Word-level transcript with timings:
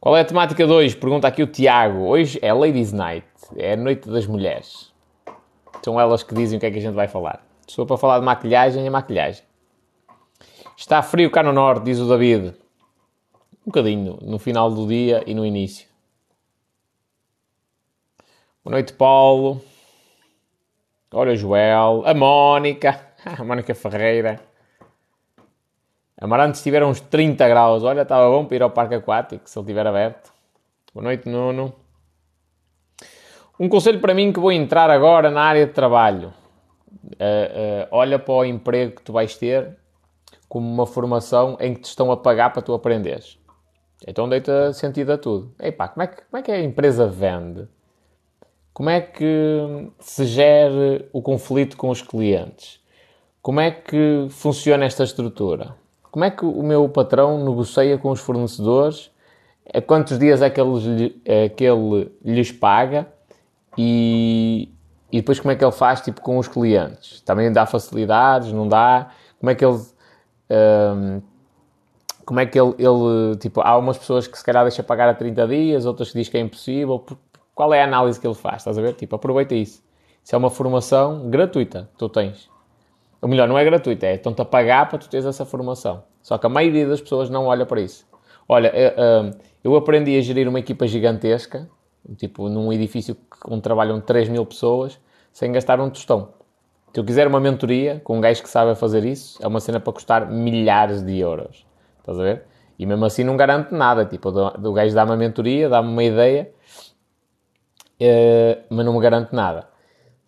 Qual 0.00 0.16
é 0.16 0.20
a 0.20 0.24
temática 0.24 0.64
de 0.64 0.72
hoje? 0.72 0.94
Pergunta 0.94 1.26
aqui 1.26 1.42
o 1.42 1.46
Tiago. 1.48 2.04
Hoje 2.04 2.38
é 2.40 2.52
Ladies 2.52 2.92
Night, 2.92 3.26
é 3.56 3.72
a 3.72 3.76
noite 3.76 4.08
das 4.08 4.28
mulheres. 4.28 4.92
São 5.82 5.98
elas 5.98 6.22
que 6.22 6.32
dizem 6.32 6.56
o 6.56 6.60
que 6.60 6.66
é 6.66 6.70
que 6.70 6.78
a 6.78 6.80
gente 6.80 6.94
vai 6.94 7.08
falar. 7.08 7.44
Se 7.66 7.84
para 7.84 7.96
falar 7.96 8.20
de 8.20 8.24
maquilhagem, 8.24 8.86
é 8.86 8.90
maquilhagem. 8.90 9.42
Está 10.76 11.02
frio 11.02 11.28
cá 11.32 11.42
no 11.42 11.52
norte, 11.52 11.82
diz 11.82 11.98
o 11.98 12.08
David. 12.08 12.54
Um 13.66 13.66
bocadinho, 13.66 14.18
no 14.22 14.38
final 14.38 14.70
do 14.70 14.86
dia 14.86 15.24
e 15.26 15.34
no 15.34 15.44
início. 15.44 15.88
Boa 18.62 18.74
noite, 18.74 18.92
Paulo. 18.92 19.60
Olha, 21.12 21.34
Joel. 21.34 22.04
A 22.06 22.14
Mónica. 22.14 23.04
A 23.36 23.42
Mónica 23.42 23.74
Ferreira. 23.74 24.47
Amarantes 26.20 26.62
tiveram 26.62 26.90
uns 26.90 27.00
30 27.00 27.48
graus. 27.48 27.84
Olha, 27.84 28.02
estava 28.02 28.28
bom 28.28 28.44
para 28.44 28.56
ir 28.56 28.62
ao 28.62 28.70
parque 28.70 28.96
aquático, 28.96 29.48
se 29.48 29.56
ele 29.56 29.64
estiver 29.64 29.86
aberto. 29.86 30.32
Boa 30.92 31.04
noite, 31.04 31.28
Nuno. 31.28 31.72
Um 33.58 33.68
conselho 33.68 34.00
para 34.00 34.14
mim 34.14 34.32
que 34.32 34.40
vou 34.40 34.50
entrar 34.50 34.90
agora 34.90 35.30
na 35.30 35.42
área 35.42 35.64
de 35.64 35.72
trabalho. 35.72 36.34
Uh, 36.88 37.84
uh, 37.84 37.88
olha 37.92 38.18
para 38.18 38.34
o 38.34 38.44
emprego 38.44 38.96
que 38.96 39.02
tu 39.02 39.12
vais 39.12 39.36
ter 39.36 39.76
como 40.48 40.68
uma 40.68 40.86
formação 40.86 41.56
em 41.60 41.74
que 41.74 41.82
te 41.82 41.86
estão 41.86 42.10
a 42.10 42.16
pagar 42.16 42.52
para 42.52 42.62
tu 42.62 42.74
aprenderes. 42.74 43.38
Então 44.06 44.28
deita 44.28 44.72
sentido 44.72 45.12
a 45.12 45.18
tudo. 45.18 45.54
Epá, 45.60 45.88
como 45.88 46.02
é, 46.02 46.06
que, 46.08 46.22
como 46.22 46.40
é 46.40 46.42
que 46.42 46.50
a 46.50 46.60
empresa 46.60 47.06
vende? 47.06 47.68
Como 48.72 48.90
é 48.90 49.00
que 49.00 49.90
se 50.00 50.24
gera 50.24 51.04
o 51.12 51.20
conflito 51.20 51.76
com 51.76 51.90
os 51.90 52.02
clientes? 52.02 52.80
Como 53.42 53.60
é 53.60 53.70
que 53.70 54.26
funciona 54.30 54.84
esta 54.84 55.04
estrutura? 55.04 55.74
Como 56.18 56.24
é 56.24 56.32
que 56.32 56.44
o 56.44 56.64
meu 56.64 56.88
patrão 56.88 57.44
negocia 57.44 57.96
com 57.96 58.10
os 58.10 58.18
fornecedores? 58.18 59.08
A 59.72 59.80
quantos 59.80 60.18
dias 60.18 60.42
é 60.42 60.50
que 60.50 60.60
ele, 60.60 61.22
é 61.24 61.48
que 61.48 61.62
ele 61.62 62.10
lhes 62.24 62.50
paga? 62.50 63.06
E, 63.76 64.68
e 65.12 65.18
depois 65.18 65.38
como 65.38 65.52
é 65.52 65.54
que 65.54 65.64
ele 65.64 65.70
faz 65.70 66.00
tipo, 66.00 66.20
com 66.20 66.36
os 66.36 66.48
clientes? 66.48 67.20
Também 67.20 67.52
dá 67.52 67.66
facilidades? 67.66 68.52
Não 68.52 68.66
dá? 68.66 69.12
Como 69.38 69.48
é 69.48 69.54
que 69.54 69.64
ele... 69.64 69.80
Um, 70.50 71.22
como 72.26 72.40
é 72.40 72.46
que 72.46 72.58
ele, 72.60 72.74
ele, 72.80 73.36
tipo, 73.36 73.60
há 73.60 73.78
umas 73.78 73.96
pessoas 73.96 74.26
que 74.26 74.36
se 74.36 74.44
calhar 74.44 74.64
deixa 74.64 74.82
pagar 74.82 75.08
a 75.08 75.14
30 75.14 75.46
dias, 75.46 75.86
outras 75.86 76.10
que 76.10 76.18
diz 76.18 76.28
que 76.28 76.36
é 76.36 76.40
impossível. 76.40 77.06
Qual 77.54 77.72
é 77.72 77.80
a 77.80 77.84
análise 77.84 78.18
que 78.18 78.26
ele 78.26 78.34
faz? 78.34 78.56
Estás 78.56 78.76
a 78.76 78.82
ver? 78.82 78.94
Tipo, 78.94 79.14
aproveita 79.14 79.54
isso. 79.54 79.84
Isso 80.24 80.34
é 80.34 80.36
uma 80.36 80.50
formação 80.50 81.30
gratuita 81.30 81.88
que 81.92 81.96
tu 81.96 82.08
tens. 82.08 82.50
Ou 83.22 83.28
melhor, 83.28 83.46
não 83.46 83.56
é 83.56 83.64
gratuita, 83.64 84.06
é 84.06 84.14
estão-te 84.16 84.42
a 84.42 84.44
pagar 84.44 84.88
para 84.88 84.98
tu 84.98 85.08
teres 85.08 85.24
essa 85.24 85.44
formação. 85.44 86.07
Só 86.28 86.36
que 86.36 86.44
a 86.44 86.50
maioria 86.50 86.86
das 86.86 87.00
pessoas 87.00 87.30
não 87.30 87.46
olha 87.46 87.64
para 87.64 87.80
isso. 87.80 88.06
Olha, 88.46 88.70
eu 89.64 89.74
aprendi 89.76 90.14
a 90.18 90.20
gerir 90.20 90.46
uma 90.46 90.58
equipa 90.58 90.86
gigantesca, 90.86 91.66
tipo 92.18 92.50
num 92.50 92.70
edifício 92.70 93.16
onde 93.46 93.62
trabalham 93.62 93.98
3 93.98 94.28
mil 94.28 94.44
pessoas, 94.44 95.00
sem 95.32 95.50
gastar 95.50 95.80
um 95.80 95.88
tostão. 95.88 96.34
Se 96.92 97.00
eu 97.00 97.04
quiser 97.04 97.26
uma 97.26 97.40
mentoria 97.40 98.02
com 98.04 98.18
um 98.18 98.20
gajo 98.20 98.42
que 98.42 98.50
sabe 98.50 98.74
fazer 98.74 99.06
isso, 99.06 99.42
é 99.42 99.46
uma 99.46 99.58
cena 99.58 99.80
para 99.80 99.90
custar 99.90 100.30
milhares 100.30 101.02
de 101.02 101.18
euros. 101.18 101.66
Estás 102.00 102.20
a 102.20 102.22
ver? 102.22 102.42
E 102.78 102.84
mesmo 102.84 103.06
assim 103.06 103.24
não 103.24 103.34
garante 103.34 103.72
nada. 103.72 104.04
Tipo, 104.04 104.28
o 104.28 104.72
gajo 104.74 104.94
dá-me 104.94 105.12
uma 105.12 105.16
mentoria, 105.16 105.66
dá-me 105.70 105.88
uma 105.88 106.04
ideia, 106.04 106.52
eh, 107.98 108.58
mas 108.68 108.84
não 108.84 108.92
me 108.92 109.00
garante 109.00 109.34
nada 109.34 109.66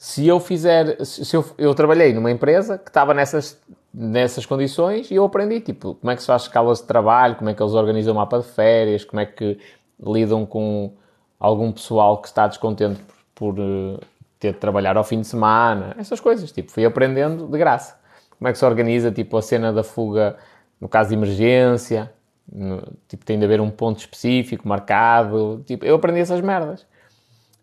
se 0.01 0.27
eu 0.27 0.41
fizer, 0.41 1.05
se 1.05 1.37
eu, 1.37 1.45
eu 1.59 1.75
trabalhei 1.75 2.15
numa 2.15 2.31
empresa 2.31 2.79
que 2.79 2.89
estava 2.89 3.13
nessas, 3.13 3.61
nessas 3.93 4.47
condições 4.47 5.11
e 5.11 5.15
eu 5.17 5.25
aprendi, 5.25 5.61
tipo, 5.61 5.97
como 5.97 6.11
é 6.11 6.17
que 6.17 6.23
se 6.23 6.27
faz 6.27 6.43
escalas 6.43 6.81
de 6.81 6.87
trabalho, 6.87 7.37
como 7.37 7.51
é 7.51 7.55
que 7.55 7.63
eles 7.63 7.75
organizam 7.75 8.13
o 8.13 8.17
mapa 8.17 8.39
de 8.39 8.47
férias, 8.47 9.05
como 9.05 9.21
é 9.21 9.27
que 9.27 9.59
lidam 10.01 10.47
com 10.47 10.95
algum 11.39 11.73
pessoal 11.73 12.21
que 12.21 12.29
está 12.29 12.47
descontente 12.47 13.01
por, 13.35 13.55
por 13.55 13.61
uh, 13.61 14.01
ter 14.39 14.53
de 14.53 14.59
trabalhar 14.59 14.97
ao 14.97 15.05
fim 15.05 15.21
de 15.21 15.27
semana, 15.27 15.95
essas 15.99 16.21
coisas, 16.21 16.51
tipo, 16.53 16.71
fui 16.71 16.85
aprendendo 16.85 17.47
de 17.47 17.59
graça. 17.59 17.99
Como 18.39 18.49
é 18.49 18.53
que 18.53 18.59
se 18.59 18.65
organiza, 18.65 19.11
tipo, 19.11 19.37
a 19.37 19.43
cena 19.43 19.73
da 19.73 19.83
fuga 19.83 20.37
no 20.81 20.89
caso 20.89 21.11
de 21.11 21.15
emergência, 21.15 22.11
no, 22.51 22.83
tipo, 23.07 23.25
tem 23.25 23.39
de 23.39 23.45
haver 23.45 23.61
um 23.61 23.71
ponto 23.71 23.99
específico 23.99 24.67
marcado, 24.67 25.63
tipo, 25.67 25.85
eu 25.85 25.97
aprendi 25.97 26.21
essas 26.21 26.41
merdas. 26.41 26.87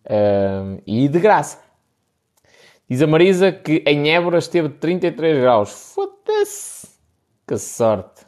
Uh, 0.06 0.82
e 0.86 1.08
de 1.08 1.20
graça. 1.20 1.67
Diz 2.90 3.02
a 3.02 3.08
Marisa 3.08 3.52
que 3.52 3.84
em 3.86 4.10
Évora 4.16 4.38
esteve 4.38 4.70
33 4.70 5.42
graus. 5.42 5.94
Foda-se! 5.94 6.88
Que 7.46 7.58
sorte! 7.58 8.26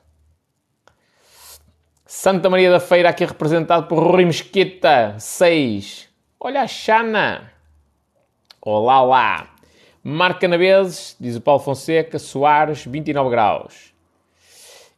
Santa 2.06 2.50
Maria 2.50 2.69
da 2.69 2.80
Feira, 2.80 3.08
aqui 3.08 3.24
representado 3.24 3.88
por 3.88 4.03
Rui 4.03 4.25
Mesquita, 4.25 5.16
6. 5.18 6.09
Olha 6.38 6.64
a 6.64 6.68
Xana! 6.68 7.53
Olá, 8.62 9.02
olá! 9.02 9.48
Marca 10.03 10.46
Naveses, 10.46 11.16
diz 11.18 11.38
o 11.38 11.42
Paulo 11.42 11.62
Fonseca, 11.62 12.19
Soares, 12.19 12.86
29 12.86 13.30
graus. 13.30 13.94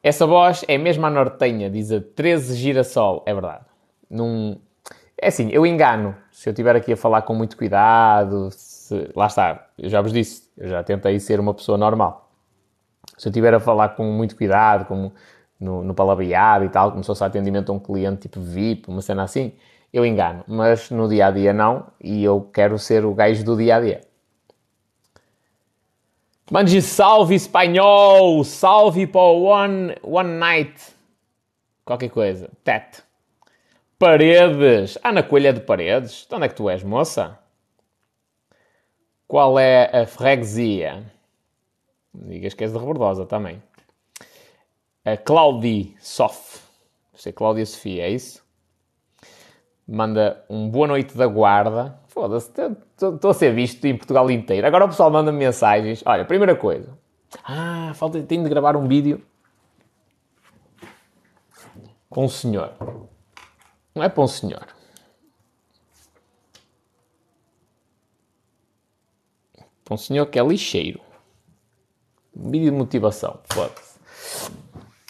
Essa 0.01 0.25
voz 0.25 0.65
é 0.67 0.79
mesmo 0.79 1.05
a 1.05 1.09
nortenha, 1.11 1.69
diz 1.69 1.91
a 1.91 2.01
13 2.01 2.55
Girassol. 2.55 3.21
É 3.27 3.33
verdade. 3.33 3.65
Num... 4.09 4.59
É 5.15 5.27
assim, 5.27 5.49
eu 5.51 5.67
engano. 5.67 6.15
Se 6.31 6.49
eu 6.49 6.51
estiver 6.51 6.75
aqui 6.75 6.93
a 6.93 6.97
falar 6.97 7.21
com 7.21 7.35
muito 7.35 7.55
cuidado, 7.55 8.49
se, 8.91 9.09
lá 9.15 9.27
está, 9.27 9.67
eu 9.77 9.89
já 9.89 10.01
vos 10.01 10.11
disse, 10.11 10.49
eu 10.57 10.67
já 10.67 10.83
tentei 10.83 11.17
ser 11.19 11.39
uma 11.39 11.53
pessoa 11.53 11.77
normal. 11.77 12.29
Se 13.17 13.27
eu 13.27 13.29
estiver 13.29 13.53
a 13.53 13.59
falar 13.59 13.89
com 13.89 14.03
muito 14.03 14.35
cuidado, 14.35 14.85
como 14.85 15.13
no, 15.57 15.81
no 15.81 15.93
palavreado 15.93 16.65
e 16.65 16.69
tal, 16.69 16.91
como 16.91 17.01
se 17.03 17.07
fosse 17.07 17.23
atendimento 17.23 17.71
a 17.71 17.75
um 17.75 17.79
cliente 17.79 18.23
tipo 18.23 18.41
VIP, 18.41 18.89
uma 18.89 19.01
cena 19.01 19.23
assim, 19.23 19.53
eu 19.93 20.05
engano. 20.05 20.43
Mas 20.45 20.89
no 20.91 21.07
dia 21.07 21.27
a 21.27 21.31
dia 21.31 21.53
não, 21.53 21.87
e 22.01 22.21
eu 22.23 22.49
quero 22.53 22.77
ser 22.77 23.05
o 23.05 23.13
gajo 23.13 23.45
do 23.45 23.55
dia 23.55 23.77
a 23.77 23.79
dia. 23.79 24.01
Mande 26.51 26.81
salve 26.81 27.35
espanhol, 27.35 28.43
salve 28.43 29.07
para 29.07 29.21
one, 29.21 29.95
one 30.03 30.37
night, 30.37 30.73
qualquer 31.85 32.09
coisa, 32.09 32.49
tet. 32.61 33.03
Paredes, 33.97 34.97
Ana 35.01 35.23
Coelha 35.23 35.53
de 35.53 35.61
Paredes, 35.61 36.25
de 36.27 36.35
onde 36.35 36.45
é 36.45 36.49
que 36.49 36.55
tu 36.55 36.69
és, 36.69 36.83
moça? 36.83 37.40
Qual 39.31 39.57
é 39.57 40.01
a 40.01 40.05
freguesia? 40.05 41.05
Digas 42.13 42.53
que 42.53 42.65
és 42.65 42.73
de 42.73 42.77
Rebordosa 42.77 43.25
também. 43.25 43.63
A 45.05 45.15
Claudi 45.15 45.95
Sof. 46.01 46.59
Deve 47.13 47.23
ser 47.23 47.31
Cláudia 47.31 47.65
Sofia, 47.65 48.07
é 48.07 48.09
isso? 48.09 48.43
Manda 49.87 50.43
um 50.49 50.69
boa 50.69 50.85
noite 50.85 51.15
da 51.15 51.27
guarda. 51.27 51.97
Foda-se, 52.09 52.51
estou 53.01 53.31
a 53.31 53.33
ser 53.33 53.55
visto 53.55 53.85
em 53.85 53.95
Portugal 53.95 54.29
inteiro. 54.29 54.67
Agora 54.67 54.83
o 54.83 54.89
pessoal 54.89 55.09
manda 55.09 55.31
-me 55.31 55.37
mensagens. 55.37 56.03
Olha, 56.05 56.25
primeira 56.25 56.57
coisa. 56.57 56.89
Ah, 57.41 57.93
falta, 57.95 58.21
tenho 58.23 58.43
de 58.43 58.49
gravar 58.49 58.75
um 58.75 58.85
vídeo 58.85 59.21
com 62.09 62.25
um 62.25 62.27
senhor. 62.27 62.73
Não 63.95 64.03
é 64.03 64.09
para 64.09 64.23
um 64.23 64.27
senhor. 64.27 64.67
Um 69.93 69.97
senhor 69.97 70.25
que 70.27 70.39
é 70.39 70.43
lixeiro. 70.43 70.99
Vídeo 72.35 72.71
de 72.71 72.77
motivação, 72.77 73.39
foda-se. 73.51 73.99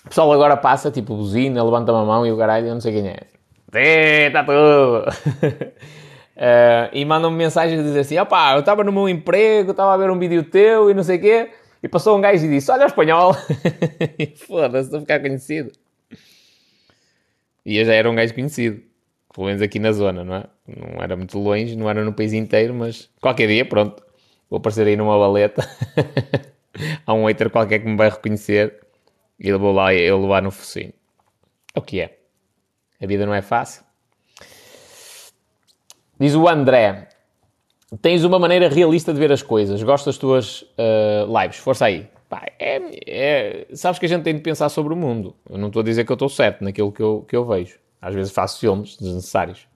O 0.04 0.10
pessoal 0.10 0.32
agora 0.34 0.58
passa, 0.58 0.90
tipo, 0.90 1.16
buzina, 1.16 1.64
levanta 1.64 1.92
a 1.92 2.06
mão 2.06 2.26
e 2.26 2.32
o 2.32 2.38
caralho, 2.38 2.68
eu 2.68 2.74
não 2.74 2.82
sei 2.82 2.94
quem 2.94 3.08
é. 3.08 4.28
Está 4.28 4.44
tudo! 4.44 5.08
uh, 5.08 6.90
e 6.92 7.06
mandam-me 7.06 7.38
mensagens 7.38 7.80
a 7.80 7.84
dizer 7.84 8.00
assim: 8.00 8.18
opá, 8.18 8.54
eu 8.54 8.60
estava 8.60 8.84
no 8.84 8.92
meu 8.92 9.08
emprego, 9.08 9.72
estava 9.72 9.94
a 9.94 9.98
ver 9.98 10.10
um 10.10 10.20
vídeo 10.20 10.44
teu 10.44 10.90
e 10.90 10.94
não 10.94 11.04
sei 11.04 11.18
o 11.18 11.22
quê, 11.22 11.52
e 11.82 11.88
passou 11.88 12.18
um 12.18 12.22
gajo 12.22 12.46
e 12.46 12.50
disse: 12.50 12.70
olha 12.72 12.84
o 12.84 12.88
espanhol! 12.88 13.34
Foda-se, 14.46 14.86
estou 14.86 14.98
a 14.98 15.02
ficar 15.02 15.20
conhecido. 15.20 15.72
E 17.66 17.78
eu 17.78 17.86
já 17.86 17.94
era 17.94 18.10
um 18.10 18.16
gajo 18.16 18.34
conhecido, 18.34 18.82
pelo 19.34 19.48
menos 19.48 19.62
aqui 19.62 19.80
na 19.80 19.92
zona, 19.92 20.24
não 20.24 20.36
é? 20.36 20.44
Não 20.68 21.02
era 21.02 21.16
muito 21.16 21.38
longe, 21.38 21.76
não 21.76 21.90
era 21.90 22.04
no 22.04 22.12
país 22.12 22.34
inteiro, 22.34 22.74
mas 22.74 23.10
qualquer 23.22 23.48
dia, 23.48 23.64
pronto, 23.64 24.04
vou 24.52 24.58
aparecer 24.58 24.86
aí 24.86 24.98
numa 24.98 25.18
baleta. 25.18 25.68
Há 27.08 27.14
um 27.14 27.26
hater 27.26 27.50
qualquer 27.50 27.80
que 27.80 27.88
me 27.88 27.96
vai 27.96 28.10
reconhecer 28.10 28.82
e 29.40 29.48
eu 29.48 29.58
vou 29.58 29.72
lá 29.72 29.94
eu 29.94 30.22
levar 30.22 30.42
no 30.42 30.52
focinho. 30.52 30.94
É 31.74 31.80
o 31.80 31.82
que 31.82 32.02
é. 32.02 32.20
A 33.02 33.08
vida 33.08 33.26
não 33.26 33.34
é 33.34 33.42
fácil. 33.42 33.84
Diz 36.20 36.36
o 36.36 36.48
André: 36.48 37.08
Tens 38.02 38.24
uma 38.24 38.38
maneira 38.38 38.70
realista 38.70 39.14
de 39.14 39.20
ver 39.20 39.32
as 39.32 39.42
coisas. 39.42 39.82
Gosto 39.82 40.08
das 40.08 40.18
tuas 40.18 40.62
uh, 40.62 41.42
lives. 41.42 41.58
Força 41.58 41.86
aí. 41.86 42.08
Pá, 42.30 42.46
é, 42.60 42.82
é, 43.08 43.68
sabes 43.74 44.00
que 44.00 44.06
a 44.06 44.10
gente 44.10 44.24
tem 44.24 44.36
de 44.36 44.42
pensar 44.42 44.70
sobre 44.70 44.94
o 44.94 44.98
mundo. 44.98 45.36
Eu 45.50 45.58
não 45.58 45.68
estou 45.68 45.82
a 45.82 45.84
dizer 45.84 46.06
que 46.06 46.12
eu 46.12 46.16
estou 46.16 46.30
certo 46.30 46.64
naquilo 46.64 46.92
que 46.92 47.02
eu, 47.02 47.26
que 47.28 47.36
eu 47.36 47.46
vejo. 47.46 47.80
Às 48.02 48.14
vezes 48.14 48.32
faço 48.32 48.60
filmes 48.60 48.98
desnecessários. 48.98 49.68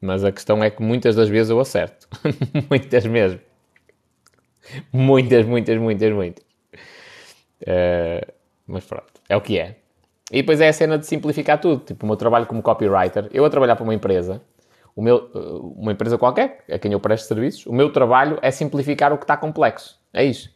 Mas 0.00 0.24
a 0.24 0.32
questão 0.32 0.62
é 0.62 0.70
que 0.70 0.82
muitas 0.82 1.14
das 1.14 1.28
vezes 1.28 1.50
eu 1.50 1.60
acerto. 1.60 2.08
muitas 2.70 3.04
mesmo. 3.06 3.40
Muitas, 4.92 5.46
muitas, 5.46 5.78
muitas, 5.78 6.12
muitas. 6.12 6.44
Uh, 7.62 8.32
mas 8.66 8.84
pronto, 8.84 9.12
é 9.28 9.36
o 9.36 9.40
que 9.40 9.58
é. 9.58 9.76
E 10.30 10.40
depois 10.40 10.60
é 10.60 10.68
a 10.68 10.72
cena 10.72 10.98
de 10.98 11.06
simplificar 11.06 11.60
tudo. 11.60 11.84
Tipo, 11.84 12.04
o 12.04 12.06
meu 12.06 12.16
trabalho 12.16 12.46
como 12.46 12.62
copywriter, 12.62 13.28
eu 13.32 13.44
a 13.44 13.50
trabalhar 13.50 13.76
para 13.76 13.84
uma 13.84 13.94
empresa, 13.94 14.40
o 14.94 15.02
meu, 15.02 15.30
uh, 15.34 15.74
uma 15.78 15.92
empresa 15.92 16.18
qualquer, 16.18 16.64
a 16.70 16.78
quem 16.78 16.92
eu 16.92 17.00
presto 17.00 17.26
serviços, 17.26 17.66
o 17.66 17.72
meu 17.72 17.92
trabalho 17.92 18.38
é 18.42 18.50
simplificar 18.50 19.12
o 19.12 19.18
que 19.18 19.24
está 19.24 19.36
complexo. 19.36 19.98
É 20.12 20.24
isso. 20.24 20.50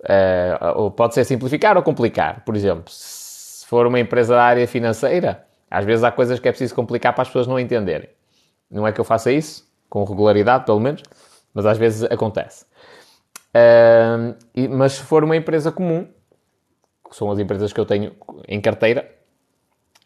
Uh, 0.00 0.90
pode 0.90 1.14
ser 1.14 1.24
simplificar 1.24 1.76
ou 1.76 1.82
complicar. 1.82 2.44
Por 2.44 2.54
exemplo, 2.54 2.84
se 2.88 3.66
for 3.66 3.86
uma 3.86 3.98
empresa 3.98 4.34
da 4.34 4.42
área 4.42 4.66
financeira, 4.68 5.44
às 5.70 5.84
vezes 5.84 6.04
há 6.04 6.12
coisas 6.12 6.38
que 6.38 6.48
é 6.48 6.52
preciso 6.52 6.74
complicar 6.74 7.12
para 7.12 7.22
as 7.22 7.28
pessoas 7.28 7.46
não 7.46 7.58
entenderem. 7.58 8.08
Não 8.70 8.86
é 8.86 8.92
que 8.92 9.00
eu 9.00 9.04
faça 9.04 9.32
isso, 9.32 9.66
com 9.88 10.04
regularidade 10.04 10.64
pelo 10.64 10.80
menos, 10.80 11.02
mas 11.52 11.66
às 11.66 11.78
vezes 11.78 12.02
acontece. 12.10 12.66
E, 14.54 14.68
mas 14.68 14.94
se 14.94 15.02
for 15.02 15.22
uma 15.24 15.36
empresa 15.36 15.70
comum, 15.70 16.06
que 17.08 17.16
são 17.16 17.30
as 17.30 17.38
empresas 17.38 17.72
que 17.72 17.80
eu 17.80 17.86
tenho 17.86 18.12
em 18.48 18.60
carteira, 18.60 19.10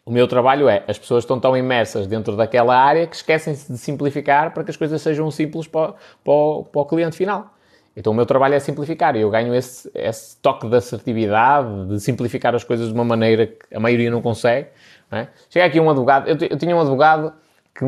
o 0.05 0.11
meu 0.11 0.27
trabalho 0.27 0.69
é, 0.69 0.85
as 0.89 0.99
pessoas 0.99 1.25
estão 1.25 1.39
tão 1.39 1.57
imersas 1.57 2.07
dentro 2.07 2.35
daquela 2.37 2.77
área 2.77 3.07
que 3.07 3.17
esquecem-se 3.17 3.71
de 3.71 3.79
simplificar 3.79 4.55
para 4.55 4.65
que 4.65 4.71
as 4.71 4.77
coisas 4.77 5.01
sejam 5.03 5.31
simples 5.31 5.67
para, 5.67 5.95
para, 6.25 6.33
o, 6.33 6.65
para 6.65 6.81
o 6.81 6.87
cliente 6.87 7.17
final. 7.17 7.55
Então 7.95 8.13
o 8.13 8.17
meu 8.17 8.25
trabalho 8.25 8.55
é 8.55 8.61
simplificar 8.61 9.17
e 9.17 9.21
eu 9.21 9.31
ganho 9.31 9.55
esse, 9.55 9.91
esse, 9.95 10.37
toque 10.39 10.69
de 10.69 10.77
assertividade, 10.77 11.89
de 11.89 12.01
simplificar 12.01 12.55
as 12.55 12.65
coisas 12.65 12.89
de 12.89 12.95
uma 12.95 13.05
maneira 13.05 13.47
que 13.47 13.75
a 13.75 13.81
maioria 13.81 14.11
não 14.11 14.23
consegue. 14.23 14.69
Não 15.11 15.19
é? 15.19 15.29
Chega 15.51 15.67
aqui 15.67 15.81
um 15.81 15.91
advogado, 15.91 16.29
eu, 16.29 16.37
eu, 16.49 16.57
tinha 16.57 16.75
um 16.75 16.81
advogado 16.81 17.35
que 17.75 17.85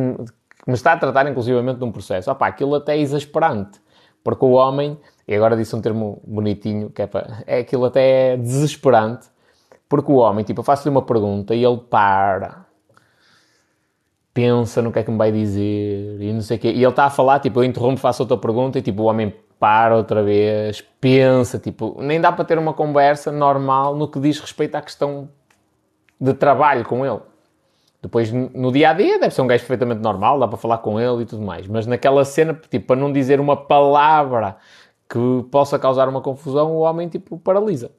que 0.62 0.70
me 0.70 0.74
está 0.74 0.92
a 0.92 0.96
tratar 0.96 1.28
inclusivamente 1.28 1.78
de 1.78 1.84
um 1.84 1.92
processo. 1.92 2.30
Opá, 2.30 2.48
aquilo 2.48 2.74
até 2.74 2.96
é 2.96 3.00
exasperante, 3.00 3.80
porque 4.22 4.44
o 4.44 4.52
homem, 4.52 4.98
e 5.30 5.36
agora 5.36 5.56
disse 5.56 5.76
um 5.76 5.80
termo 5.80 6.20
bonitinho, 6.26 6.90
que 6.90 7.02
é, 7.02 7.06
para, 7.06 7.44
é 7.46 7.60
aquilo 7.60 7.84
até 7.84 8.32
é 8.32 8.36
desesperante, 8.36 9.28
porque 9.88 10.10
o 10.10 10.16
homem, 10.16 10.44
tipo, 10.44 10.58
eu 10.58 10.64
faço-lhe 10.64 10.90
uma 10.90 11.02
pergunta 11.02 11.54
e 11.54 11.64
ele 11.64 11.76
para, 11.88 12.66
pensa 14.34 14.82
no 14.82 14.90
que 14.90 14.98
é 14.98 15.04
que 15.04 15.10
me 15.12 15.16
vai 15.16 15.30
dizer 15.30 16.20
e 16.20 16.32
não 16.32 16.40
sei 16.40 16.56
o 16.56 16.60
quê. 16.60 16.72
E 16.72 16.82
ele 16.82 16.86
está 16.88 17.04
a 17.04 17.10
falar, 17.10 17.38
tipo, 17.38 17.60
eu 17.60 17.64
interrompo, 17.64 18.00
faço 18.00 18.24
outra 18.24 18.36
pergunta 18.36 18.80
e 18.80 18.82
tipo, 18.82 19.04
o 19.04 19.06
homem 19.06 19.32
para 19.56 19.94
outra 19.94 20.20
vez, 20.24 20.82
pensa, 21.00 21.60
tipo, 21.60 21.96
nem 22.02 22.20
dá 22.20 22.32
para 22.32 22.44
ter 22.44 22.58
uma 22.58 22.74
conversa 22.74 23.30
normal 23.30 23.94
no 23.94 24.08
que 24.08 24.18
diz 24.18 24.40
respeito 24.40 24.74
à 24.74 24.82
questão 24.82 25.28
de 26.20 26.34
trabalho 26.34 26.84
com 26.84 27.06
ele. 27.06 27.20
Depois, 28.02 28.32
no 28.32 28.72
dia 28.72 28.90
a 28.90 28.92
dia, 28.94 29.18
deve 29.20 29.32
ser 29.32 29.42
um 29.42 29.46
gajo 29.46 29.60
perfeitamente 29.60 30.00
normal, 30.00 30.38
dá 30.38 30.48
para 30.48 30.56
falar 30.56 30.78
com 30.78 30.98
ele 30.98 31.22
e 31.22 31.26
tudo 31.26 31.42
mais. 31.42 31.68
Mas 31.68 31.86
naquela 31.86 32.24
cena, 32.24 32.58
tipo, 32.68 32.86
para 32.86 32.96
não 32.96 33.12
dizer 33.12 33.38
uma 33.38 33.56
palavra 33.56 34.56
que 35.10 35.18
possa 35.50 35.76
causar 35.78 36.08
uma 36.08 36.22
confusão, 36.22 36.76
o 36.76 36.80
homem, 36.80 37.08
tipo, 37.08 37.36
paralisa. 37.36 37.90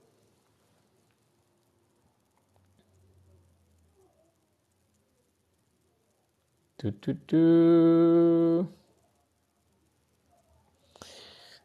Tu, 6.77 6.91
tu, 6.93 7.15
tu. 7.15 8.67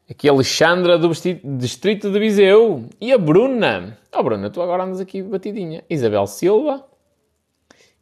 Aqui 0.09 0.29
a 0.29 0.31
Alexandra 0.31 0.97
do 0.97 1.09
Distrito 1.57 2.11
de 2.11 2.19
Viseu. 2.19 2.87
E 2.99 3.11
a 3.13 3.17
Bruna. 3.17 3.97
Oh, 4.13 4.23
Bruna, 4.23 4.49
tu 4.49 4.61
agora 4.61 4.83
andas 4.83 4.99
aqui 4.99 5.23
batidinha. 5.23 5.83
Isabel 5.89 6.27
Silva. 6.27 6.85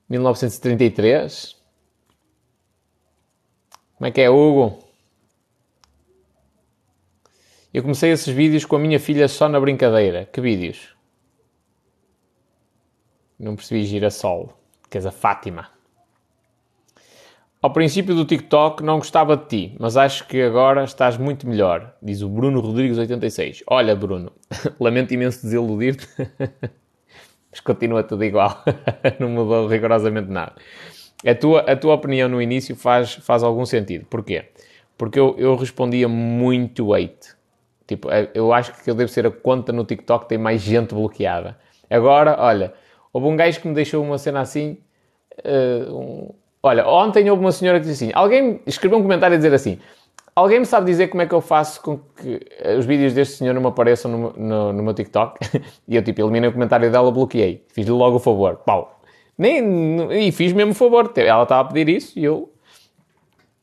1933. 0.09 1.55
Como 3.97 4.07
é 4.07 4.11
que 4.11 4.21
é, 4.21 4.29
Hugo? 4.29 4.84
Eu 7.75 7.81
comecei 7.81 8.09
esses 8.09 8.33
vídeos 8.33 8.63
com 8.63 8.77
a 8.77 8.79
minha 8.79 8.97
filha 8.97 9.27
só 9.27 9.49
na 9.49 9.59
brincadeira. 9.59 10.29
Que 10.31 10.39
vídeos? 10.39 10.95
Não 13.37 13.53
percebi 13.53 13.83
girassol. 13.83 14.57
Que 14.89 14.97
és 14.97 15.05
a 15.05 15.11
Fátima. 15.11 15.67
Ao 17.61 17.69
princípio 17.73 18.15
do 18.15 18.23
TikTok 18.23 18.81
não 18.81 18.99
gostava 18.99 19.35
de 19.35 19.47
ti, 19.47 19.75
mas 19.77 19.97
acho 19.97 20.25
que 20.25 20.41
agora 20.41 20.85
estás 20.85 21.17
muito 21.17 21.45
melhor, 21.45 21.93
diz 22.01 22.21
o 22.21 22.29
Bruno 22.29 22.61
Rodrigues 22.61 22.97
86. 22.97 23.63
Olha, 23.67 23.93
Bruno, 23.93 24.31
lamento 24.79 25.13
imenso 25.13 25.41
desiludir-te, 25.41 26.07
mas 27.51 27.59
continua 27.59 28.03
tudo 28.03 28.23
igual, 28.23 28.63
não 29.19 29.27
mudou 29.27 29.67
rigorosamente 29.67 30.29
nada. 30.29 30.55
A 31.27 31.35
tua, 31.35 31.59
a 31.59 31.75
tua 31.75 31.95
opinião 31.95 32.29
no 32.29 32.41
início 32.41 32.73
faz, 32.73 33.15
faz 33.15 33.43
algum 33.43 33.65
sentido. 33.65 34.05
Porquê? 34.05 34.45
Porque 34.97 35.19
eu, 35.19 35.35
eu 35.37 35.57
respondia 35.57 36.07
muito 36.07 36.93
hate. 36.93 37.35
Tipo, 37.87 38.09
é, 38.11 38.29
eu 38.33 38.51
acho 38.53 38.73
que 38.73 38.89
eu 38.89 38.95
devo 38.95 39.09
ser 39.09 39.27
a 39.27 39.31
conta 39.31 39.71
no 39.71 39.85
TikTok 39.85 40.25
que 40.25 40.29
tem 40.29 40.37
mais 40.37 40.61
gente 40.61 40.93
bloqueada. 40.93 41.57
Agora, 41.89 42.35
olha, 42.39 42.73
houve 43.13 43.27
um 43.27 43.35
gajo 43.35 43.61
que 43.61 43.67
me 43.67 43.73
deixou 43.73 44.03
uma 44.03 44.17
cena 44.17 44.41
assim, 44.41 44.77
uh, 45.43 45.95
um, 45.95 46.33
Olha, 46.65 46.87
ontem 46.87 47.29
houve 47.29 47.43
uma 47.43 47.51
senhora 47.51 47.79
que 47.79 47.85
disse 47.85 48.05
assim: 48.05 48.13
alguém 48.15 48.59
escreveu 48.65 48.97
um 48.97 49.03
comentário 49.03 49.35
a 49.35 49.37
dizer 49.37 49.53
assim. 49.53 49.77
Alguém 50.35 50.59
me 50.59 50.65
sabe 50.65 50.87
dizer 50.87 51.09
como 51.09 51.21
é 51.21 51.27
que 51.27 51.33
eu 51.33 51.39
faço 51.39 51.79
com 51.79 51.99
que 51.99 52.41
os 52.75 52.87
vídeos 52.87 53.13
deste 53.13 53.35
senhor 53.35 53.53
não 53.53 53.61
me 53.61 53.67
apareçam 53.67 54.09
no, 54.09 54.33
no, 54.33 54.73
no 54.73 54.83
meu 54.83 54.93
TikTok? 54.95 55.39
e 55.87 55.95
eu, 55.95 56.03
tipo, 56.03 56.21
eliminei 56.21 56.49
o 56.49 56.53
comentário 56.53 56.91
dela, 56.91 57.11
bloqueei. 57.11 57.63
Fiz-lhe 57.69 57.91
logo 57.91 58.15
o 58.15 58.19
favor. 58.19 58.55
Pau. 58.65 58.99
Nem, 59.37 60.11
e 60.11 60.31
fiz 60.31 60.53
mesmo 60.53 60.71
o 60.71 60.75
favor. 60.75 61.13
Ela 61.15 61.43
estava 61.43 61.69
a 61.69 61.71
pedir 61.71 61.97
isso 61.97 62.17
e 62.17 62.25
eu, 62.25 62.51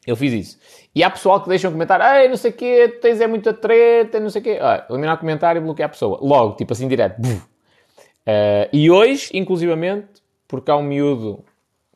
eu 0.07 0.15
fiz 0.15 0.33
isso. 0.33 0.59
E 0.95 1.03
há 1.03 1.11
pessoal 1.11 1.41
que 1.41 1.49
deixa 1.49 1.69
um 1.69 1.73
comentário, 1.73 2.05
ei, 2.05 2.29
não 2.29 2.37
sei 2.37 2.51
o 2.51 2.55
quê, 2.55 2.99
tens 3.01 3.21
é 3.21 3.27
muita 3.27 3.55
treta, 3.55 4.21
não 4.21 4.29
sei 4.29 4.41
o 4.41 4.45
quê. 4.45 4.59
Ah, 4.61 4.87
eliminar 4.91 5.17
o 5.17 5.19
comentário 5.19 5.61
e 5.61 5.63
bloquear 5.63 5.87
a 5.87 5.91
pessoa. 5.91 6.19
Logo, 6.21 6.55
tipo 6.57 6.73
assim, 6.73 6.87
direto. 6.87 7.19
Uh, 7.21 8.69
e 8.73 8.91
hoje, 8.91 9.31
inclusivamente, 9.33 10.23
porque 10.47 10.71
há 10.71 10.77
um 10.77 10.83
miúdo 10.83 11.43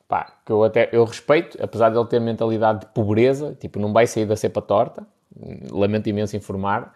pá, 0.08 0.32
que 0.44 0.52
eu 0.52 0.62
até 0.64 0.88
eu 0.92 1.04
respeito, 1.04 1.58
apesar 1.62 1.90
de 1.90 1.98
ele 1.98 2.06
ter 2.06 2.20
mentalidade 2.20 2.80
de 2.80 2.86
pobreza, 2.86 3.56
tipo, 3.60 3.78
não 3.78 3.92
vai 3.92 4.06
sair 4.06 4.24
da 4.24 4.36
cepa 4.36 4.62
torta, 4.62 5.06
lamento 5.70 6.08
imenso 6.08 6.36
informar, 6.36 6.94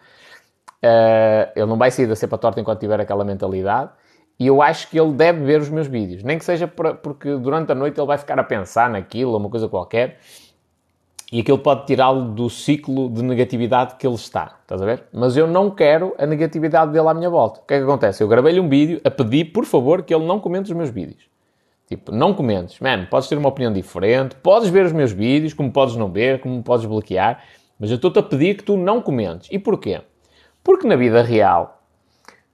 uh, 0.83 1.51
ele 1.55 1.65
não 1.65 1.77
vai 1.77 1.91
sair 1.91 2.07
da 2.07 2.15
cepa 2.15 2.37
torta 2.37 2.59
enquanto 2.59 2.79
tiver 2.79 2.99
aquela 2.99 3.23
mentalidade, 3.23 3.91
e 4.39 4.47
eu 4.47 4.61
acho 4.61 4.89
que 4.89 4.99
ele 4.99 5.11
deve 5.13 5.43
ver 5.43 5.61
os 5.61 5.69
meus 5.69 5.87
vídeos, 5.87 6.23
nem 6.23 6.37
que 6.37 6.45
seja 6.45 6.67
pra, 6.67 6.93
porque 6.95 7.35
durante 7.35 7.71
a 7.71 7.75
noite 7.75 7.99
ele 7.99 8.07
vai 8.07 8.17
ficar 8.17 8.39
a 8.39 8.43
pensar 8.43 8.89
naquilo, 8.89 9.37
uma 9.37 9.49
coisa 9.49 9.67
qualquer, 9.67 10.17
e 11.31 11.39
aquilo 11.39 11.57
pode 11.57 11.85
tirá-lo 11.85 12.25
do 12.33 12.49
ciclo 12.49 13.09
de 13.09 13.23
negatividade 13.23 13.95
que 13.95 14.05
ele 14.05 14.15
está, 14.15 14.57
estás 14.61 14.81
a 14.81 14.85
ver? 14.85 15.03
Mas 15.13 15.37
eu 15.37 15.47
não 15.47 15.71
quero 15.71 16.13
a 16.17 16.25
negatividade 16.25 16.91
dele 16.91 17.07
à 17.07 17.13
minha 17.13 17.29
volta. 17.29 17.61
O 17.61 17.63
que 17.65 17.73
é 17.73 17.77
que 17.77 17.83
acontece? 17.83 18.21
Eu 18.21 18.27
gravei-lhe 18.27 18.59
um 18.59 18.67
vídeo 18.67 18.99
a 19.05 19.09
pedir, 19.09 19.45
por 19.45 19.63
favor, 19.63 20.03
que 20.03 20.13
ele 20.13 20.25
não 20.25 20.39
comente 20.41 20.69
os 20.69 20.77
meus 20.77 20.89
vídeos. 20.89 21.23
Tipo, 21.87 22.11
não 22.11 22.33
comentes. 22.33 22.79
Man, 22.79 23.05
podes 23.05 23.29
ter 23.29 23.37
uma 23.37 23.49
opinião 23.49 23.71
diferente, 23.71 24.35
podes 24.35 24.69
ver 24.69 24.85
os 24.85 24.91
meus 24.91 25.11
vídeos, 25.13 25.53
como 25.53 25.71
podes 25.71 25.95
não 25.95 26.11
ver, 26.11 26.41
como 26.41 26.61
podes 26.61 26.85
bloquear, 26.85 27.43
mas 27.79 27.89
eu 27.89 27.95
estou-te 27.95 28.19
a 28.19 28.23
pedir 28.23 28.57
que 28.57 28.63
tu 28.63 28.75
não 28.75 29.01
comentes. 29.01 29.47
E 29.51 29.57
porquê? 29.57 30.01
Porque 30.63 30.85
na 30.85 30.95
vida 30.95 31.21
real, 31.21 31.80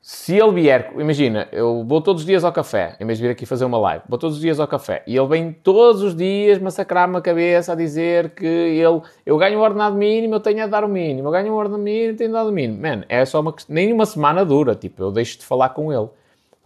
se 0.10 0.38
ele 0.38 0.54
vier, 0.54 0.94
imagina, 0.98 1.50
eu 1.52 1.84
vou 1.86 2.00
todos 2.00 2.22
os 2.22 2.26
dias 2.26 2.46
ao 2.46 2.54
café, 2.54 2.96
em 2.98 3.06
vez 3.06 3.18
de 3.18 3.26
vir 3.26 3.30
aqui 3.30 3.46
fazer 3.46 3.66
uma 3.66 3.78
live, 3.78 4.06
vou 4.08 4.18
todos 4.18 4.38
os 4.38 4.42
dias 4.42 4.58
ao 4.58 4.66
café 4.66 5.04
e 5.06 5.18
ele 5.18 5.28
vem 5.28 5.52
todos 5.52 6.02
os 6.02 6.16
dias 6.16 6.60
massacrar-me 6.60 7.18
a 7.18 7.22
cabeça 7.22 7.74
a 7.74 7.76
dizer 7.76 8.30
que 8.30 8.46
ele, 8.46 9.02
eu 9.26 9.38
ganho 9.38 9.60
o 9.60 9.62
ordenado 9.62 9.98
mínimo, 9.98 10.36
eu 10.36 10.40
tenho 10.40 10.64
a 10.64 10.68
dar 10.68 10.86
o 10.86 10.88
mínimo, 10.88 11.28
eu 11.28 11.32
ganho 11.34 11.52
o 11.52 11.58
ordenado 11.58 11.84
mínimo, 11.84 12.18
tenho 12.18 12.30
a 12.30 12.42
dar 12.42 12.50
o 12.50 12.54
mínimo. 12.54 12.82
Man, 12.82 13.04
é 13.10 13.26
só 13.26 13.42
uma 13.42 13.54
nem 13.68 13.92
uma 13.92 14.06
semana 14.06 14.46
dura, 14.46 14.76
tipo, 14.76 15.04
eu 15.04 15.12
deixo 15.12 15.40
de 15.40 15.46
falar 15.46 15.72
com 15.72 15.92
ele 15.92 16.08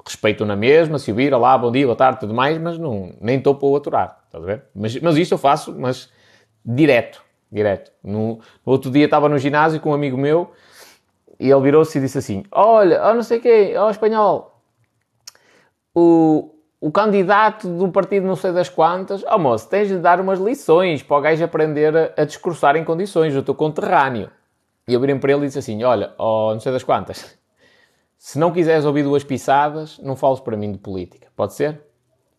respeito 0.06 0.46
na 0.46 0.56
mesma, 0.56 1.00
se 1.00 1.12
o 1.12 1.16
vir, 1.16 1.34
olá, 1.34 1.58
bom 1.58 1.72
dia, 1.72 1.88
boa 1.88 1.96
tarde, 1.96 2.20
tudo 2.20 2.36
mais, 2.36 2.60
mas 2.60 2.78
não, 2.78 3.12
nem 3.20 3.40
estou 3.40 3.56
para 3.56 3.68
o 3.68 3.76
aturar, 3.76 4.20
estás 4.28 4.44
a 4.44 4.46
ver? 4.46 4.66
Mas, 4.76 4.96
mas 4.98 5.18
isto 5.18 5.32
eu 5.32 5.40
faço, 5.40 5.76
mas 5.76 6.12
direto, 6.64 7.24
direto. 7.52 7.92
No, 8.04 8.36
no 8.64 8.72
outro 8.72 8.92
dia 8.92 9.06
estava 9.06 9.28
no 9.28 9.40
ginásio 9.40 9.80
com 9.80 9.90
um 9.90 9.96
amigo 9.96 10.16
meu 10.16 10.52
e 11.42 11.52
ele 11.52 11.62
virou-se 11.62 11.98
e 11.98 12.02
disse 12.02 12.18
assim, 12.18 12.44
olha, 12.52 13.02
oh, 13.06 13.14
não 13.14 13.24
sei 13.24 13.42
ó 13.76 13.88
oh, 13.88 13.90
espanhol, 13.90 14.62
o, 15.94 16.56
o 16.80 16.92
candidato 16.92 17.68
do 17.68 17.90
partido 17.90 18.26
não 18.26 18.36
sei 18.36 18.52
das 18.52 18.70
quantas, 18.70 19.24
oh 19.24 19.38
moço, 19.38 19.68
tens 19.68 19.88
de 19.88 19.98
dar 19.98 20.22
umas 20.22 20.40
lições 20.40 21.04
para 21.04 21.18
o 21.18 21.22
gajo 21.22 21.44
aprender 21.44 21.96
a, 21.96 22.22
a 22.22 22.26
discursar 22.26 22.76
em 22.76 22.84
condições, 22.84 23.36
o 23.36 23.44
teu 23.44 23.56
conterrâneo. 23.56 24.30
E 24.88 24.94
eu 24.94 25.00
virei 25.00 25.16
para 25.16 25.32
ele 25.32 25.44
e 25.44 25.46
disse 25.48 25.60
assim, 25.60 25.84
olha, 25.84 26.14
oh, 26.18 26.52
não 26.54 26.60
sei 26.60 26.72
das 26.72 26.84
quantas 26.84 27.42
se 28.22 28.38
não 28.38 28.52
quiseres 28.52 28.86
ouvir 28.86 29.02
duas 29.02 29.24
pisadas, 29.24 29.98
não 29.98 30.16
fales 30.16 30.40
para 30.40 30.56
mim 30.56 30.72
de 30.72 30.78
política. 30.78 31.28
Pode 31.36 31.56
ser? 31.56 31.82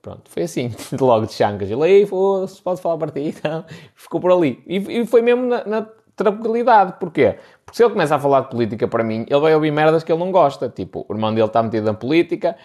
Pronto, 0.01 0.31
foi 0.31 0.45
assim, 0.45 0.71
logo 0.99 1.27
de 1.27 1.33
chancas. 1.33 1.69
Ele, 1.69 1.83
aí, 1.83 2.07
foda-se, 2.07 2.63
pode 2.63 2.81
falar 2.81 2.97
para 2.99 3.11
ti, 3.11 3.35
então, 3.37 3.65
ficou 3.97 4.21
por 4.21 4.31
ali. 4.31 4.63
E, 4.65 4.77
e 4.77 5.07
foi 5.07 5.23
mesmo 5.23 5.45
na, 5.45 5.65
na, 5.65 5.89
tranquilidade. 6.25 6.95
Porquê? 6.99 7.37
Porque 7.65 7.77
se 7.77 7.83
ele 7.83 7.93
começa 7.93 8.17
a 8.17 8.19
falar 8.19 8.43
de 8.43 8.51
política 8.51 8.87
para 8.89 9.03
mim, 9.03 9.27
ele 9.29 9.41
vai 9.41 9.55
ouvir 9.55 9.71
merdas 9.71 10.03
que 10.03 10.13
ele 10.13 10.19
não 10.19 10.31
gosta. 10.31 10.69
Tipo, 10.69 11.05
o 11.09 11.15
irmão 11.15 11.35
dele 11.35 11.47
está 11.47 11.63
metido 11.63 11.85
na 11.85 11.95
política, 11.95 12.57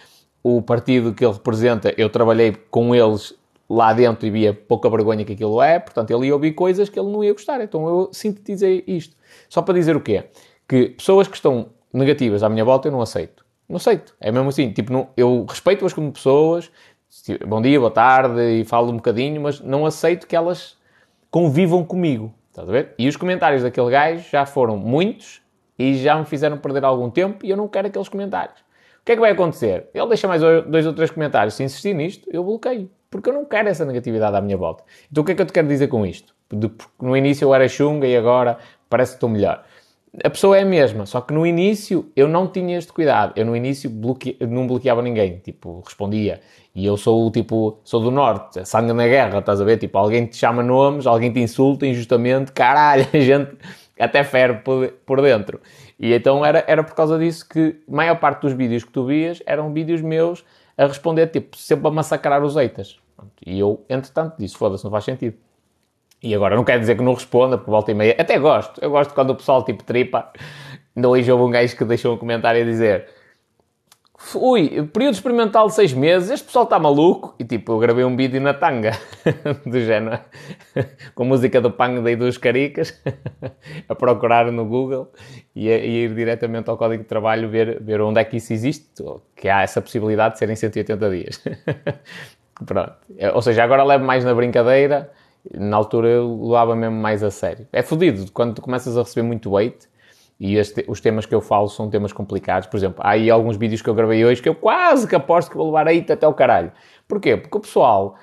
o 0.44 0.62
partido 0.62 1.14
que 1.14 1.26
ele 1.26 1.34
representa, 1.34 1.94
eu 1.98 2.10
trabalhei 2.10 2.56
com 2.70 2.96
eles 2.96 3.34
lá 3.70 3.94
dentro 3.94 4.26
e 4.26 4.30
via 4.30 4.54
pouca 4.54 4.90
vergonha 4.90 5.26
que 5.26 5.34
aquilo 5.34 5.62
é, 5.62 5.78
portanto 5.78 6.12
ele 6.12 6.28
ia 6.28 6.34
ouvir 6.34 6.54
coisas 6.54 6.88
que 6.88 6.98
ele 6.98 7.12
não 7.12 7.24
ia 7.24 7.34
gostar. 7.34 7.62
Então 7.62 7.88
eu 7.88 8.10
sintetizei 8.12 8.84
isto. 8.88 9.16
Só 9.50 9.62
para 9.62 9.74
dizer 9.74 9.96
o 9.96 10.02
quê? 10.02 10.26
Que 10.68 10.90
pessoas 10.90 11.28
que 11.28 11.36
estão 11.36 11.70
negativas 11.94 12.44
à 12.44 12.50
minha 12.50 12.64
volta 12.64 12.88
eu 12.88 12.92
não 12.92 13.02
aceito. 13.02 13.46
Não 13.68 13.76
aceito. 13.76 14.16
É 14.20 14.32
mesmo 14.32 14.50
assim. 14.50 14.72
Tipo, 14.72 14.94
não, 14.94 15.10
eu 15.18 15.46
respeito-as 15.48 15.94
como 15.94 16.12
pessoas, 16.12 16.72
bom 17.46 17.62
dia, 17.62 17.80
boa 17.80 17.92
tarde, 17.92 18.42
e 18.62 18.64
falo 18.64 18.92
um 18.92 18.96
bocadinho, 18.96 19.42
mas 19.42 19.60
não 19.60 19.86
aceito 19.86 20.28
que 20.28 20.36
elas 20.36 20.78
convivam 21.30 21.84
comigo. 21.84 22.34
Estás 22.58 22.70
a 22.70 22.72
ver? 22.72 22.96
E 22.98 23.08
os 23.08 23.16
comentários 23.16 23.62
daquele 23.62 23.92
gajo 23.92 24.28
já 24.32 24.44
foram 24.44 24.78
muitos 24.78 25.44
e 25.78 25.94
já 25.94 26.18
me 26.18 26.26
fizeram 26.26 26.58
perder 26.58 26.84
algum 26.84 27.08
tempo 27.08 27.46
e 27.46 27.52
eu 27.52 27.56
não 27.56 27.68
quero 27.68 27.88
aqueles 27.88 28.10
comentários. 28.10 28.60
O 29.00 29.06
que 29.06 29.12
é 29.12 29.16
que 29.16 29.22
vai 29.22 29.30
acontecer? 29.30 29.86
Ele 29.94 30.08
deixa 30.08 30.28
mais 30.28 30.42
dois 30.42 30.88
ou 30.88 30.94
três 30.94 31.12
comentários. 31.12 31.54
Se 31.54 31.64
insistir 31.64 31.94
nisto, 31.94 32.28
eu 32.34 32.44
bloqueio. 32.44 32.90
Porque 33.12 33.30
eu 33.30 33.34
não 33.34 33.46
quero 33.46 33.70
essa 33.70 33.86
negatividade 33.86 34.36
à 34.36 34.42
minha 34.42 34.58
volta. 34.58 34.84
Então 35.12 35.22
o 35.22 35.26
que 35.26 35.34
é 35.34 35.36
que 35.36 35.42
eu 35.44 35.46
te 35.46 35.54
quero 35.54 35.68
dizer 35.68 35.88
com 35.88 36.04
isto? 36.04 36.34
De, 36.52 36.72
no 37.00 37.16
início 37.16 37.46
eu 37.46 37.54
era 37.54 37.68
chunga 37.70 38.08
e 38.08 38.18
agora 38.18 38.58
parece 38.90 39.12
que 39.12 39.18
estou 39.18 39.30
melhor 39.30 39.64
a 40.24 40.30
pessoa 40.30 40.58
é 40.58 40.62
a 40.62 40.66
mesma, 40.66 41.06
só 41.06 41.22
que 41.22 41.34
no 41.34 41.46
início 41.46 42.12
eu 42.16 42.28
não 42.28 42.48
tinha 42.48 42.78
este 42.78 42.92
cuidado. 42.92 43.34
Eu 43.36 43.46
no 43.46 43.56
início 43.56 43.90
bloque... 43.90 44.38
não 44.42 44.66
bloqueava 44.66 45.02
ninguém, 45.02 45.38
tipo, 45.40 45.82
respondia. 45.86 46.42
E 46.78 46.86
eu 46.86 46.96
sou 46.96 47.32
tipo, 47.32 47.80
sou 47.84 48.00
do 48.00 48.12
norte, 48.12 48.64
sangue 48.64 48.94
na 48.94 49.08
guerra, 49.08 49.40
estás 49.40 49.60
a 49.60 49.64
ver? 49.64 49.78
Tipo, 49.78 49.98
alguém 49.98 50.28
te 50.28 50.38
chama 50.38 50.62
nomes, 50.62 51.08
alguém 51.08 51.34
te 51.34 51.40
insulta 51.40 51.88
injustamente, 51.88 52.52
caralho, 52.52 53.04
a 53.12 53.20
gente 53.20 53.58
até 54.00 54.24
ferve 54.24 54.62
por 55.04 55.20
dentro. 55.20 55.60
E 56.00 56.14
então 56.14 56.46
era, 56.46 56.64
era 56.68 56.84
por 56.84 56.94
causa 56.94 57.18
disso 57.18 57.50
que 57.50 57.82
a 57.92 57.92
maior 57.92 58.20
parte 58.20 58.42
dos 58.42 58.54
vídeos 58.54 58.84
que 58.84 58.92
tu 58.92 59.08
vias 59.08 59.42
eram 59.48 59.74
vídeos 59.74 60.04
meus 60.04 60.46
a 60.78 60.86
responder, 60.86 61.26
tipo, 61.32 61.58
sempre 61.58 61.88
a 61.88 61.90
massacrar 61.90 62.44
os 62.44 62.56
eitas. 62.56 63.00
E 63.44 63.58
eu, 63.58 63.84
entretanto, 63.90 64.36
disse, 64.38 64.56
foda-se, 64.56 64.84
não 64.84 64.92
faz 64.92 65.04
sentido. 65.04 65.36
E 66.22 66.36
agora 66.36 66.56
não 66.56 66.64
quer 66.64 66.80
dizer 66.80 66.96
que 66.96 67.02
não 67.02 67.16
responda, 67.16 67.58
por 67.58 67.72
volta 67.72 67.90
e 67.90 67.96
meia. 67.96 68.16
Até 68.20 68.38
gosto. 68.38 68.80
Eu 68.84 68.92
gosto 68.92 69.16
quando 69.16 69.32
o 69.32 69.36
pessoal 69.36 69.66
tipo 69.66 69.84
tripa. 69.84 70.32
Ainda 70.96 71.10
hoje 71.10 71.32
houve 71.32 71.44
um 71.44 71.50
gajo 71.50 71.76
que 71.76 71.84
deixou 71.86 72.14
um 72.14 72.18
comentário 72.18 72.62
a 72.62 72.66
dizer 72.66 73.17
Ui, 74.36 74.84
período 74.88 75.14
experimental 75.14 75.68
de 75.68 75.76
seis 75.76 75.94
meses, 75.94 76.32
este 76.32 76.46
pessoal 76.46 76.64
está 76.66 76.80
maluco. 76.80 77.36
E 77.40 77.46
tipo, 77.46 77.74
eu 77.74 77.80
gravei 77.80 78.04
um 78.04 78.16
vídeo 78.16 78.42
na 78.42 78.54
tanga, 78.54 78.92
do 79.66 79.80
género, 79.80 80.20
com 81.14 81.24
música 81.24 81.62
do 81.62 81.72
Pang 81.72 82.02
daí 82.02 82.16
dos 82.16 82.38
Caricas, 82.38 83.00
a 83.88 83.96
procurar 83.96 84.52
no 84.52 84.66
Google 84.66 85.12
e, 85.56 85.72
a, 85.72 85.78
ir 85.78 86.14
diretamente 86.16 86.70
ao 86.70 86.78
código 86.78 87.04
de 87.04 87.10
trabalho 87.10 87.48
ver, 87.48 87.82
ver 87.82 88.02
onde 88.02 88.20
é 88.20 88.26
que 88.26 88.38
isso 88.38 88.52
existe, 88.52 89.04
que 89.36 89.48
há 89.48 89.62
essa 89.62 89.82
possibilidade 89.82 90.34
de 90.34 90.40
serem 90.40 90.56
180 90.56 91.10
dias. 91.10 91.44
Pronto. 92.66 92.94
Ou 93.34 93.42
seja, 93.42 93.64
agora 93.64 93.84
levo 93.84 94.04
mais 94.04 94.26
na 94.26 94.34
brincadeira 94.34 95.12
na 95.54 95.78
altura 95.78 96.10
eu 96.10 96.40
levava 96.44 96.76
mesmo 96.76 96.98
mais 96.98 97.24
a 97.24 97.32
sério. 97.32 97.68
É 97.72 97.82
fodido 97.82 98.32
quando 98.32 98.56
tu 98.56 98.62
começas 98.62 98.98
a 98.98 99.02
receber 99.02 99.26
muito 99.26 99.52
weight 99.52 99.88
e 100.40 100.56
este, 100.56 100.86
os 100.88 101.02
temas 101.02 101.26
que 101.26 101.34
eu 101.34 101.42
falo 101.42 101.68
são 101.68 101.90
temas 101.90 102.14
complicados. 102.14 102.68
Por 102.68 102.78
exemplo, 102.78 103.02
há 103.04 103.12
aí 103.12 103.30
alguns 103.30 103.58
vídeos 103.58 103.82
que 103.82 103.90
eu 103.90 103.96
gravei 103.96 104.24
hoje 104.24 104.42
que 104.42 104.50
eu 104.50 104.56
quase 104.56 105.08
que 105.08 105.16
aposto 105.16 105.50
que 105.50 105.58
vou 105.58 105.68
levar 105.68 105.88
aí 105.88 106.06
até 106.08 106.28
o 106.28 106.34
caralho. 106.34 106.72
Porquê? 107.08 107.38
Porque 107.38 107.58
o 107.58 107.62
pessoal 107.62 108.16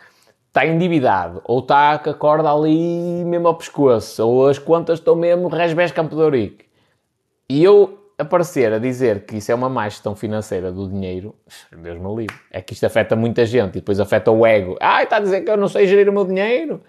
está 0.46 0.64
endividado 0.64 1.42
ou 1.44 1.58
está 1.58 1.98
com 1.98 2.10
a 2.10 2.14
corda 2.14 2.52
ali 2.52 3.24
mesmo 3.24 3.48
ao 3.48 3.56
pescoço 3.56 4.24
ou 4.26 4.46
as 4.46 4.58
contas 4.58 5.00
estão 5.00 5.16
mesmo 5.16 5.48
resbés 5.48 5.90
Campo 5.90 6.14
de 6.14 6.22
Ourique. 6.22 6.66
E 7.48 7.64
eu 7.64 7.98
aparecer 8.16 8.72
a 8.72 8.78
dizer 8.78 9.26
que 9.26 9.38
isso 9.38 9.50
é 9.50 9.54
uma 9.54 9.68
má 9.68 9.88
gestão 9.88 10.14
financeira 10.14 10.70
do 10.70 10.88
dinheiro, 10.88 11.34
Deus 11.72 11.98
me 11.98 12.14
livre. 12.14 12.36
É 12.50 12.62
que 12.62 12.72
isto 12.72 12.86
afeta 12.86 13.16
muita 13.16 13.44
gente 13.44 13.70
e 13.70 13.80
depois 13.80 13.98
afeta 13.98 14.30
o 14.30 14.46
ego. 14.46 14.76
Ah, 14.80 15.02
está 15.02 15.16
a 15.16 15.20
dizer 15.20 15.42
que 15.42 15.50
eu 15.50 15.56
não 15.56 15.68
sei 15.68 15.88
gerir 15.88 16.08
o 16.08 16.12
meu 16.12 16.24
dinheiro. 16.24 16.80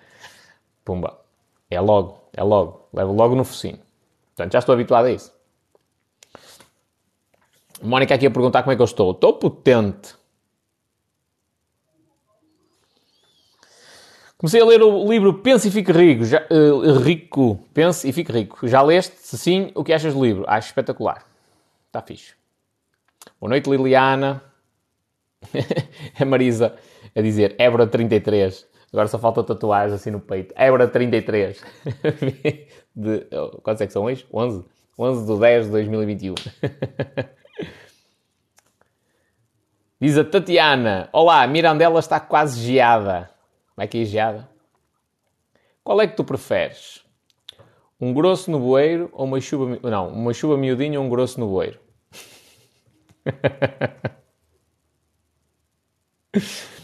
Pumba. 0.84 1.20
É 1.70 1.82
logo, 1.82 2.20
é 2.32 2.44
logo. 2.44 2.88
Levo 2.94 3.12
logo 3.12 3.36
no 3.36 3.44
focinho. 3.44 3.80
Portanto, 4.36 4.52
já 4.52 4.60
estou 4.60 4.74
habituado 4.74 5.06
a 5.06 5.12
isso. 5.12 5.34
Mónica 7.82 8.16
aqui 8.16 8.26
a 8.26 8.32
perguntar 8.32 8.64
como 8.64 8.74
é 8.74 8.76
que 8.76 8.82
eu 8.82 8.86
estou. 8.86 9.12
Estou 9.12 9.34
potente. 9.34 10.16
Comecei 14.38 14.62
a 14.62 14.66
ler 14.66 14.84
o 14.84 15.10
livro 15.10 15.36
Pense 15.36 15.70
e 15.70 15.72
Fique 15.72 15.92
Rico. 15.92 16.26
Já, 16.26 16.46
uh, 16.52 17.00
rico. 17.00 17.58
Pense 17.74 18.08
e 18.08 18.12
Fique 18.12 18.32
Rico. 18.32 18.68
Já 18.68 18.82
leste? 18.82 19.16
Se 19.20 19.38
sim, 19.38 19.72
o 19.74 19.84
que 19.84 19.94
achas 19.94 20.14
do 20.14 20.24
livro? 20.24 20.44
Acho 20.48 20.68
espetacular. 20.68 21.26
Está 21.88 22.02
fixe. 22.02 22.34
Boa 23.40 23.50
noite, 23.50 23.70
Liliana. 23.70 24.44
a 26.20 26.26
Marisa 26.26 26.76
a 27.16 27.22
dizer 27.22 27.56
Évora 27.58 27.88
33. 27.88 28.68
Agora 28.96 29.10
só 29.10 29.20
falta 29.20 29.44
tatuagens 29.44 29.92
assim 29.92 30.10
no 30.10 30.22
peito. 30.22 30.54
Évora 30.56 30.88
33. 30.88 31.60
de, 32.96 33.28
oh, 33.34 33.60
quantos 33.62 33.82
é 33.82 33.88
que 33.88 33.92
são 33.92 34.06
hoje? 34.06 34.26
11? 34.34 34.64
11 34.98 35.34
de 35.34 35.38
10 35.38 35.66
de 35.66 35.72
2021. 35.74 36.36
Diz 40.00 40.18
a 40.18 40.24
Tatiana. 40.24 41.10
Olá, 41.12 41.46
Mirandela 41.46 42.00
está 42.00 42.22
quase 42.22 42.62
geada. 42.62 43.30
Como 43.76 43.84
é 43.84 43.88
que 43.88 44.02
é 44.02 44.06
geada? 44.06 44.48
Qual 45.84 46.00
é 46.00 46.08
que 46.08 46.16
tu 46.16 46.24
preferes? 46.24 47.04
Um 48.00 48.14
grosso 48.14 48.50
no 48.50 48.62
bueiro 48.62 49.10
ou 49.12 49.26
uma 49.26 49.42
chuva... 49.42 49.78
Não, 49.84 50.08
uma 50.08 50.34
chuva 50.34 50.56
miudinha 50.56 51.02
ou 51.02 51.06
um 51.06 51.10
grosso 51.10 51.38
no 51.38 51.50
bueiro? 51.50 51.82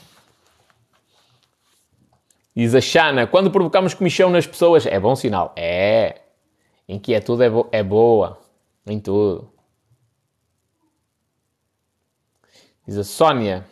Diz 2.55 2.75
a 2.75 2.81
Xana, 2.81 3.27
quando 3.27 3.49
provocamos 3.49 3.93
comichão 3.93 4.29
nas 4.29 4.45
pessoas, 4.45 4.85
é 4.85 4.99
bom 4.99 5.15
sinal. 5.15 5.53
É. 5.55 6.21
Inquietude 6.87 7.43
é, 7.43 7.49
bo 7.49 7.67
é 7.71 7.81
boa. 7.81 8.37
Em 8.85 8.99
tudo. 8.99 9.49
Diz 12.85 12.97
a 12.97 13.03
Sónia. 13.03 13.65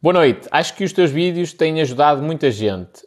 Boa 0.00 0.12
noite. 0.12 0.46
Acho 0.52 0.74
que 0.74 0.84
os 0.84 0.92
teus 0.92 1.10
vídeos 1.10 1.52
têm 1.52 1.80
ajudado 1.80 2.22
muita 2.22 2.50
gente 2.50 3.02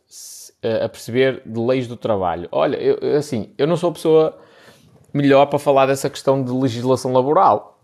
a 0.84 0.90
perceber 0.90 1.42
de 1.46 1.60
leis 1.60 1.88
do 1.88 1.96
trabalho. 1.96 2.50
Olha, 2.52 2.76
eu, 2.76 3.18
assim, 3.18 3.54
eu 3.58 3.66
não 3.66 3.78
sou 3.78 3.92
a 3.92 3.94
pessoa 3.94 4.42
melhor 5.14 5.46
para 5.46 5.58
falar 5.58 5.86
dessa 5.86 6.10
questão 6.10 6.44
de 6.44 6.52
legislação 6.52 7.14
laboral. 7.14 7.80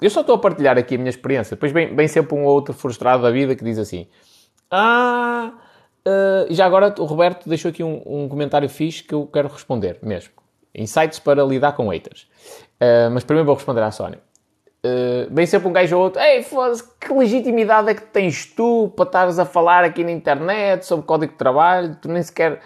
Eu 0.00 0.10
só 0.10 0.20
estou 0.20 0.34
a 0.34 0.38
partilhar 0.38 0.78
aqui 0.78 0.94
a 0.94 0.98
minha 0.98 1.10
experiência. 1.10 1.56
Depois 1.56 1.72
vem, 1.72 1.94
vem 1.94 2.08
sempre 2.08 2.34
um 2.34 2.44
ou 2.44 2.54
outro 2.54 2.72
frustrado 2.74 3.22
da 3.22 3.30
vida 3.30 3.54
que 3.54 3.64
diz 3.64 3.78
assim: 3.78 4.06
Ah, 4.70 5.52
Uh, 6.06 6.46
já 6.54 6.64
agora 6.64 6.94
o 7.00 7.04
Roberto 7.04 7.48
deixou 7.48 7.68
aqui 7.68 7.82
um, 7.82 8.00
um, 8.06 8.28
comentário 8.28 8.68
fixe 8.68 9.02
que 9.02 9.12
eu 9.12 9.26
quero 9.26 9.48
responder 9.48 9.98
mesmo. 10.00 10.30
Insights 10.72 11.18
para 11.18 11.42
lidar 11.42 11.72
com 11.72 11.88
haters. 11.88 12.28
Uh, 12.80 13.10
mas 13.10 13.24
primeiro 13.24 13.44
vou 13.44 13.56
responder 13.56 13.82
à 13.82 13.90
Sónia. 13.90 14.20
Uh, 14.84 15.46
sempre 15.48 15.68
um 15.68 15.72
gajo 15.72 15.96
ou 15.96 16.04
outro. 16.04 16.20
Ei, 16.22 16.44
foda-se, 16.44 16.84
que 17.00 17.12
legitimidade 17.12 17.90
é 17.90 17.94
que 17.94 18.02
tens 18.02 18.46
tu 18.46 18.92
para 18.94 19.04
estares 19.04 19.38
a 19.40 19.44
falar 19.44 19.82
aqui 19.82 20.04
na 20.04 20.12
internet 20.12 20.86
sobre 20.86 21.04
código 21.04 21.32
de 21.32 21.38
trabalho? 21.38 21.96
Tu 22.00 22.08
nem 22.08 22.22
sequer, 22.22 22.60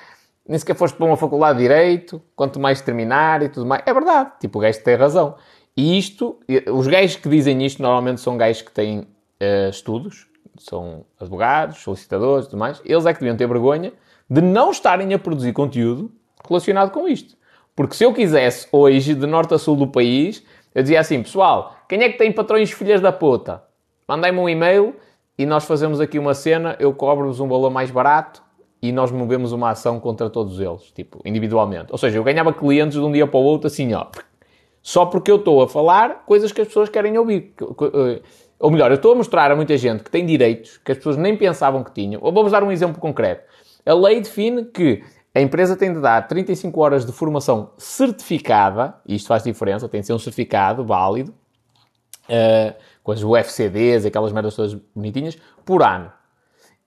nem 0.47 0.59
sequer 0.59 0.77
foste 0.77 0.97
para 0.97 1.07
uma 1.07 1.17
faculdade 1.17 1.57
de 1.57 1.65
Direito, 1.65 2.21
quanto 2.37 2.61
mais 2.61 2.83
terminar 2.83 3.43
e 3.43 3.49
tudo 3.49 3.65
mais. 3.65 3.83
É 3.87 3.95
verdade, 3.95 4.33
tipo, 4.39 4.59
o 4.59 4.61
gajo 4.61 4.83
tem 4.83 4.97
razão. 4.97 5.35
E 5.75 5.99
isto, 5.99 6.39
os 6.71 6.87
gajos 6.87 7.17
que 7.17 7.29
dizem 7.29 7.65
isto 7.65 7.81
normalmente 7.81 8.21
são 8.21 8.37
gajos 8.37 8.61
que 8.61 8.71
têm 8.71 9.07
estudos, 9.71 10.30
são 10.63 11.05
advogados, 11.19 11.79
solicitadores 11.79 12.47
e 12.47 12.51
tudo 12.51 12.59
mais, 12.59 12.81
eles 12.85 13.07
é 13.07 13.13
que 13.13 13.21
deviam 13.21 13.37
ter 13.37 13.47
vergonha 13.47 13.93
de 14.29 14.41
não 14.41 14.71
estarem 14.71 15.13
a 15.15 15.19
produzir 15.19 15.53
conteúdo 15.53 16.11
relacionado 16.47 16.91
com 16.91 17.09
isto. 17.09 17.37
Porque 17.75 17.95
se 17.95 18.05
eu 18.05 18.13
quisesse 18.13 18.69
hoje, 18.71 19.15
de 19.15 19.27
norte 19.27 19.55
a 19.55 19.59
sul 19.59 19.77
do 19.77 19.87
país, 19.87 20.45
eu 20.75 20.83
dizia 20.83 21.01
assim, 21.01 21.23
pessoal, 21.23 21.77
quem 21.89 22.03
é 22.03 22.09
que 22.09 22.19
tem 22.19 22.31
patrões 22.31 22.71
filhas 22.71 23.01
da 23.01 23.11
puta? 23.11 23.63
Mandem-me 24.07 24.39
um 24.39 24.49
e-mail 24.49 24.95
e 25.39 25.47
nós 25.47 25.65
fazemos 25.65 26.01
aqui 26.01 26.19
uma 26.19 26.35
cena, 26.35 26.77
eu 26.79 26.93
cobro-vos 26.93 27.41
um 27.41 27.49
valor 27.49 27.71
mais 27.71 27.91
barato 27.91 28.43
e 28.83 28.93
nós 28.93 29.11
movemos 29.11 29.53
uma 29.53 29.71
ação 29.71 29.99
contra 29.99 30.31
todos 30.31 30.61
eles, 30.61 30.83
tipo, 30.93 31.21
individualmente. 31.25 31.91
Ou 31.91 31.99
seja, 31.99 32.19
eu 32.19 32.25
ganhava 32.25 32.53
clientes 32.53 32.99
de 32.99 33.05
um 33.05 33.11
dia 33.11 33.27
para 33.27 33.39
o 33.39 33.43
outro 33.43 33.67
assim, 33.67 33.93
ó, 33.95 34.07
só 34.83 35.07
porque 35.07 35.31
eu 35.31 35.37
estou 35.37 35.63
a 35.63 35.69
falar 35.69 36.25
coisas 36.25 36.53
que 36.53 36.61
as 36.61 36.69
pessoas 36.69 36.89
querem 36.89 37.17
ouvir. 37.19 37.55
Ou 38.61 38.71
melhor, 38.71 38.91
eu 38.91 38.97
estou 38.97 39.13
a 39.13 39.15
mostrar 39.15 39.51
a 39.51 39.57
muita 39.57 39.75
gente 39.79 40.05
que 40.05 40.11
tem 40.11 40.27
direitos 40.27 40.77
que 40.85 40.93
as 40.93 40.99
pessoas 40.99 41.17
nem 41.17 41.35
pensavam 41.35 41.83
que 41.83 41.91
tinham. 41.93 42.21
Ou 42.23 42.31
vou-vos 42.31 42.53
dar 42.53 42.63
um 42.63 42.71
exemplo 42.71 43.01
concreto. 43.01 43.43
A 43.87 43.95
lei 43.95 44.21
define 44.21 44.67
que 44.67 45.03
a 45.35 45.41
empresa 45.41 45.75
tem 45.75 45.93
de 45.93 46.01
dar 46.01 46.29
35 46.29 46.79
horas 46.79 47.07
de 47.07 47.13
formação 47.13 47.71
certificada, 47.79 48.95
e 49.07 49.15
isto 49.15 49.29
faz 49.29 49.43
diferença, 49.43 49.89
tem 49.89 50.03
de 50.03 50.07
ser 50.07 50.13
um 50.13 50.19
certificado 50.19 50.85
válido, 50.85 51.33
uh, 52.29 52.75
com 53.03 53.13
as 53.13 53.23
UFCDs, 53.23 54.05
aquelas 54.05 54.31
merdas 54.31 54.55
todas 54.55 54.75
bonitinhas, 54.95 55.39
por 55.65 55.83
ano. 55.83 56.13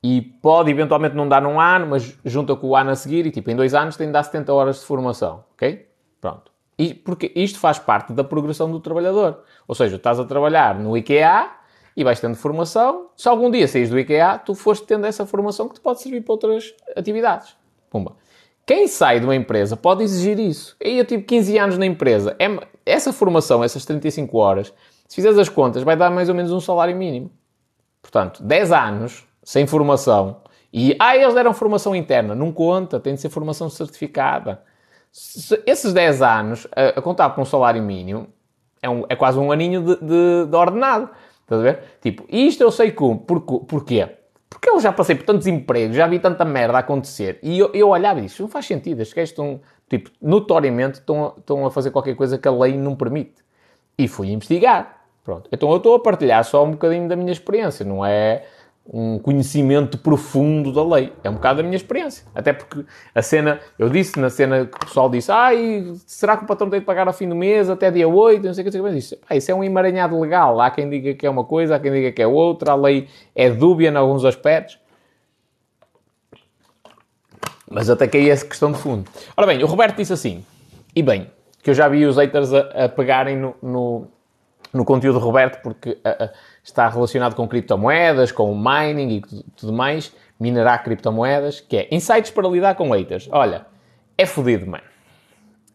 E 0.03 0.21
pode 0.21 0.69
eventualmente 0.69 1.15
não 1.15 1.27
dar 1.27 1.41
num 1.41 1.59
ano, 1.59 1.87
mas 1.87 2.15
junta 2.23 2.55
com 2.55 2.67
o 2.67 2.75
ano 2.75 2.91
a 2.91 2.95
seguir, 2.95 3.25
e 3.25 3.31
tipo, 3.31 3.49
em 3.49 3.55
dois 3.55 3.73
anos 3.73 3.97
tem 3.97 4.07
de 4.07 4.13
dar 4.13 4.21
70 4.21 4.53
horas 4.53 4.79
de 4.79 4.85
formação, 4.85 5.43
ok? 5.55 5.87
Pronto. 6.21 6.51
E, 6.77 6.93
porque 6.93 7.31
isto 7.35 7.57
faz 7.59 7.79
parte 7.79 8.13
da 8.13 8.23
progressão 8.23 8.69
do 8.69 8.79
trabalhador. 8.79 9.43
Ou 9.67 9.73
seja, 9.73 9.95
estás 9.95 10.19
a 10.19 10.25
trabalhar 10.25 10.77
no 10.77 10.97
IKEA, 10.97 11.49
e 11.95 12.03
vais 12.03 12.19
tendo 12.19 12.35
formação. 12.35 13.09
Se 13.15 13.27
algum 13.27 13.49
dia 13.49 13.67
saís 13.67 13.89
do 13.89 13.99
IKEA, 13.99 14.37
tu 14.39 14.55
foste 14.55 14.85
tendo 14.85 15.05
essa 15.05 15.25
formação 15.25 15.67
que 15.67 15.75
te 15.75 15.81
pode 15.81 16.01
servir 16.01 16.21
para 16.21 16.33
outras 16.33 16.73
atividades. 16.95 17.55
Pumba. 17.89 18.15
Quem 18.65 18.87
sai 18.87 19.19
de 19.19 19.25
uma 19.25 19.35
empresa 19.35 19.75
pode 19.75 20.03
exigir 20.03 20.39
isso. 20.39 20.75
Eu 20.79 21.05
tive 21.05 21.23
15 21.23 21.57
anos 21.57 21.77
na 21.77 21.85
empresa. 21.85 22.35
É, 22.39 22.47
essa 22.85 23.11
formação, 23.11 23.63
essas 23.63 23.85
35 23.85 24.37
horas, 24.37 24.73
Se 25.07 25.15
fizeres 25.15 25.37
as 25.37 25.49
contas, 25.49 25.83
vai 25.83 25.95
dar 25.95 26.09
mais 26.09 26.29
ou 26.29 26.35
menos 26.35 26.51
um 26.51 26.59
salário 26.59 26.95
mínimo. 26.95 27.29
Portanto, 28.01 28.41
10 28.41 28.71
anos 28.71 29.25
sem 29.43 29.67
formação. 29.67 30.41
E, 30.71 30.95
ah, 30.99 31.15
eles 31.15 31.33
deram 31.33 31.53
formação 31.53 31.95
interna. 31.95 32.33
Não 32.33 32.51
conta, 32.51 32.99
tem 32.99 33.13
de 33.13 33.21
ser 33.21 33.29
formação 33.29 33.69
certificada. 33.69 34.63
Se, 35.11 35.61
esses 35.67 35.93
10 35.93 36.21
anos, 36.21 36.67
a, 36.75 36.99
a 36.99 37.01
contar 37.01 37.29
com 37.31 37.41
um 37.41 37.45
salário 37.45 37.83
mínimo, 37.83 38.27
é, 38.81 38.89
um, 38.89 39.05
é 39.07 39.15
quase 39.15 39.37
um 39.37 39.51
aninho 39.51 39.81
de, 39.83 39.95
de, 39.97 40.45
de 40.47 40.55
ordenado. 40.55 41.09
Estás 41.43 41.61
a 41.61 41.63
ver? 41.63 41.83
Tipo, 42.01 42.25
isto 42.29 42.61
eu 42.63 42.71
sei 42.71 42.91
como. 42.91 43.19
Por, 43.19 43.41
porquê? 43.41 44.07
Porque 44.49 44.69
eu 44.69 44.79
já 44.79 44.91
passei 44.91 45.15
por 45.15 45.25
tantos 45.25 45.47
empregos, 45.47 45.95
já 45.95 46.07
vi 46.07 46.19
tanta 46.19 46.45
merda 46.45 46.77
acontecer. 46.77 47.39
E 47.43 47.59
eu, 47.59 47.71
eu 47.73 47.89
olhava 47.89 48.19
e 48.19 48.23
disse, 48.23 48.41
não 48.41 48.49
faz 48.49 48.65
sentido. 48.65 49.01
Estes 49.01 49.15
gajos 49.15 49.29
estão, 49.31 49.61
tipo, 49.89 50.09
notoriamente 50.21 50.99
estão, 50.99 51.33
estão 51.37 51.65
a 51.65 51.71
fazer 51.71 51.91
qualquer 51.91 52.15
coisa 52.15 52.37
que 52.37 52.47
a 52.47 52.51
lei 52.51 52.77
não 52.77 52.95
permite. 52.95 53.43
E 53.97 54.07
fui 54.07 54.31
investigar. 54.31 55.03
Pronto. 55.23 55.49
Então 55.51 55.69
eu 55.71 55.77
estou 55.77 55.95
a 55.95 55.99
partilhar 55.99 56.43
só 56.43 56.63
um 56.63 56.71
bocadinho 56.71 57.07
da 57.07 57.15
minha 57.15 57.31
experiência, 57.31 57.85
não 57.85 58.05
é 58.05 58.45
um 58.85 59.17
conhecimento 59.17 59.97
profundo 59.97 60.73
da 60.73 60.83
lei. 60.83 61.13
É 61.23 61.29
um 61.29 61.35
bocado 61.35 61.57
da 61.57 61.63
minha 61.63 61.75
experiência. 61.75 62.25
Até 62.35 62.51
porque 62.51 62.83
a 63.15 63.21
cena, 63.21 63.59
eu 63.79 63.89
disse 63.89 64.19
na 64.19 64.29
cena 64.29 64.65
que 64.65 64.75
o 64.75 64.79
pessoal 64.79 65.09
disse, 65.09 65.31
ai, 65.31 65.93
será 66.05 66.35
que 66.35 66.43
o 66.43 66.47
patrão 66.47 66.69
tem 66.69 66.79
de 66.79 66.85
pagar 66.85 67.07
ao 67.07 67.13
fim 67.13 67.27
do 67.27 67.35
mês, 67.35 67.69
até 67.69 67.89
dia 67.89 68.07
8, 68.07 68.45
não 68.45 68.53
sei 68.53 68.61
o 68.61 68.65
que, 68.65 68.69
não 68.69 68.71
sei 68.71 68.81
o 68.81 68.93
que. 68.93 68.99
Disse, 68.99 69.19
isso 69.31 69.51
é 69.51 69.55
um 69.55 69.63
emaranhado 69.63 70.19
legal. 70.19 70.59
Há 70.59 70.69
quem 70.69 70.89
diga 70.89 71.13
que 71.13 71.25
é 71.25 71.29
uma 71.29 71.45
coisa, 71.45 71.75
há 71.75 71.79
quem 71.79 71.91
diga 71.91 72.11
que 72.11 72.21
é 72.21 72.27
outra, 72.27 72.73
a 72.73 72.75
lei 72.75 73.07
é 73.33 73.49
dúbia 73.49 73.89
em 73.89 73.95
alguns 73.95 74.25
aspectos. 74.25 74.77
Mas 77.69 77.89
até 77.89 78.07
que 78.07 78.17
aí 78.17 78.29
é 78.29 78.35
questão 78.35 78.71
de 78.71 78.77
fundo. 78.77 79.09
Ora 79.35 79.47
bem, 79.47 79.63
o 79.63 79.65
Roberto 79.65 79.97
disse 79.97 80.13
assim, 80.13 80.45
e 80.95 81.01
bem, 81.01 81.31
que 81.63 81.69
eu 81.69 81.73
já 81.73 81.87
vi 81.87 82.05
os 82.05 82.17
haters 82.17 82.53
a, 82.53 82.85
a 82.85 82.89
pegarem 82.89 83.37
no, 83.37 83.55
no, 83.63 84.07
no, 84.71 84.85
conteúdo 84.85 85.17
do 85.17 85.25
Roberto, 85.25 85.61
porque 85.63 85.97
a, 86.03 86.25
a, 86.25 86.29
está 86.63 86.87
relacionado 86.87 87.35
com 87.35 87.47
criptomoedas, 87.47 88.31
com 88.31 88.55
mining 88.55 89.17
e 89.17 89.43
tudo 89.55 89.73
mais, 89.73 90.13
minerar 90.39 90.83
criptomoedas, 90.83 91.59
que 91.59 91.77
é 91.77 91.87
insights 91.91 92.31
para 92.31 92.47
lidar 92.47 92.75
com 92.75 92.89
haters. 92.91 93.27
Olha, 93.31 93.65
é 94.17 94.25
fodido, 94.25 94.65
mano. 94.65 94.83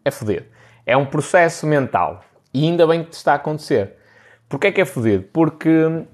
É 0.03 0.11
fodido. 0.11 0.45
É 0.85 0.97
um 0.97 1.05
processo 1.05 1.67
mental. 1.67 2.21
E 2.53 2.65
ainda 2.65 2.87
bem 2.87 3.03
que 3.03 3.11
te 3.11 3.13
está 3.13 3.33
a 3.33 3.35
acontecer. 3.35 3.95
Porquê 4.47 4.67
é 4.67 4.71
que 4.71 4.81
é 4.81 4.85
fodido? 4.85 5.23
Porque 5.31 6.05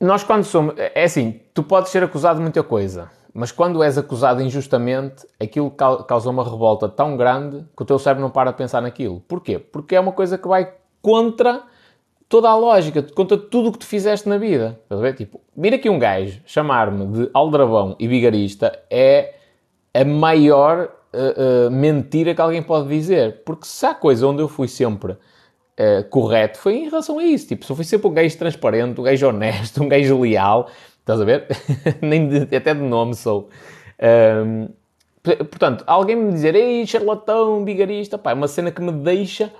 nós 0.00 0.24
quando 0.24 0.44
somos... 0.44 0.74
É 0.78 1.04
assim, 1.04 1.40
tu 1.52 1.62
podes 1.62 1.90
ser 1.90 2.02
acusado 2.02 2.36
de 2.36 2.42
muita 2.42 2.62
coisa. 2.62 3.10
Mas 3.34 3.52
quando 3.52 3.82
és 3.82 3.98
acusado 3.98 4.40
injustamente, 4.40 5.26
aquilo 5.38 5.70
causa 5.70 6.30
uma 6.30 6.42
revolta 6.42 6.88
tão 6.88 7.18
grande 7.18 7.66
que 7.76 7.82
o 7.82 7.84
teu 7.84 7.98
cérebro 7.98 8.22
não 8.22 8.30
para 8.30 8.50
de 8.50 8.56
pensar 8.56 8.80
naquilo. 8.80 9.20
Porquê? 9.28 9.58
Porque 9.58 9.94
é 9.94 10.00
uma 10.00 10.12
coisa 10.12 10.38
que 10.38 10.48
vai 10.48 10.72
contra 11.02 11.62
toda 12.28 12.48
a 12.48 12.56
lógica, 12.56 13.02
contra 13.02 13.36
tudo 13.36 13.68
o 13.68 13.72
que 13.72 13.78
tu 13.78 13.86
fizeste 13.86 14.28
na 14.28 14.38
vida. 14.38 14.78
Estás 14.82 15.00
a 15.00 15.02
ver? 15.02 15.14
Tipo, 15.14 15.40
vir 15.56 15.74
aqui 15.74 15.88
um 15.88 15.98
gajo 15.98 16.40
chamar-me 16.44 17.06
de 17.06 17.30
aldrabão 17.32 17.96
e 17.98 18.08
vigarista 18.08 18.78
é 18.90 19.34
a 19.94 20.04
maior 20.04 20.90
uh, 21.12 21.68
uh, 21.68 21.70
mentira 21.70 22.34
que 22.34 22.40
alguém 22.40 22.62
pode 22.62 22.88
dizer. 22.88 23.42
Porque 23.44 23.66
se 23.66 23.84
há 23.86 23.94
coisa 23.94 24.26
onde 24.26 24.42
eu 24.42 24.48
fui 24.48 24.68
sempre 24.68 25.12
uh, 25.12 26.08
correto, 26.10 26.58
foi 26.58 26.76
em 26.76 26.84
relação 26.84 27.18
a 27.18 27.24
isso. 27.24 27.48
Tipo, 27.48 27.64
se 27.64 27.72
eu 27.72 27.76
fui 27.76 27.84
sempre 27.84 28.08
um 28.08 28.12
gajo 28.12 28.36
transparente, 28.36 29.00
um 29.00 29.04
gajo 29.04 29.28
honesto, 29.28 29.82
um 29.82 29.88
gajo 29.88 30.20
leal, 30.20 30.68
Estás 31.06 31.20
a 31.20 31.24
ver? 31.24 31.46
Nem 32.02 32.28
de, 32.28 32.56
até 32.56 32.74
de 32.74 32.80
nome 32.80 33.14
sou. 33.14 33.48
Um, 34.44 34.68
portanto, 35.22 35.84
alguém 35.86 36.16
me 36.16 36.32
dizer, 36.32 36.56
ei, 36.56 36.84
charlatão, 36.84 37.62
bigarista, 37.62 38.18
pá, 38.18 38.32
é 38.32 38.34
uma 38.34 38.48
cena 38.48 38.72
que 38.72 38.82
me 38.82 38.90
deixa 38.90 39.52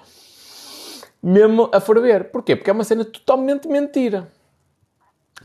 mesmo 1.23 1.69
a 1.73 1.81
ferver. 1.81 2.31
Porquê? 2.31 2.57
Porque 2.57 2.71
é 2.71 2.73
uma 2.73 2.85
cena 2.85 3.05
totalmente 3.05 3.69
mentira. 3.69 4.29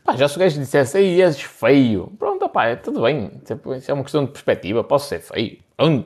Pá, 0.03 0.15
já 0.15 0.27
se 0.27 0.37
o 0.37 0.39
gajo 0.39 0.59
dissesse, 0.59 0.97
ei, 0.97 1.21
és 1.21 1.41
feio. 1.41 2.11
Pronto, 2.17 2.47
pá, 2.49 2.67
é 2.67 2.75
tudo 2.75 3.01
bem. 3.01 3.31
Isso 3.77 3.91
é 3.91 3.93
uma 3.93 4.03
questão 4.03 4.25
de 4.25 4.31
perspectiva. 4.31 4.83
Posso 4.83 5.09
ser 5.09 5.19
feio. 5.19 5.59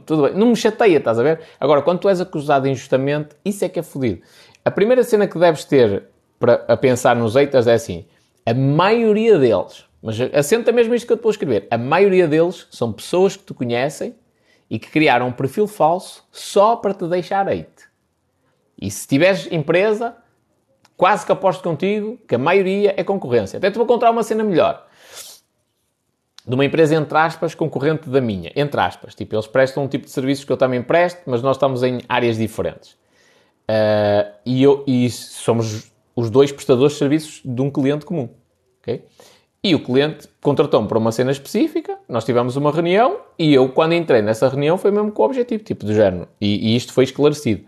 Tudo 0.06 0.24
bem. 0.24 0.34
Não 0.34 0.48
me 0.48 0.56
chateia, 0.56 0.98
estás 0.98 1.20
a 1.20 1.24
ver? 1.24 1.42
Agora, 1.60 1.82
quando 1.82 2.00
tu 2.00 2.10
és 2.10 2.20
acusado 2.20 2.68
injustamente, 2.68 3.36
isso 3.44 3.64
é 3.64 3.70
que 3.70 3.80
é 3.80 3.84
fodido. 3.84 4.22
A 4.64 4.72
primeira 4.72 5.04
cena 5.04 5.28
que 5.28 5.38
deves 5.38 5.66
ter 5.66 6.06
para 6.40 6.66
a 6.68 6.76
pensar 6.76 7.16
nos 7.16 7.36
haters 7.36 7.68
é 7.68 7.74
assim, 7.74 8.06
a 8.46 8.54
maioria 8.54 9.38
deles, 9.38 9.86
mas 10.02 10.20
assenta 10.34 10.72
mesmo 10.72 10.94
isto 10.94 11.08
que 11.08 11.14
eu 11.14 11.18
te 11.18 11.24
vou 11.24 11.32
escrever, 11.32 11.68
a 11.72 11.78
maioria 11.78 12.28
deles 12.28 12.68
são 12.72 12.92
pessoas 12.92 13.38
que 13.38 13.44
te 13.44 13.54
conhecem 13.54 14.16
e 14.70 14.78
que 14.80 14.90
criaram 14.90 15.28
um 15.28 15.32
perfil 15.32 15.68
falso 15.68 16.24
só 16.32 16.76
para 16.76 16.94
te 16.94 17.08
deixar 17.08 17.48
hate. 17.48 17.86
E 18.80 18.92
se 18.92 19.08
tiveres 19.08 19.52
empresa, 19.52 20.16
quase 20.98 21.26
que 21.26 21.32
aposto 21.32 21.64
contigo 21.64 22.18
que 22.28 22.36
a 22.36 22.38
maioria 22.38 22.94
é 22.98 23.04
concorrência. 23.04 23.58
Até 23.58 23.72
te 23.72 23.78
vou 23.78 23.86
contar 23.86 24.12
uma 24.12 24.24
cena 24.24 24.44
melhor. 24.44 24.86
De 26.46 26.54
uma 26.54 26.64
empresa, 26.64 26.96
entre 26.96 27.18
aspas, 27.18 27.56
concorrente 27.56 28.10
da 28.10 28.22
minha. 28.22 28.52
Entre 28.56 28.80
aspas. 28.80 29.16
Tipo, 29.16 29.36
eles 29.36 29.48
prestam 29.48 29.84
um 29.84 29.88
tipo 29.88 30.06
de 30.06 30.12
serviços 30.12 30.46
que 30.46 30.52
eu 30.52 30.58
também 30.58 30.82
presto, 30.82 31.22
mas 31.26 31.42
nós 31.42 31.56
estamos 31.58 31.82
em 31.84 32.02
áreas 32.08 32.38
diferentes. 32.38 32.92
Uh, 33.64 34.32
e, 34.46 34.62
eu, 34.62 34.84
e 34.86 35.10
somos 35.10 35.92
os 36.16 36.30
dois 36.30 36.52
prestadores 36.52 36.94
de 36.94 37.00
serviços 37.00 37.42
de 37.44 37.62
um 37.62 37.72
cliente 37.72 38.06
comum. 38.06 38.30
Okay? 38.82 39.04
E 39.64 39.74
o 39.74 39.84
cliente 39.84 40.30
contratou-me 40.42 40.88
para 40.88 41.00
uma 41.00 41.12
cena 41.12 41.32
específica, 41.32 41.98
nós 42.08 42.24
tivemos 42.24 42.56
uma 42.56 42.72
reunião 42.72 43.18
e 43.38 43.52
eu, 43.52 43.68
quando 43.70 43.94
entrei 43.94 44.22
nessa 44.22 44.48
reunião, 44.48 44.78
foi 44.78 44.92
mesmo 44.92 45.12
com 45.12 45.24
o 45.24 45.26
objetivo, 45.26 45.64
tipo, 45.64 45.88
do 45.88 45.94
género. 45.94 46.28
E, 46.40 46.74
e 46.74 46.76
isto 46.76 46.94
foi 46.94 47.04
esclarecido. 47.04 47.66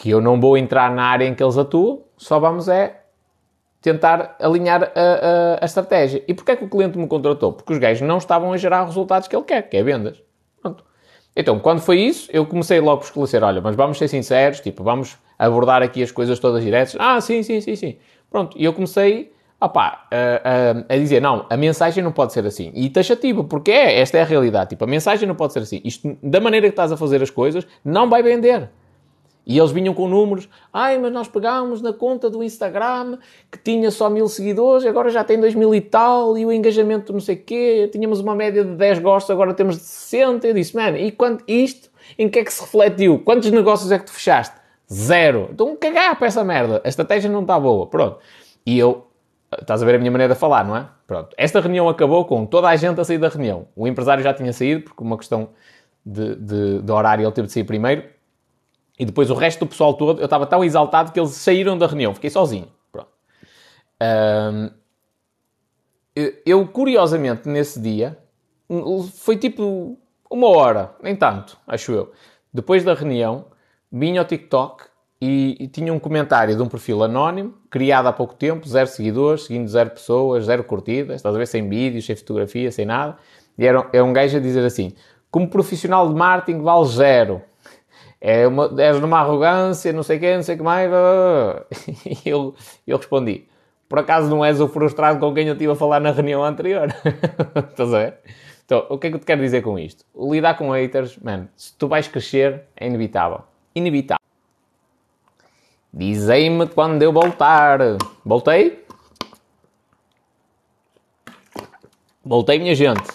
Que 0.00 0.08
eu 0.08 0.20
não 0.20 0.40
vou 0.40 0.56
entrar 0.56 0.90
na 0.94 1.04
área 1.04 1.26
em 1.26 1.34
que 1.34 1.42
eles 1.42 1.58
atuam, 1.58 2.04
só 2.16 2.38
vamos 2.38 2.68
é 2.68 3.02
tentar 3.82 4.36
alinhar 4.40 4.82
a, 4.82 4.86
a, 4.86 5.58
a 5.60 5.64
estratégia. 5.64 6.24
E 6.26 6.32
porquê 6.32 6.52
é 6.52 6.56
que 6.56 6.64
o 6.64 6.68
cliente 6.68 6.96
me 6.96 7.06
contratou? 7.06 7.52
Porque 7.52 7.72
os 7.72 7.78
gajos 7.78 8.06
não 8.06 8.16
estavam 8.16 8.50
a 8.50 8.56
gerar 8.56 8.82
os 8.84 8.88
resultados 8.88 9.28
que 9.28 9.36
ele 9.36 9.44
quer, 9.44 9.62
que 9.68 9.76
é 9.76 9.82
vendas. 9.82 10.22
Pronto. 10.62 10.82
Então, 11.36 11.58
quando 11.58 11.80
foi 11.80 12.00
isso, 12.00 12.30
eu 12.32 12.46
comecei 12.46 12.80
logo 12.80 12.98
por 12.98 13.06
esclarecer, 13.06 13.42
olha, 13.42 13.60
mas 13.60 13.76
vamos 13.76 13.98
ser 13.98 14.08
sinceros, 14.08 14.60
tipo, 14.60 14.82
vamos 14.82 15.18
abordar 15.38 15.82
aqui 15.82 16.02
as 16.02 16.10
coisas 16.10 16.38
todas 16.38 16.62
diretas. 16.62 16.96
Ah, 16.98 17.20
sim, 17.20 17.42
sim, 17.42 17.60
sim, 17.60 17.76
sim. 17.76 17.98
Pronto, 18.30 18.56
e 18.58 18.64
eu 18.64 18.72
comecei 18.72 19.32
a, 19.60 19.66
a, 19.66 20.94
a, 20.94 20.96
dizer, 20.96 21.20
não, 21.20 21.44
a 21.50 21.56
mensagem 21.56 22.02
não 22.02 22.12
pode 22.12 22.32
ser 22.32 22.46
assim. 22.46 22.72
E 22.74 22.88
taxativo, 22.88 23.44
porque 23.44 23.70
é, 23.70 24.00
esta 24.00 24.16
é 24.16 24.22
a 24.22 24.24
realidade. 24.24 24.70
Tipo, 24.70 24.84
a 24.84 24.88
mensagem 24.88 25.28
não 25.28 25.34
pode 25.34 25.52
ser 25.52 25.60
assim. 25.60 25.82
Isto, 25.84 26.16
da 26.22 26.40
maneira 26.40 26.66
que 26.66 26.72
estás 26.72 26.90
a 26.90 26.96
fazer 26.96 27.22
as 27.22 27.30
coisas, 27.30 27.66
não 27.84 28.08
vai 28.08 28.22
vender. 28.22 28.70
E 29.46 29.58
eles 29.58 29.70
vinham 29.70 29.94
com 29.94 30.06
números, 30.06 30.48
ai, 30.72 30.98
mas 30.98 31.12
nós 31.12 31.26
pegámos 31.26 31.82
na 31.82 31.92
conta 31.92 32.28
do 32.28 32.42
Instagram 32.42 33.18
que 33.50 33.58
tinha 33.58 33.90
só 33.90 34.08
mil 34.08 34.28
seguidores, 34.28 34.86
agora 34.86 35.08
já 35.10 35.24
tem 35.24 35.40
dois 35.40 35.54
mil 35.54 35.74
e 35.74 35.80
tal, 35.80 36.36
e 36.38 36.44
o 36.44 36.52
engajamento 36.52 37.12
não 37.12 37.20
sei 37.20 37.36
quê, 37.36 37.88
tínhamos 37.90 38.20
uma 38.20 38.34
média 38.34 38.64
de 38.64 38.74
10 38.74 38.98
gostos, 39.00 39.30
agora 39.30 39.54
temos 39.54 39.76
de 39.76 39.82
60. 39.82 40.46
Eu 40.46 40.54
disse, 40.54 40.76
mano, 40.76 40.96
e 40.96 41.10
quanto, 41.10 41.42
isto, 41.48 41.90
em 42.18 42.28
que 42.28 42.38
é 42.38 42.44
que 42.44 42.52
se 42.52 42.60
refletiu? 42.60 43.18
Quantos 43.20 43.50
negócios 43.50 43.90
é 43.90 43.98
que 43.98 44.04
tu 44.04 44.12
fechaste? 44.12 44.54
Zero. 44.92 45.48
Então 45.52 45.76
cagar 45.76 46.16
para 46.16 46.26
essa 46.26 46.42
merda. 46.42 46.80
A 46.84 46.88
estratégia 46.88 47.30
não 47.30 47.42
está 47.42 47.58
boa. 47.58 47.86
Pronto. 47.86 48.18
E 48.66 48.78
eu, 48.78 49.06
estás 49.58 49.82
a 49.82 49.86
ver 49.86 49.94
a 49.94 49.98
minha 49.98 50.10
maneira 50.10 50.34
de 50.34 50.40
falar, 50.40 50.64
não 50.64 50.76
é? 50.76 50.88
Pronto. 51.06 51.34
Esta 51.36 51.60
reunião 51.60 51.88
acabou 51.88 52.24
com 52.24 52.44
toda 52.44 52.68
a 52.68 52.76
gente 52.76 53.00
a 53.00 53.04
sair 53.04 53.18
da 53.18 53.28
reunião. 53.28 53.68
O 53.76 53.86
empresário 53.86 54.22
já 54.22 54.34
tinha 54.34 54.52
saído, 54.52 54.82
porque 54.82 55.02
uma 55.02 55.16
questão 55.16 55.50
de, 56.04 56.34
de, 56.36 56.82
de 56.82 56.92
horário 56.92 57.24
ele 57.24 57.32
teve 57.32 57.46
de 57.46 57.52
sair 57.52 57.64
primeiro. 57.64 58.02
E 59.00 59.04
depois 59.06 59.30
o 59.30 59.34
resto 59.34 59.60
do 59.60 59.66
pessoal 59.66 59.94
todo, 59.94 60.20
eu 60.20 60.26
estava 60.26 60.46
tão 60.46 60.62
exaltado 60.62 61.10
que 61.10 61.18
eles 61.18 61.30
saíram 61.30 61.78
da 61.78 61.86
reunião. 61.86 62.14
Fiquei 62.14 62.28
sozinho. 62.28 62.68
Pronto. 62.92 63.08
Um, 64.02 64.70
eu, 66.44 66.68
curiosamente, 66.68 67.48
nesse 67.48 67.80
dia, 67.80 68.18
foi 69.14 69.38
tipo 69.38 69.98
uma 70.30 70.48
hora, 70.48 70.94
nem 71.02 71.16
tanto, 71.16 71.56
acho 71.66 71.92
eu. 71.92 72.12
Depois 72.52 72.84
da 72.84 72.92
reunião, 72.92 73.46
vinha 73.90 74.20
ao 74.20 74.26
TikTok 74.26 74.84
e, 75.18 75.56
e, 75.58 75.66
tinha 75.66 75.94
um 75.94 75.98
comentário 75.98 76.54
de 76.54 76.60
um 76.60 76.68
perfil 76.68 77.02
anónimo, 77.02 77.54
criado 77.70 78.06
há 78.06 78.12
pouco 78.12 78.34
tempo, 78.34 78.68
zero 78.68 78.86
seguidores, 78.86 79.44
seguindo 79.44 79.66
zero 79.66 79.88
pessoas, 79.90 80.44
zero 80.44 80.62
curtidas, 80.62 81.16
estás 81.16 81.34
a 81.34 81.38
ver, 81.38 81.46
sem 81.46 81.66
vídeos, 81.66 82.04
sem 82.04 82.14
fotografia, 82.14 82.70
sem 82.70 82.84
nada. 82.84 83.16
E 83.56 83.64
era, 83.64 83.88
é 83.94 84.02
um 84.02 84.12
gajo 84.12 84.36
a 84.36 84.40
dizer 84.40 84.62
assim, 84.62 84.92
como 85.30 85.48
profissional 85.48 86.06
de 86.06 86.14
marketing 86.14 86.60
vale 86.60 86.86
zero. 86.86 87.42
É 88.20 88.46
uma, 88.46 88.70
és 88.78 89.00
numa 89.00 89.20
arrogância, 89.20 89.92
não 89.92 90.02
sei 90.02 90.18
o 90.18 90.36
não 90.36 90.42
sei 90.42 90.54
o 90.54 90.58
que 90.58 90.64
mais. 90.64 90.90
E 92.04 92.20
eu, 92.28 92.54
eu 92.86 92.96
respondi, 92.96 93.48
por 93.88 93.98
acaso 93.98 94.28
não 94.28 94.44
és 94.44 94.60
o 94.60 94.68
frustrado 94.68 95.18
com 95.18 95.32
quem 95.32 95.46
eu 95.46 95.54
estive 95.54 95.72
a 95.72 95.76
falar 95.76 96.00
na 96.00 96.10
reunião 96.10 96.44
anterior? 96.44 96.88
estás 97.70 97.94
a 97.94 97.98
ver? 97.98 98.14
Então, 98.64 98.86
o 98.88 98.98
que 98.98 99.08
é 99.08 99.10
que 99.10 99.16
eu 99.16 99.20
te 99.20 99.26
quero 99.26 99.40
dizer 99.40 99.62
com 99.62 99.78
isto? 99.78 100.04
Lidar 100.14 100.56
com 100.56 100.70
haters, 100.70 101.16
mano, 101.18 101.48
se 101.56 101.74
tu 101.76 101.88
vais 101.88 102.06
crescer, 102.06 102.62
é 102.76 102.86
inevitável 102.86 103.42
inevitável. 103.74 104.20
Dizei-me 105.92 106.66
quando 106.68 107.02
eu 107.02 107.12
voltar. 107.12 107.80
Voltei? 108.24 108.84
Voltei, 112.24 112.58
minha 112.58 112.74
gente. 112.74 113.10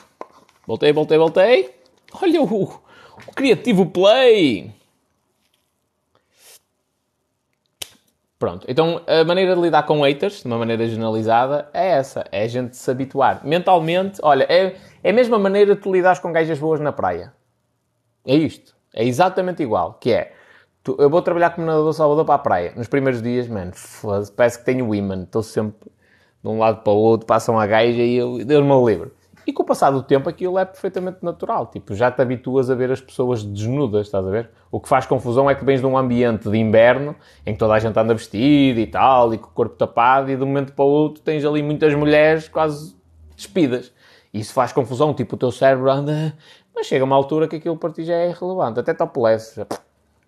Voltei, 0.68 0.92
voltei, 0.92 1.18
voltei. 1.18 1.76
Olha 2.22 2.42
o, 2.42 2.64
o 2.64 3.32
criativo 3.34 3.86
play. 3.86 4.75
Pronto. 8.46 8.64
Então, 8.70 9.02
a 9.08 9.24
maneira 9.24 9.56
de 9.56 9.62
lidar 9.62 9.88
com 9.88 10.04
haters, 10.04 10.42
de 10.42 10.46
uma 10.46 10.60
maneira 10.60 10.88
generalizada, 10.88 11.68
é 11.74 11.88
essa. 11.94 12.26
É 12.32 12.44
a 12.44 12.48
gente 12.48 12.78
se 12.78 12.92
habituar. 12.92 13.42
Mentalmente, 13.44 14.20
olha, 14.22 14.46
é, 14.48 14.76
é 15.04 15.10
a 15.10 15.14
mesma 15.14 15.40
maneira 15.40 15.74
de 15.74 15.82
tu 15.82 15.92
lidares 15.92 16.20
com 16.20 16.32
gajas 16.32 16.60
boas 16.60 16.80
na 16.80 16.92
praia. 16.92 17.34
É 18.24 18.36
isto. 18.36 18.76
É 18.94 19.04
exatamente 19.04 19.64
igual. 19.64 19.96
Que 19.96 20.12
é, 20.12 20.34
tu, 20.84 20.96
eu 21.00 21.10
vou 21.10 21.24
trabalhar 21.24 21.56
como 21.56 21.66
nadador 21.66 21.92
Salvador 21.92 22.24
para 22.24 22.36
a 22.36 22.38
praia. 22.38 22.74
Nos 22.76 22.88
primeiros 22.88 23.20
dias, 23.20 23.48
mano, 23.48 23.72
parece 24.36 24.60
que 24.60 24.66
tenho 24.66 24.94
imã. 24.94 25.24
Estou 25.24 25.42
sempre 25.42 25.90
de 26.44 26.48
um 26.48 26.60
lado 26.60 26.84
para 26.84 26.94
o 26.94 26.98
outro, 26.98 27.26
passam 27.26 27.60
a 27.60 27.66
gaja 27.66 28.00
e 28.00 28.16
eu, 28.16 28.46
Deus 28.46 28.64
me 28.64 28.86
livre. 28.86 29.12
E 29.48 29.54
com 29.54 29.62
o 29.62 29.66
passar 29.66 29.92
do 29.92 30.02
tempo 30.02 30.28
aquilo 30.28 30.58
é 30.58 30.66
perfeitamente 30.66 31.20
natural. 31.22 31.68
Tipo, 31.68 31.94
já 31.94 32.10
te 32.10 32.22
habituas 32.22 32.70
a 32.70 32.76
ver 32.76 32.92
as 32.92 33.00
pessoas 33.00 33.44
desnudas, 33.44 34.08
estás 34.08 34.26
a 34.26 34.30
ver? 34.30 34.50
O 34.72 34.80
que 34.80 34.90
faz 34.90 35.06
confusão 35.06 35.50
é 35.50 35.54
que 35.54 35.64
vens 35.64 35.82
de 35.82 35.86
um 35.86 35.98
ambiente 35.98 36.50
de 36.50 36.58
inverno 36.58 37.16
em 37.46 37.54
que 37.54 37.60
toda 37.60 37.74
a 37.74 37.80
gente 37.80 37.98
anda 38.00 38.14
vestida 38.14 38.80
e 38.80 38.88
tal, 38.88 39.34
e 39.34 39.38
com 39.38 39.48
o 39.48 39.52
corpo 39.52 39.76
tapado, 39.76 40.32
e 40.32 40.36
de 40.36 40.44
um 40.44 40.48
momento 40.48 40.74
para 40.74 40.84
o 40.84 40.88
outro 40.88 41.22
tens 41.22 41.46
ali 41.46 41.62
muitas 41.62 41.94
mulheres 41.94 42.48
quase 42.48 42.96
despidas. 43.36 43.94
Isso 44.34 44.52
faz 44.52 44.74
confusão, 44.74 45.14
tipo, 45.14 45.36
o 45.36 45.38
teu 45.38 45.52
cérebro 45.52 45.92
anda. 45.92 46.36
Mas 46.76 46.88
chega 46.88 47.06
uma 47.06 47.16
altura 47.16 47.48
que 47.48 47.56
aquilo 47.56 47.78
para 47.78 47.92
ti 47.92 48.04
já 48.04 48.16
é 48.16 48.30
irrelevante, 48.30 48.80
até 48.80 48.94
topless, 48.94 49.56
já, 49.56 49.66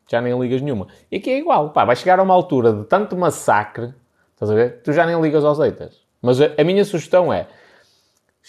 já 0.07 0.21
nem 0.21 0.39
ligas 0.39 0.61
nenhuma. 0.61 0.87
E 1.11 1.17
aqui 1.17 1.29
é 1.29 1.39
igual, 1.39 1.71
pá, 1.71 1.83
vai 1.83 1.95
chegar 1.95 2.19
a 2.19 2.23
uma 2.23 2.33
altura 2.33 2.71
de 2.71 2.85
tanto 2.85 3.17
massacre, 3.17 3.93
estás 4.33 4.49
a 4.49 4.55
ver? 4.55 4.81
Tu 4.81 4.93
já 4.93 5.05
nem 5.05 5.19
ligas 5.19 5.43
aos 5.43 5.59
haters. 5.59 6.05
Mas 6.21 6.39
a, 6.39 6.51
a 6.57 6.63
minha 6.63 6.85
sugestão 6.85 7.33
é 7.33 7.47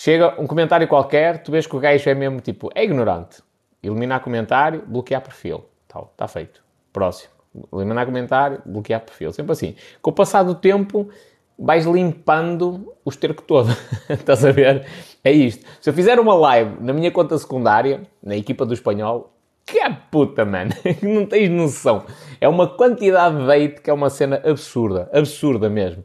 Chega 0.00 0.40
um 0.40 0.46
comentário 0.46 0.87
qualquer, 0.87 1.42
tu 1.42 1.50
vês 1.50 1.66
que 1.66 1.74
o 1.74 1.80
gajo 1.80 2.08
é 2.08 2.14
mesmo 2.14 2.40
tipo, 2.40 2.70
é 2.72 2.84
ignorante. 2.84 3.42
Eliminar 3.82 4.20
comentário, 4.20 4.84
bloquear 4.87 5.20
perfil. 5.20 5.64
Tal, 5.88 6.11
está 6.12 6.28
feito. 6.28 6.62
Próximo. 6.92 7.32
Eliminar 7.72 8.06
comentário, 8.06 8.62
bloquear 8.64 9.00
perfil. 9.00 9.32
Sempre 9.32 9.50
assim. 9.50 9.74
Com 10.00 10.11
o 10.11 10.12
passar 10.12 10.44
do 10.44 10.54
tempo, 10.54 11.08
vais 11.58 11.84
limpando 11.84 12.94
o 13.04 13.11
esterco 13.11 13.42
todo. 13.42 13.76
Estás 14.08 14.44
a 14.44 14.52
ver? 14.52 14.87
É 15.24 15.32
isto. 15.32 15.66
Se 15.80 15.90
eu 15.90 15.94
fizer 15.94 16.20
uma 16.20 16.34
live 16.34 16.76
na 16.80 16.92
minha 16.92 17.11
conta 17.11 17.37
secundária, 17.37 18.02
na 18.22 18.37
equipa 18.37 18.64
do 18.64 18.74
espanhol, 18.74 19.32
que 19.66 19.80
é 19.80 19.90
puta, 20.12 20.44
man. 20.44 20.68
Não 21.02 21.26
tens 21.26 21.50
noção. 21.50 22.04
É 22.40 22.48
uma 22.48 22.68
quantidade 22.68 23.37
de 23.37 23.50
hate 23.50 23.80
que 23.80 23.90
é 23.90 23.92
uma 23.92 24.11
cena 24.11 24.40
absurda. 24.44 25.11
Absurda 25.12 25.68
mesmo 25.68 26.04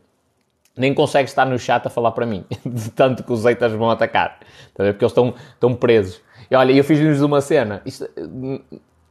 nem 0.76 0.94
consegue 0.94 1.30
estar 1.30 1.46
no 1.46 1.58
chat 1.58 1.86
a 1.86 1.90
falar 1.90 2.12
para 2.12 2.26
mim, 2.26 2.46
de 2.66 2.92
tanto 2.92 3.24
que 3.24 3.32
os 3.32 3.44
haters 3.46 3.74
vão 3.74 3.90
atacar, 3.90 4.40
tá 4.74 4.84
porque 4.84 5.04
eles 5.04 5.12
estão, 5.12 5.34
estão 5.54 5.74
presos. 5.76 6.22
E 6.50 6.56
olha, 6.56 6.72
eu 6.72 6.84
fiz-lhes 6.84 7.22
uma 7.22 7.42
cena, 7.42 7.82
Isto, 7.86 8.10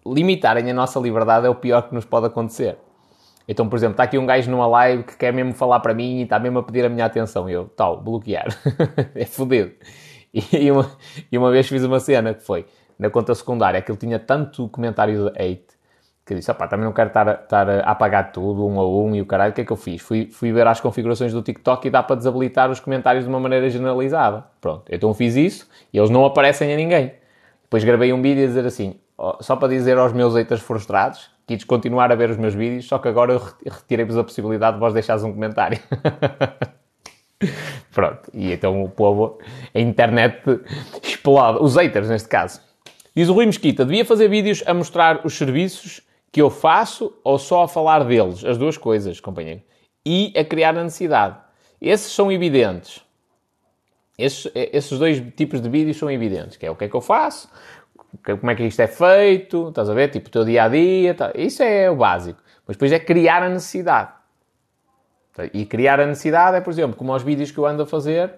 limitarem 0.04 0.70
a 0.70 0.74
nossa 0.74 0.98
liberdade 0.98 1.46
é 1.46 1.50
o 1.50 1.54
pior 1.54 1.82
que 1.82 1.94
nos 1.94 2.04
pode 2.04 2.26
acontecer. 2.26 2.76
Então, 3.46 3.68
por 3.68 3.76
exemplo, 3.76 3.94
está 3.94 4.04
aqui 4.04 4.18
um 4.18 4.26
gajo 4.26 4.50
numa 4.50 4.66
live 4.66 5.02
que 5.02 5.16
quer 5.16 5.32
mesmo 5.32 5.52
falar 5.52 5.80
para 5.80 5.92
mim 5.92 6.20
e 6.20 6.22
está 6.22 6.38
mesmo 6.38 6.58
a 6.58 6.62
pedir 6.62 6.84
a 6.84 6.88
minha 6.88 7.04
atenção. 7.04 7.48
Eu, 7.48 7.66
tal, 7.76 8.00
bloquear. 8.00 8.46
é 9.14 9.24
fodido. 9.24 9.72
E 10.32 10.70
uma, 10.70 10.90
e 11.30 11.36
uma 11.36 11.50
vez 11.50 11.68
fiz 11.68 11.84
uma 11.84 12.00
cena 12.00 12.32
que 12.32 12.42
foi, 12.42 12.64
na 12.98 13.10
conta 13.10 13.34
secundária, 13.34 13.82
que 13.82 13.90
ele 13.90 13.98
tinha 13.98 14.18
tanto 14.18 14.68
comentário 14.68 15.30
de 15.30 15.38
hate, 15.38 15.66
que 16.34 16.40
disse, 16.40 16.50
opá, 16.50 16.66
também 16.66 16.84
não 16.84 16.92
quero 16.92 17.08
estar, 17.08 17.40
estar 17.42 17.68
a 17.68 17.90
apagar 17.90 18.32
tudo, 18.32 18.66
um 18.66 18.78
a 18.78 18.86
um, 18.86 19.14
e 19.14 19.20
o 19.20 19.26
caralho, 19.26 19.52
o 19.52 19.54
que 19.54 19.60
é 19.60 19.64
que 19.64 19.72
eu 19.72 19.76
fiz? 19.76 20.00
Fui, 20.00 20.28
fui 20.30 20.52
ver 20.52 20.66
as 20.66 20.80
configurações 20.80 21.32
do 21.32 21.42
TikTok 21.42 21.86
e 21.86 21.90
dá 21.90 22.02
para 22.02 22.16
desabilitar 22.16 22.70
os 22.70 22.80
comentários 22.80 23.24
de 23.24 23.30
uma 23.30 23.40
maneira 23.40 23.68
generalizada. 23.68 24.44
Pronto, 24.60 24.84
então 24.90 25.12
fiz 25.14 25.36
isso 25.36 25.68
e 25.92 25.98
eles 25.98 26.10
não 26.10 26.24
aparecem 26.24 26.72
a 26.72 26.76
ninguém. 26.76 27.12
Depois 27.62 27.84
gravei 27.84 28.12
um 28.12 28.20
vídeo 28.20 28.44
a 28.44 28.46
dizer 28.46 28.66
assim, 28.66 28.96
só 29.40 29.56
para 29.56 29.68
dizer 29.68 29.98
aos 29.98 30.12
meus 30.12 30.34
haters 30.34 30.60
frustrados, 30.60 31.30
que 31.46 31.54
ides 31.54 31.64
continuar 31.64 32.12
a 32.12 32.14
ver 32.14 32.30
os 32.30 32.36
meus 32.36 32.54
vídeos, 32.54 32.86
só 32.86 32.98
que 32.98 33.08
agora 33.08 33.40
retirei-vos 33.64 34.16
a 34.16 34.24
possibilidade 34.24 34.76
de 34.76 34.80
vos 34.80 34.92
deixares 34.92 35.24
um 35.24 35.32
comentário. 35.32 35.78
Pronto, 37.92 38.30
e 38.32 38.52
então 38.52 38.82
o 38.82 38.88
povo, 38.88 39.38
a 39.74 39.80
internet 39.80 40.38
explode, 41.02 41.58
os 41.60 41.76
haters 41.76 42.08
neste 42.08 42.28
caso. 42.28 42.60
Diz 43.14 43.28
o 43.28 43.34
Rui 43.34 43.46
Mesquita, 43.46 43.84
devia 43.84 44.04
fazer 44.04 44.28
vídeos 44.28 44.62
a 44.66 44.72
mostrar 44.72 45.26
os 45.26 45.36
serviços 45.36 46.00
que 46.32 46.40
eu 46.40 46.48
faço 46.48 47.14
ou 47.22 47.38
só 47.38 47.64
a 47.64 47.68
falar 47.68 48.04
deles? 48.04 48.44
As 48.44 48.56
duas 48.56 48.78
coisas, 48.78 49.20
companheiro. 49.20 49.62
E 50.04 50.32
a 50.36 50.42
criar 50.42 50.76
a 50.76 50.82
necessidade. 50.82 51.36
Esses 51.80 52.10
são 52.10 52.32
evidentes. 52.32 53.02
Esses, 54.18 54.50
esses 54.54 54.98
dois 54.98 55.22
tipos 55.36 55.60
de 55.60 55.68
vídeos 55.68 55.98
são 55.98 56.10
evidentes. 56.10 56.56
Que 56.56 56.66
é 56.66 56.70
o 56.70 56.74
que 56.74 56.84
é 56.84 56.88
que 56.88 56.96
eu 56.96 57.00
faço, 57.02 57.48
como 58.24 58.50
é 58.50 58.54
que 58.54 58.64
isto 58.64 58.80
é 58.80 58.86
feito, 58.86 59.68
estás 59.68 59.88
a 59.88 59.94
ver? 59.94 60.08
Tipo, 60.08 60.28
o 60.28 60.30
teu 60.30 60.44
dia-a-dia. 60.44 61.14
Tá. 61.14 61.32
Isso 61.34 61.62
é 61.62 61.90
o 61.90 61.96
básico. 61.96 62.42
Mas 62.66 62.76
depois 62.76 62.92
é 62.92 62.98
criar 62.98 63.42
a 63.42 63.48
necessidade. 63.48 64.10
E 65.52 65.64
criar 65.64 65.98
a 65.98 66.06
necessidade 66.06 66.56
é, 66.56 66.60
por 66.60 66.70
exemplo, 66.70 66.96
como 66.96 67.12
aos 67.12 67.22
vídeos 67.22 67.50
que 67.50 67.58
eu 67.58 67.66
ando 67.66 67.82
a 67.82 67.86
fazer. 67.86 68.34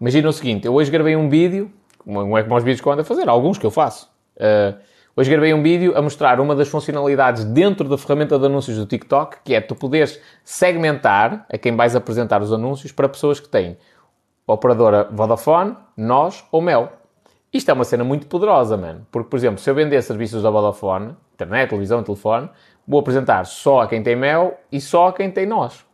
Imagina 0.00 0.28
o 0.28 0.32
seguinte, 0.32 0.66
eu 0.66 0.74
hoje 0.74 0.90
gravei 0.90 1.14
um 1.14 1.28
vídeo, 1.28 1.70
não 2.06 2.36
é 2.36 2.42
como 2.42 2.54
aos 2.54 2.64
vídeos 2.64 2.80
que 2.80 2.88
eu 2.88 2.92
ando 2.92 3.02
a 3.02 3.04
fazer, 3.04 3.28
alguns 3.28 3.58
que 3.58 3.66
eu 3.66 3.70
faço. 3.70 4.10
Uh, 4.36 4.78
Hoje 5.16 5.28
gravei 5.28 5.52
um 5.52 5.60
vídeo 5.60 5.92
a 5.96 6.00
mostrar 6.00 6.38
uma 6.40 6.54
das 6.54 6.68
funcionalidades 6.68 7.44
dentro 7.44 7.88
da 7.88 7.98
ferramenta 7.98 8.38
de 8.38 8.46
anúncios 8.46 8.76
do 8.78 8.86
TikTok, 8.86 9.38
que 9.44 9.54
é 9.54 9.60
tu 9.60 9.74
poderes 9.74 10.20
segmentar 10.44 11.46
a 11.52 11.58
quem 11.58 11.74
vais 11.74 11.96
apresentar 11.96 12.40
os 12.40 12.52
anúncios 12.52 12.92
para 12.92 13.08
pessoas 13.08 13.40
que 13.40 13.48
têm 13.48 13.76
operadora 14.46 15.08
Vodafone, 15.10 15.76
Nós 15.96 16.44
ou 16.52 16.62
Mel. 16.62 16.92
Isto 17.52 17.72
é 17.72 17.74
uma 17.74 17.82
cena 17.82 18.04
muito 18.04 18.28
poderosa, 18.28 18.76
mano. 18.76 19.04
Porque, 19.10 19.28
por 19.28 19.36
exemplo, 19.36 19.58
se 19.58 19.68
eu 19.68 19.74
vender 19.74 20.00
serviços 20.02 20.44
da 20.44 20.50
Vodafone, 20.50 21.16
internet, 21.34 21.70
televisão, 21.70 22.04
telefone, 22.04 22.48
vou 22.86 23.00
apresentar 23.00 23.44
só 23.46 23.80
a 23.80 23.88
quem 23.88 24.04
tem 24.04 24.14
Mel 24.14 24.58
e 24.70 24.80
só 24.80 25.08
a 25.08 25.12
quem 25.12 25.30
tem 25.30 25.44
Nós. 25.44 25.84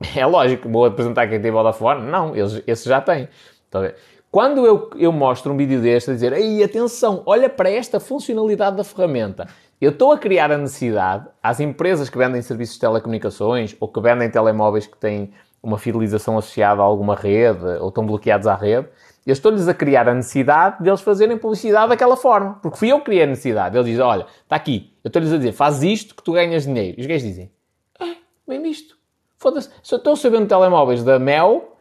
É 0.16 0.26
lógico, 0.26 0.68
vou 0.68 0.84
apresentar 0.84 1.28
quem 1.28 1.40
tem 1.40 1.50
Vodafone? 1.50 2.02
Não, 2.02 2.36
eles, 2.36 2.62
esse 2.66 2.88
já 2.88 3.00
tem. 3.00 3.28
Então, 3.68 3.90
quando 4.32 4.66
eu, 4.66 4.88
eu 4.96 5.12
mostro 5.12 5.52
um 5.52 5.56
vídeo 5.58 5.82
deste 5.82 6.10
a 6.10 6.14
dizer, 6.14 6.32
ei, 6.32 6.64
atenção, 6.64 7.22
olha 7.26 7.50
para 7.50 7.68
esta 7.68 8.00
funcionalidade 8.00 8.78
da 8.78 8.82
ferramenta, 8.82 9.46
eu 9.78 9.90
estou 9.90 10.10
a 10.10 10.16
criar 10.16 10.50
a 10.50 10.56
necessidade 10.56 11.28
às 11.42 11.60
empresas 11.60 12.08
que 12.08 12.16
vendem 12.16 12.40
serviços 12.40 12.76
de 12.76 12.80
telecomunicações 12.80 13.76
ou 13.78 13.88
que 13.88 14.00
vendem 14.00 14.30
telemóveis 14.30 14.86
que 14.86 14.96
têm 14.96 15.34
uma 15.62 15.78
fidelização 15.78 16.38
associada 16.38 16.80
a 16.80 16.84
alguma 16.84 17.14
rede 17.14 17.62
ou 17.78 17.90
estão 17.90 18.06
bloqueados 18.06 18.46
à 18.46 18.54
rede, 18.54 18.88
eu 19.26 19.34
estou-lhes 19.34 19.68
a 19.68 19.74
criar 19.74 20.08
a 20.08 20.14
necessidade 20.14 20.82
deles 20.82 21.02
fazerem 21.02 21.36
publicidade 21.36 21.90
daquela 21.90 22.16
forma. 22.16 22.58
Porque 22.62 22.78
fui 22.78 22.90
eu 22.90 23.00
que 23.00 23.04
criei 23.04 23.24
a 23.24 23.26
necessidade. 23.26 23.76
Eles 23.76 23.86
dizem, 23.86 24.02
olha, 24.02 24.26
está 24.42 24.56
aqui, 24.56 24.94
eu 25.04 25.08
estou-lhes 25.10 25.30
a 25.30 25.36
dizer, 25.36 25.52
faz 25.52 25.82
isto 25.82 26.14
que 26.14 26.22
tu 26.22 26.32
ganhas 26.32 26.64
dinheiro. 26.64 26.98
E 26.98 27.02
os 27.02 27.06
gays 27.06 27.22
dizem, 27.22 27.52
ah, 28.00 28.14
bem 28.48 28.62
visto. 28.62 28.96
Foda-se, 29.36 29.68
se 29.82 29.94
eu 29.94 29.98
estou 29.98 30.16
sabendo 30.16 30.48
telemóveis 30.48 31.04
da 31.04 31.18
Mel, 31.18 31.71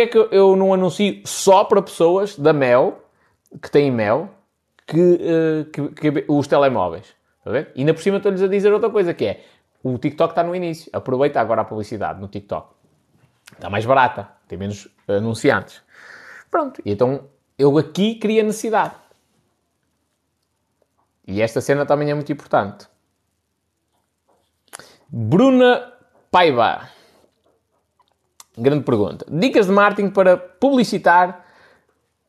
é 0.00 0.06
que 0.06 0.18
eu 0.18 0.56
não 0.56 0.72
anuncio 0.74 1.22
só 1.24 1.64
para 1.64 1.82
pessoas 1.82 2.36
da 2.36 2.52
Mel, 2.52 3.02
que 3.60 3.70
têm 3.70 3.90
Mel, 3.90 4.30
que, 4.86 4.98
uh, 4.98 5.64
que, 5.70 5.88
que 6.10 6.24
os 6.28 6.46
telemóveis? 6.46 7.14
Ver? 7.44 7.72
E 7.74 7.80
ainda 7.80 7.94
por 7.94 8.02
cima 8.02 8.18
estou-lhes 8.18 8.42
a 8.42 8.48
dizer 8.48 8.72
outra 8.72 8.90
coisa, 8.90 9.14
que 9.14 9.24
é, 9.24 9.44
o 9.82 9.96
TikTok 9.98 10.32
está 10.32 10.42
no 10.42 10.54
início. 10.54 10.90
Aproveita 10.92 11.40
agora 11.40 11.62
a 11.62 11.64
publicidade 11.64 12.20
no 12.20 12.28
TikTok. 12.28 12.74
Está 13.52 13.70
mais 13.70 13.84
barata, 13.86 14.28
tem 14.46 14.58
menos 14.58 14.88
anunciantes. 15.08 15.82
Pronto, 16.50 16.80
e 16.84 16.92
então 16.92 17.28
eu 17.58 17.76
aqui 17.78 18.16
crio 18.16 18.40
a 18.40 18.44
necessidade. 18.44 18.94
E 21.26 21.40
esta 21.40 21.60
cena 21.60 21.86
também 21.86 22.10
é 22.10 22.14
muito 22.14 22.32
importante. 22.32 22.88
Bruna 25.08 25.92
Paiva. 26.30 26.88
Grande 28.60 28.84
pergunta. 28.84 29.24
Dicas 29.26 29.66
de 29.66 29.72
marketing 29.72 30.10
para 30.10 30.36
publicitar 30.36 31.46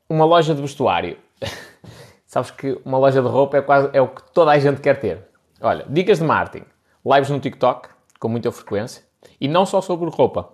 uma 0.08 0.24
loja 0.24 0.56
de 0.56 0.62
vestuário. 0.62 1.18
Sabes 2.26 2.52
que 2.52 2.80
uma 2.86 2.98
loja 2.98 3.22
de 3.22 3.28
roupa 3.28 3.58
é, 3.58 3.62
quase, 3.62 3.90
é 3.92 4.02
o 4.02 4.08
que 4.08 4.24
toda 4.32 4.52
a 4.52 4.58
gente 4.58 4.80
quer 4.80 4.98
ter. 4.98 5.28
Olha, 5.60 5.86
dicas 5.90 6.20
de 6.20 6.24
marketing. 6.24 6.66
Lives 7.06 7.30
no 7.30 7.38
TikTok, 7.38 7.90
com 8.18 8.30
muita 8.30 8.50
frequência. 8.50 9.04
E 9.42 9.50
não 9.50 9.66
só 9.66 9.82
sobre 9.82 10.10
roupa. 10.10 10.54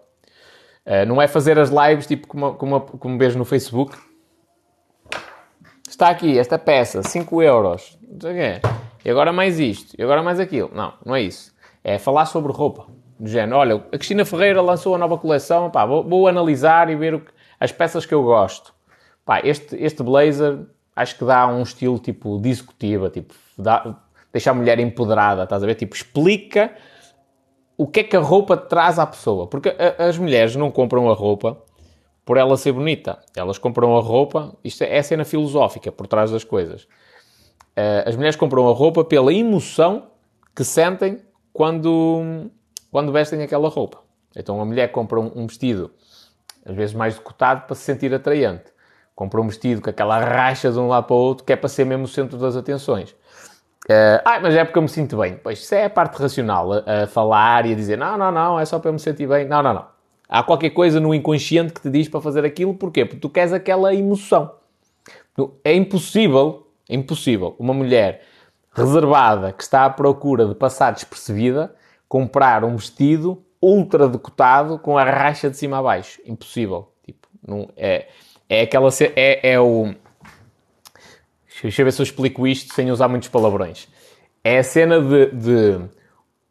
Uh, 0.83 1.05
não 1.05 1.21
é 1.21 1.27
fazer 1.27 1.59
as 1.59 1.69
lives 1.69 2.07
tipo 2.07 2.25
como, 2.25 2.55
como, 2.55 2.81
como 2.81 3.19
vês 3.19 3.35
no 3.35 3.45
Facebook. 3.45 3.95
Está 5.87 6.09
aqui 6.09 6.39
esta 6.39 6.57
peça, 6.57 7.03
5 7.03 7.43
euros. 7.43 7.99
E 9.05 9.11
agora 9.11 9.31
mais 9.31 9.59
isto. 9.59 9.93
E 9.95 10.01
agora 10.01 10.23
mais 10.23 10.39
aquilo. 10.39 10.71
Não, 10.73 10.95
não 11.05 11.15
é 11.15 11.21
isso. 11.21 11.53
É 11.83 11.99
falar 11.99 12.25
sobre 12.25 12.51
roupa 12.51 12.96
do 13.19 13.27
género, 13.29 13.57
olha, 13.57 13.75
a 13.75 13.97
Cristina 13.97 14.25
Ferreira 14.25 14.61
lançou 14.61 14.95
a 14.95 14.97
nova 14.97 15.17
coleção, 15.17 15.69
pá, 15.69 15.85
vou, 15.85 16.03
vou 16.03 16.27
analisar 16.27 16.89
e 16.89 16.95
ver 16.95 17.15
o 17.15 17.19
que, 17.19 17.31
as 17.59 17.71
peças 17.71 18.05
que 18.05 18.13
eu 18.13 18.23
gosto. 18.23 18.73
Pá, 19.25 19.41
este, 19.43 19.75
este 19.75 20.03
blazer 20.03 20.59
acho 20.95 21.17
que 21.17 21.25
dá 21.25 21.47
um 21.47 21.61
estilo 21.61 21.99
tipo 21.99 22.39
discutiva, 22.39 23.09
tipo, 23.09 23.33
dá, 23.57 23.95
deixa 24.31 24.51
a 24.51 24.53
mulher 24.53 24.79
empoderada, 24.79 25.43
estás 25.43 25.63
a 25.63 25.65
ver? 25.65 25.75
Tipo, 25.75 25.95
explica 25.95 26.71
o 27.77 27.85
que 27.87 27.99
é 27.99 28.03
que 28.03 28.15
a 28.15 28.19
roupa 28.19 28.57
traz 28.57 28.97
à 28.97 29.05
pessoa. 29.05 29.47
Porque 29.47 29.69
a, 29.69 30.05
as 30.05 30.17
mulheres 30.17 30.55
não 30.55 30.71
compram 30.71 31.09
a 31.09 31.13
roupa 31.13 31.61
por 32.25 32.37
ela 32.37 32.57
ser 32.57 32.71
bonita. 32.71 33.19
Elas 33.35 33.57
compram 33.57 33.95
a 33.95 34.01
roupa, 34.01 34.57
isto 34.63 34.83
é, 34.83 34.95
é 34.95 34.99
a 34.99 35.03
cena 35.03 35.23
filosófica 35.23 35.91
por 35.91 36.07
trás 36.07 36.31
das 36.31 36.43
coisas. 36.43 36.83
Uh, 37.77 38.07
as 38.07 38.15
mulheres 38.15 38.35
compram 38.35 38.67
a 38.67 38.73
roupa 38.73 39.05
pela 39.05 39.31
emoção 39.31 40.07
que 40.55 40.63
sentem 40.63 41.21
quando 41.53 42.49
quando 42.91 43.11
vestem 43.11 43.41
aquela 43.41 43.69
roupa. 43.69 43.99
Então 44.35 44.61
a 44.61 44.65
mulher 44.65 44.91
compra 44.91 45.19
um, 45.19 45.47
vestido, 45.47 45.91
às 46.65 46.75
vezes 46.75 46.95
mais 46.95 47.15
decotado, 47.15 47.65
para 47.65 47.75
se 47.75 47.81
sentir 47.81 48.13
atraente. 48.13 48.65
Compra 49.15 49.41
um 49.41 49.47
vestido 49.47 49.81
com 49.81 49.89
aquela 49.89 50.19
racha 50.19 50.71
de 50.71 50.77
um 50.77 50.87
lado 50.87 51.05
para 51.05 51.15
o 51.15 51.19
outro, 51.19 51.43
que 51.43 51.53
é 51.53 51.55
para 51.55 51.69
ser 51.69 51.85
mesmo 51.85 52.05
o 52.05 52.07
centro 52.07 52.37
das 52.37 52.55
atenções. 52.55 53.11
Uh, 53.89 54.21
ah, 54.25 54.39
mas 54.41 54.53
é 54.53 54.63
porque 54.63 54.77
eu 54.77 54.83
me 54.83 54.89
sinto 54.89 55.17
bem. 55.17 55.39
Pois 55.41 55.59
isso 55.59 55.73
é 55.73 55.85
a 55.85 55.89
parte 55.89 56.21
racional, 56.21 56.73
a, 56.73 57.03
a, 57.03 57.07
falar 57.07 57.65
e 57.65 57.71
a 57.71 57.75
dizer 57.75 57.97
não, 57.97 58.17
não, 58.17 58.31
não, 58.31 58.59
é 58.59 58.65
só 58.65 58.77
para 58.79 58.89
eu 58.89 58.93
me 58.93 58.99
sentir 58.99 59.27
bem. 59.27 59.47
Não, 59.47 59.63
não, 59.63 59.73
não. 59.73 59.85
Há 60.29 60.43
qualquer 60.43 60.71
coisa 60.71 60.99
no 60.99 61.15
inconsciente 61.15 61.73
que 61.73 61.81
te 61.81 61.89
diz 61.89 62.09
para 62.09 62.19
fazer 62.19 62.43
aquilo, 62.45 62.73
porquê? 62.73 63.05
Porque 63.05 63.21
tu 63.21 63.29
queres 63.29 63.53
aquela 63.53 63.95
emoção. 63.95 64.51
É 65.63 65.73
impossível, 65.73 66.67
é 66.89 66.95
impossível, 66.95 67.55
uma 67.57 67.73
mulher 67.73 68.23
reservada 68.73 69.53
que 69.53 69.63
está 69.63 69.85
à 69.85 69.89
procura 69.89 70.45
de 70.45 70.53
passar 70.53 70.91
despercebida 70.91 71.73
comprar 72.07 72.63
um 72.63 72.75
vestido 72.75 73.43
ultra 73.61 74.07
decotado 74.07 74.77
com 74.79 74.97
a 74.97 75.03
racha 75.03 75.49
de 75.49 75.57
cima 75.57 75.79
a 75.79 75.83
baixo. 75.83 76.21
Impossível. 76.25 76.91
Tipo, 77.03 77.27
não, 77.45 77.69
é, 77.75 78.07
é 78.49 78.61
aquela. 78.61 78.89
É, 79.15 79.51
é 79.53 79.59
o 79.59 79.93
Deixa 81.61 81.81
eu 81.81 81.85
ver 81.85 81.91
se 81.91 82.01
eu 82.01 82.03
explico 82.03 82.45
isto 82.45 82.73
sem 82.73 82.91
usar 82.91 83.07
muitos 83.07 83.29
palavrões. 83.29 83.87
É 84.43 84.59
a 84.59 84.63
cena 84.63 85.01
de, 85.01 85.31
de 85.31 85.89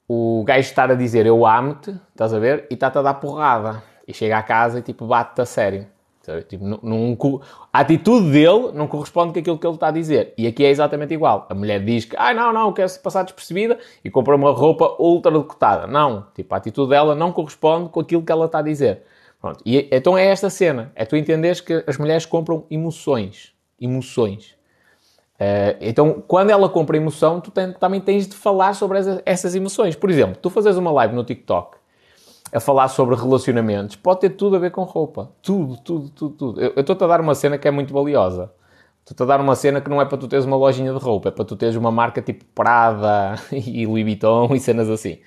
o 0.09 0.43
gajo 0.45 0.69
estar 0.69 0.91
a 0.91 0.95
dizer 0.95 1.27
eu 1.27 1.47
amo-te, 1.47 1.91
estás 2.11 2.35
a 2.35 2.39
ver? 2.39 2.67
E 2.71 2.75
está-te 2.75 2.99
a 2.99 3.03
dar 3.03 3.15
porrada. 3.15 3.83
E 4.07 4.13
chega 4.13 4.39
à 4.39 4.43
casa 4.43 4.81
e 4.81 4.83
tipo 4.83 5.07
bate-te 5.07 5.41
a 5.41 5.47
sério. 5.47 5.87
Tipo, 6.49 6.65
num, 6.65 7.17
a 7.73 7.81
atitude 7.81 8.31
dele 8.31 8.73
não 8.75 8.87
corresponde 8.87 9.33
com 9.33 9.39
aquilo 9.39 9.59
que 9.59 9.67
ele 9.67 9.75
está 9.75 9.89
a 9.89 9.91
dizer. 9.91 10.35
E 10.37 10.47
aqui 10.47 10.65
é 10.65 10.71
exatamente 10.71 11.15
igual. 11.15 11.47
A 11.49 11.55
mulher 11.55 11.85
diz 11.85 12.05
que, 12.05 12.17
ah, 12.19 12.35
não, 12.35 12.53
não, 12.53 12.73
quer-se 12.73 12.99
passar 12.99 13.23
despercebida 13.23 13.79
e 14.05 14.11
compra 14.11 14.35
uma 14.35 14.51
roupa 14.51 14.97
ultra 14.99 15.31
decotada. 15.31 15.87
Não. 15.87 16.27
Tipo, 16.35 16.55
a 16.55 16.59
atitude 16.59 16.91
dela 16.91 17.15
não 17.15 17.33
corresponde 17.33 17.89
com 17.91 18.01
aquilo 18.01 18.23
que 18.23 18.33
ela 18.33 18.47
está 18.47 18.59
a 18.59 18.63
dizer. 18.63 19.03
Pronto. 19.41 19.61
E 19.65 19.89
então 19.93 20.17
é 20.17 20.27
esta 20.27 20.51
cena. 20.51 20.93
É 20.95 21.05
tu 21.05 21.17
entenderes 21.17 21.61
que 21.61 21.85
as 21.87 21.97
mulheres 21.99 22.27
compram 22.27 22.65
emoções. 22.71 23.53
Emoções. 23.81 24.57
Uh, 25.35 25.77
então, 25.81 26.25
quando 26.27 26.51
ela 26.51 26.69
compra 26.69 26.97
emoção, 26.97 27.41
tu 27.41 27.51
tem, 27.51 27.73
também 27.75 28.01
tens 28.01 28.27
de 28.27 28.35
falar 28.35 28.75
sobre 28.75 28.99
essa, 28.99 29.23
essas 29.27 29.55
emoções. 29.55 29.95
Por 29.95 30.11
exemplo, 30.11 30.37
tu 30.41 30.49
fazes 30.49 30.77
uma 30.77 30.91
live 30.91 31.15
no 31.15 31.25
TikTok 31.25 31.77
a 32.53 32.61
falar 32.61 32.89
sobre 32.89 33.17
relacionamentos, 33.17 33.97
pode 33.97 34.21
ter 34.21 34.31
tudo 34.31 34.57
a 34.57 34.59
ver 34.59 34.71
com 34.71 34.83
roupa. 34.83 35.33
Tudo, 35.43 35.77
tudo, 35.79 36.09
tudo, 36.11 36.35
tudo. 36.35 36.61
Eu 36.61 36.81
estou-te 36.81 37.03
a 37.03 37.07
dar 37.07 37.21
uma 37.21 37.35
cena 37.35 37.59
que 37.59 37.67
é 37.67 37.71
muito 37.71 37.93
valiosa. 37.93 38.53
Estou-te 39.01 39.23
a 39.23 39.27
dar 39.27 39.41
uma 39.41 39.55
cena 39.55 39.81
que 39.81 39.89
não 39.89 40.01
é 40.01 40.05
para 40.05 40.19
tu 40.19 40.27
teres 40.27 40.45
uma 40.45 40.57
lojinha 40.57 40.93
de 40.93 40.99
roupa, 40.99 41.29
é 41.29 41.33
para 41.33 41.45
tu 41.45 41.55
teres 41.57 41.77
uma 41.77 41.91
marca 41.93 42.21
tipo 42.21 42.45
Prada 42.55 43.37
e 43.53 43.87
Louis 43.87 44.05
Vuitton 44.05 44.55
e 44.55 44.61
cenas 44.61 44.89
assim. 44.91 45.19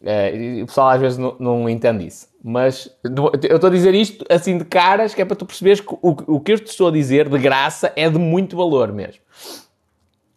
Uh, 0.00 0.62
o 0.62 0.66
pessoal 0.66 0.90
às 0.90 1.00
vezes 1.00 1.18
não, 1.18 1.36
não 1.38 1.68
entende 1.68 2.06
isso. 2.06 2.28
Mas 2.42 2.90
eu 3.04 3.54
estou 3.54 3.68
a 3.68 3.72
dizer 3.72 3.94
isto 3.94 4.24
assim 4.28 4.58
de 4.58 4.64
caras, 4.64 5.14
que 5.14 5.22
é 5.22 5.24
para 5.24 5.36
tu 5.36 5.46
perceberes 5.46 5.80
que 5.80 5.94
o, 5.94 6.16
o 6.26 6.40
que 6.40 6.52
eu 6.52 6.58
te 6.58 6.66
estou 6.66 6.88
a 6.88 6.90
dizer 6.92 7.28
de 7.28 7.38
graça 7.38 7.92
é 7.96 8.08
de 8.08 8.18
muito 8.18 8.56
valor 8.56 8.92
mesmo. 8.92 9.20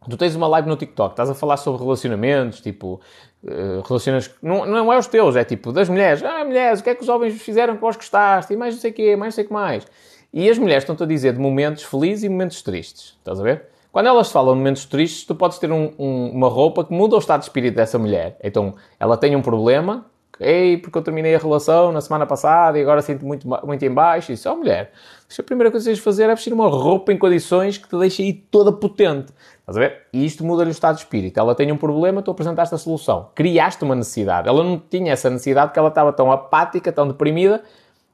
Tu 0.09 0.17
tens 0.17 0.35
uma 0.35 0.47
live 0.47 0.67
no 0.67 0.75
TikTok, 0.75 1.11
estás 1.11 1.29
a 1.29 1.35
falar 1.35 1.57
sobre 1.57 1.81
relacionamentos, 1.83 2.61
tipo, 2.61 3.01
uh, 3.43 3.81
relacionamentos. 3.87 4.31
Não, 4.41 4.65
não 4.65 4.91
é 4.93 4.97
os 4.97 5.07
teus, 5.07 5.35
é 5.35 5.43
tipo 5.43 5.71
das 5.71 5.89
mulheres. 5.89 6.23
Ah, 6.23 6.43
mulheres, 6.43 6.79
o 6.79 6.83
que 6.83 6.89
é 6.89 6.95
que 6.95 7.01
os 7.01 7.09
homens 7.09 7.41
fizeram 7.41 7.75
que 7.75 7.81
vós 7.81 7.95
gostaste? 7.95 8.53
E 8.53 8.57
mais 8.57 8.75
não 8.75 8.81
sei 8.81 8.91
o 8.91 8.93
quê, 8.93 9.15
mais 9.15 9.33
não 9.33 9.35
sei 9.35 9.43
o 9.45 9.47
que 9.47 9.53
mais. 9.53 9.85
E 10.31 10.49
as 10.49 10.57
mulheres 10.57 10.83
estão-te 10.83 11.03
a 11.03 11.05
dizer 11.05 11.33
de 11.33 11.39
momentos 11.39 11.83
felizes 11.83 12.23
e 12.23 12.29
momentos 12.29 12.61
tristes. 12.61 13.15
Estás 13.19 13.39
a 13.39 13.43
ver? 13.43 13.63
Quando 13.91 14.05
elas 14.05 14.31
falam 14.31 14.53
de 14.53 14.59
momentos 14.59 14.85
tristes, 14.85 15.25
tu 15.25 15.33
podes 15.33 15.57
ter 15.57 15.71
um, 15.71 15.91
um, 15.97 16.29
uma 16.29 16.47
roupa 16.47 16.85
que 16.85 16.93
muda 16.93 17.15
o 17.15 17.19
estado 17.19 17.39
de 17.39 17.45
espírito 17.47 17.75
dessa 17.75 17.97
mulher. 17.97 18.37
Então, 18.43 18.75
ela 18.99 19.17
tem 19.17 19.35
um 19.35 19.41
problema, 19.41 20.05
Ei, 20.39 20.77
porque 20.77 20.97
eu 20.97 21.01
terminei 21.01 21.35
a 21.35 21.37
relação 21.37 21.91
na 21.91 21.99
semana 21.99 22.25
passada 22.25 22.79
e 22.79 22.81
agora 22.81 23.01
sinto 23.01 23.25
muito, 23.25 23.45
muito 23.45 23.83
em 23.83 23.93
baixo. 23.93 24.31
E 24.31 24.35
disse, 24.35 24.47
oh 24.47 24.55
mulher, 24.55 24.93
a 25.37 25.43
primeira 25.43 25.69
coisa 25.69 25.83
que 25.83 25.89
tens 25.89 25.97
de 25.97 26.03
fazer 26.03 26.23
é 26.23 26.27
vestir 26.29 26.53
uma 26.53 26.69
roupa 26.69 27.11
em 27.11 27.17
condições 27.17 27.77
que 27.77 27.89
te 27.89 27.97
deixe 27.97 28.23
aí 28.23 28.31
toda 28.31 28.71
potente. 28.71 29.33
Estás 29.69 29.77
a 29.77 29.79
ver? 29.81 30.07
E 30.11 30.25
isto 30.25 30.43
muda-lhe 30.43 30.69
o 30.69 30.71
estado 30.71 30.95
de 30.95 31.03
espírito. 31.03 31.39
Ela 31.39 31.53
tem 31.53 31.71
um 31.71 31.77
problema, 31.77 32.23
tu 32.23 32.31
apresentaste 32.31 32.73
a 32.73 32.77
solução. 32.77 33.29
Criaste 33.35 33.83
uma 33.83 33.93
necessidade. 33.93 34.49
Ela 34.49 34.63
não 34.63 34.79
tinha 34.79 35.13
essa 35.13 35.29
necessidade 35.29 35.67
porque 35.67 35.77
ela 35.77 35.89
estava 35.89 36.11
tão 36.11 36.31
apática, 36.31 36.91
tão 36.91 37.07
deprimida, 37.07 37.61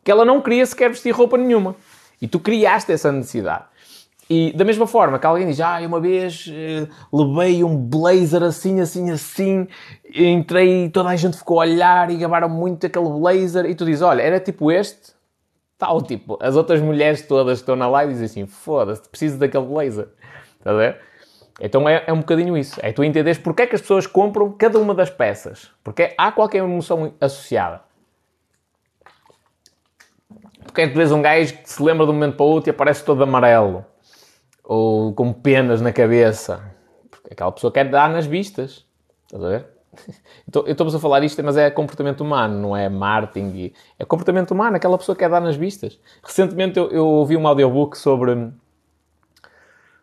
que 0.03 0.11
ela 0.11 0.25
não 0.25 0.41
queria 0.41 0.65
sequer 0.65 0.89
vestir 0.89 1.11
roupa 1.11 1.37
nenhuma. 1.37 1.75
E 2.21 2.27
tu 2.27 2.41
criaste 2.41 2.91
essa 2.91 3.09
necessidade. 3.09 3.63
E 4.29 4.51
da 4.51 4.65
mesma 4.65 4.85
forma 4.85 5.17
que 5.17 5.25
alguém 5.25 5.47
diz, 5.47 5.61
ah, 5.61 5.79
uma 5.85 6.01
vez 6.01 6.51
eh, 6.51 6.87
levei 7.13 7.63
um 7.63 7.77
blazer 7.77 8.43
assim, 8.43 8.81
assim, 8.81 9.11
assim, 9.11 9.67
entrei 10.13 10.85
e 10.85 10.89
toda 10.89 11.09
a 11.09 11.15
gente 11.15 11.37
ficou 11.37 11.61
a 11.61 11.65
olhar 11.65 12.09
e 12.09 12.17
gabaram 12.17 12.49
muito 12.49 12.85
aquele 12.87 13.07
blazer, 13.07 13.65
e 13.65 13.75
tu 13.75 13.85
dizes, 13.85 14.01
olha, 14.01 14.23
era 14.23 14.39
tipo 14.39 14.71
este, 14.71 15.13
tal, 15.77 16.01
tipo, 16.01 16.39
as 16.41 16.55
outras 16.55 16.81
mulheres 16.81 17.21
todas 17.21 17.59
que 17.59 17.61
estão 17.61 17.75
na 17.75 17.87
live 17.87 18.13
dizem 18.13 18.25
assim, 18.25 18.45
foda-se, 18.47 19.07
preciso 19.07 19.37
daquele 19.37 19.65
blazer, 19.65 20.07
está 20.59 20.71
a 20.71 20.73
ver? 20.73 20.99
Então 21.59 21.87
é, 21.87 22.03
é 22.05 22.13
um 22.13 22.19
bocadinho 22.19 22.57
isso, 22.57 22.79
é 22.83 22.91
tu 22.91 23.03
entenderes 23.03 23.37
porque 23.37 23.61
é 23.63 23.67
que 23.67 23.75
as 23.75 23.81
pessoas 23.81 24.05
compram 24.05 24.51
cada 24.51 24.77
uma 24.77 24.93
das 24.93 25.09
peças, 25.09 25.71
porque 25.83 26.13
há 26.17 26.31
qualquer 26.31 26.57
emoção 26.57 27.13
associada. 27.19 27.81
Porque 30.65 30.81
é 30.81 30.87
que 30.87 30.93
tu 30.93 30.97
vês 30.97 31.11
um 31.11 31.21
gajo 31.21 31.57
que 31.57 31.69
se 31.69 31.81
lembra 31.81 32.05
de 32.05 32.11
um 32.11 32.15
momento 32.15 32.35
para 32.35 32.45
o 32.45 32.49
outro 32.49 32.69
e 32.69 32.71
aparece 32.71 33.05
todo 33.05 33.23
amarelo 33.23 33.85
ou 34.65 35.13
com 35.13 35.31
penas 35.31 35.79
na 35.79 35.93
cabeça. 35.93 36.61
Porque 37.09 37.33
aquela 37.33 37.51
pessoa 37.51 37.71
quer 37.71 37.89
dar 37.89 38.09
nas 38.09 38.25
vistas. 38.25 38.85
Estás 39.25 39.43
a 39.43 39.49
ver? 39.49 39.65
Então, 40.47 40.63
eu 40.67 40.73
estou 40.73 40.87
a 40.87 40.99
falar 40.99 41.23
isto, 41.23 41.43
mas 41.43 41.57
é 41.57 41.71
comportamento 41.71 42.21
humano, 42.21 42.59
não 42.59 42.77
é 42.77 42.87
marketing. 42.87 43.73
É 43.97 44.05
comportamento 44.05 44.51
humano, 44.51 44.75
aquela 44.75 44.97
pessoa 44.97 45.15
quer 45.15 45.27
dar 45.27 45.41
nas 45.41 45.55
vistas. 45.55 45.99
Recentemente 46.23 46.77
eu, 46.77 46.91
eu 46.91 47.05
ouvi 47.05 47.35
um 47.35 47.47
audiobook 47.47 47.97
sobre, 47.97 48.51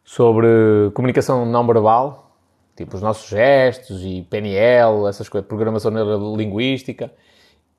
sobre 0.05 0.47
comunicação 0.95 1.47
não 1.47 1.67
verbal, 1.67 2.37
tipo 2.77 2.97
os 2.97 3.03
nossos 3.03 3.29
gestos 3.29 4.03
e 4.03 4.27
PNL, 4.29 5.07
essas 5.09 5.29
coisas, 5.29 5.49
programação 5.49 5.91
neurolinguística. 5.91 7.13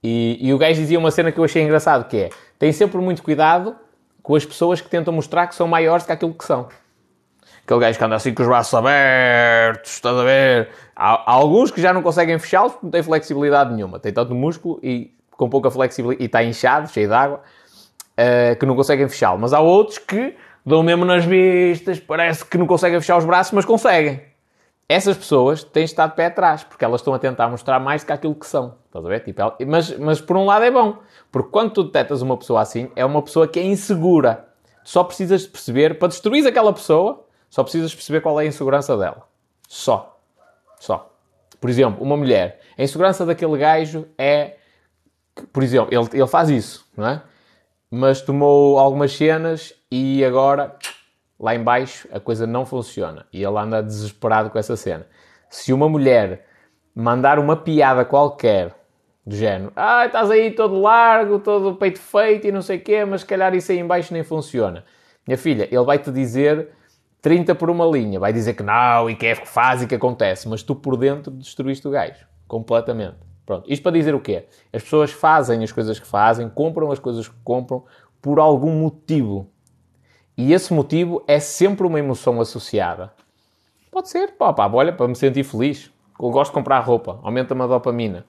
E, 0.03 0.37
e 0.41 0.53
o 0.53 0.57
gajo 0.57 0.79
dizia 0.79 0.99
uma 0.99 1.11
cena 1.11 1.31
que 1.31 1.39
eu 1.39 1.43
achei 1.43 1.63
engraçado, 1.63 2.07
que 2.07 2.17
é, 2.17 2.29
tem 2.59 2.71
sempre 2.71 2.97
muito 2.99 3.23
cuidado 3.23 3.75
com 4.21 4.35
as 4.35 4.45
pessoas 4.45 4.81
que 4.81 4.89
tentam 4.89 5.13
mostrar 5.13 5.47
que 5.47 5.55
são 5.55 5.67
maiores 5.67 6.03
do 6.03 6.07
que 6.07 6.13
aquilo 6.13 6.33
que 6.33 6.45
são. 6.45 6.67
Aquele 7.65 7.79
gajo 7.79 7.97
que 7.97 8.03
anda 8.03 8.15
assim 8.15 8.33
com 8.33 8.41
os 8.41 8.47
braços 8.47 8.73
abertos, 8.73 9.91
estás 9.91 10.17
a 10.17 10.23
ver? 10.23 10.69
Há, 10.93 11.31
há 11.31 11.33
alguns 11.33 11.71
que 11.71 11.81
já 11.81 11.93
não 11.93 12.01
conseguem 12.01 12.37
fechá-los 12.37 12.73
porque 12.73 12.85
não 12.85 12.91
têm 12.91 13.01
flexibilidade 13.01 13.73
nenhuma. 13.73 13.99
Tem 13.99 14.11
tanto 14.11 14.35
músculo 14.35 14.79
e 14.83 15.13
com 15.31 15.49
pouca 15.49 15.71
flexibilidade, 15.71 16.23
e 16.23 16.25
está 16.25 16.43
inchado, 16.43 16.89
cheio 16.89 17.07
de 17.07 17.13
água, 17.13 17.41
uh, 18.17 18.59
que 18.59 18.65
não 18.65 18.75
conseguem 18.75 19.07
fechá-lo. 19.07 19.39
Mas 19.39 19.53
há 19.53 19.61
outros 19.61 19.97
que 19.97 20.35
dão 20.65 20.81
mesmo 20.83 21.05
nas 21.05 21.25
vistas, 21.25 21.99
parece 21.99 22.45
que 22.45 22.57
não 22.57 22.67
conseguem 22.67 22.99
fechar 22.99 23.17
os 23.17 23.25
braços, 23.25 23.53
mas 23.53 23.65
conseguem. 23.65 24.21
Essas 24.87 25.17
pessoas 25.17 25.63
têm 25.63 25.83
estado 25.83 26.11
de 26.11 26.17
pé 26.17 26.27
atrás, 26.27 26.63
porque 26.63 26.83
elas 26.83 27.01
estão 27.01 27.13
a 27.13 27.19
tentar 27.19 27.47
mostrar 27.47 27.79
mais 27.79 28.03
do 28.03 28.07
que 28.07 28.13
aquilo 28.13 28.35
que 28.35 28.45
são. 28.45 28.75
Estás 28.85 29.05
a 29.05 29.09
ver? 29.09 29.21
Tipo, 29.21 29.41
mas, 29.65 29.97
mas 29.97 30.21
por 30.21 30.37
um 30.37 30.45
lado 30.45 30.65
é 30.65 30.71
bom, 30.71 30.97
porque 31.31 31.49
quando 31.49 31.71
tu 31.71 31.83
detectas 31.83 32.21
uma 32.21 32.37
pessoa 32.37 32.61
assim, 32.61 32.91
é 32.95 33.05
uma 33.05 33.21
pessoa 33.21 33.47
que 33.47 33.59
é 33.59 33.63
insegura. 33.63 34.47
Só 34.83 35.03
precisas 35.03 35.43
de 35.43 35.47
perceber, 35.47 35.97
para 35.97 36.09
destruir 36.09 36.45
aquela 36.45 36.73
pessoa, 36.73 37.25
só 37.49 37.63
precisas 37.63 37.95
perceber 37.95 38.21
qual 38.21 38.39
é 38.39 38.43
a 38.43 38.47
insegurança 38.47 38.97
dela. 38.97 39.23
Só. 39.67 40.19
Só. 40.79 41.11
Por 41.59 41.69
exemplo, 41.69 42.03
uma 42.03 42.17
mulher. 42.17 42.59
A 42.77 42.83
insegurança 42.83 43.25
daquele 43.25 43.57
gajo 43.57 44.05
é. 44.17 44.57
Por 45.51 45.63
exemplo, 45.63 45.87
ele, 45.91 46.09
ele 46.13 46.27
faz 46.27 46.49
isso, 46.49 46.85
não 46.95 47.07
é? 47.07 47.21
Mas 47.95 48.21
tomou 48.21 48.79
algumas 48.79 49.15
cenas 49.15 49.71
e 49.91 50.25
agora, 50.25 50.75
lá 51.39 51.53
embaixo, 51.53 52.07
a 52.11 52.19
coisa 52.19 52.47
não 52.47 52.65
funciona. 52.65 53.27
E 53.31 53.43
ele 53.43 53.55
anda 53.55 53.83
desesperado 53.83 54.49
com 54.49 54.57
essa 54.57 54.75
cena. 54.75 55.05
Se 55.47 55.71
uma 55.71 55.87
mulher 55.87 56.43
mandar 56.95 57.37
uma 57.37 57.55
piada 57.55 58.03
qualquer 58.03 58.73
do 59.23 59.35
género, 59.35 59.71
ah, 59.75 60.07
estás 60.07 60.31
aí 60.31 60.49
todo 60.49 60.81
largo, 60.81 61.37
todo 61.37 61.75
peito 61.75 61.99
feito 61.99 62.47
e 62.47 62.51
não 62.51 62.63
sei 62.63 62.77
o 62.77 62.81
quê, 62.81 63.05
mas 63.05 63.21
se 63.21 63.27
calhar 63.27 63.53
isso 63.53 63.71
aí 63.71 63.77
embaixo 63.77 64.11
nem 64.11 64.23
funciona. 64.23 64.83
Minha 65.27 65.37
filha, 65.37 65.67
ele 65.71 65.85
vai-te 65.85 66.11
dizer 66.11 66.69
30 67.21 67.53
por 67.53 67.69
uma 67.69 67.85
linha, 67.85 68.19
vai 68.19 68.33
dizer 68.33 68.55
que 68.55 68.63
não 68.63 69.07
e 69.07 69.15
que 69.15 69.27
é 69.27 69.35
que 69.35 69.47
faz 69.47 69.83
e 69.83 69.87
que 69.87 69.93
acontece, 69.93 70.49
mas 70.49 70.63
tu 70.63 70.73
por 70.73 70.97
dentro 70.97 71.31
destruíste 71.31 71.87
o 71.87 71.91
gajo, 71.91 72.25
completamente. 72.47 73.32
Pronto, 73.45 73.69
isto 73.71 73.83
para 73.83 73.91
dizer 73.91 74.15
o 74.15 74.19
quê? 74.19 74.45
As 74.71 74.83
pessoas 74.83 75.11
fazem 75.11 75.63
as 75.63 75.71
coisas 75.71 75.99
que 75.99 76.07
fazem, 76.07 76.49
compram 76.49 76.91
as 76.91 76.99
coisas 76.99 77.27
que 77.27 77.35
compram 77.43 77.83
por 78.21 78.39
algum 78.39 78.71
motivo. 78.71 79.49
E 80.37 80.53
esse 80.53 80.73
motivo 80.73 81.23
é 81.27 81.39
sempre 81.39 81.85
uma 81.85 81.99
emoção 81.99 82.39
associada. 82.39 83.13
Pode 83.91 84.09
ser, 84.09 84.31
pá, 84.37 84.51
pá, 84.51 84.67
olha, 84.71 84.93
para 84.93 85.07
me 85.07 85.15
sentir 85.15 85.43
feliz. 85.43 85.91
Eu 86.19 86.31
gosto 86.31 86.51
de 86.51 86.55
comprar 86.55 86.79
roupa, 86.79 87.19
aumenta-me 87.21 87.61
a 87.61 87.67
dopamina. 87.67 88.25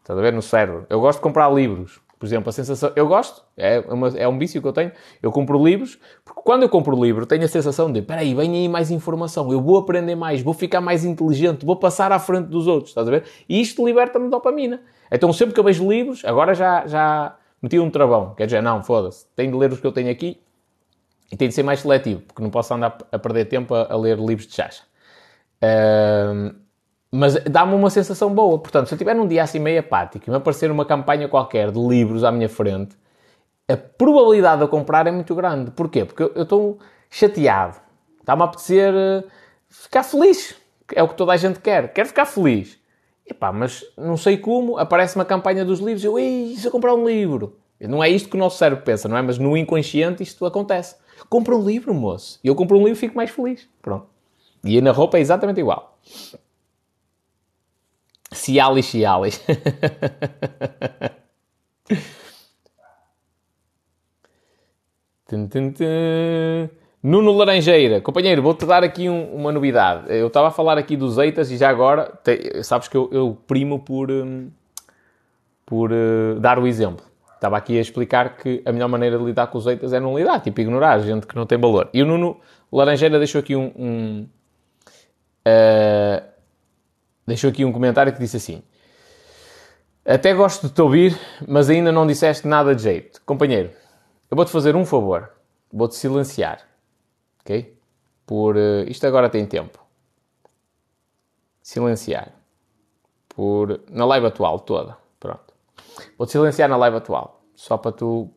Estás 0.00 0.18
a 0.18 0.22
ver? 0.22 0.32
No 0.32 0.42
cérebro. 0.42 0.86
Eu 0.90 1.00
gosto 1.00 1.18
de 1.18 1.22
comprar 1.22 1.52
livros. 1.52 2.00
Por 2.24 2.28
exemplo, 2.28 2.48
a 2.48 2.52
sensação. 2.52 2.90
Eu 2.96 3.06
gosto, 3.06 3.42
é, 3.54 3.80
uma, 3.80 4.08
é 4.16 4.26
um 4.26 4.38
vício 4.38 4.62
que 4.62 4.66
eu 4.66 4.72
tenho. 4.72 4.90
Eu 5.22 5.30
compro 5.30 5.62
livros, 5.62 5.98
porque 6.24 6.40
quando 6.42 6.62
eu 6.62 6.70
compro 6.70 6.98
livro, 6.98 7.26
tenho 7.26 7.44
a 7.44 7.48
sensação 7.48 7.92
de: 7.92 8.00
espera 8.00 8.22
aí, 8.22 8.34
vem 8.34 8.54
aí 8.54 8.66
mais 8.66 8.90
informação, 8.90 9.52
eu 9.52 9.60
vou 9.60 9.76
aprender 9.76 10.14
mais, 10.14 10.40
vou 10.40 10.54
ficar 10.54 10.80
mais 10.80 11.04
inteligente, 11.04 11.66
vou 11.66 11.76
passar 11.76 12.12
à 12.12 12.18
frente 12.18 12.46
dos 12.46 12.66
outros. 12.66 12.92
Estás 12.92 13.06
a 13.06 13.10
ver? 13.10 13.24
E 13.46 13.60
isto 13.60 13.84
liberta-me 13.84 14.30
dopamina. 14.30 14.80
Então 15.12 15.30
sempre 15.34 15.52
que 15.52 15.60
eu 15.60 15.64
vejo 15.64 15.86
livros, 15.86 16.24
agora 16.24 16.54
já, 16.54 16.86
já 16.86 17.36
meti 17.60 17.78
um 17.78 17.90
travão. 17.90 18.34
Quer 18.34 18.46
dizer, 18.46 18.62
não, 18.62 18.82
foda-se, 18.82 19.26
tenho 19.36 19.52
de 19.52 19.58
ler 19.58 19.70
os 19.70 19.80
que 19.80 19.86
eu 19.86 19.92
tenho 19.92 20.10
aqui 20.10 20.40
e 21.30 21.36
tenho 21.36 21.50
de 21.50 21.54
ser 21.54 21.62
mais 21.62 21.80
seletivo, 21.80 22.22
porque 22.22 22.42
não 22.42 22.48
posso 22.48 22.72
andar 22.72 22.96
a 23.12 23.18
perder 23.18 23.44
tempo 23.44 23.74
a, 23.74 23.92
a 23.92 23.96
ler 23.98 24.18
livros 24.18 24.46
de 24.46 24.54
chacha. 24.54 24.82
Uh, 25.62 26.63
mas 27.16 27.34
dá-me 27.44 27.74
uma 27.74 27.90
sensação 27.90 28.34
boa. 28.34 28.58
Portanto, 28.58 28.88
se 28.88 28.94
eu 28.94 28.96
estiver 28.96 29.14
num 29.14 29.24
dia 29.24 29.44
assim 29.44 29.60
meio 29.60 29.78
apático 29.78 30.24
e 30.26 30.30
me 30.30 30.36
aparecer 30.36 30.68
uma 30.68 30.84
campanha 30.84 31.28
qualquer 31.28 31.70
de 31.70 31.78
livros 31.78 32.24
à 32.24 32.32
minha 32.32 32.48
frente, 32.48 32.96
a 33.68 33.76
probabilidade 33.76 34.56
de 34.56 34.64
eu 34.64 34.68
comprar 34.68 35.06
é 35.06 35.12
muito 35.12 35.32
grande. 35.32 35.70
Porquê? 35.70 36.04
Porque 36.04 36.24
eu 36.24 36.42
estou 36.42 36.80
chateado. 37.08 37.76
Está-me 38.18 38.42
a 38.42 38.46
apetecer 38.46 38.92
uh, 38.92 39.24
ficar 39.70 40.02
feliz. 40.02 40.56
É 40.92 41.04
o 41.04 41.08
que 41.08 41.14
toda 41.14 41.32
a 41.32 41.36
gente 41.36 41.60
quer. 41.60 41.92
Quero 41.92 42.08
ficar 42.08 42.26
feliz. 42.26 42.76
Epá, 43.24 43.52
mas 43.52 43.84
não 43.96 44.16
sei 44.16 44.36
como, 44.36 44.76
aparece 44.76 45.14
uma 45.14 45.24
campanha 45.24 45.64
dos 45.64 45.78
livros 45.78 46.02
e 46.02 46.06
eu, 46.08 46.18
ei, 46.18 46.56
se 46.56 46.66
eu 46.66 46.72
comprar 46.72 46.94
um 46.94 47.06
livro? 47.06 47.56
Não 47.80 48.02
é 48.02 48.08
isto 48.08 48.28
que 48.28 48.36
o 48.36 48.40
nosso 48.40 48.58
cérebro 48.58 48.84
pensa, 48.84 49.08
não 49.08 49.16
é? 49.16 49.22
Mas 49.22 49.38
no 49.38 49.56
inconsciente 49.56 50.20
isto 50.20 50.44
acontece. 50.44 50.96
Compra 51.28 51.54
um 51.54 51.64
livro, 51.64 51.94
moço. 51.94 52.40
E 52.42 52.48
eu 52.48 52.56
compro 52.56 52.76
um 52.76 52.80
livro 52.80 52.94
e 52.94 52.96
fico 52.96 53.16
mais 53.16 53.30
feliz. 53.30 53.68
Pronto. 53.80 54.08
E 54.64 54.80
na 54.80 54.90
roupa 54.90 55.16
é 55.16 55.20
exatamente 55.20 55.60
igual. 55.60 55.96
Cialis, 58.34 58.86
Cialis. 58.86 59.40
tum, 65.28 65.48
tum. 65.48 65.72
Nuno 67.06 67.32
Laranjeira, 67.32 68.00
companheiro, 68.00 68.40
vou-te 68.40 68.64
dar 68.64 68.82
aqui 68.82 69.10
um, 69.10 69.34
uma 69.34 69.52
novidade. 69.52 70.06
Eu 70.08 70.28
estava 70.28 70.48
a 70.48 70.50
falar 70.50 70.78
aqui 70.78 70.96
dos 70.96 71.18
Eitas 71.18 71.50
e 71.50 71.58
já 71.58 71.68
agora, 71.68 72.10
te, 72.24 72.62
sabes 72.62 72.88
que 72.88 72.96
eu, 72.96 73.10
eu 73.12 73.36
primo 73.46 73.78
por, 73.78 74.10
um, 74.10 74.48
por 75.66 75.92
uh, 75.92 76.40
dar 76.40 76.58
o 76.58 76.66
exemplo. 76.66 77.04
Estava 77.34 77.58
aqui 77.58 77.76
a 77.76 77.80
explicar 77.82 78.38
que 78.38 78.62
a 78.64 78.72
melhor 78.72 78.88
maneira 78.88 79.18
de 79.18 79.24
lidar 79.24 79.48
com 79.48 79.58
os 79.58 79.66
Eitas 79.66 79.92
é 79.92 80.00
não 80.00 80.16
lidar, 80.16 80.40
tipo 80.40 80.62
ignorar 80.62 80.98
gente 81.00 81.26
que 81.26 81.36
não 81.36 81.44
tem 81.44 81.58
valor. 81.58 81.90
E 81.92 82.02
o 82.02 82.06
Nuno 82.06 82.40
Laranjeira 82.72 83.18
deixou 83.18 83.38
aqui 83.38 83.54
um, 83.54 83.70
um 83.76 84.26
uh, 85.46 86.33
deixou 87.26 87.50
aqui 87.50 87.64
um 87.64 87.72
comentário 87.72 88.12
que 88.12 88.18
disse 88.18 88.36
assim: 88.36 88.62
Até 90.04 90.34
gosto 90.34 90.68
de 90.68 90.74
te 90.74 90.82
ouvir, 90.82 91.18
mas 91.46 91.70
ainda 91.70 91.90
não 91.90 92.06
disseste 92.06 92.46
nada 92.46 92.74
de 92.74 92.82
jeito. 92.82 93.20
Companheiro, 93.26 93.70
eu 94.30 94.36
vou-te 94.36 94.50
fazer 94.50 94.76
um 94.76 94.84
favor. 94.84 95.30
Vou-te 95.72 95.96
silenciar 95.96 96.74
ok? 97.44 97.78
Por, 98.26 98.56
uh, 98.56 98.84
isto 98.88 99.06
agora 99.06 99.28
tem 99.28 99.46
tempo. 99.46 99.78
Silenciar. 101.62 102.32
Por, 103.28 103.80
na 103.90 104.04
live 104.06 104.26
atual 104.26 104.60
toda. 104.60 104.96
Pronto. 105.20 105.54
Vou-te 106.16 106.32
silenciar 106.32 106.68
na 106.68 106.76
live 106.76 106.96
atual. 106.96 107.42
Só 107.54 107.76
para 107.76 107.92
tu 107.92 108.30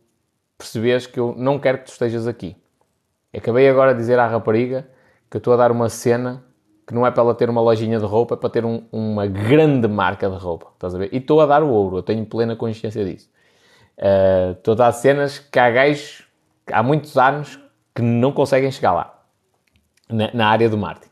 perceberes 0.58 1.08
que 1.08 1.20
eu 1.20 1.34
não 1.38 1.58
quero 1.58 1.80
que 1.80 1.86
tu 1.86 1.92
estejas 1.92 2.28
aqui. 2.28 2.56
Acabei 3.34 3.70
agora 3.70 3.94
de 3.94 4.00
dizer 4.00 4.20
à 4.20 4.28
rapariga 4.28 4.90
que 5.30 5.38
eu 5.38 5.40
estou 5.40 5.54
a 5.54 5.58
dar 5.58 5.72
uma 5.72 5.90
cena 5.90 6.44
que 6.88 6.94
não 6.94 7.06
é 7.06 7.12
para 7.12 7.22
ela 7.22 7.36
ter 7.36 7.50
uma 7.50 7.60
lojinha 7.60 8.00
de 8.00 8.06
roupa, 8.06 8.36
é 8.36 8.38
para 8.38 8.50
ter 8.50 8.64
um, 8.64 8.82
uma 8.94 9.28
grande 9.28 9.90
marca 9.90 10.30
de 10.30 10.38
roupa. 10.38 10.68
Estás 10.74 10.96
a 10.96 10.98
ver? 10.98 11.10
E 11.12 11.18
estou 11.18 11.42
a 11.42 11.46
dar 11.46 11.62
o 11.62 11.70
ouro, 11.70 11.98
eu 11.98 12.02
tenho 12.02 12.26
plena 12.26 12.56
consciência 12.56 13.04
disso. 13.04 13.30
Uh, 13.98 14.52
estou 14.54 14.72
a 14.72 14.76
dar 14.76 14.92
cenas 14.94 15.38
que 15.38 15.60
há 15.60 15.70
gajos, 15.70 16.24
há 16.72 16.82
muitos 16.82 17.18
anos, 17.18 17.60
que 17.94 18.02
não 18.02 18.32
conseguem 18.32 18.72
chegar 18.72 18.94
lá, 18.94 19.22
na, 20.08 20.32
na 20.34 20.48
área 20.48 20.70
do 20.70 20.78
marketing. 20.78 21.12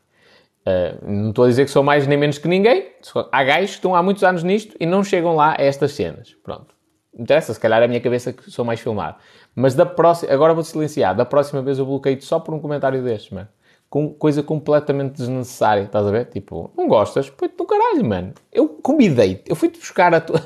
Uh, 0.66 1.10
não 1.10 1.28
estou 1.28 1.44
a 1.44 1.48
dizer 1.48 1.66
que 1.66 1.70
sou 1.70 1.82
mais 1.82 2.06
nem 2.06 2.16
menos 2.16 2.38
que 2.38 2.48
ninguém. 2.48 2.92
Há 3.30 3.44
gajos 3.44 3.70
que 3.72 3.76
estão 3.76 3.94
há 3.94 4.02
muitos 4.02 4.24
anos 4.24 4.42
nisto 4.42 4.74
e 4.80 4.86
não 4.86 5.04
chegam 5.04 5.36
lá 5.36 5.56
a 5.58 5.62
estas 5.62 5.92
cenas. 5.92 6.34
Pronto. 6.42 6.74
Interessa, 7.16 7.52
se 7.52 7.60
calhar 7.60 7.82
é 7.82 7.84
a 7.84 7.88
minha 7.88 8.00
cabeça 8.00 8.32
que 8.32 8.50
sou 8.50 8.64
mais 8.64 8.80
filmado. 8.80 9.16
Mas 9.54 9.74
da 9.74 9.84
próxima, 9.84 10.32
agora 10.32 10.54
vou 10.54 10.64
silenciar. 10.64 11.14
Da 11.14 11.24
próxima 11.26 11.60
vez 11.60 11.78
eu 11.78 11.84
bloqueio-te 11.84 12.24
só 12.24 12.40
por 12.40 12.54
um 12.54 12.58
comentário 12.58 13.02
destes, 13.02 13.30
mano 13.30 13.48
com 13.88 14.12
coisa 14.12 14.42
completamente 14.42 15.16
desnecessária, 15.16 15.82
estás 15.82 16.06
a 16.06 16.10
ver? 16.10 16.26
Tipo, 16.26 16.70
não 16.76 16.88
gostas? 16.88 17.30
Põe-te 17.30 17.54
no 17.58 17.64
caralho, 17.64 18.04
mano. 18.04 18.34
Eu 18.52 18.68
convidei-te, 18.68 19.48
eu 19.48 19.56
fui-te 19.56 19.78
buscar 19.78 20.12
a 20.12 20.20
tua, 20.20 20.40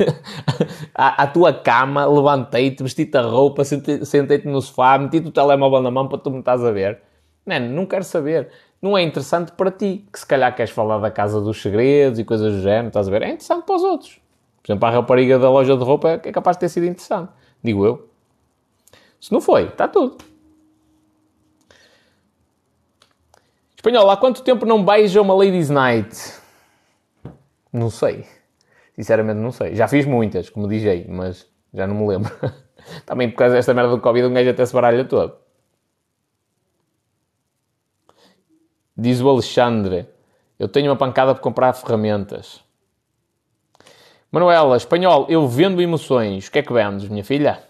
à, 0.94 1.26
tua 1.26 1.52
cama, 1.52 2.04
levantei-te, 2.04 2.82
vesti-te 2.82 3.16
a 3.16 3.22
roupa, 3.22 3.64
sentei-te 3.64 4.46
no 4.46 4.60
sofá, 4.60 4.98
meti-te 4.98 5.28
o 5.28 5.32
telemóvel 5.32 5.80
na 5.80 5.90
mão 5.90 6.06
para 6.06 6.18
tu 6.18 6.30
me 6.30 6.40
estás 6.40 6.62
a 6.62 6.70
ver. 6.70 7.00
Mano, 7.46 7.74
não 7.74 7.86
quero 7.86 8.04
saber. 8.04 8.50
Não 8.80 8.96
é 8.96 9.02
interessante 9.02 9.52
para 9.52 9.70
ti, 9.70 10.06
que 10.12 10.18
se 10.18 10.26
calhar 10.26 10.54
queres 10.54 10.70
falar 10.70 10.98
da 10.98 11.10
casa 11.10 11.40
dos 11.40 11.60
segredos 11.60 12.18
e 12.18 12.24
coisas 12.24 12.54
do 12.54 12.60
género, 12.60 12.88
estás 12.88 13.08
a 13.08 13.10
ver? 13.10 13.22
É 13.22 13.28
interessante 13.28 13.64
para 13.64 13.76
os 13.76 13.82
outros. 13.82 14.20
Por 14.62 14.72
exemplo, 14.72 14.88
a 14.88 14.90
rapariga 14.90 15.38
da 15.38 15.50
loja 15.50 15.76
de 15.76 15.82
roupa 15.82 16.20
é 16.22 16.32
capaz 16.32 16.56
de 16.56 16.60
ter 16.60 16.68
sido 16.68 16.86
interessante. 16.86 17.30
Digo 17.62 17.84
eu. 17.84 18.08
Se 19.20 19.32
não 19.32 19.40
foi, 19.40 19.64
está 19.64 19.88
tudo. 19.88 20.29
Espanhol, 23.80 24.10
há 24.10 24.16
quanto 24.18 24.42
tempo 24.42 24.66
não 24.66 24.84
beija 24.84 25.22
uma 25.22 25.32
Ladies 25.32 25.70
Night? 25.70 26.34
Não 27.72 27.88
sei. 27.88 28.26
Sinceramente 28.94 29.38
não 29.38 29.50
sei. 29.50 29.74
Já 29.74 29.88
fiz 29.88 30.04
muitas, 30.04 30.50
como 30.50 30.68
DJ, 30.68 31.06
mas 31.08 31.50
já 31.72 31.86
não 31.86 31.94
me 31.94 32.06
lembro. 32.06 32.30
Também 33.06 33.30
por 33.30 33.38
causa 33.38 33.54
desta 33.54 33.72
merda 33.72 33.92
do 33.92 34.02
Covid, 34.02 34.26
um 34.26 34.34
gajo 34.34 34.50
até 34.50 34.66
se 34.66 34.74
baralha 34.74 35.02
todo. 35.06 35.34
Diz 38.94 39.22
o 39.22 39.28
Alexandre. 39.30 40.06
Eu 40.58 40.68
tenho 40.68 40.90
uma 40.90 40.96
pancada 40.96 41.32
para 41.32 41.42
comprar 41.42 41.72
ferramentas. 41.72 42.62
Manuela, 44.30 44.76
espanhol, 44.76 45.24
eu 45.30 45.48
vendo 45.48 45.80
emoções. 45.80 46.48
O 46.48 46.52
que 46.52 46.58
é 46.58 46.62
que 46.62 46.72
vendes, 46.74 47.08
minha 47.08 47.24
filha? 47.24 47.64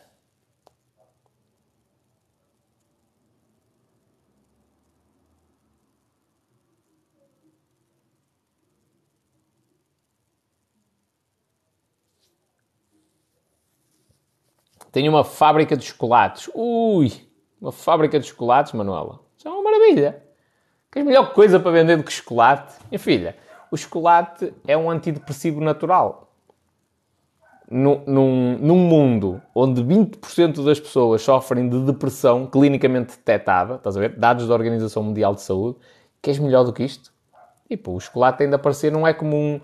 Tenho 14.93 15.13
uma 15.13 15.25
fábrica 15.25 15.77
de 15.77 15.85
chocolates. 15.85 16.51
Ui, 16.55 17.13
uma 17.61 17.73
fábrica 17.73 18.19
de 18.19 18.27
chocolates, 18.27 18.73
Manuela. 18.73 19.21
Isso 19.37 19.47
é 19.47 19.51
uma 19.51 19.63
maravilha. 19.63 20.23
Que 20.91 21.03
melhor 21.05 21.33
coisa 21.33 21.61
para 21.61 21.71
vender 21.71 21.97
do 21.97 22.03
que 22.03 22.13
chocolate? 22.13 22.75
Minha 22.91 22.99
filha, 22.99 23.37
o 23.71 23.77
chocolate 23.77 24.53
é 24.67 24.77
um 24.77 24.91
antidepressivo 24.91 25.61
natural. 25.61 26.33
Num, 27.71 28.03
num, 28.05 28.59
num 28.59 28.77
mundo 28.77 29.41
onde 29.55 29.81
20% 29.81 30.65
das 30.65 30.81
pessoas 30.81 31.23
sofrem 31.23 31.69
de 31.69 31.81
depressão 31.83 32.45
clinicamente 32.45 33.17
detectada, 33.17 33.77
estás 33.77 33.97
a 33.97 34.01
ver? 34.01 34.17
Dados 34.19 34.49
da 34.49 34.55
Organização 34.55 35.05
Mundial 35.05 35.37
de 35.37 35.43
Saúde, 35.43 35.79
queres 36.21 36.41
melhor 36.41 36.65
do 36.65 36.73
que 36.73 36.83
isto? 36.83 37.13
Tipo, 37.69 37.93
o 37.93 38.01
chocolate 38.01 38.39
tem 38.39 38.49
de 38.49 38.57
aparecer, 38.57 38.91
não 38.91 39.07
é 39.07 39.15
como 39.15 39.37
um, 39.37 39.61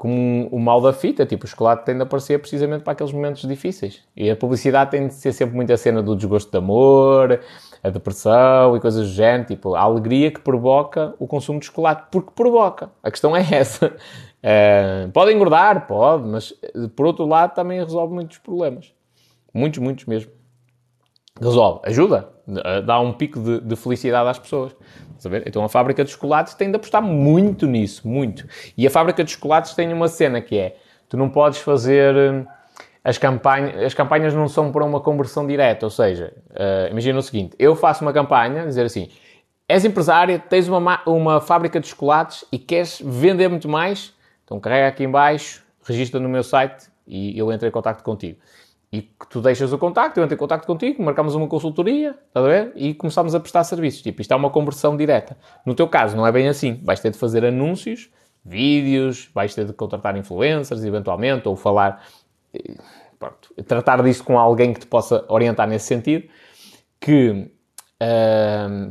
como 0.00 0.48
o 0.50 0.58
mal 0.58 0.80
da 0.80 0.94
fita, 0.94 1.26
tipo, 1.26 1.44
o 1.44 1.46
chocolate 1.46 1.84
tende 1.84 2.00
a 2.00 2.04
aparecer 2.04 2.38
precisamente 2.38 2.82
para 2.82 2.94
aqueles 2.94 3.12
momentos 3.12 3.46
difíceis. 3.46 4.02
E 4.16 4.30
a 4.30 4.34
publicidade 4.34 4.92
tem 4.92 5.06
de 5.06 5.12
ser 5.12 5.30
sempre 5.30 5.54
muita 5.54 5.76
cena 5.76 6.02
do 6.02 6.16
desgosto 6.16 6.50
de 6.50 6.56
amor, 6.56 7.38
a 7.84 7.90
depressão 7.90 8.74
e 8.74 8.80
coisas 8.80 9.06
do 9.06 9.12
género, 9.12 9.48
tipo, 9.48 9.74
a 9.74 9.80
alegria 9.82 10.30
que 10.30 10.40
provoca 10.40 11.14
o 11.18 11.26
consumo 11.26 11.60
de 11.60 11.66
chocolate, 11.66 12.04
porque 12.10 12.30
provoca. 12.34 12.90
A 13.02 13.10
questão 13.10 13.36
é 13.36 13.46
essa. 13.52 13.88
Uh, 13.88 15.12
pode 15.12 15.34
engordar, 15.34 15.86
pode, 15.86 16.26
mas 16.26 16.54
por 16.96 17.04
outro 17.04 17.26
lado 17.26 17.52
também 17.52 17.78
resolve 17.78 18.14
muitos 18.14 18.38
problemas. 18.38 18.94
Muitos, 19.52 19.80
muitos 19.80 20.06
mesmo. 20.06 20.32
Resolve, 21.38 21.82
ajuda, 21.84 22.26
dá 22.84 23.00
um 23.00 23.12
pico 23.12 23.40
de, 23.40 23.60
de 23.60 23.76
felicidade 23.76 24.28
às 24.28 24.38
pessoas. 24.38 24.74
Então 25.46 25.64
a 25.64 25.68
fábrica 25.68 26.04
de 26.04 26.10
chocolates 26.10 26.54
tem 26.54 26.70
de 26.70 26.76
apostar 26.76 27.02
muito 27.02 27.66
nisso, 27.66 28.08
muito. 28.08 28.46
E 28.76 28.86
a 28.86 28.90
fábrica 28.90 29.22
de 29.22 29.32
chocolates 29.32 29.74
tem 29.74 29.92
uma 29.92 30.08
cena 30.08 30.40
que 30.40 30.56
é: 30.58 30.76
tu 31.08 31.16
não 31.16 31.28
podes 31.28 31.60
fazer. 31.60 32.14
Hum, 32.14 32.46
as 33.02 33.16
campanhas, 33.16 33.82
as 33.82 33.94
campanhas 33.94 34.34
não 34.34 34.46
são 34.46 34.70
para 34.70 34.84
uma 34.84 35.00
conversão 35.00 35.46
direta, 35.46 35.86
ou 35.86 35.90
seja, 35.90 36.34
uh, 36.50 36.90
imagina 36.90 37.18
o 37.18 37.22
seguinte: 37.22 37.56
eu 37.58 37.74
faço 37.74 38.04
uma 38.04 38.12
campanha, 38.12 38.66
dizer 38.66 38.84
assim, 38.84 39.08
és 39.66 39.84
empresário, 39.84 40.38
tens 40.50 40.68
uma, 40.68 41.02
uma 41.06 41.40
fábrica 41.40 41.80
de 41.80 41.86
chocolates 41.86 42.44
e 42.52 42.58
queres 42.58 43.00
vender 43.02 43.48
muito 43.48 43.68
mais, 43.68 44.12
então 44.44 44.60
carrega 44.60 44.88
aqui 44.88 45.04
em 45.04 45.10
baixo, 45.10 45.64
registra 45.82 46.20
no 46.20 46.28
meu 46.28 46.42
site 46.42 46.90
e 47.06 47.38
eu 47.38 47.50
entro 47.50 47.66
em 47.66 47.70
contato 47.70 48.02
contigo 48.02 48.38
e 48.92 49.02
que 49.02 49.28
tu 49.28 49.40
deixas 49.40 49.72
o 49.72 49.78
contacto, 49.78 50.18
eu 50.18 50.24
entro 50.24 50.34
em 50.34 50.38
contacto 50.38 50.66
contigo, 50.66 51.00
marcamos 51.02 51.34
uma 51.36 51.46
consultoria, 51.46 52.10
estás 52.26 52.44
a 52.44 52.48
ver? 52.48 52.72
E 52.74 52.92
começamos 52.92 53.34
a 53.36 53.40
prestar 53.40 53.62
serviços. 53.62 54.02
Tipo, 54.02 54.20
isto 54.20 54.32
é 54.32 54.36
uma 54.36 54.50
conversão 54.50 54.96
direta. 54.96 55.36
No 55.64 55.76
teu 55.76 55.86
caso, 55.86 56.16
não 56.16 56.26
é 56.26 56.32
bem 56.32 56.48
assim. 56.48 56.80
Vais 56.82 56.98
ter 56.98 57.10
de 57.10 57.18
fazer 57.18 57.44
anúncios, 57.44 58.10
vídeos, 58.44 59.30
vais 59.32 59.54
ter 59.54 59.64
de 59.64 59.72
contratar 59.72 60.16
influencers, 60.16 60.82
eventualmente, 60.82 61.46
ou 61.46 61.54
falar, 61.54 62.04
eh, 62.52 62.74
pronto, 63.16 63.54
tratar 63.64 64.02
disto 64.02 64.24
com 64.24 64.36
alguém 64.36 64.72
que 64.72 64.80
te 64.80 64.86
possa 64.86 65.24
orientar 65.28 65.68
nesse 65.68 65.86
sentido, 65.86 66.28
que, 67.00 67.48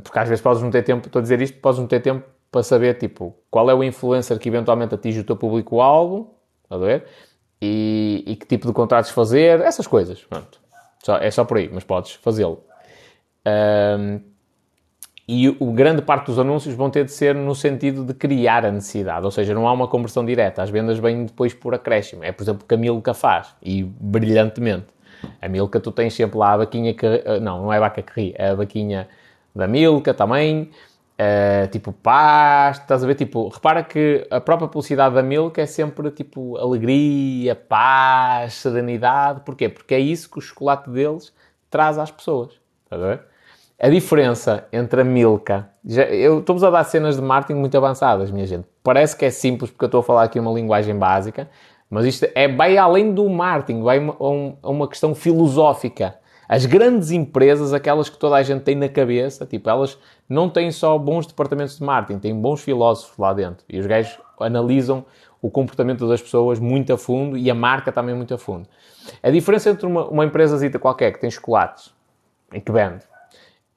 porque 0.03 0.19
às 0.19 0.29
vezes 0.29 0.41
podes 0.41 0.61
não 0.61 0.71
ter 0.71 0.83
tempo, 0.83 1.07
estou 1.07 1.19
a 1.19 1.21
dizer 1.21 1.41
isto, 1.41 1.59
podes 1.59 1.79
não 1.79 1.87
ter 1.87 1.99
tempo 1.99 2.25
para 2.49 2.63
saber, 2.63 2.97
tipo, 2.97 3.35
qual 3.51 3.69
é 3.69 3.73
o 3.73 3.83
influencer 3.83 4.39
que 4.39 4.47
eventualmente 4.47 4.95
atinge 4.95 5.19
o 5.19 5.23
teu 5.25 5.35
público-alvo, 5.35 6.35
estás 6.63 6.81
a 6.81 6.85
ver? 6.85 7.05
E, 7.61 8.23
e 8.25 8.35
que 8.35 8.45
tipo 8.45 8.67
de 8.67 8.73
contratos 8.73 9.11
fazer, 9.11 9.61
essas 9.61 9.87
coisas. 9.87 10.23
Pronto. 10.23 10.59
Só, 11.03 11.17
é 11.17 11.31
só 11.31 11.43
por 11.43 11.57
aí, 11.57 11.69
mas 11.71 11.83
podes 11.83 12.13
fazê-lo. 12.13 12.63
Um, 13.47 14.19
e 15.31 15.47
o 15.47 15.71
grande 15.71 16.01
parte 16.01 16.25
dos 16.25 16.39
anúncios 16.39 16.73
vão 16.73 16.89
ter 16.89 17.05
de 17.05 17.11
ser 17.11 17.35
no 17.35 17.53
sentido 17.53 18.03
de 18.03 18.15
criar 18.15 18.65
a 18.65 18.71
necessidade, 18.71 19.23
ou 19.23 19.29
seja, 19.29 19.53
não 19.53 19.67
há 19.67 19.71
uma 19.71 19.87
conversão 19.87 20.25
direta, 20.25 20.63
as 20.63 20.71
vendas 20.71 20.97
vêm 20.97 21.25
depois 21.25 21.53
por 21.53 21.75
acréscimo. 21.75 22.23
É, 22.23 22.31
por 22.31 22.41
exemplo, 22.41 22.63
o 22.63 22.67
que 22.67 22.73
a 22.73 22.77
Milka 22.77 23.13
faz, 23.13 23.53
e 23.61 23.83
brilhantemente. 23.83 24.87
A 25.39 25.47
Milka, 25.47 25.79
tu 25.79 25.91
tens 25.91 26.15
sempre 26.15 26.37
lá 26.37 26.53
a 26.53 26.57
vaquinha 26.57 26.93
que. 26.95 27.05
Eh, 27.05 27.39
não, 27.39 27.61
não 27.63 27.73
é 27.73 27.77
a 27.77 27.81
vaca 27.81 28.01
que 28.01 28.11
ri, 28.19 28.33
é 28.37 28.49
a 28.49 28.55
vaquinha 28.55 29.07
da 29.55 29.67
Milka 29.67 30.13
também. 30.13 30.71
Uh, 31.19 31.67
tipo 31.67 31.91
paz, 31.91 32.77
estás 32.77 33.03
a 33.03 33.07
ver? 33.07 33.15
Tipo, 33.15 33.49
repara 33.49 33.83
que 33.83 34.25
a 34.31 34.39
própria 34.39 34.69
publicidade 34.69 35.15
da 35.15 35.21
Milka 35.21 35.61
é 35.61 35.65
sempre 35.65 36.09
tipo 36.11 36.55
alegria, 36.55 37.55
paz, 37.55 38.53
serenidade. 38.53 39.41
Porquê? 39.41 39.67
Porque 39.67 39.93
é 39.93 39.99
isso 39.99 40.31
que 40.31 40.37
o 40.37 40.41
chocolate 40.41 40.89
deles 40.89 41.33
traz 41.69 41.97
às 41.97 42.09
pessoas. 42.09 42.53
Estás 42.85 43.03
a 43.03 43.05
ver? 43.05 43.21
A 43.77 43.89
diferença 43.89 44.65
entre 44.71 45.01
a 45.01 45.03
Milka. 45.03 45.69
Já, 45.85 46.03
eu 46.03 46.39
estamos 46.39 46.63
a 46.63 46.69
dar 46.69 46.85
cenas 46.85 47.17
de 47.17 47.21
marketing 47.21 47.59
muito 47.59 47.75
avançadas, 47.75 48.31
minha 48.31 48.45
gente. 48.45 48.65
Parece 48.81 49.15
que 49.15 49.25
é 49.25 49.29
simples 49.29 49.71
porque 49.71 49.83
eu 49.85 49.87
estou 49.87 49.99
a 49.99 50.03
falar 50.03 50.23
aqui 50.23 50.39
uma 50.39 50.51
linguagem 50.53 50.97
básica, 50.97 51.49
mas 51.89 52.05
isto 52.05 52.27
é 52.33 52.47
bem 52.47 52.77
além 52.77 53.13
do 53.13 53.29
marketing, 53.29 53.81
vai 53.81 53.97
a 53.97 54.69
uma 54.69 54.87
questão 54.87 55.13
filosófica. 55.13 56.18
As 56.49 56.65
grandes 56.65 57.11
empresas, 57.11 57.73
aquelas 57.73 58.09
que 58.09 58.17
toda 58.17 58.35
a 58.35 58.41
gente 58.41 58.63
tem 58.63 58.75
na 58.75 58.89
cabeça, 58.89 59.45
tipo, 59.45 59.69
elas 59.69 59.99
não 60.27 60.49
têm 60.49 60.71
só 60.71 60.97
bons 60.97 61.27
departamentos 61.27 61.77
de 61.77 61.83
marketing, 61.83 62.19
têm 62.19 62.35
bons 62.35 62.61
filósofos 62.61 63.15
lá 63.19 63.31
dentro. 63.33 63.63
E 63.69 63.79
os 63.79 63.85
gajos 63.85 64.19
analisam 64.39 65.05
o 65.39 65.51
comportamento 65.51 66.07
das 66.07 66.21
pessoas 66.21 66.59
muito 66.59 66.91
a 66.91 66.97
fundo 66.97 67.37
e 67.37 67.51
a 67.51 67.55
marca 67.55 67.91
também 67.91 68.15
muito 68.15 68.33
a 68.33 68.37
fundo. 68.39 68.67
A 69.21 69.29
diferença 69.29 69.69
entre 69.69 69.85
uma, 69.85 70.07
uma 70.07 70.25
empresa 70.25 70.67
qualquer 70.79 71.13
que 71.13 71.21
tem 71.21 71.29
chocolates 71.29 71.93
e 72.51 72.59
que 72.59 72.71
vende 72.71 73.03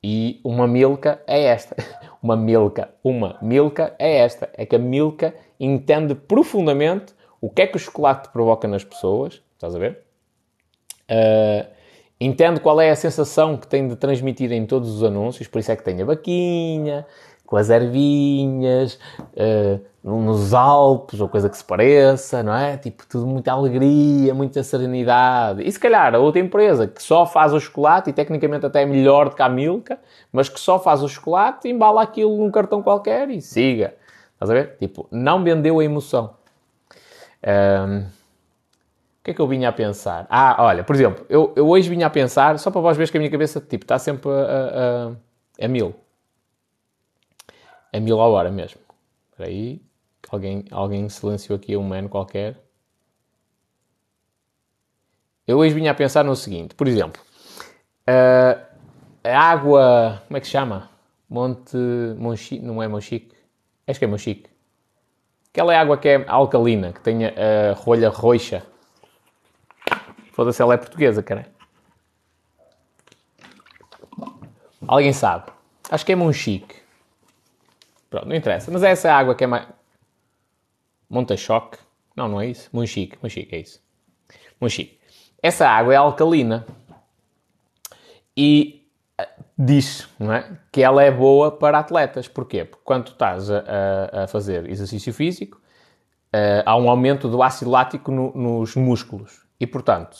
e 0.03 0.41
uma 0.43 0.66
Milka 0.66 1.23
é 1.27 1.45
esta. 1.45 1.77
Uma 2.23 2.37
Milka, 2.37 2.89
uma 3.03 3.37
Milka 3.43 3.97
é 3.99 4.18
esta. 4.18 4.49
É 4.55 4.64
que 4.64 4.77
a 4.77 4.79
Milka 4.79 5.35
entende 5.59 6.14
profundamente 6.14 7.12
o 7.41 7.51
que 7.51 7.62
é 7.62 7.66
que 7.66 7.75
o 7.75 7.81
chocolate 7.81 8.29
provoca 8.29 8.68
nas 8.68 8.85
pessoas. 8.85 9.43
Estás 9.55 9.75
a 9.75 9.79
ver? 9.81 10.05
Uh, 11.11 11.66
entende 12.25 12.61
qual 12.61 12.81
é 12.81 12.91
a 12.91 12.97
sensação 12.97 13.57
que 13.57 13.66
tem 13.66 13.89
de 13.89 13.97
transmitir 13.97 14.53
em 14.53 14.66
todos 14.66 14.91
os 14.91 15.03
anúncios, 15.03 15.49
por 15.49 15.59
isso 15.59 15.73
é 15.73 15.77
que 15.77 15.83
tem 15.83 16.01
a 16.01 16.05
vaquinha, 16.05 17.07
com 17.47 17.57
as 17.57 17.68
ervinhas, 17.68 18.99
uh, 19.35 19.81
nos 20.03 20.55
Alpes, 20.55 21.20
ou 21.20 21.29
coisa 21.29 21.51
que 21.51 21.57
se 21.57 21.62
pareça, 21.62 22.43
não 22.43 22.55
é? 22.55 22.77
Tipo, 22.77 23.07
tudo 23.07 23.27
muita 23.27 23.53
alegria, 23.53 24.35
muita 24.35 24.62
serenidade. 24.62 25.62
E 25.62 25.70
se 25.70 25.79
calhar 25.79 26.14
a 26.14 26.18
outra 26.18 26.41
empresa 26.41 26.87
que 26.87 27.03
só 27.03 27.27
faz 27.27 27.53
o 27.53 27.61
chocolate, 27.61 28.11
e 28.11 28.12
tecnicamente 28.12 28.64
até 28.64 28.83
é 28.83 28.87
melhor 28.87 29.29
do 29.29 29.37
que 29.37 29.43
a 29.43 29.49
Milka, 29.49 29.99
mas 30.33 30.49
que 30.49 30.59
só 30.59 30.79
faz 30.79 31.03
o 31.03 31.09
chocolate, 31.09 31.68
embala 31.68 32.03
aquilo 32.03 32.37
num 32.39 32.51
cartão 32.51 32.83
qualquer 32.83 33.29
e 33.31 33.41
siga. 33.41 33.95
Estás 34.33 34.51
a 34.51 34.55
ver? 34.55 34.77
Tipo, 34.79 35.07
não 35.11 35.45
vendeu 35.45 35.79
a 35.79 35.85
emoção. 35.85 36.31
Um, 37.47 38.05
o 39.23 39.25
que 39.25 39.31
é 39.31 39.35
que 39.35 39.41
eu 39.41 39.47
vinha 39.47 39.68
a 39.68 39.73
pensar? 39.73 40.27
Ah, 40.29 40.57
olha, 40.59 40.83
por 40.83 40.97
exemplo, 40.97 41.25
eu, 41.29 41.53
eu 41.55 41.68
hoje 41.68 41.89
vinha 41.89 42.09
a 42.09 42.11
pensar, 42.11 42.59
só 42.59 42.73
para 42.73 42.81
vós 42.81 42.97
verem 42.97 43.09
que 43.09 43.16
a 43.16 43.20
minha 43.20 43.31
cabeça 43.31 43.61
tipo, 43.61 43.85
está 43.85 43.97
sempre 43.97 44.29
a, 44.29 45.14
a, 45.61 45.64
a 45.64 45.68
mil. 45.68 45.95
A 47.93 48.01
mil 48.01 48.20
a 48.20 48.27
hora 48.27 48.51
mesmo. 48.51 48.81
Espera 49.31 49.49
aí. 49.49 49.81
Alguém, 50.29 50.64
alguém 50.73 51.09
silenciou 51.09 51.57
aqui 51.57 51.77
um 51.77 51.85
man 51.85 52.09
qualquer. 52.09 52.57
Eu 55.47 55.59
hoje 55.59 55.73
vinha 55.73 55.93
a 55.93 55.95
pensar 55.95 56.25
no 56.25 56.35
seguinte, 56.35 56.75
por 56.75 56.89
exemplo, 56.89 57.23
a 59.23 59.39
água, 59.39 60.20
como 60.27 60.37
é 60.37 60.41
que 60.41 60.47
se 60.47 60.53
chama? 60.53 60.91
Monte, 61.31 61.77
Monchique, 62.18 62.64
não 62.64 62.83
é 62.83 62.89
Monchique? 62.89 63.37
Acho 63.87 64.01
que 64.01 64.05
é 64.05 64.09
Monchique. 64.09 64.51
Aquela 65.53 65.79
água 65.79 65.97
que 65.97 66.09
é 66.09 66.25
alcalina, 66.27 66.93
que 66.93 67.01
tem 67.01 67.27
a, 67.27 67.31
a 67.70 67.75
rolha 67.75 68.09
roxa. 68.09 68.64
Foda-se, 70.33 70.61
ela 70.61 70.74
é 70.74 70.76
portuguesa, 70.78 71.22
cara. 71.22 71.47
Alguém 74.87 75.12
sabe? 75.12 75.53
Acho 75.91 76.05
que 76.05 76.12
é 76.12 76.16
Monchique. 76.16 76.76
Pronto, 78.11 78.26
não 78.26 78.35
interessa. 78.35 78.70
Mas 78.70 78.83
é 78.83 78.91
essa 78.91 79.12
água 79.12 79.35
que 79.35 79.45
é 79.45 79.47
mais... 79.47 79.66
Monta-choque? 81.09 81.78
Não, 82.16 82.28
não 82.28 82.41
é 82.41 82.47
isso. 82.47 82.68
Monchique. 82.72 83.18
Monchique, 83.22 83.55
é 83.55 83.61
isso. 83.61 83.83
Monchique. 84.61 84.99
Essa 85.43 85.68
água 85.68 85.93
é 85.93 85.97
alcalina. 85.97 86.66
E 88.37 88.87
eh, 89.18 89.28
diz 89.59 90.09
não 90.18 90.33
é? 90.33 90.59
que 90.70 90.83
ela 90.83 91.03
é 91.03 91.11
boa 91.11 91.51
para 91.51 91.78
atletas. 91.78 92.26
Porquê? 92.26 92.64
Porque 92.64 92.85
quando 92.85 93.09
estás 93.09 93.51
a, 93.51 94.24
a, 94.24 94.26
fazer 94.26 94.68
exercício 94.70 95.12
físico, 95.12 95.61
uh, 96.35 96.62
há 96.64 96.76
um 96.76 96.89
aumento 96.89 97.28
do 97.28 97.43
ácido 97.43 97.70
lático 97.70 98.11
no, 98.11 98.33
nos 98.35 98.74
músculos. 98.76 99.41
E, 99.63 99.67
portanto, 99.67 100.17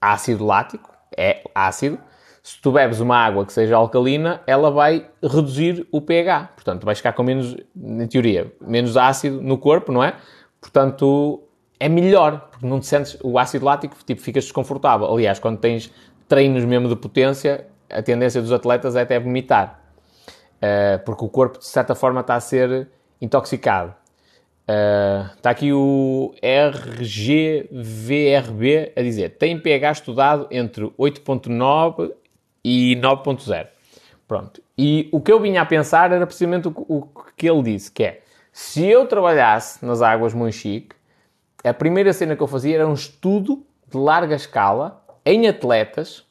ácido 0.00 0.46
lático 0.46 0.90
é 1.14 1.42
ácido. 1.54 1.98
Se 2.42 2.58
tu 2.62 2.72
bebes 2.72 2.98
uma 2.98 3.18
água 3.18 3.44
que 3.44 3.52
seja 3.52 3.76
alcalina, 3.76 4.40
ela 4.46 4.70
vai 4.70 5.10
reduzir 5.22 5.86
o 5.92 6.00
pH. 6.00 6.52
Portanto, 6.54 6.86
vais 6.86 6.96
ficar 6.96 7.12
com 7.12 7.22
menos, 7.22 7.54
na 7.74 8.06
teoria, 8.06 8.50
menos 8.58 8.96
ácido 8.96 9.42
no 9.42 9.58
corpo, 9.58 9.92
não 9.92 10.02
é? 10.02 10.16
Portanto, 10.58 11.42
é 11.78 11.90
melhor, 11.90 12.48
porque 12.50 12.66
não 12.66 12.80
te 12.80 12.86
sentes 12.86 13.18
o 13.22 13.38
ácido 13.38 13.66
lático, 13.66 13.94
tipo, 14.02 14.22
ficas 14.22 14.44
desconfortável. 14.44 15.12
Aliás, 15.12 15.38
quando 15.38 15.58
tens 15.58 15.92
treinos 16.26 16.64
mesmo 16.64 16.88
de 16.88 16.96
potência, 16.96 17.66
a 17.90 18.00
tendência 18.00 18.40
dos 18.40 18.50
atletas 18.50 18.96
é 18.96 19.02
até 19.02 19.20
vomitar. 19.20 19.78
Uh, 20.56 21.04
porque 21.04 21.22
o 21.22 21.28
corpo, 21.28 21.58
de 21.58 21.66
certa 21.66 21.94
forma, 21.94 22.22
está 22.22 22.34
a 22.34 22.40
ser 22.40 22.88
intoxicado. 23.20 23.94
Está 25.36 25.50
aqui 25.50 25.72
o 25.72 26.34
RGVRB 26.42 27.72
a 28.96 29.02
dizer: 29.02 29.36
tem 29.38 29.60
pH 29.60 29.92
estudado 29.92 30.48
entre 30.50 30.86
8.9 30.98 32.12
e 32.64 32.96
9.0. 32.96 33.68
Pronto. 34.26 34.60
E 34.76 35.08
o 35.12 35.20
que 35.20 35.30
eu 35.30 35.38
vinha 35.38 35.62
a 35.62 35.66
pensar 35.66 36.10
era 36.10 36.26
precisamente 36.26 36.66
o, 36.66 36.74
o 36.88 37.02
que 37.36 37.48
ele 37.48 37.62
disse, 37.62 37.92
que 37.92 38.02
é 38.02 38.22
se 38.52 38.84
eu 38.86 39.06
trabalhasse 39.06 39.84
nas 39.84 40.02
águas 40.02 40.32
Monchique, 40.32 40.96
a 41.62 41.74
primeira 41.74 42.12
cena 42.12 42.34
que 42.34 42.42
eu 42.42 42.46
fazia 42.46 42.76
era 42.76 42.88
um 42.88 42.94
estudo 42.94 43.64
de 43.86 43.96
larga 43.98 44.34
escala 44.34 45.04
em 45.24 45.46
atletas 45.46 46.24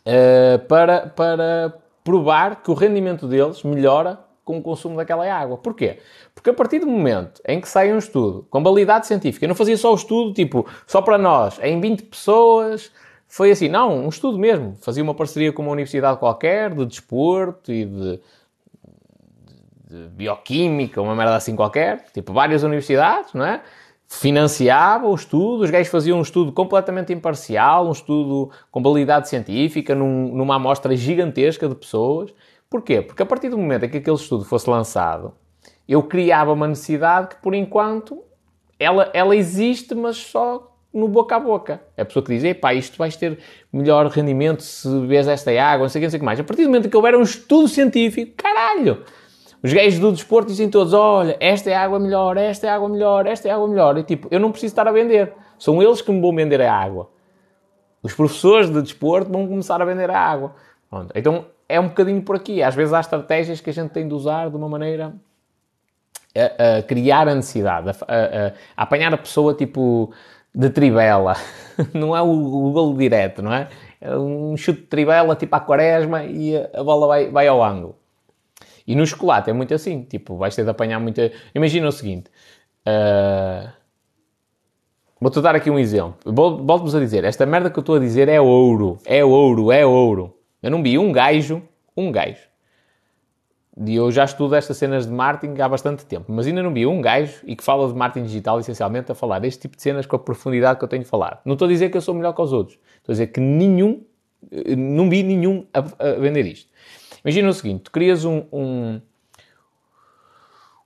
uh, 0.00 0.58
para, 0.68 1.06
para 1.06 1.74
provar 2.04 2.62
que 2.62 2.70
o 2.70 2.74
rendimento 2.74 3.26
deles 3.26 3.62
melhora 3.62 4.20
com 4.50 4.58
o 4.58 4.62
consumo 4.62 4.96
daquela 4.96 5.30
água. 5.32 5.56
Porquê? 5.56 5.98
Porque 6.34 6.50
a 6.50 6.54
partir 6.54 6.80
do 6.80 6.86
momento 6.86 7.40
em 7.46 7.60
que 7.60 7.68
sai 7.68 7.92
um 7.92 7.98
estudo 7.98 8.46
com 8.50 8.62
validade 8.62 9.06
científica, 9.06 9.44
eu 9.44 9.48
não 9.48 9.54
fazia 9.54 9.76
só 9.76 9.92
o 9.92 9.94
estudo, 9.94 10.32
tipo, 10.32 10.66
só 10.86 11.00
para 11.00 11.18
nós, 11.18 11.58
em 11.62 11.80
20 11.80 12.02
pessoas, 12.04 12.90
foi 13.28 13.50
assim, 13.50 13.68
não, 13.68 14.06
um 14.06 14.08
estudo 14.08 14.38
mesmo. 14.38 14.76
Fazia 14.80 15.02
uma 15.02 15.14
parceria 15.14 15.52
com 15.52 15.62
uma 15.62 15.72
universidade 15.72 16.18
qualquer, 16.18 16.74
de 16.74 16.84
desporto 16.86 17.72
e 17.72 17.84
de 17.84 18.20
de 19.90 20.08
bioquímica, 20.08 21.02
uma 21.02 21.16
merda 21.16 21.34
assim 21.34 21.56
qualquer, 21.56 22.06
tipo 22.14 22.32
várias 22.32 22.62
universidades, 22.62 23.34
não 23.34 23.44
é? 23.44 23.60
Financiava 24.06 25.06
o 25.06 25.14
estudo, 25.14 25.64
os 25.64 25.70
gajos 25.70 25.88
faziam 25.88 26.18
um 26.18 26.22
estudo 26.22 26.52
completamente 26.52 27.12
imparcial, 27.12 27.88
um 27.88 27.92
estudo 27.92 28.50
com 28.70 28.82
validade 28.82 29.28
científica, 29.28 29.94
num, 29.94 30.34
numa 30.34 30.56
amostra 30.56 30.96
gigantesca 30.96 31.68
de 31.68 31.74
pessoas. 31.74 32.32
Porquê? 32.70 33.02
Porque 33.02 33.22
a 33.22 33.26
partir 33.26 33.48
do 33.48 33.58
momento 33.58 33.84
em 33.84 33.88
que 33.88 33.96
aquele 33.98 34.16
estudo 34.16 34.44
fosse 34.44 34.70
lançado, 34.70 35.34
eu 35.88 36.04
criava 36.04 36.52
uma 36.52 36.68
necessidade 36.68 37.30
que, 37.30 37.42
por 37.42 37.52
enquanto, 37.52 38.22
ela, 38.78 39.10
ela 39.12 39.34
existe, 39.34 39.92
mas 39.92 40.16
só 40.16 40.72
no 40.94 41.08
boca 41.08 41.34
a 41.34 41.40
boca. 41.40 41.80
É 41.96 42.02
a 42.02 42.04
pessoa 42.04 42.24
que 42.24 42.32
diz, 42.32 42.44
epá, 42.44 42.72
isto 42.72 42.96
vais 42.96 43.16
ter 43.16 43.38
melhor 43.72 44.06
rendimento 44.06 44.62
se 44.62 44.88
bebes 45.00 45.26
esta 45.26 45.50
água, 45.50 45.84
não 45.84 45.88
sei 45.88 45.98
o 45.98 46.00
que, 46.00 46.06
não 46.06 46.10
sei 46.10 46.18
o 46.18 46.20
que 46.20 46.24
mais. 46.24 46.38
A 46.38 46.44
partir 46.44 46.62
do 46.62 46.68
momento 46.68 46.86
em 46.86 46.90
que 46.90 46.96
houver 46.96 47.16
um 47.16 47.22
estudo 47.22 47.66
científico, 47.66 48.34
caralho! 48.36 49.04
Os 49.62 49.72
gajos 49.72 49.98
do 49.98 50.12
desporto 50.12 50.48
dizem 50.48 50.70
todos: 50.70 50.92
olha, 50.92 51.36
esta 51.40 51.70
é 51.70 51.74
a 51.74 51.82
água 51.82 51.98
melhor, 51.98 52.36
esta 52.36 52.68
é 52.68 52.70
a 52.70 52.76
água 52.76 52.88
melhor, 52.88 53.26
esta 53.26 53.48
é 53.48 53.50
a 53.50 53.56
água 53.56 53.68
melhor. 53.68 53.98
E 53.98 54.04
tipo, 54.04 54.28
eu 54.30 54.40
não 54.40 54.50
preciso 54.50 54.72
estar 54.72 54.88
a 54.88 54.92
vender. 54.92 55.34
São 55.58 55.82
eles 55.82 56.00
que 56.00 56.10
me 56.10 56.20
vão 56.20 56.34
vender 56.34 56.62
a 56.62 56.72
água. 56.72 57.10
Os 58.02 58.14
professores 58.14 58.70
de 58.70 58.80
desporto 58.80 59.30
vão 59.30 59.46
começar 59.46 59.82
a 59.82 59.84
vender 59.84 60.08
a 60.08 60.18
água. 60.18 60.54
Pronto. 60.88 61.12
Então 61.14 61.44
é 61.70 61.80
um 61.80 61.88
bocadinho 61.88 62.22
por 62.22 62.36
aqui. 62.36 62.62
Às 62.62 62.74
vezes 62.74 62.92
há 62.92 63.00
estratégias 63.00 63.60
que 63.60 63.70
a 63.70 63.72
gente 63.72 63.90
tem 63.90 64.06
de 64.06 64.14
usar 64.14 64.50
de 64.50 64.56
uma 64.56 64.68
maneira 64.68 65.14
a, 66.34 66.78
a 66.78 66.82
criar 66.82 67.28
a 67.28 67.34
necessidade, 67.34 67.90
a, 67.90 67.92
a, 67.92 68.52
apanhar 68.76 69.12
a 69.12 69.18
pessoa 69.18 69.54
tipo 69.54 70.12
de 70.54 70.70
trivela. 70.70 71.34
não 71.94 72.16
é 72.16 72.22
o, 72.22 72.28
o 72.28 72.72
golo 72.72 72.96
direto, 72.96 73.42
não 73.42 73.52
é? 73.52 73.68
É 74.00 74.16
um 74.16 74.56
chute 74.56 74.80
de 74.80 74.86
trivela 74.86 75.36
tipo 75.36 75.54
à 75.54 75.60
quaresma 75.60 76.24
e 76.24 76.56
a, 76.56 76.82
bola 76.82 77.06
vai, 77.06 77.30
vai 77.30 77.46
ao 77.48 77.62
ângulo. 77.62 77.96
E 78.86 78.94
no 78.96 79.06
chocolate 79.06 79.50
é 79.50 79.52
muito 79.52 79.72
assim, 79.72 80.02
tipo, 80.02 80.36
vais 80.36 80.54
ter 80.54 80.64
de 80.64 80.70
apanhar 80.70 80.98
muita... 80.98 81.30
Imagina 81.54 81.86
o 81.86 81.92
seguinte, 81.92 82.30
uh... 82.86 83.70
Vou-te 85.20 85.38
dar 85.42 85.54
aqui 85.54 85.70
um 85.70 85.78
exemplo. 85.78 86.16
Volto-vos 86.24 86.94
a 86.94 86.98
dizer, 86.98 87.24
esta 87.24 87.44
merda 87.44 87.68
que 87.70 87.78
eu 87.78 87.82
estou 87.82 87.96
a 87.96 87.98
dizer 87.98 88.26
é 88.26 88.40
ouro. 88.40 88.98
É 89.04 89.22
ouro, 89.22 89.70
é 89.70 89.84
ouro. 89.84 90.34
Eu 90.62 90.70
não 90.70 90.82
vi 90.82 90.98
um 90.98 91.12
gajo, 91.12 91.62
um 91.96 92.10
gajo. 92.12 92.50
E 93.86 93.94
eu 93.94 94.10
já 94.10 94.24
estudo 94.24 94.54
estas 94.54 94.76
cenas 94.76 95.06
de 95.06 95.12
marketing 95.12 95.60
há 95.60 95.68
bastante 95.68 96.04
tempo, 96.04 96.26
mas 96.32 96.46
ainda 96.46 96.62
não 96.62 96.72
vi 96.72 96.86
um 96.86 97.00
gajo 97.00 97.40
e 97.44 97.56
que 97.56 97.64
fala 97.64 97.88
de 97.88 97.94
marketing 97.94 98.26
digital 98.26 98.60
essencialmente 98.60 99.10
a 99.10 99.14
falar 99.14 99.38
deste 99.38 99.62
tipo 99.62 99.76
de 99.76 99.82
cenas 99.82 100.04
com 100.04 100.16
a 100.16 100.18
profundidade 100.18 100.78
que 100.78 100.84
eu 100.84 100.88
tenho 100.88 101.04
falado. 101.04 101.40
Não 101.44 101.54
estou 101.54 101.66
a 101.66 101.68
dizer 101.68 101.88
que 101.88 101.96
eu 101.96 102.00
sou 102.02 102.14
melhor 102.14 102.34
que 102.34 102.42
os 102.42 102.52
outros. 102.52 102.78
Estou 102.98 103.12
a 103.12 103.14
dizer 103.14 103.28
que 103.28 103.40
nenhum, 103.40 104.04
não 104.76 105.08
vi 105.08 105.22
nenhum 105.22 105.66
a, 105.72 105.78
a 105.78 106.12
vender 106.14 106.46
isto. 106.46 106.68
Imagina 107.24 107.48
o 107.48 107.52
seguinte, 107.52 107.84
tu 107.84 107.90
crias 107.90 108.24
um, 108.24 108.44
um 108.52 109.00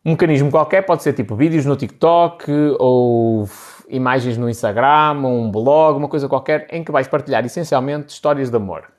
um 0.04 0.10
mecanismo 0.10 0.50
qualquer, 0.50 0.82
pode 0.82 1.02
ser 1.02 1.14
tipo 1.14 1.34
vídeos 1.34 1.64
no 1.64 1.76
TikTok 1.76 2.44
ou 2.78 3.48
imagens 3.88 4.36
no 4.36 4.50
Instagram, 4.50 5.22
ou 5.24 5.40
um 5.40 5.50
blog, 5.50 5.96
uma 5.96 6.08
coisa 6.08 6.28
qualquer, 6.28 6.66
em 6.70 6.84
que 6.84 6.92
vais 6.92 7.08
partilhar 7.08 7.44
essencialmente 7.46 8.12
histórias 8.12 8.50
de 8.50 8.56
amor. 8.56 8.93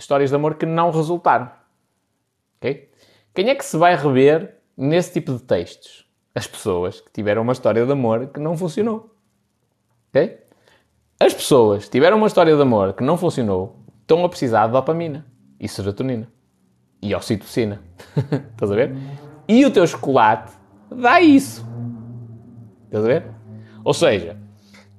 Histórias 0.00 0.30
de 0.30 0.36
amor 0.36 0.54
que 0.54 0.64
não 0.64 0.90
resultaram. 0.90 1.50
Ok? 2.56 2.90
Quem 3.34 3.50
é 3.50 3.54
que 3.54 3.64
se 3.64 3.76
vai 3.76 3.94
rever 3.94 4.56
nesse 4.74 5.12
tipo 5.12 5.34
de 5.34 5.42
textos? 5.42 6.08
As 6.34 6.46
pessoas 6.46 7.02
que 7.02 7.12
tiveram 7.12 7.42
uma 7.42 7.52
história 7.52 7.84
de 7.84 7.92
amor 7.92 8.28
que 8.28 8.40
não 8.40 8.56
funcionou. 8.56 9.14
Ok? 10.08 10.38
As 11.20 11.34
pessoas 11.34 11.84
que 11.84 11.90
tiveram 11.90 12.16
uma 12.16 12.28
história 12.28 12.56
de 12.56 12.62
amor 12.62 12.94
que 12.94 13.04
não 13.04 13.18
funcionou 13.18 13.76
estão 14.00 14.24
a 14.24 14.28
precisar 14.30 14.68
de 14.68 14.72
dopamina 14.72 15.26
e 15.60 15.68
serotonina 15.68 16.32
e 17.02 17.14
oxitocina. 17.14 17.82
Estás 18.52 18.72
a 18.72 18.74
ver? 18.74 18.96
E 19.46 19.66
o 19.66 19.70
teu 19.70 19.86
chocolate 19.86 20.50
dá 20.90 21.20
isso. 21.20 21.66
Estás 22.86 23.04
a 23.04 23.06
ver? 23.06 23.30
Ou 23.84 23.92
seja, 23.92 24.39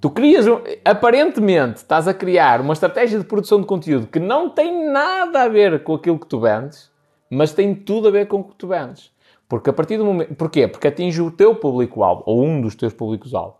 tu 0.01 0.09
crias, 0.09 0.45
aparentemente, 0.83 1.77
estás 1.77 2.07
a 2.07 2.13
criar 2.13 2.59
uma 2.59 2.73
estratégia 2.73 3.19
de 3.19 3.25
produção 3.25 3.61
de 3.61 3.67
conteúdo 3.67 4.07
que 4.07 4.19
não 4.19 4.49
tem 4.49 4.89
nada 4.91 5.43
a 5.43 5.47
ver 5.47 5.83
com 5.83 5.93
aquilo 5.93 6.17
que 6.17 6.25
tu 6.25 6.39
vendes, 6.39 6.91
mas 7.29 7.53
tem 7.53 7.75
tudo 7.75 8.07
a 8.07 8.11
ver 8.11 8.27
com 8.27 8.39
o 8.39 8.43
que 8.43 8.55
tu 8.55 8.67
vendes. 8.67 9.11
Porque 9.47 9.69
a 9.69 9.73
partir 9.73 9.97
do 9.97 10.05
momento. 10.05 10.33
Porquê? 10.33 10.67
Porque 10.67 10.87
atinge 10.87 11.21
o 11.21 11.29
teu 11.29 11.53
público-alvo, 11.53 12.23
ou 12.25 12.43
um 12.43 12.61
dos 12.61 12.73
teus 12.73 12.93
públicos-alvo. 12.93 13.57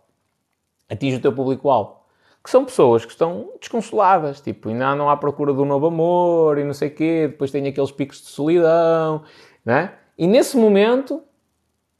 Atinge 0.90 1.16
o 1.16 1.20
teu 1.20 1.32
público-alvo. 1.32 1.96
Que 2.42 2.50
são 2.50 2.64
pessoas 2.64 3.04
que 3.04 3.12
estão 3.12 3.50
desconsoladas, 3.60 4.40
tipo, 4.40 4.68
ainda 4.68 4.96
não 4.96 5.08
há 5.08 5.16
procura 5.16 5.52
do 5.52 5.64
novo 5.64 5.86
amor 5.86 6.58
e 6.58 6.64
não 6.64 6.74
sei 6.74 6.88
o 6.88 6.94
quê, 6.94 7.28
depois 7.30 7.52
tem 7.52 7.64
aqueles 7.68 7.92
picos 7.92 8.20
de 8.20 8.26
solidão, 8.26 9.22
né? 9.64 9.92
E 10.18 10.26
nesse 10.26 10.56
momento, 10.56 11.22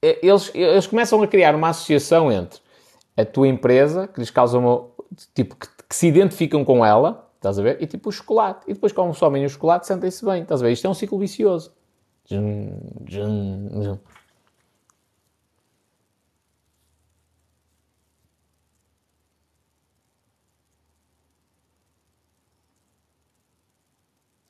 é, 0.03 0.19
eles, 0.27 0.51
eles 0.53 0.87
começam 0.89 1.23
a 1.23 1.29
criar 1.29 1.55
uma 1.55 1.69
associação 1.69 2.33
entre 2.33 2.62
a 3.17 3.25
tua 3.25 3.49
empresa, 3.49 4.09
que 4.09 4.21
lhes 4.21 4.31
causa 4.31 4.59
uma. 4.59 4.89
tipo, 5.35 5.57
que, 5.57 5.67
que 5.89 5.95
se 5.97 6.07
identificam 6.07 6.65
com 6.65 6.85
ela, 6.85 7.31
estás 7.37 7.59
a 7.59 7.63
ver? 7.63 7.83
E 7.83 7.87
tipo 7.87 8.09
o 8.09 8.13
chocolate. 8.13 8.65
E 8.71 8.75
depois, 8.75 8.93
como 8.93 9.15
somem 9.15 9.45
o 9.45 9.49
chocolate, 9.49 9.87
sentem-se 9.87 10.25
bem, 10.25 10.43
estás 10.43 10.63
a 10.63 10.67
ver? 10.67 10.73
Isto 10.73 10.87
é 10.87 10.91
um 10.91 10.95
ciclo 10.95 11.19
vicioso. 11.19 11.73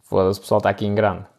Foda-se, 0.03 0.39
o 0.39 0.43
pessoal 0.43 0.59
está 0.59 0.71
aqui 0.71 0.85
em 0.87 0.95
grande. 0.95 1.32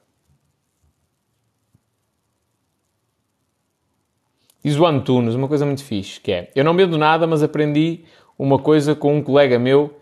Diz 4.64 4.78
o 4.78 4.86
Antunes 4.86 5.36
uma 5.36 5.48
coisa 5.48 5.66
muito 5.66 5.84
fixe, 5.84 6.22
que 6.22 6.32
é, 6.32 6.52
eu 6.56 6.64
não 6.64 6.76
vendo 6.76 6.98
nada, 6.98 7.28
mas 7.28 7.44
aprendi 7.44 8.06
uma 8.40 8.58
coisa 8.58 8.96
com 8.96 9.18
um 9.18 9.22
colega 9.22 9.60
meu 9.60 10.00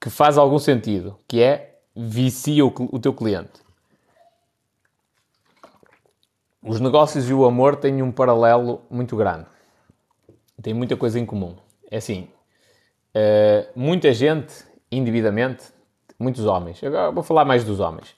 que 0.00 0.10
faz 0.10 0.36
algum 0.36 0.58
sentido, 0.58 1.18
que 1.28 1.40
é 1.40 1.78
vicia 1.94 2.64
o, 2.66 2.72
o 2.92 2.98
teu 2.98 3.12
cliente. 3.12 3.64
Os 6.62 6.80
negócios 6.80 7.30
e 7.30 7.32
o 7.32 7.44
amor 7.44 7.76
têm 7.76 8.02
um 8.02 8.10
paralelo 8.10 8.82
muito 8.90 9.16
grande. 9.16 9.46
Têm 10.60 10.74
muita 10.74 10.96
coisa 10.96 11.20
em 11.20 11.24
comum. 11.24 11.54
É 11.88 11.98
assim, 11.98 12.28
uh, 13.14 13.70
muita 13.76 14.12
gente, 14.12 14.64
indevidamente, 14.90 15.64
muitos 16.18 16.44
homens, 16.44 16.82
agora 16.82 17.12
vou 17.12 17.22
falar 17.22 17.44
mais 17.44 17.62
dos 17.62 17.78
homens, 17.78 18.16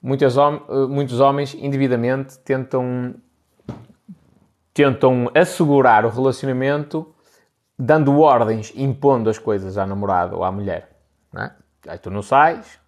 Muitas, 0.00 0.36
uh, 0.36 0.88
muitos 0.88 1.20
homens, 1.20 1.54
indevidamente, 1.54 2.36
tentam 2.40 3.14
tentam 4.72 5.30
assegurar 5.34 6.04
o 6.04 6.08
relacionamento 6.08 7.12
dando 7.78 8.20
ordens, 8.20 8.72
impondo 8.76 9.28
as 9.28 9.38
coisas 9.38 9.76
à 9.76 9.86
namorada 9.86 10.36
ou 10.36 10.44
à 10.44 10.52
mulher. 10.52 10.90
É? 11.36 11.50
Aí 11.88 11.98
tu 11.98 12.10
não 12.10 12.22
sais, 12.22 12.78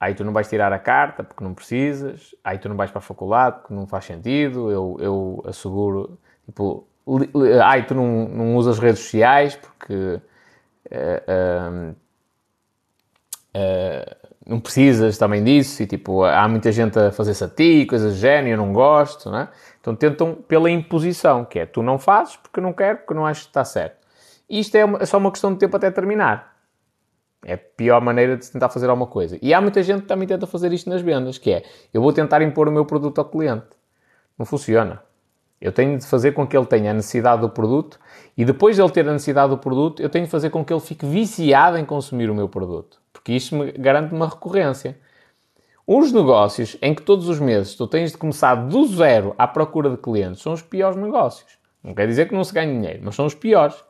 aí 0.00 0.14
tu 0.14 0.24
não 0.24 0.32
vais 0.32 0.48
tirar 0.48 0.72
a 0.72 0.78
carta 0.78 1.22
porque 1.22 1.44
não 1.44 1.54
precisas, 1.54 2.34
aí 2.42 2.58
tu 2.58 2.68
não 2.68 2.76
vais 2.76 2.90
para 2.90 2.98
a 2.98 3.02
faculdade 3.02 3.60
porque 3.60 3.74
não 3.74 3.86
faz 3.86 4.06
sentido, 4.06 4.70
eu, 4.70 4.96
eu 4.98 5.42
asseguro, 5.46 6.18
tipo, 6.44 6.86
aí 7.64 7.82
tu 7.84 7.94
não, 7.94 8.28
não 8.28 8.56
usas 8.56 8.78
redes 8.78 9.00
sociais 9.00 9.56
porque 9.56 9.94
uh, 9.94 10.20
uh, 11.30 11.96
uh, 13.54 14.23
não 14.46 14.60
precisas 14.60 15.16
também 15.16 15.42
disso 15.42 15.82
e 15.82 15.86
tipo, 15.86 16.22
há 16.22 16.46
muita 16.46 16.70
gente 16.70 16.98
a 16.98 17.10
fazer-se 17.10 17.44
a 17.44 17.48
ti, 17.48 17.86
coisas 17.86 18.14
do 18.14 18.18
género, 18.18 18.54
eu 18.54 18.56
não 18.56 18.72
gosto, 18.72 19.30
não 19.30 19.38
é? 19.38 19.48
Então 19.80 19.94
tentam 19.96 20.34
pela 20.34 20.70
imposição, 20.70 21.44
que 21.44 21.58
é 21.60 21.66
tu 21.66 21.82
não 21.82 21.98
fazes 21.98 22.36
porque 22.36 22.60
não 22.60 22.72
quero, 22.72 22.98
porque 22.98 23.14
não 23.14 23.24
acho 23.24 23.42
que 23.42 23.48
está 23.48 23.64
certo. 23.64 24.04
E 24.48 24.60
isto 24.60 24.74
é, 24.76 24.84
uma, 24.84 24.98
é 24.98 25.06
só 25.06 25.16
uma 25.18 25.30
questão 25.30 25.52
de 25.52 25.58
tempo 25.58 25.76
até 25.76 25.90
terminar. 25.90 26.54
É 27.44 27.54
a 27.54 27.58
pior 27.58 28.00
maneira 28.00 28.36
de 28.36 28.50
tentar 28.50 28.68
fazer 28.68 28.88
alguma 28.88 29.06
coisa. 29.06 29.38
E 29.40 29.52
há 29.52 29.60
muita 29.60 29.82
gente 29.82 30.02
que 30.02 30.08
também 30.08 30.26
tenta 30.26 30.46
fazer 30.46 30.72
isto 30.72 30.88
nas 30.88 31.02
vendas, 31.02 31.38
que 31.38 31.52
é, 31.52 31.62
eu 31.92 32.00
vou 32.00 32.12
tentar 32.12 32.40
impor 32.42 32.68
o 32.68 32.72
meu 32.72 32.84
produto 32.84 33.18
ao 33.18 33.26
cliente. 33.26 33.66
Não 34.38 34.46
funciona. 34.46 35.02
Eu 35.64 35.72
tenho 35.72 35.96
de 35.96 36.04
fazer 36.04 36.32
com 36.32 36.46
que 36.46 36.54
ele 36.54 36.66
tenha 36.66 36.90
a 36.90 36.94
necessidade 36.94 37.40
do 37.40 37.48
produto 37.48 37.98
e 38.36 38.44
depois 38.44 38.76
de 38.76 38.82
ele 38.82 38.90
ter 38.90 39.08
a 39.08 39.12
necessidade 39.12 39.48
do 39.48 39.56
produto, 39.56 40.02
eu 40.02 40.10
tenho 40.10 40.26
de 40.26 40.30
fazer 40.30 40.50
com 40.50 40.62
que 40.62 40.70
ele 40.70 40.80
fique 40.80 41.06
viciado 41.06 41.78
em 41.78 41.86
consumir 41.86 42.28
o 42.28 42.34
meu 42.34 42.46
produto. 42.50 43.00
Porque 43.10 43.32
isto 43.32 43.56
me 43.56 43.72
garante 43.72 44.12
uma 44.12 44.28
recorrência. 44.28 44.98
Os 45.86 46.12
negócios 46.12 46.76
em 46.82 46.94
que 46.94 47.00
todos 47.00 47.30
os 47.30 47.40
meses 47.40 47.74
tu 47.74 47.86
tens 47.86 48.12
de 48.12 48.18
começar 48.18 48.56
do 48.56 48.86
zero 48.88 49.34
à 49.38 49.48
procura 49.48 49.88
de 49.88 49.96
clientes 49.96 50.42
são 50.42 50.52
os 50.52 50.60
piores 50.60 50.98
negócios. 50.98 51.56
Não 51.82 51.94
quer 51.94 52.06
dizer 52.06 52.28
que 52.28 52.34
não 52.34 52.44
se 52.44 52.52
ganhe 52.52 52.70
dinheiro, 52.70 53.00
mas 53.02 53.14
são 53.14 53.24
os 53.24 53.34
piores. 53.34 53.82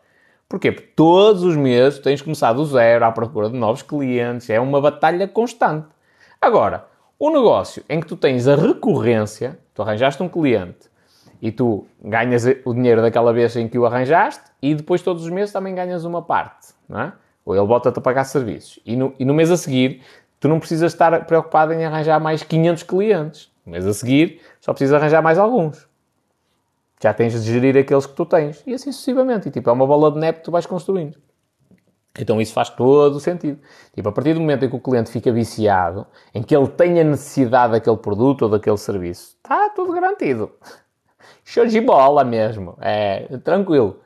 Porquê? 0.49 0.71
Porque 0.71 0.93
todos 0.95 1.43
os 1.43 1.57
meses 1.57 1.99
tens 1.99 2.21
de 2.21 2.25
começar 2.25 2.53
do 2.53 2.65
zero 2.65 3.05
à 3.05 3.11
procura 3.11 3.51
de 3.51 3.59
novos 3.59 3.83
clientes. 3.83 4.49
É 4.49 4.61
uma 4.61 4.81
batalha 4.81 5.27
constante. 5.27 5.89
Agora, 6.41 6.87
o 7.19 7.31
negócio 7.31 7.83
em 7.89 7.99
que 7.99 8.07
tu 8.07 8.17
tens 8.17 8.47
a 8.47 8.55
recorrência, 8.55 9.59
tu 9.75 9.83
arranjaste 9.83 10.23
um 10.23 10.29
cliente 10.29 10.94
e 11.45 11.53
tu 11.53 11.87
ganhas 12.03 12.47
o 12.65 12.73
dinheiro 12.73 13.03
daquela 13.03 13.31
vez 13.31 13.55
em 13.55 13.69
que 13.69 13.79
o 13.79 13.85
arranjaste 13.85 14.45
e 14.63 14.75
depois 14.75 15.03
todos 15.03 15.25
os 15.25 15.29
meses 15.29 15.53
também 15.53 15.75
ganhas 15.75 16.03
uma 16.07 16.23
parte, 16.23 16.69
não 16.89 16.99
é? 16.99 17.13
Ou 17.45 17.55
ele 17.55 17.67
bota-te 17.67 17.99
a 17.99 18.01
pagar 18.01 18.25
serviços. 18.25 18.81
E 18.87 18.97
no, 18.97 19.15
e 19.19 19.27
no 19.27 19.35
mês 19.35 19.51
a 19.51 19.57
seguir 19.59 20.01
tu 20.41 20.49
não 20.49 20.59
precisas 20.59 20.95
estar 20.95 21.27
preocupado 21.27 21.75
em 21.75 21.85
arranjar 21.85 22.19
mais 22.19 22.43
500 22.43 22.83
clientes. 22.85 23.53
Mas 23.67 23.87
a 23.87 23.93
seguir, 23.93 24.41
só 24.59 24.73
precisas 24.73 24.95
arranjar 24.95 25.21
mais 25.21 25.39
alguns. 25.39 25.87
Já 27.03 27.13
tens 27.13 27.35
de 27.35 27.53
gerir 27.53 27.77
aqueles 27.77 28.07
que 28.07 28.15
tu 28.15 28.25
tens. 28.25 28.63
E 28.67 28.73
assim 28.73 28.91
sucessivamente. 28.91 29.49
E 29.49 29.51
tipo, 29.51 29.69
é 29.69 29.73
uma 29.75 29.87
bola 29.87 30.11
de 30.11 30.19
neve 30.19 30.39
que 30.39 30.45
tu 30.45 30.51
vais 30.51 30.65
construindo. 30.65 31.19
Então 32.19 32.41
isso 32.41 32.55
faz 32.55 32.71
todo 32.71 33.17
o 33.17 33.21
sentido. 33.21 33.61
Tipo, 33.93 34.09
a 34.09 34.13
partir 34.13 34.33
do 34.33 34.41
momento 34.41 34.65
em 34.65 34.71
que 34.71 34.77
o 34.77 34.81
cliente 34.81 35.11
fica 35.11 35.31
viciado, 35.31 36.07
em 36.35 36.43
que 36.43 36.57
ele 36.57 36.69
tenha 36.69 37.05
necessidade 37.05 37.73
daquele 37.73 37.99
produto 37.99 38.43
ou 38.43 38.49
daquele 38.49 38.79
serviço, 38.79 39.37
está 39.43 39.69
tudo 39.71 39.93
garantido. 39.93 40.51
Show 41.45 41.67
de 41.67 41.81
bola 41.81 42.25
mesmo. 42.25 42.77
É 42.81 43.39
tranquilo. 43.39 44.01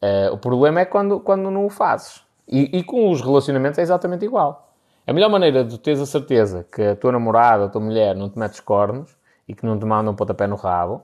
É, 0.00 0.30
o 0.30 0.36
problema 0.36 0.80
é 0.80 0.84
quando, 0.84 1.20
quando 1.20 1.50
não 1.50 1.66
o 1.66 1.70
fazes. 1.70 2.22
E, 2.48 2.78
e 2.78 2.82
com 2.82 3.10
os 3.10 3.20
relacionamentos 3.20 3.78
é 3.78 3.82
exatamente 3.82 4.24
igual. 4.24 4.74
A 5.06 5.12
melhor 5.12 5.30
maneira 5.30 5.64
de 5.64 5.78
teres 5.78 6.00
a 6.00 6.06
certeza 6.06 6.66
que 6.70 6.82
a 6.82 6.96
tua 6.96 7.12
namorada, 7.12 7.66
a 7.66 7.68
tua 7.68 7.80
mulher 7.80 8.14
não 8.14 8.28
te 8.28 8.38
mete 8.38 8.54
os 8.54 8.60
cornos 8.60 9.16
e 9.46 9.54
que 9.54 9.64
não 9.64 9.78
te 9.78 9.84
manda 9.84 10.10
um 10.10 10.14
pontapé 10.14 10.46
no 10.46 10.56
rabo 10.56 11.02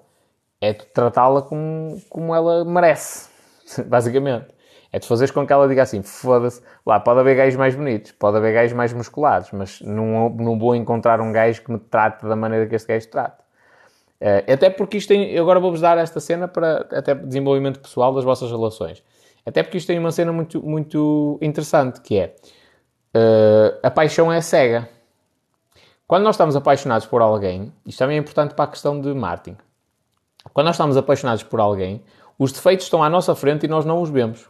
é 0.61 0.75
tu 0.75 0.87
tratá-la 0.93 1.43
como, 1.43 2.01
como 2.09 2.35
ela 2.35 2.65
merece, 2.65 3.31
basicamente. 3.87 4.49
É 4.93 4.99
tu 4.99 5.07
fazeres 5.07 5.31
com 5.31 5.47
que 5.47 5.53
ela 5.53 5.69
diga 5.69 5.83
assim, 5.83 6.03
foda-se, 6.03 6.61
lá 6.85 6.99
pode 6.99 7.21
haver 7.21 7.37
gajos 7.37 7.57
mais 7.57 7.77
bonitos, 7.77 8.11
pode 8.13 8.37
haver 8.37 8.53
gajos 8.53 8.73
mais 8.73 8.93
musculados, 8.93 9.51
mas 9.53 9.81
não, 9.81 10.29
não 10.31 10.59
vou 10.59 10.75
encontrar 10.75 11.21
um 11.21 11.33
gajo 11.33 11.63
que 11.63 11.71
me 11.71 11.79
trate 11.79 12.27
da 12.27 12.35
maneira 12.35 12.67
que 12.67 12.75
este 12.75 12.89
gajo 12.89 13.09
trata. 13.09 13.40
Uh, 14.21 14.53
até 14.53 14.69
porque 14.69 14.99
isto 14.99 15.09
tem, 15.09 15.31
eu 15.31 15.43
agora 15.43 15.59
vou-vos 15.59 15.81
dar 15.81 15.97
esta 15.97 16.21
cena 16.21 16.47
para 16.47 16.87
até 16.93 17.15
desenvolvimento 17.15 17.81
pessoal 17.81 18.15
das 18.15 18.23
vossas 18.23 18.51
relações. 18.51 19.03
Até 19.47 19.63
porque 19.63 19.79
isto 19.79 19.87
tem 19.87 19.99
uma 19.99 20.13
cena 20.13 20.31
muito, 20.31 20.63
muito 20.63 21.39
interessante, 21.41 22.01
que 22.03 22.19
é, 22.19 22.35
uh, 23.17 23.79
a 23.83 23.91
paixão 23.91 24.31
é 24.31 24.41
cega. 24.43 24.89
Quando 26.07 26.25
nós 26.25 26.35
estamos 26.35 26.55
apaixonados 26.55 27.07
por 27.07 27.23
alguém, 27.23 27.73
isto 27.87 27.99
também 27.99 28.17
é 28.17 28.21
importante 28.21 28.55
para 28.55 28.65
a 28.65 28.69
questão 28.69 29.01
de 29.01 29.15
marketing. 29.15 29.57
Quando 30.53 30.67
nós 30.67 30.75
estamos 30.75 30.97
apaixonados 30.97 31.43
por 31.43 31.61
alguém, 31.61 32.03
os 32.39 32.53
defeitos 32.53 32.87
estão 32.87 33.03
à 33.03 33.09
nossa 33.09 33.35
frente 33.35 33.65
e 33.65 33.69
nós 33.69 33.85
não 33.85 34.03
os 34.03 34.11
vemos. 34.11 34.49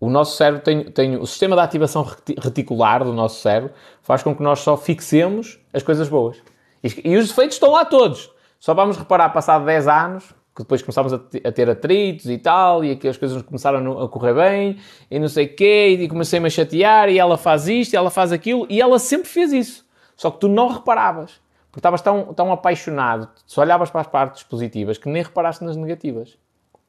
o 0.00 0.08
nosso 0.08 0.36
cérebro 0.36 0.62
tem, 0.62 0.84
tem 0.84 1.16
o 1.16 1.26
sistema 1.26 1.56
de 1.56 1.62
ativação 1.62 2.06
reticular 2.40 3.04
do 3.04 3.12
nosso 3.12 3.40
cérebro 3.40 3.72
faz 4.00 4.22
com 4.22 4.34
que 4.34 4.42
nós 4.42 4.60
só 4.60 4.76
fixemos 4.76 5.58
as 5.72 5.82
coisas 5.82 6.08
boas. 6.08 6.40
E, 6.82 7.16
os 7.16 7.28
defeitos 7.28 7.56
estão 7.56 7.70
lá 7.70 7.84
todos. 7.84 8.30
Só 8.58 8.74
vamos 8.74 8.96
reparar, 8.96 9.30
passado 9.30 9.64
10 9.64 9.88
anos, 9.88 10.24
que 10.54 10.62
depois 10.62 10.82
começámos 10.82 11.12
a, 11.12 11.18
ter 11.52 11.70
atritos 11.70 12.26
e 12.26 12.38
tal, 12.38 12.84
e 12.84 12.92
aqui 12.92 13.08
as 13.08 13.16
coisas 13.16 13.40
começaram 13.42 14.00
a 14.00 14.08
correr 14.08 14.34
bem, 14.34 14.78
e 15.10 15.18
não 15.18 15.28
sei 15.28 15.46
o 15.46 15.54
quê, 15.54 15.96
e 16.00 16.08
comecei-me 16.08 16.46
a 16.46 16.50
chatear, 16.50 17.08
e 17.08 17.18
ela 17.18 17.36
faz 17.36 17.68
isto, 17.68 17.92
e 17.92 17.96
ela 17.96 18.10
faz 18.10 18.32
aquilo, 18.32 18.66
e 18.68 18.80
ela 18.80 18.98
sempre 18.98 19.28
fez 19.28 19.52
isso. 19.52 19.86
Só 20.16 20.30
que 20.30 20.40
tu 20.40 20.48
não 20.48 20.68
reparavas, 20.68 21.40
porque 21.70 21.78
estavas 21.78 22.02
tão, 22.02 22.34
tão 22.34 22.50
apaixonado, 22.50 23.28
só 23.46 23.60
olhavas 23.60 23.90
para 23.90 24.00
as 24.00 24.06
partes 24.06 24.42
positivas, 24.42 24.98
que 24.98 25.08
nem 25.08 25.22
reparaste 25.22 25.62
nas 25.62 25.76
negativas. 25.76 26.36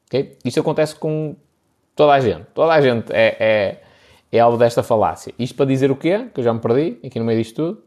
Okay? 0.06 0.36
Isto 0.44 0.60
acontece 0.60 0.96
com 0.96 1.36
Toda 2.00 2.14
a 2.14 2.20
gente. 2.20 2.46
Toda 2.54 2.72
a 2.72 2.80
gente 2.80 3.12
é, 3.12 3.36
é, 3.38 3.82
é 4.32 4.40
alvo 4.40 4.56
desta 4.56 4.82
falácia. 4.82 5.34
Isto 5.38 5.54
para 5.54 5.66
dizer 5.66 5.90
o 5.90 5.96
quê? 5.96 6.28
Que 6.32 6.40
eu 6.40 6.44
já 6.44 6.54
me 6.54 6.58
perdi 6.58 6.98
aqui 7.04 7.18
no 7.18 7.26
meio 7.26 7.38
disto 7.38 7.56
tudo. 7.56 7.82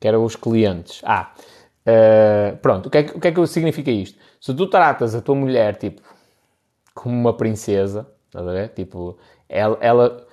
Que 0.00 0.08
eram 0.08 0.24
os 0.24 0.34
clientes. 0.34 1.02
Ah, 1.04 1.32
uh, 1.86 2.56
pronto. 2.56 2.86
O 2.86 2.90
que, 2.90 2.98
é, 2.98 3.00
o 3.14 3.20
que 3.20 3.28
é 3.28 3.32
que 3.32 3.46
significa 3.46 3.90
isto? 3.90 4.18
Se 4.40 4.54
tu 4.54 4.66
tratas 4.66 5.14
a 5.14 5.20
tua 5.20 5.34
mulher, 5.34 5.76
tipo, 5.76 6.00
como 6.94 7.14
uma 7.14 7.34
princesa, 7.34 8.08
a 8.34 8.42
ver? 8.42 8.70
Tipo, 8.70 9.18
ela, 9.48 9.76
ela, 9.80 10.26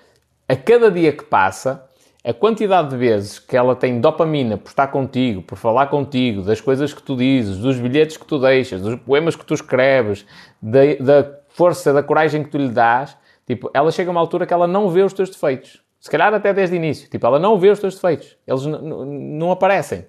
a 0.48 0.56
cada 0.56 0.90
dia 0.90 1.12
que 1.12 1.24
passa, 1.26 1.88
a 2.24 2.34
quantidade 2.34 2.90
de 2.90 2.98
vezes 2.98 3.40
que 3.40 3.56
ela 3.56 3.76
tem 3.76 4.02
dopamina 4.02 4.58
por 4.58 4.70
estar 4.70 4.88
contigo, 4.88 5.42
por 5.42 5.58
falar 5.58 5.88
contigo, 5.88 6.42
das 6.42 6.60
coisas 6.60 6.94
que 6.94 7.02
tu 7.02 7.16
dizes, 7.16 7.58
dos 7.58 7.80
bilhetes 7.80 8.18
que 8.18 8.26
tu 8.26 8.38
deixas, 8.38 8.82
dos 8.82 9.00
poemas 9.00 9.36
que 9.36 9.46
tu 9.46 9.54
escreves, 9.54 10.26
da, 10.62 10.80
da 11.00 11.40
força, 11.50 11.94
da 11.94 12.04
coragem 12.04 12.44
que 12.44 12.50
tu 12.50 12.58
lhe 12.58 12.70
dás, 12.70 13.18
tipo, 13.46 13.72
ela 13.74 13.92
chega 13.92 14.10
a 14.10 14.12
uma 14.12 14.20
altura 14.20 14.46
que 14.46 14.54
ela 14.54 14.68
não 14.68 14.90
vê 14.90 15.04
os 15.04 15.14
teus 15.14 15.30
defeitos. 15.30 15.82
Se 16.00 16.10
calhar 16.10 16.34
até 16.34 16.54
desde 16.54 16.76
o 16.76 16.78
início. 16.78 17.10
Tipo, 17.10 17.26
ela 17.26 17.40
não 17.40 17.58
vê 17.60 17.70
os 17.70 17.80
teus 17.80 17.96
defeitos. 17.96 18.38
Eles 18.46 18.66
não 18.66 19.52
aparecem. 19.52 20.06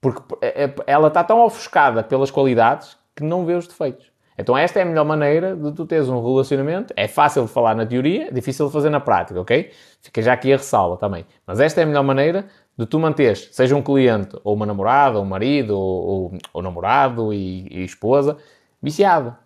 Porque 0.00 0.22
é, 0.42 0.64
é, 0.64 0.74
ela 0.86 1.08
está 1.08 1.24
tão 1.24 1.42
ofuscada 1.44 2.02
pelas 2.02 2.30
qualidades 2.30 2.96
que 3.16 3.24
não 3.24 3.44
vê 3.44 3.54
os 3.54 3.66
defeitos. 3.66 4.12
Então 4.36 4.56
esta 4.56 4.80
é 4.80 4.82
a 4.82 4.84
melhor 4.84 5.04
maneira 5.04 5.54
de 5.54 5.72
tu 5.72 5.86
teres 5.86 6.08
um 6.08 6.22
relacionamento. 6.22 6.92
É 6.96 7.06
fácil 7.06 7.44
de 7.44 7.50
falar 7.50 7.74
na 7.74 7.86
teoria, 7.86 8.28
é 8.28 8.30
difícil 8.30 8.66
de 8.66 8.72
fazer 8.72 8.90
na 8.90 9.00
prática, 9.00 9.40
ok? 9.40 9.70
Fica 10.02 10.20
já 10.20 10.32
aqui 10.32 10.52
a 10.52 10.56
ressalva 10.56 10.96
também. 10.96 11.24
Mas 11.46 11.60
esta 11.60 11.80
é 11.80 11.84
a 11.84 11.86
melhor 11.86 12.02
maneira 12.02 12.46
de 12.76 12.84
tu 12.84 12.98
manteres, 12.98 13.48
seja 13.52 13.76
um 13.76 13.82
cliente, 13.82 14.36
ou 14.42 14.54
uma 14.54 14.66
namorada, 14.66 15.18
ou 15.18 15.24
um 15.24 15.28
marido, 15.28 15.78
ou, 15.78 16.06
ou, 16.06 16.38
ou 16.52 16.62
namorado 16.62 17.32
e, 17.32 17.68
e 17.70 17.84
esposa, 17.84 18.36
viciado. 18.82 19.36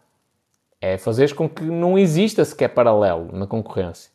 É 0.81 0.97
fazeres 0.97 1.33
com 1.33 1.49
que 1.49 1.65
não 1.65 1.99
exista 1.99 2.45
sequer 2.45 2.69
paralelo 2.69 3.29
na 3.33 3.47
concorrência. 3.47 4.11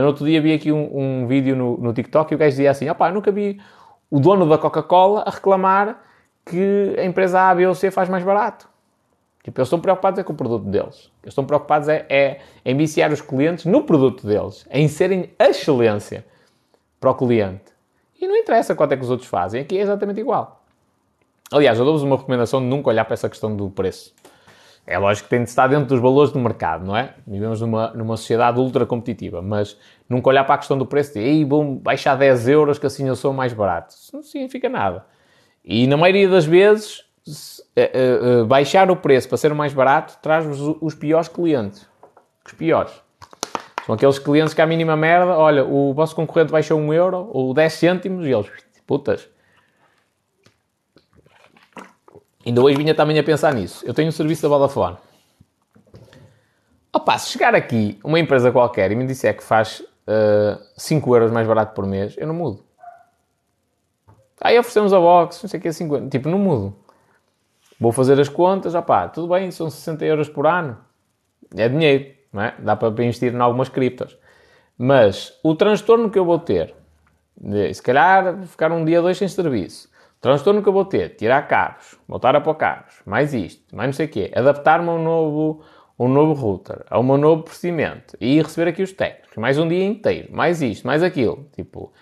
No 0.00 0.08
outro 0.08 0.24
dia 0.24 0.40
vi 0.40 0.52
aqui 0.52 0.72
um, 0.72 1.22
um 1.22 1.26
vídeo 1.26 1.54
no, 1.54 1.76
no, 1.76 1.92
TikTok 1.92 2.32
e 2.32 2.34
o 2.34 2.38
gajo 2.38 2.50
dizia 2.50 2.70
assim: 2.70 2.88
opá, 2.88 3.10
nunca 3.12 3.30
vi 3.30 3.60
o 4.10 4.18
dono 4.18 4.48
da 4.48 4.58
Coca-Cola 4.58 5.22
a 5.26 5.30
reclamar 5.30 6.02
que 6.44 6.94
a 6.98 7.04
empresa 7.04 7.40
A, 7.40 7.54
B 7.54 7.66
ou 7.66 7.74
C 7.74 7.90
faz 7.90 8.08
mais 8.08 8.24
barato. 8.24 8.68
Tipo, 9.44 9.60
eles 9.60 9.68
estão 9.68 9.78
preocupados 9.78 10.18
é 10.18 10.24
com 10.24 10.32
o 10.32 10.36
produto 10.36 10.64
deles. 10.64 11.12
Eles 11.22 11.32
estão 11.32 11.44
preocupados 11.44 11.88
é, 11.88 12.06
é 12.08 12.40
em 12.64 12.76
viciar 12.76 13.12
os 13.12 13.20
clientes 13.20 13.66
no 13.66 13.84
produto 13.84 14.26
deles, 14.26 14.66
em 14.70 14.88
serem 14.88 15.30
a 15.38 15.48
excelência 15.50 16.24
para 16.98 17.10
o 17.10 17.14
cliente. 17.14 17.72
E 18.20 18.26
não 18.26 18.36
interessa 18.36 18.74
quanto 18.74 18.92
é 18.92 18.96
que 18.96 19.02
os 19.02 19.10
outros 19.10 19.28
fazem, 19.28 19.60
aqui 19.60 19.78
é 19.78 19.82
exatamente 19.82 20.18
igual. 20.18 20.64
Aliás, 21.52 21.78
eu 21.78 21.84
dou-vos 21.84 22.02
uma 22.02 22.16
recomendação 22.16 22.60
de 22.60 22.66
nunca 22.66 22.88
olhar 22.88 23.04
para 23.04 23.14
essa 23.14 23.28
questão 23.28 23.54
do 23.54 23.68
preço. 23.70 24.14
É 24.86 24.98
lógico 24.98 25.24
que 25.24 25.30
tem 25.30 25.42
de 25.42 25.48
estar 25.48 25.66
dentro 25.66 25.86
dos 25.86 26.00
valores 26.00 26.30
do 26.30 26.38
mercado, 26.38 26.84
não 26.84 26.94
é? 26.94 27.14
Vivemos 27.26 27.60
numa, 27.60 27.88
numa 27.92 28.16
sociedade 28.16 28.60
ultra 28.60 28.84
competitiva, 28.84 29.40
mas 29.40 29.78
nunca 30.08 30.28
olhar 30.28 30.44
para 30.44 30.56
a 30.56 30.58
questão 30.58 30.76
do 30.76 30.84
preço 30.84 31.14
de 31.14 31.20
ei, 31.20 31.44
vou 31.44 31.76
baixar 31.76 32.16
10 32.16 32.48
euros 32.48 32.78
que 32.78 32.86
assim 32.86 33.08
eu 33.08 33.16
sou 33.16 33.32
mais 33.32 33.54
barato. 33.54 33.94
Isso 33.94 34.14
não 34.14 34.22
significa 34.22 34.68
nada. 34.68 35.06
E 35.64 35.86
na 35.86 35.96
maioria 35.96 36.28
das 36.28 36.44
vezes, 36.44 36.98
uh, 37.26 38.42
uh, 38.42 38.46
baixar 38.46 38.90
o 38.90 38.96
preço 38.96 39.28
para 39.28 39.38
ser 39.38 39.54
mais 39.54 39.72
barato 39.72 40.18
traz-vos 40.20 40.76
os 40.80 40.94
piores 40.94 41.28
clientes. 41.28 41.88
Os 42.44 42.52
piores. 42.52 42.92
São 43.86 43.94
aqueles 43.94 44.18
clientes 44.18 44.52
que 44.52 44.60
à 44.60 44.66
mínima 44.66 44.96
merda, 44.96 45.36
olha, 45.36 45.64
o 45.64 45.94
vosso 45.94 46.14
concorrente 46.14 46.52
baixou 46.52 46.78
1 46.78 46.92
euro 46.92 47.30
ou 47.32 47.54
10 47.54 47.72
cêntimos 47.72 48.26
e 48.26 48.30
eles, 48.30 48.50
putas, 48.86 49.28
Ainda 52.46 52.60
hoje 52.60 52.76
vinha 52.76 52.94
também 52.94 53.18
a 53.18 53.24
pensar 53.24 53.54
nisso. 53.54 53.84
Eu 53.86 53.94
tenho 53.94 54.08
um 54.08 54.12
serviço 54.12 54.42
da 54.42 54.48
Vodafone. 54.48 54.96
Opa, 56.92 57.18
se 57.18 57.30
chegar 57.30 57.54
aqui 57.54 57.98
uma 58.04 58.20
empresa 58.20 58.52
qualquer 58.52 58.92
e 58.92 58.94
me 58.94 59.06
disser 59.06 59.36
que 59.36 59.42
faz 59.42 59.80
uh, 59.80 59.84
eh, 60.06 60.58
5 60.76 61.16
euros 61.16 61.30
mais 61.32 61.46
barato 61.46 61.74
por 61.74 61.86
mês, 61.86 62.14
eu 62.16 62.26
não 62.26 62.34
mudo. 62.34 62.64
Aí 64.40 64.58
oferecemos 64.58 64.92
a 64.92 64.98
box, 65.00 65.42
não 65.42 65.48
sei 65.48 65.58
o 65.58 65.62
que 65.62 65.68
é 65.68 65.72
50. 65.72 66.08
Tipo, 66.10 66.28
não 66.28 66.38
mudo. 66.38 66.76
Vou 67.80 67.92
fazer 67.92 68.20
as 68.20 68.28
contas, 68.28 68.74
opá, 68.74 69.08
tudo 69.08 69.28
bem, 69.28 69.50
são 69.50 69.68
60 69.68 70.04
euros 70.04 70.28
por 70.28 70.46
ano. 70.46 70.78
É 71.56 71.68
dinheiro, 71.68 72.14
não 72.32 72.42
é? 72.42 72.54
Dá 72.58 72.76
para 72.76 72.88
investir 73.02 73.34
em 73.34 73.40
algumas 73.40 73.68
criptos. 73.68 74.16
Mas 74.76 75.32
o 75.42 75.54
transtorno 75.54 76.10
que 76.10 76.18
eu 76.18 76.24
vou 76.24 76.38
ter, 76.38 76.74
se 77.72 77.82
calhar 77.82 78.42
ficar 78.46 78.70
um 78.70 78.84
dia, 78.84 79.00
dois 79.00 79.16
sem 79.16 79.28
serviço, 79.28 79.88
Transtorno 80.24 80.62
que 80.62 80.68
eu 80.70 80.72
vou 80.72 80.86
ter, 80.86 81.16
tirar 81.16 81.46
cabos, 81.46 81.98
voltar 82.08 82.34
a 82.34 82.40
pôr 82.40 82.54
cabos, 82.54 82.94
mais 83.04 83.34
isto, 83.34 83.76
mais 83.76 83.88
não 83.88 83.92
sei 83.92 84.06
o 84.06 84.08
quê, 84.08 84.32
adaptar-me 84.34 84.88
a 84.88 84.92
um 84.92 85.04
novo, 85.04 85.60
um 85.98 86.08
novo 86.08 86.32
router, 86.32 86.82
a 86.88 86.98
um 86.98 87.18
novo 87.18 87.42
procedimento 87.42 88.16
e 88.18 88.40
receber 88.40 88.70
aqui 88.70 88.82
os 88.82 88.90
técnicos, 88.90 89.36
mais 89.36 89.58
um 89.58 89.68
dia 89.68 89.84
inteiro, 89.84 90.34
mais 90.34 90.62
isto, 90.62 90.86
mais 90.86 91.02
aquilo, 91.02 91.46
tipo, 91.54 91.92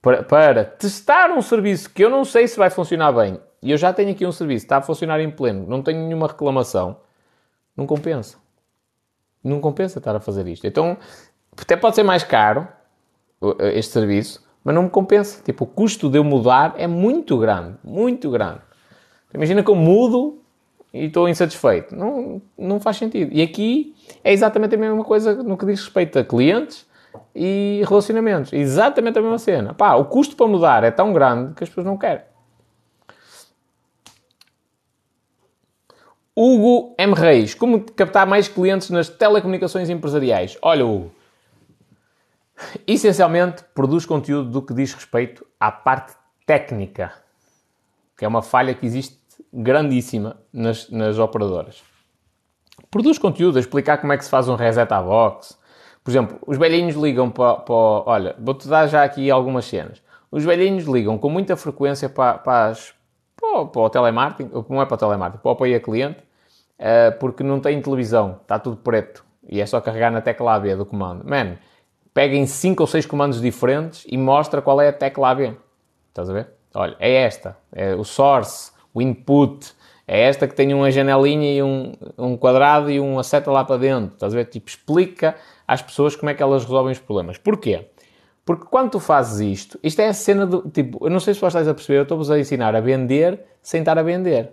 para, 0.00 0.22
para 0.22 0.64
testar 0.64 1.32
um 1.32 1.42
serviço 1.42 1.90
que 1.90 2.04
eu 2.04 2.08
não 2.08 2.24
sei 2.24 2.46
se 2.46 2.56
vai 2.56 2.70
funcionar 2.70 3.10
bem 3.10 3.40
e 3.60 3.72
eu 3.72 3.76
já 3.76 3.92
tenho 3.92 4.12
aqui 4.12 4.24
um 4.24 4.30
serviço, 4.30 4.64
está 4.64 4.76
a 4.76 4.82
funcionar 4.82 5.18
em 5.18 5.32
pleno, 5.32 5.66
não 5.66 5.82
tenho 5.82 6.06
nenhuma 6.06 6.28
reclamação, 6.28 6.98
não 7.76 7.84
compensa. 7.84 8.38
Não 9.42 9.60
compensa 9.60 9.98
estar 9.98 10.14
a 10.14 10.20
fazer 10.20 10.46
isto. 10.46 10.64
Então, 10.68 10.96
até 11.60 11.74
pode 11.76 11.96
ser 11.96 12.04
mais 12.04 12.22
caro 12.22 12.68
este 13.74 13.92
serviço, 13.92 14.40
mas 14.64 14.74
não 14.74 14.84
me 14.84 14.90
compensa. 14.90 15.42
Tipo, 15.42 15.64
o 15.64 15.66
custo 15.66 16.08
de 16.08 16.18
eu 16.18 16.24
mudar 16.24 16.74
é 16.76 16.86
muito 16.86 17.38
grande, 17.38 17.74
muito 17.82 18.30
grande. 18.30 18.60
Imagina 19.34 19.62
que 19.62 19.70
eu 19.70 19.74
mudo 19.74 20.38
e 20.92 21.06
estou 21.06 21.28
insatisfeito. 21.28 21.96
Não, 21.96 22.42
não 22.56 22.78
faz 22.78 22.98
sentido. 22.98 23.32
E 23.32 23.40
aqui 23.40 23.94
é 24.22 24.32
exatamente 24.32 24.74
a 24.74 24.78
mesma 24.78 25.04
coisa 25.04 25.42
no 25.42 25.56
que 25.56 25.64
diz 25.64 25.80
respeito 25.80 26.18
a 26.18 26.24
clientes 26.24 26.86
e 27.34 27.82
relacionamentos. 27.88 28.52
Exatamente 28.52 29.18
a 29.18 29.22
mesma 29.22 29.38
cena. 29.38 29.74
Pá, 29.74 29.94
o 29.94 30.04
custo 30.04 30.36
para 30.36 30.46
mudar 30.46 30.84
é 30.84 30.90
tão 30.90 31.12
grande 31.12 31.54
que 31.54 31.64
as 31.64 31.68
pessoas 31.68 31.86
não 31.86 31.96
querem. 31.96 32.24
Hugo 36.34 36.94
M. 36.98 37.12
Reis, 37.12 37.54
como 37.54 37.80
captar 37.80 38.26
mais 38.26 38.48
clientes 38.48 38.88
nas 38.88 39.08
telecomunicações 39.08 39.90
empresariais? 39.90 40.56
Olha, 40.62 40.84
Hugo, 40.84 41.12
Essencialmente, 42.86 43.64
produz 43.74 44.06
conteúdo 44.06 44.50
do 44.50 44.62
que 44.62 44.74
diz 44.74 44.92
respeito 44.92 45.46
à 45.58 45.70
parte 45.70 46.14
técnica, 46.46 47.12
que 48.16 48.24
é 48.24 48.28
uma 48.28 48.42
falha 48.42 48.74
que 48.74 48.86
existe 48.86 49.18
grandíssima 49.52 50.36
nas, 50.52 50.88
nas 50.90 51.18
operadoras. 51.18 51.82
Produz 52.90 53.18
conteúdo 53.18 53.56
a 53.56 53.60
explicar 53.60 53.98
como 53.98 54.12
é 54.12 54.18
que 54.18 54.24
se 54.24 54.30
faz 54.30 54.48
um 54.48 54.54
reset 54.54 54.92
à 54.92 55.02
box. 55.02 55.58
Por 56.02 56.10
exemplo, 56.10 56.38
os 56.46 56.58
velhinhos 56.58 56.96
ligam 56.96 57.30
para, 57.30 57.56
para 57.56 57.74
olha, 57.74 58.36
vou-te 58.38 58.66
dar 58.68 58.86
já 58.86 59.04
aqui 59.04 59.30
algumas 59.30 59.64
cenas. 59.64 60.02
Os 60.30 60.44
velhinhos 60.44 60.84
ligam 60.84 61.18
com 61.18 61.28
muita 61.28 61.56
frequência 61.56 62.08
para, 62.08 62.38
para, 62.38 62.66
as, 62.68 62.94
para, 63.36 63.66
para 63.66 63.82
o 63.82 63.90
telemarketing, 63.90 64.50
não 64.68 64.82
é 64.82 64.86
para 64.86 64.94
o 64.94 64.98
telemarketing, 64.98 65.42
para 65.42 65.48
o 65.48 65.52
apoio 65.52 65.76
a 65.76 65.80
cliente, 65.80 66.20
uh, 66.78 67.18
porque 67.20 67.42
não 67.42 67.60
tem 67.60 67.80
televisão, 67.80 68.38
está 68.42 68.58
tudo 68.58 68.76
preto 68.78 69.24
e 69.48 69.60
é 69.60 69.66
só 69.66 69.80
carregar 69.80 70.10
na 70.10 70.20
tecla 70.20 70.54
AB 70.54 70.76
do 70.76 70.86
comando. 70.86 71.24
Man, 71.28 71.56
pega 72.14 72.34
em 72.34 72.46
5 72.46 72.82
ou 72.82 72.86
6 72.86 73.06
comandos 73.06 73.40
diferentes 73.40 74.04
e 74.08 74.16
mostra 74.16 74.60
qual 74.60 74.80
é 74.80 74.88
a 74.88 74.92
tecla 74.92 75.30
AB. 75.30 75.56
Estás 76.08 76.28
a 76.28 76.32
ver? 76.32 76.48
Olha, 76.74 76.96
é 76.98 77.12
esta. 77.12 77.56
É 77.72 77.94
o 77.94 78.04
source, 78.04 78.72
o 78.92 79.00
input. 79.00 79.72
É 80.06 80.22
esta 80.22 80.48
que 80.48 80.54
tem 80.54 80.74
uma 80.74 80.90
janelinha 80.90 81.54
e 81.54 81.62
um, 81.62 81.92
um 82.18 82.36
quadrado 82.36 82.90
e 82.90 82.98
uma 82.98 83.22
seta 83.22 83.50
lá 83.50 83.64
para 83.64 83.78
dentro. 83.78 84.14
Estás 84.14 84.34
a 84.34 84.36
ver? 84.36 84.46
Tipo, 84.46 84.68
explica 84.68 85.36
às 85.66 85.80
pessoas 85.80 86.16
como 86.16 86.30
é 86.30 86.34
que 86.34 86.42
elas 86.42 86.64
resolvem 86.64 86.92
os 86.92 86.98
problemas. 86.98 87.38
Porquê? 87.38 87.86
Porque 88.44 88.66
quando 88.66 88.90
tu 88.90 89.00
fazes 89.00 89.40
isto, 89.40 89.78
isto 89.82 90.00
é 90.00 90.08
a 90.08 90.12
cena 90.12 90.44
do 90.44 90.68
tipo, 90.68 90.98
eu 91.06 91.10
não 91.10 91.20
sei 91.20 91.32
se 91.32 91.40
vocês 91.40 91.52
estás 91.54 91.68
a 91.68 91.74
perceber, 91.74 91.98
eu 91.98 92.02
estou-vos 92.02 92.30
a 92.30 92.38
ensinar 92.38 92.74
a 92.74 92.80
vender 92.80 93.40
sem 93.62 93.80
estar 93.80 93.96
a 93.96 94.02
vender. 94.02 94.50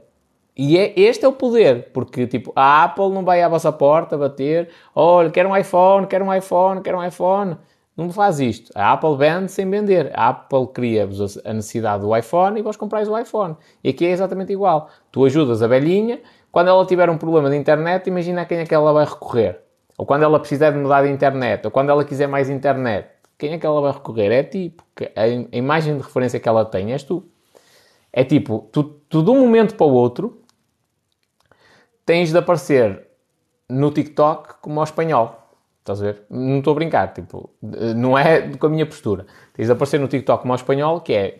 E 0.61 0.77
é, 0.77 0.93
este 0.99 1.23
é 1.23 1.27
o 1.29 1.31
poder, 1.31 1.89
porque 1.93 2.27
tipo, 2.27 2.51
a 2.53 2.83
Apple 2.83 3.07
não 3.11 3.23
vai 3.23 3.41
à 3.41 3.47
vossa 3.47 3.71
porta 3.71 4.17
bater, 4.17 4.67
olha, 4.93 5.29
quero 5.29 5.47
um 5.47 5.55
iPhone, 5.55 6.05
quero 6.05 6.25
um 6.25 6.35
iPhone, 6.35 6.81
quero 6.81 6.97
um 6.97 7.03
iPhone. 7.05 7.55
Não 7.95 8.09
faz 8.11 8.41
isto. 8.41 8.69
A 8.75 8.91
Apple 8.91 9.15
vende 9.15 9.49
sem 9.49 9.69
vender. 9.69 10.11
A 10.13 10.27
Apple 10.27 10.67
cria-vos 10.73 11.37
a 11.45 11.53
necessidade 11.53 12.03
do 12.03 12.13
iPhone 12.13 12.59
e 12.59 12.61
vós 12.61 12.75
comprais 12.75 13.07
o 13.07 13.17
iPhone. 13.17 13.55
E 13.81 13.87
aqui 13.87 14.05
é 14.05 14.09
exatamente 14.09 14.51
igual. 14.51 14.89
Tu 15.09 15.23
ajudas 15.23 15.63
a 15.63 15.67
velhinha, 15.67 16.19
quando 16.51 16.67
ela 16.67 16.85
tiver 16.85 17.09
um 17.09 17.17
problema 17.17 17.49
de 17.49 17.55
internet, 17.55 18.07
imagina 18.07 18.41
a 18.41 18.45
quem 18.45 18.57
é 18.57 18.65
que 18.65 18.75
ela 18.75 18.91
vai 18.91 19.05
recorrer. 19.05 19.61
ou 19.97 20.05
quando 20.05 20.23
ela 20.23 20.41
precisar 20.41 20.71
de 20.71 20.77
mudar 20.77 21.03
de 21.03 21.09
internet, 21.09 21.63
ou 21.63 21.71
quando 21.71 21.89
ela 21.89 22.03
quiser 22.03 22.27
mais 22.27 22.49
internet, 22.49 23.07
quem 23.37 23.53
é 23.53 23.57
que 23.57 23.65
ela 23.65 23.79
vai 23.79 23.93
recorrer? 23.93 24.29
É 24.33 24.43
tipo, 24.43 24.83
a 25.15 25.55
imagem 25.55 25.95
de 25.95 26.03
referência 26.03 26.37
que 26.37 26.49
ela 26.49 26.65
tem 26.65 26.91
és 26.91 27.01
tu. 27.01 27.23
É 28.11 28.25
tipo, 28.25 28.67
tu, 28.73 28.83
tu 28.83 29.23
de 29.23 29.29
um 29.29 29.39
momento 29.39 29.75
para 29.75 29.87
o 29.87 29.93
outro 29.93 30.39
tens 32.09 32.31
de 32.31 32.37
aparecer 32.39 33.05
no 33.69 33.91
TikTok 33.91 34.55
como 34.61 34.79
ao 34.79 34.83
espanhol. 34.83 35.43
Estás 35.77 36.01
a 36.01 36.05
ver? 36.05 36.23
Não 36.27 36.57
estou 36.57 36.71
a 36.71 36.73
brincar, 36.73 37.13
tipo, 37.13 37.51
não 37.95 38.17
é 38.17 38.49
com 38.57 38.65
a 38.65 38.69
minha 38.69 38.83
postura. 38.83 39.27
Tens 39.53 39.67
de 39.67 39.71
aparecer 39.71 39.99
no 39.99 40.07
TikTok 40.07 40.41
como 40.41 40.51
ao 40.51 40.55
espanhol, 40.55 41.01
que 41.01 41.13
é 41.13 41.37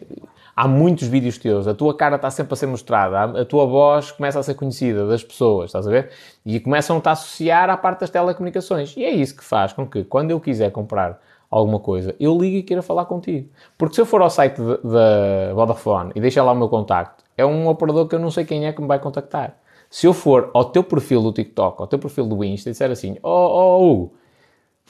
há 0.56 0.68
muitos 0.68 1.08
vídeos 1.08 1.40
teus, 1.40 1.68
a 1.68 1.74
tua 1.74 1.98
cara 1.98 2.18
está 2.18 2.30
sempre 2.30 2.54
a 2.54 2.56
ser 2.56 2.68
mostrada, 2.68 3.42
a 3.42 3.46
tua 3.46 3.66
voz 3.66 4.12
começa 4.12 4.38
a 4.38 4.44
ser 4.44 4.54
conhecida 4.54 5.08
das 5.08 5.24
pessoas, 5.24 5.70
estás 5.70 5.88
a 5.88 5.90
ver? 5.90 6.12
E 6.46 6.60
começam-te 6.60 7.10
a 7.10 7.14
associar 7.14 7.68
à 7.72 7.76
parte 7.76 8.02
das 8.02 8.12
telecomunicações. 8.12 8.96
E 8.96 9.04
é 9.04 9.10
isso 9.10 9.36
que 9.36 9.44
faz 9.44 9.74
com 9.74 9.88
que, 9.88 10.04
quando 10.04 10.30
eu 10.30 10.40
quiser 10.40 10.72
comprar 10.72 11.20
alguma 11.50 11.80
coisa, 11.80 12.16
eu 12.20 12.38
ligo 12.38 12.58
e 12.58 12.62
queira 12.62 12.84
falar 12.84 13.06
contigo. 13.06 13.50
Porque 13.76 13.96
se 13.96 14.02
eu 14.02 14.06
for 14.06 14.22
ao 14.22 14.30
site 14.30 14.62
da 14.62 15.52
Vodafone 15.56 16.12
e 16.14 16.22
deixar 16.22 16.44
lá 16.44 16.52
o 16.52 16.56
meu 16.56 16.70
contacto, 16.70 17.24
é 17.36 17.44
um 17.44 17.68
operador 17.68 18.08
que 18.08 18.14
eu 18.14 18.20
não 18.20 18.30
sei 18.30 18.46
quem 18.46 18.68
é 18.68 18.72
que 18.72 18.80
me 18.80 18.88
vai 18.88 19.00
contactar. 19.00 19.56
Se 19.90 20.06
eu 20.06 20.14
for 20.14 20.52
ao 20.54 20.66
teu 20.66 20.84
perfil 20.84 21.22
do 21.22 21.34
TikTok, 21.34 21.82
ao 21.82 21.88
teu 21.88 21.98
perfil 21.98 22.28
do 22.28 22.44
Insta 22.44 22.70
e 22.70 22.72
disser 22.72 22.92
assim, 22.92 23.18
oh, 23.24 23.30
oh, 23.30 23.92
Hugo, 23.92 24.14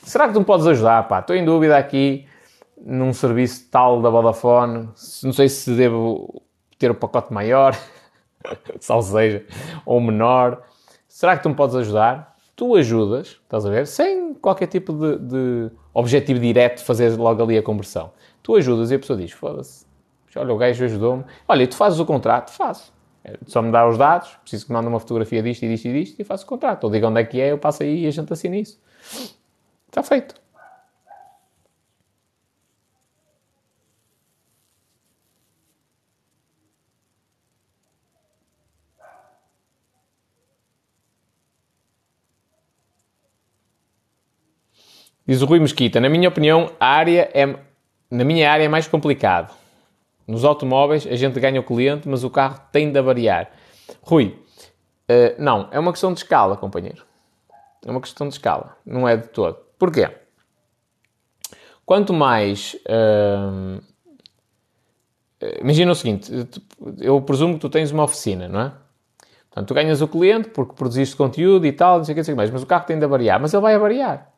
será 0.04 0.28
que 0.28 0.34
tu 0.34 0.40
me 0.40 0.46
podes 0.46 0.68
ajudar, 0.68 1.08
pá? 1.08 1.20
Estou 1.20 1.36
em 1.36 1.46
dúvida 1.46 1.78
aqui 1.78 2.28
num 2.82 3.14
serviço 3.14 3.70
tal 3.72 4.02
da 4.02 4.10
Vodafone, 4.10 4.90
não 5.24 5.34
sei 5.34 5.48
se 5.48 5.72
devo 5.72 6.42
ter 6.78 6.90
o 6.90 6.94
um 6.94 6.98
pacote 6.98 7.34
maior, 7.34 7.78
sal 8.80 9.02
seja, 9.02 9.46
ou 9.86 10.02
menor. 10.02 10.64
Será 11.08 11.38
que 11.38 11.44
tu 11.44 11.50
me 11.50 11.56
podes 11.56 11.76
ajudar? 11.76 12.36
Tu 12.56 12.76
ajudas, 12.76 13.40
estás 13.42 13.66
a 13.66 13.70
ver? 13.70 13.88
Sem 13.88 14.34
qualquer 14.34 14.68
tipo 14.68 14.92
de, 14.92 15.18
de 15.18 15.72
objetivo 15.94 16.42
direto 16.42 16.80
de 16.80 16.84
fazer 16.84 17.16
logo 17.18 17.42
ali 17.42 17.58
a 17.58 17.64
conversão. 17.64 18.12
Tu 18.44 18.54
ajudas 18.56 18.92
e 18.92 18.96
a 18.96 19.00
pessoa 19.00 19.18
diz, 19.18 19.32
foda-se, 19.32 19.86
olha, 20.36 20.54
o 20.54 20.58
gajo 20.58 20.84
ajudou-me. 20.84 21.24
Olha, 21.48 21.66
tu 21.66 21.76
fazes 21.76 22.00
o 22.00 22.06
contrato? 22.06 22.52
Faço. 22.52 22.99
É, 23.24 23.38
só 23.48 23.62
me 23.62 23.72
dá 23.72 23.88
os 23.88 23.98
dados, 23.98 24.30
preciso 24.42 24.66
que 24.66 24.72
me 24.72 24.78
mande 24.78 24.88
uma 24.88 25.00
fotografia 25.00 25.44
disto 25.44 25.64
e 25.64 25.70
disto 25.70 25.88
e 25.88 25.94
disto 25.94 26.20
e 26.20 26.24
faço 26.24 26.46
o 26.46 26.48
contrato. 26.48 26.86
Ou 26.86 26.92
diga 26.92 27.08
onde 27.08 27.22
é 27.22 27.24
que 27.24 27.40
é, 27.40 27.52
eu 27.52 27.58
passo 27.58 27.84
aí 27.84 28.04
e 28.04 28.08
a 28.08 28.12
gente 28.12 28.32
assina 28.32 28.56
isso. 28.58 28.80
Está 29.88 30.04
feito. 30.04 30.36
Diz 45.28 45.44
o 45.44 45.46
Rui 45.46 45.60
Mesquita, 45.60 46.00
na 46.00 46.10
minha 46.10 46.28
opinião, 46.28 46.72
a 46.80 46.88
área 46.88 47.30
é, 47.36 47.46
na 48.10 48.24
minha 48.24 48.52
área 48.52 48.64
é 48.64 48.68
mais 48.68 48.88
complicado. 48.88 49.54
Nos 50.30 50.46
automóveis 50.46 51.08
a 51.08 51.16
gente 51.16 51.40
ganha 51.40 51.60
o 51.60 51.64
cliente, 51.64 52.08
mas 52.08 52.24
o 52.24 52.30
carro 52.30 52.60
tem 52.72 52.92
de 52.92 53.02
variar. 53.02 53.50
Rui, 54.00 54.40
uh, 55.10 55.42
não, 55.42 55.68
é 55.72 55.80
uma 55.80 55.92
questão 55.92 56.14
de 56.14 56.20
escala, 56.20 56.56
companheiro. 56.56 57.04
É 57.84 57.90
uma 57.90 58.00
questão 58.00 58.28
de 58.28 58.36
escala, 58.36 58.78
não 58.86 59.08
é 59.08 59.18
de 59.18 59.28
todo. 59.30 59.58
Porquê? 59.80 60.08
Quanto 61.84 62.14
mais. 62.14 62.76
Uh, 62.86 63.82
imagina 65.60 65.94
o 65.94 65.96
seguinte: 65.96 66.32
eu 67.00 67.20
presumo 67.24 67.56
que 67.56 67.62
tu 67.62 67.70
tens 67.70 67.90
uma 67.90 68.04
oficina, 68.04 68.48
não 68.48 68.62
é? 68.62 68.74
Portanto, 69.50 69.68
tu 69.68 69.74
ganhas 69.74 70.00
o 70.00 70.08
cliente 70.08 70.50
porque 70.50 70.76
produziste 70.76 71.16
conteúdo 71.16 71.66
e 71.66 71.72
tal, 71.72 71.98
não 71.98 72.06
sei 72.06 72.14
o 72.14 72.16
que, 72.16 72.20
não 72.20 72.26
sei 72.26 72.34
o 72.34 72.36
que 72.36 72.38
mais, 72.38 72.52
mas 72.52 72.62
o 72.62 72.68
carro 72.68 72.86
tem 72.86 73.00
de 73.00 73.08
variar, 73.08 73.42
mas 73.42 73.52
ele 73.52 73.64
vai 73.64 73.74
a 73.74 73.80
variar. 73.80 74.32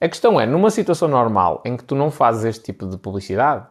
A 0.00 0.08
questão 0.08 0.40
é, 0.40 0.46
numa 0.46 0.70
situação 0.70 1.08
normal 1.08 1.60
em 1.64 1.76
que 1.76 1.82
tu 1.82 1.96
não 1.96 2.08
fazes 2.08 2.44
este 2.44 2.62
tipo 2.66 2.86
de 2.86 2.96
publicidade, 2.96 3.66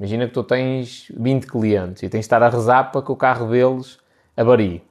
imagina 0.00 0.26
que 0.26 0.32
tu 0.32 0.42
tens 0.42 1.12
20 1.14 1.46
clientes 1.46 2.02
e 2.02 2.08
tens 2.08 2.20
de 2.20 2.24
estar 2.24 2.42
a 2.42 2.48
rezar 2.48 2.90
para 2.90 3.02
que 3.02 3.12
o 3.12 3.16
carro 3.16 3.50
deles 3.50 3.98
avarie. 4.34 4.82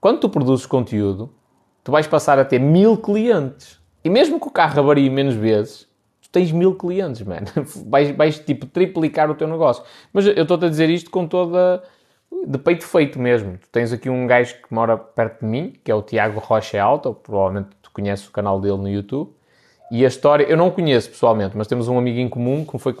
Quando 0.00 0.20
tu 0.20 0.28
produzes 0.28 0.66
conteúdo, 0.66 1.32
tu 1.82 1.90
vais 1.90 2.06
passar 2.06 2.38
a 2.38 2.44
ter 2.44 2.58
mil 2.58 2.98
clientes. 2.98 3.80
E 4.04 4.10
mesmo 4.10 4.38
que 4.38 4.46
o 4.46 4.50
carro 4.50 4.78
avarie 4.80 5.08
menos 5.08 5.34
vezes, 5.34 5.88
tu 6.20 6.28
tens 6.30 6.52
mil 6.52 6.74
clientes, 6.74 7.22
mano. 7.22 7.46
Vais, 7.88 8.14
vais, 8.14 8.38
tipo, 8.38 8.66
triplicar 8.66 9.30
o 9.30 9.34
teu 9.34 9.48
negócio. 9.48 9.82
Mas 10.12 10.26
eu 10.26 10.42
estou-te 10.42 10.66
a 10.66 10.68
dizer 10.68 10.90
isto 10.90 11.10
com 11.10 11.26
toda... 11.26 11.82
de 12.46 12.58
peito 12.58 12.84
feito 12.84 13.18
mesmo. 13.18 13.56
Tu 13.56 13.68
tens 13.72 13.94
aqui 13.94 14.10
um 14.10 14.26
gajo 14.26 14.56
que 14.56 14.74
mora 14.74 14.98
perto 14.98 15.40
de 15.40 15.46
mim, 15.46 15.72
que 15.82 15.90
é 15.90 15.94
o 15.94 16.02
Tiago 16.02 16.38
Rocha 16.38 16.82
Alto, 16.82 17.14
provavelmente 17.14 17.70
tu 17.80 17.90
conheces 17.90 18.28
o 18.28 18.30
canal 18.30 18.60
dele 18.60 18.76
no 18.76 18.90
YouTube, 18.90 19.32
e 19.90 20.04
a 20.04 20.08
história, 20.08 20.44
eu 20.44 20.56
não 20.56 20.68
o 20.68 20.72
conheço 20.72 21.10
pessoalmente, 21.10 21.56
mas 21.56 21.66
temos 21.66 21.88
um 21.88 21.96
amigo 21.96 22.18
em 22.18 22.28
comum 22.28 22.64
que 22.64 22.76
foi 22.78 22.94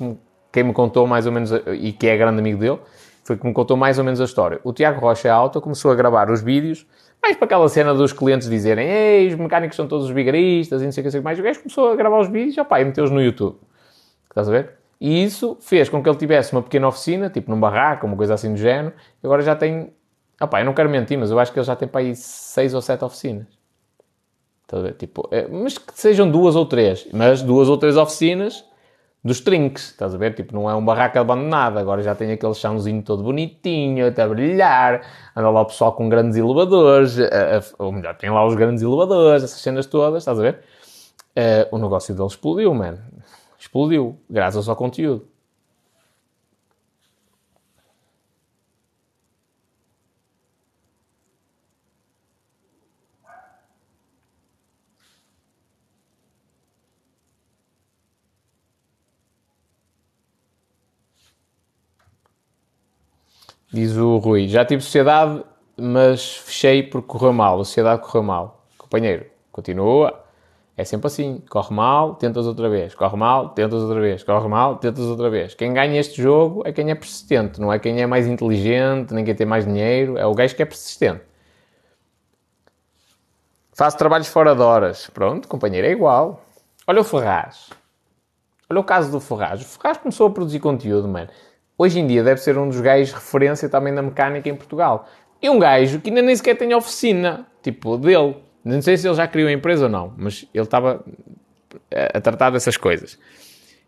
quem 0.54 0.62
me 0.62 0.72
contou 0.72 1.04
mais 1.04 1.26
ou 1.26 1.32
menos, 1.32 1.50
e 1.50 1.92
que 1.92 2.06
é 2.06 2.16
grande 2.16 2.38
amigo 2.38 2.60
dele, 2.60 2.78
foi 3.24 3.36
que 3.36 3.44
me 3.44 3.52
contou 3.52 3.76
mais 3.76 3.98
ou 3.98 4.04
menos 4.04 4.20
a 4.20 4.24
história. 4.24 4.60
O 4.62 4.72
Tiago 4.72 5.00
Rocha 5.00 5.32
Alta 5.32 5.60
começou 5.60 5.90
a 5.90 5.96
gravar 5.96 6.30
os 6.30 6.42
vídeos, 6.42 6.86
mais 7.20 7.36
para 7.36 7.46
aquela 7.46 7.68
cena 7.68 7.92
dos 7.92 8.12
clientes 8.12 8.48
dizerem 8.48 8.88
Ei, 8.88 9.26
os 9.26 9.34
mecânicos 9.34 9.74
são 9.74 9.88
todos 9.88 10.06
os 10.06 10.12
vigaristas 10.12 10.80
e 10.80 10.84
não 10.84 10.92
sei 10.92 11.04
o 11.04 11.10
que, 11.10 11.20
mais. 11.20 11.40
O 11.40 11.42
gajo 11.42 11.58
começou 11.58 11.90
a 11.90 11.96
gravar 11.96 12.20
os 12.20 12.28
vídeos 12.28 12.56
opa, 12.58 12.80
e 12.80 12.84
meteu-os 12.84 13.10
no 13.10 13.20
YouTube. 13.20 13.56
Estás 14.28 14.48
a 14.48 14.52
ver? 14.52 14.74
E 15.00 15.24
isso 15.24 15.56
fez 15.60 15.88
com 15.88 16.00
que 16.00 16.08
ele 16.08 16.18
tivesse 16.18 16.52
uma 16.52 16.62
pequena 16.62 16.86
oficina, 16.86 17.28
tipo 17.28 17.50
num 17.50 17.58
barraco, 17.58 18.06
uma 18.06 18.16
coisa 18.16 18.34
assim 18.34 18.52
do 18.52 18.56
género, 18.56 18.94
e 19.20 19.26
agora 19.26 19.42
já 19.42 19.56
tem. 19.56 19.92
Opa, 20.40 20.60
eu 20.60 20.64
não 20.64 20.72
quero 20.72 20.88
mentir, 20.88 21.18
mas 21.18 21.32
eu 21.32 21.38
acho 21.40 21.52
que 21.52 21.58
ele 21.58 21.66
já 21.66 21.74
tem 21.74 21.88
para 21.88 22.00
aí 22.00 22.14
seis 22.14 22.74
ou 22.74 22.80
sete 22.80 23.04
oficinas. 23.04 23.46
Tipo, 24.98 25.28
é, 25.32 25.48
mas 25.48 25.78
que 25.78 25.92
sejam 25.94 26.30
duas 26.30 26.54
ou 26.54 26.64
três, 26.64 27.08
mas 27.12 27.42
duas 27.42 27.68
ou 27.68 27.76
três 27.76 27.96
oficinas 27.96 28.64
dos 29.24 29.40
trinques, 29.40 29.90
estás 29.90 30.14
a 30.14 30.18
ver? 30.18 30.34
Tipo, 30.34 30.54
não 30.54 30.68
é 30.68 30.74
um 30.74 30.84
barraco 30.84 31.18
abandonado, 31.18 31.78
agora 31.78 32.02
já 32.02 32.14
tem 32.14 32.30
aquele 32.32 32.54
chãozinho 32.54 33.02
todo 33.02 33.22
bonitinho, 33.22 34.06
até 34.06 34.22
a 34.22 34.28
brilhar, 34.28 35.02
anda 35.34 35.50
lá 35.50 35.62
o 35.62 35.66
pessoal 35.66 35.92
com 35.92 36.08
grandes 36.08 36.36
elevadores, 36.36 37.16
ou 37.78 37.90
melhor, 37.90 38.14
tem 38.16 38.28
lá 38.28 38.46
os 38.46 38.54
grandes 38.54 38.82
elevadores, 38.82 39.42
essas 39.42 39.60
cenas 39.60 39.86
todas, 39.86 40.22
estás 40.22 40.38
a 40.38 40.42
ver? 40.42 40.60
Uh, 41.36 41.74
o 41.74 41.78
negócio 41.78 42.14
dele 42.14 42.28
explodiu, 42.28 42.72
mano. 42.74 42.98
Explodiu, 43.58 44.16
graças 44.28 44.68
ao 44.68 44.76
conteúdo. 44.76 45.26
Diz 63.74 63.96
o 63.96 64.18
Rui, 64.18 64.46
já 64.46 64.64
tive 64.64 64.80
sociedade, 64.80 65.42
mas 65.76 66.36
fechei 66.36 66.80
porque 66.84 67.08
correu 67.08 67.32
mal. 67.32 67.60
A 67.60 67.64
sociedade 67.64 68.02
correu 68.02 68.22
mal. 68.22 68.64
Companheiro, 68.78 69.26
continua. 69.50 70.22
É 70.76 70.84
sempre 70.84 71.08
assim. 71.08 71.42
Corre 71.50 71.74
mal, 71.74 72.14
tentas 72.14 72.46
outra 72.46 72.68
vez. 72.68 72.94
Corre 72.94 73.16
mal, 73.16 73.48
tentas 73.48 73.82
outra 73.82 74.00
vez. 74.00 74.22
Corre 74.22 74.46
mal, 74.46 74.76
tentas 74.76 75.04
outra 75.06 75.28
vez. 75.28 75.54
Quem 75.56 75.72
ganha 75.74 75.98
este 75.98 76.22
jogo 76.22 76.62
é 76.64 76.72
quem 76.72 76.88
é 76.88 76.94
persistente. 76.94 77.60
Não 77.60 77.72
é 77.72 77.80
quem 77.80 78.00
é 78.00 78.06
mais 78.06 78.28
inteligente, 78.28 79.12
nem 79.12 79.24
quem 79.24 79.34
tem 79.34 79.44
mais 79.44 79.66
dinheiro. 79.66 80.16
É 80.16 80.24
o 80.24 80.34
gajo 80.34 80.54
que 80.54 80.62
é 80.62 80.66
persistente. 80.66 81.22
Faço 83.72 83.98
trabalhos 83.98 84.28
fora 84.28 84.54
de 84.54 84.62
horas. 84.62 85.10
Pronto, 85.12 85.48
companheiro, 85.48 85.88
é 85.88 85.90
igual. 85.90 86.44
Olha 86.86 87.00
o 87.00 87.04
Ferraz. 87.04 87.70
Olha 88.70 88.78
o 88.78 88.84
caso 88.84 89.10
do 89.10 89.18
Ferraz. 89.18 89.62
O 89.62 89.64
Ferraz 89.64 89.98
começou 89.98 90.28
a 90.28 90.30
produzir 90.30 90.60
conteúdo, 90.60 91.08
mano 91.08 91.28
hoje 91.76 92.00
em 92.00 92.06
dia 92.06 92.22
deve 92.22 92.40
ser 92.40 92.56
um 92.58 92.68
dos 92.68 92.80
gajos 92.80 93.12
referência 93.12 93.68
também 93.68 93.94
da 93.94 94.02
mecânica 94.02 94.48
em 94.48 94.54
Portugal. 94.54 95.08
E 95.40 95.50
um 95.50 95.58
gajo 95.58 96.00
que 96.00 96.08
ainda 96.08 96.22
nem 96.22 96.34
sequer 96.34 96.56
tem 96.56 96.74
oficina, 96.74 97.46
tipo, 97.62 97.98
dele. 97.98 98.36
Não 98.64 98.80
sei 98.80 98.96
se 98.96 99.06
ele 99.06 99.14
já 99.14 99.26
criou 99.28 99.48
a 99.48 99.52
empresa 99.52 99.84
ou 99.84 99.90
não, 99.90 100.12
mas 100.16 100.46
ele 100.54 100.64
estava 100.64 101.04
a 101.92 102.20
tratar 102.20 102.50
dessas 102.50 102.76
coisas. 102.76 103.18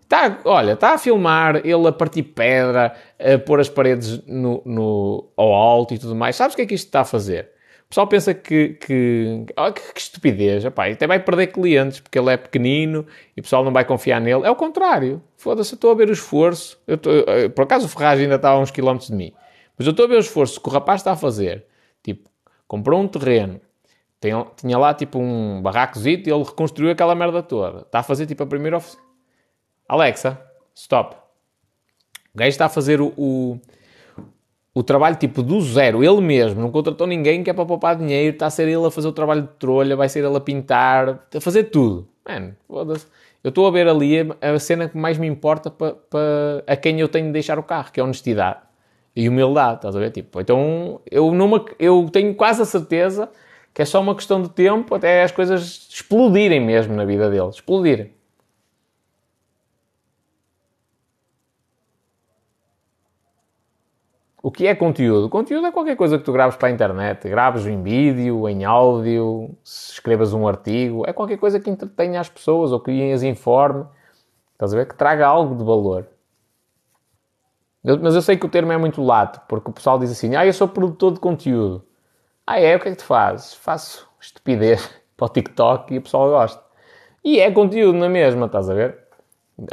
Tá, 0.09 0.39
olha, 0.45 0.72
está 0.72 0.95
a 0.95 0.99
filmar 0.99 1.57
ele 1.66 1.89
a 1.89 1.93
partir 1.93 2.22
pedra, 2.22 2.95
a 3.18 3.39
pôr 3.39 3.59
as 3.59 3.68
paredes 3.68 4.24
no, 4.26 4.62
no, 4.64 5.28
ao 5.37 5.53
alto 5.53 5.95
e 5.95 5.99
tudo 5.99 6.14
mais. 6.14 6.37
Sabes 6.37 6.55
o 6.55 6.57
que 6.57 6.62
é 6.62 6.66
que 6.66 6.74
isto 6.74 6.87
está 6.87 7.01
a 7.01 7.05
fazer? 7.05 7.51
O 7.87 7.89
pessoal 7.89 8.07
pensa 8.09 8.34
que, 8.34 8.70
que, 8.70 9.47
oh, 9.57 9.72
que, 9.72 9.93
que 9.93 10.01
estupidez, 10.01 10.64
epá, 10.64 10.89
até 10.89 11.07
vai 11.07 11.20
perder 11.20 11.47
clientes 11.47 12.01
porque 12.01 12.18
ele 12.18 12.30
é 12.30 12.37
pequenino 12.37 13.07
e 13.37 13.41
o 13.41 13.43
pessoal 13.45 13.64
não 13.64 13.72
vai 13.72 13.84
confiar 13.84 14.20
nele. 14.20 14.45
É 14.45 14.51
o 14.51 14.57
contrário. 14.57 15.22
Foda-se, 15.37 15.72
eu 15.72 15.76
estou 15.76 15.93
a 15.93 15.95
ver 15.95 16.09
o 16.09 16.12
esforço. 16.12 16.76
Tô, 17.01 17.11
eu, 17.11 17.49
por 17.51 17.62
acaso 17.62 17.87
o 17.87 17.89
Ferraz 17.89 18.18
ainda 18.18 18.34
está 18.34 18.51
a 18.51 18.59
uns 18.59 18.72
quilómetros 18.72 19.09
de 19.11 19.14
mim. 19.14 19.32
Mas 19.78 19.87
eu 19.87 19.93
estou 19.93 20.05
a 20.05 20.09
ver 20.09 20.16
o 20.16 20.20
esforço 20.20 20.61
que 20.61 20.68
o 20.68 20.72
rapaz 20.72 21.01
está 21.01 21.12
a 21.12 21.16
fazer. 21.16 21.64
Tipo, 22.03 22.28
comprou 22.66 23.01
um 23.01 23.07
terreno, 23.07 23.61
tem, 24.20 24.32
tinha 24.57 24.78
lá 24.78 24.93
tipo 24.93 25.18
um 25.18 25.62
barracozito 25.62 26.28
e 26.28 26.32
ele 26.32 26.43
reconstruiu 26.43 26.91
aquela 26.91 27.14
merda 27.14 27.43
toda. 27.43 27.82
Está 27.82 28.01
a 28.01 28.03
fazer 28.03 28.26
tipo 28.26 28.43
a 28.43 28.47
primeira 28.47 28.78
oficina. 28.78 29.03
Alexa, 29.89 30.41
stop. 30.74 31.14
O 32.34 32.39
gajo 32.39 32.49
está 32.49 32.66
a 32.66 32.68
fazer 32.68 33.01
o, 33.01 33.12
o 33.16 33.61
o 34.77 34.83
trabalho 34.83 35.16
tipo 35.16 35.43
do 35.43 35.59
zero, 35.62 36.05
ele 36.05 36.20
mesmo, 36.20 36.61
não 36.61 36.70
contratou 36.70 37.07
ninguém 37.07 37.43
que 37.43 37.49
é 37.49 37.55
para 37.55 37.64
poupar 37.64 37.97
dinheiro, 37.97 38.35
está 38.35 38.45
a 38.45 38.51
ser 38.51 38.68
ele 38.68 38.85
a 38.85 38.91
fazer 38.91 39.09
o 39.09 39.12
trabalho 39.12 39.41
de 39.41 39.49
trolha, 39.59 39.97
vai 39.97 40.07
ser 40.07 40.22
ele 40.22 40.37
a 40.37 40.41
pintar, 40.41 41.27
a 41.35 41.41
fazer 41.41 41.64
tudo. 41.64 42.07
Mano, 42.29 42.55
foda-se. 42.68 43.07
Eu 43.43 43.49
estou 43.49 43.66
a 43.66 43.70
ver 43.70 43.89
ali 43.89 44.16
a, 44.39 44.59
cena 44.59 44.87
que 44.87 44.99
mais 44.99 45.16
me 45.16 45.27
importa 45.27 45.70
para, 45.70 45.95
para 45.95 46.62
a 46.66 46.77
quem 46.77 47.01
eu 47.01 47.09
tenho 47.09 47.24
de 47.29 47.33
deixar 47.33 47.59
o 47.59 47.62
carro, 47.62 47.91
que 47.91 47.99
é 47.99 48.03
honestidade 48.03 48.59
e 49.16 49.27
humildade, 49.31 49.77
estás 49.77 49.97
a 49.97 49.99
ver? 49.99 50.11
Tipo, 50.11 50.43
então 50.43 51.01
eu, 51.11 51.33
numa, 51.33 51.64
eu 51.79 52.11
tenho 52.12 52.35
quase 52.35 52.61
a 52.61 52.66
certeza 52.66 53.31
que 53.72 53.81
é 53.81 53.85
só 53.87 53.99
uma 53.99 54.14
questão 54.14 54.43
de 54.43 54.51
tempo 54.51 54.95
até 54.95 55.22
as 55.22 55.33
coisas 55.33 55.89
explodirem 55.91 56.61
mesmo 56.61 56.95
na 56.95 57.07
vida 57.07 57.31
dele, 57.31 57.49
explodirem. 57.49 58.12
O 64.47 64.51
que 64.53 64.64
é 64.64 64.76
conteúdo? 64.76 65.28
Conteúdo 65.28 65.66
é 65.66 65.72
qualquer 65.72 65.97
coisa 65.97 66.16
que 66.18 66.22
tu 66.22 66.32
graves 66.32 66.55
para 66.55 66.68
a 66.68 66.70
internet. 66.70 67.28
Graves 67.28 67.66
em 67.66 67.82
vídeo, 67.82 68.49
em 68.49 68.64
áudio, 68.64 69.51
escrevas 69.64 70.32
um 70.32 70.47
artigo. 70.47 71.03
É 71.05 71.12
qualquer 71.12 71.36
coisa 71.36 71.59
que 71.59 71.68
entretenha 71.68 72.20
as 72.20 72.28
pessoas 72.28 72.70
ou 72.70 72.78
que 72.78 73.12
as 73.12 73.24
informe. 73.24 73.84
Estás 74.53 74.72
a 74.72 74.76
ver? 74.76 74.86
Que 74.86 74.94
traga 74.94 75.26
algo 75.26 75.57
de 75.57 75.64
valor. 75.64 76.07
Eu, 77.82 77.99
mas 77.99 78.14
eu 78.14 78.22
sei 78.22 78.36
que 78.36 78.47
o 78.47 78.49
termo 78.49 78.70
é 78.70 78.76
muito 78.76 79.03
lato, 79.03 79.40
porque 79.49 79.68
o 79.68 79.72
pessoal 79.72 79.99
diz 79.99 80.12
assim: 80.12 80.36
Ah, 80.36 80.47
eu 80.47 80.53
sou 80.53 80.68
produtor 80.68 81.14
de 81.14 81.18
conteúdo. 81.18 81.84
Ah, 82.47 82.61
é? 82.61 82.76
O 82.76 82.78
que 82.78 82.86
é 82.86 82.92
que 82.92 82.99
tu 82.99 83.05
fazes? 83.05 83.53
Faço 83.53 84.09
estupidez 84.20 84.88
para 85.18 85.26
o 85.26 85.28
TikTok 85.28 85.92
e 85.92 85.99
o 85.99 86.03
pessoal 86.03 86.30
gosta. 86.30 86.62
E 87.24 87.40
é 87.40 87.51
conteúdo 87.51 87.99
na 87.99 88.09
mesma, 88.09 88.47
estás 88.47 88.70
a 88.70 88.74
ver? 88.74 88.97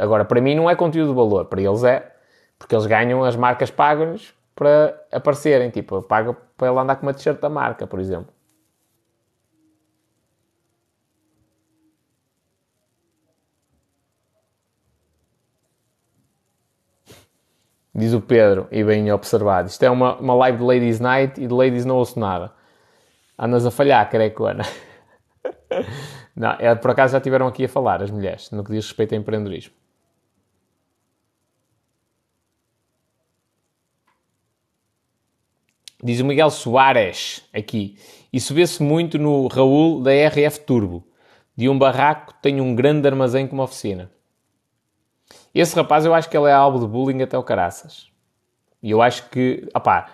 Agora, 0.00 0.24
para 0.24 0.40
mim 0.40 0.56
não 0.56 0.68
é 0.68 0.74
conteúdo 0.74 1.10
de 1.10 1.14
valor. 1.14 1.44
Para 1.44 1.62
eles 1.62 1.84
é, 1.84 2.12
porque 2.58 2.74
eles 2.74 2.86
ganham, 2.86 3.22
as 3.22 3.36
marcas 3.36 3.70
pagam-nos 3.70 4.34
para 4.54 5.06
aparecerem. 5.12 5.70
Tipo, 5.70 6.02
paga 6.02 6.34
para 6.56 6.68
ele 6.68 6.78
andar 6.78 6.96
com 6.96 7.06
uma 7.06 7.14
t-shirt 7.14 7.40
da 7.40 7.48
marca, 7.48 7.86
por 7.86 7.98
exemplo. 8.00 8.32
Diz 17.96 18.12
o 18.12 18.20
Pedro, 18.20 18.66
e 18.72 18.82
bem 18.82 19.10
observado. 19.12 19.68
Isto 19.68 19.84
é 19.84 19.90
uma, 19.90 20.16
uma 20.16 20.34
live 20.34 20.58
de 20.58 20.64
Ladies 20.64 20.98
Night 20.98 21.40
e 21.40 21.46
de 21.46 21.54
Ladies 21.54 21.84
não 21.84 21.96
ouço 21.96 22.18
nada. 22.18 22.52
Andas 23.38 23.64
a 23.64 23.70
falhar, 23.70 24.10
carecona. 24.10 24.64
não, 26.34 26.52
é, 26.58 26.74
por 26.74 26.90
acaso 26.90 27.12
já 27.12 27.20
tiveram 27.20 27.46
aqui 27.46 27.66
a 27.66 27.68
falar, 27.68 28.02
as 28.02 28.10
mulheres, 28.10 28.50
no 28.50 28.64
que 28.64 28.72
diz 28.72 28.86
respeito 28.86 29.14
a 29.14 29.16
empreendedorismo. 29.16 29.83
Diz 36.04 36.20
o 36.20 36.24
Miguel 36.26 36.50
Soares 36.50 37.48
aqui. 37.50 37.96
Isso 38.30 38.52
vê-se 38.52 38.82
muito 38.82 39.18
no 39.18 39.46
Raul 39.46 40.02
da 40.02 40.10
RF 40.10 40.60
Turbo. 40.60 41.02
De 41.56 41.66
um 41.66 41.78
barraco 41.78 42.34
tem 42.42 42.60
um 42.60 42.74
grande 42.74 43.08
armazém 43.08 43.48
como 43.48 43.62
oficina. 43.62 44.10
Esse 45.54 45.74
rapaz 45.74 46.04
eu 46.04 46.12
acho 46.12 46.28
que 46.28 46.36
ele 46.36 46.50
é 46.50 46.52
alvo 46.52 46.78
de 46.78 46.86
bullying 46.86 47.22
até 47.22 47.38
o 47.38 47.42
caraças. 47.42 48.10
E 48.82 48.90
eu 48.90 49.00
acho 49.00 49.30
que, 49.30 49.66
opá, 49.74 50.10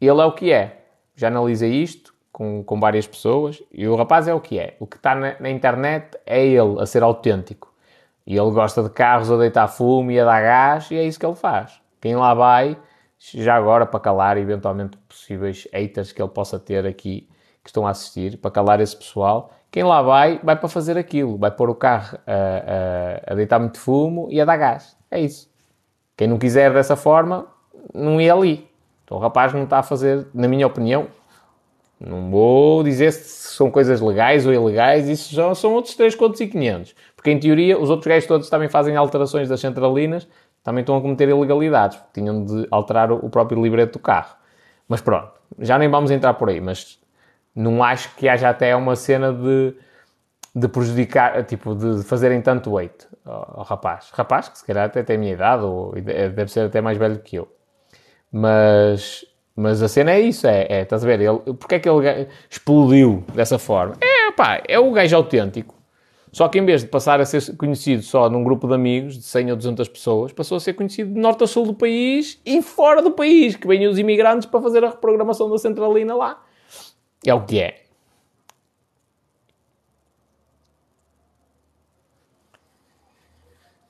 ele 0.00 0.18
é 0.22 0.24
o 0.24 0.32
que 0.32 0.50
é. 0.50 0.86
Já 1.14 1.28
analisei 1.28 1.82
isto 1.82 2.14
com, 2.32 2.64
com 2.64 2.80
várias 2.80 3.06
pessoas 3.06 3.62
e 3.70 3.86
o 3.86 3.94
rapaz 3.94 4.26
é 4.26 4.32
o 4.32 4.40
que 4.40 4.58
é. 4.58 4.74
O 4.80 4.86
que 4.86 4.96
está 4.96 5.14
na, 5.14 5.38
na 5.38 5.50
internet 5.50 6.16
é 6.24 6.42
ele 6.42 6.80
a 6.80 6.86
ser 6.86 7.02
autêntico. 7.02 7.74
E 8.26 8.38
ele 8.38 8.50
gosta 8.52 8.82
de 8.82 8.88
carros 8.88 9.30
a 9.30 9.36
deitar 9.36 9.68
fumo 9.68 10.10
e 10.10 10.18
a 10.18 10.24
dar 10.24 10.40
gás 10.40 10.90
e 10.90 10.96
é 10.96 11.04
isso 11.04 11.20
que 11.20 11.26
ele 11.26 11.36
faz. 11.36 11.78
Quem 12.00 12.16
lá 12.16 12.32
vai 12.32 12.78
já 13.18 13.54
agora 13.54 13.86
para 13.86 14.00
calar 14.00 14.36
eventualmente 14.36 14.96
possíveis 15.08 15.66
haters 15.72 16.12
que 16.12 16.20
ele 16.20 16.30
possa 16.30 16.58
ter 16.58 16.86
aqui 16.86 17.28
que 17.66 17.70
estão 17.70 17.84
a 17.84 17.90
assistir, 17.90 18.38
para 18.38 18.50
calar 18.50 18.80
esse 18.80 18.96
pessoal. 18.96 19.52
Quem 19.72 19.82
lá 19.82 20.00
vai, 20.00 20.38
vai 20.42 20.54
para 20.54 20.68
fazer 20.68 20.96
aquilo, 20.96 21.36
vai 21.36 21.50
pôr 21.50 21.68
o 21.68 21.74
carro 21.74 22.16
a, 22.24 23.28
a, 23.28 23.32
a 23.32 23.34
deitar 23.34 23.58
muito 23.58 23.78
fumo 23.78 24.28
e 24.30 24.40
a 24.40 24.44
dar 24.44 24.56
gás. 24.56 24.96
É 25.10 25.20
isso. 25.20 25.50
Quem 26.16 26.28
não 26.28 26.38
quiser 26.38 26.72
dessa 26.72 26.94
forma, 26.94 27.46
não 27.92 28.20
ia 28.20 28.32
ali. 28.32 28.68
Então 29.04 29.18
o 29.18 29.20
rapaz 29.20 29.52
não 29.52 29.64
está 29.64 29.80
a 29.80 29.82
fazer, 29.82 30.28
na 30.32 30.46
minha 30.46 30.66
opinião, 30.66 31.08
não 31.98 32.30
vou 32.30 32.84
dizer 32.84 33.10
se 33.12 33.54
são 33.54 33.70
coisas 33.70 34.00
legais 34.00 34.46
ou 34.46 34.52
ilegais, 34.52 35.08
isso 35.08 35.34
já 35.34 35.54
são 35.54 35.72
outros 35.74 35.94
3 35.94 36.14
contos 36.14 36.40
e 36.40 36.46
500. 36.46 36.94
Porque 37.16 37.30
em 37.30 37.40
teoria 37.40 37.78
os 37.78 37.90
outros 37.90 38.06
gajos 38.06 38.28
todos 38.28 38.48
também 38.48 38.68
fazem 38.68 38.96
alterações 38.96 39.48
das 39.48 39.60
centralinas 39.60 40.28
também 40.66 40.82
estão 40.82 40.96
a 40.96 41.00
cometer 41.00 41.28
ilegalidades, 41.28 41.96
tinham 42.12 42.44
de 42.44 42.66
alterar 42.72 43.12
o 43.12 43.30
próprio 43.30 43.62
libreto 43.62 43.92
do 43.92 43.98
carro. 44.00 44.34
Mas 44.88 45.00
pronto, 45.00 45.30
já 45.60 45.78
nem 45.78 45.88
vamos 45.88 46.10
entrar 46.10 46.34
por 46.34 46.50
aí, 46.50 46.60
mas 46.60 46.98
não 47.54 47.84
acho 47.84 48.12
que 48.16 48.28
haja 48.28 48.48
até 48.48 48.74
uma 48.74 48.96
cena 48.96 49.32
de, 49.32 49.76
de 50.52 50.66
prejudicar, 50.66 51.44
tipo, 51.44 51.72
de 51.72 52.02
fazerem 52.02 52.42
tanto 52.42 52.72
weight 52.72 53.06
ao, 53.24 53.62
rapaz. 53.62 54.10
Rapaz 54.12 54.48
que 54.48 54.58
se 54.58 54.66
calhar 54.66 54.86
até 54.86 55.04
tem 55.04 55.14
a 55.14 55.18
minha 55.20 55.34
idade, 55.34 55.62
ou 55.62 55.94
deve 55.94 56.48
ser 56.48 56.66
até 56.66 56.80
mais 56.80 56.98
velho 56.98 57.20
que 57.20 57.36
eu. 57.36 57.48
Mas, 58.32 59.24
mas 59.54 59.80
a 59.80 59.86
cena 59.86 60.10
é 60.10 60.20
isso, 60.20 60.48
é, 60.48 60.66
é 60.68 60.82
estás 60.82 61.04
a 61.04 61.06
ver, 61.06 61.20
ele, 61.20 61.54
porque 61.60 61.76
é 61.76 61.78
que 61.78 61.88
ele 61.88 62.26
explodiu 62.50 63.22
dessa 63.32 63.56
forma? 63.56 63.94
É, 64.00 64.32
pá, 64.32 64.60
é 64.66 64.80
o 64.80 64.90
gajo 64.90 65.14
autêntico 65.14 65.75
só 66.36 66.48
que 66.48 66.58
em 66.58 66.66
vez 66.66 66.82
de 66.82 66.88
passar 66.88 67.18
a 67.18 67.24
ser 67.24 67.56
conhecido 67.56 68.02
só 68.02 68.28
num 68.28 68.44
grupo 68.44 68.68
de 68.68 68.74
amigos, 68.74 69.16
de 69.16 69.22
100 69.22 69.52
ou 69.52 69.56
200 69.56 69.88
pessoas, 69.88 70.32
passou 70.34 70.58
a 70.58 70.60
ser 70.60 70.74
conhecido 70.74 71.14
de 71.14 71.18
norte 71.18 71.42
a 71.44 71.46
sul 71.46 71.64
do 71.64 71.72
país 71.72 72.38
e 72.44 72.60
fora 72.60 73.00
do 73.00 73.10
país, 73.10 73.56
que 73.56 73.66
vêm 73.66 73.86
os 73.86 73.98
imigrantes 73.98 74.46
para 74.46 74.60
fazer 74.60 74.84
a 74.84 74.90
reprogramação 74.90 75.48
da 75.48 75.56
centralina 75.56 76.14
lá. 76.14 76.44
É 77.24 77.32
o 77.32 77.42
que 77.42 77.58
é. 77.58 77.84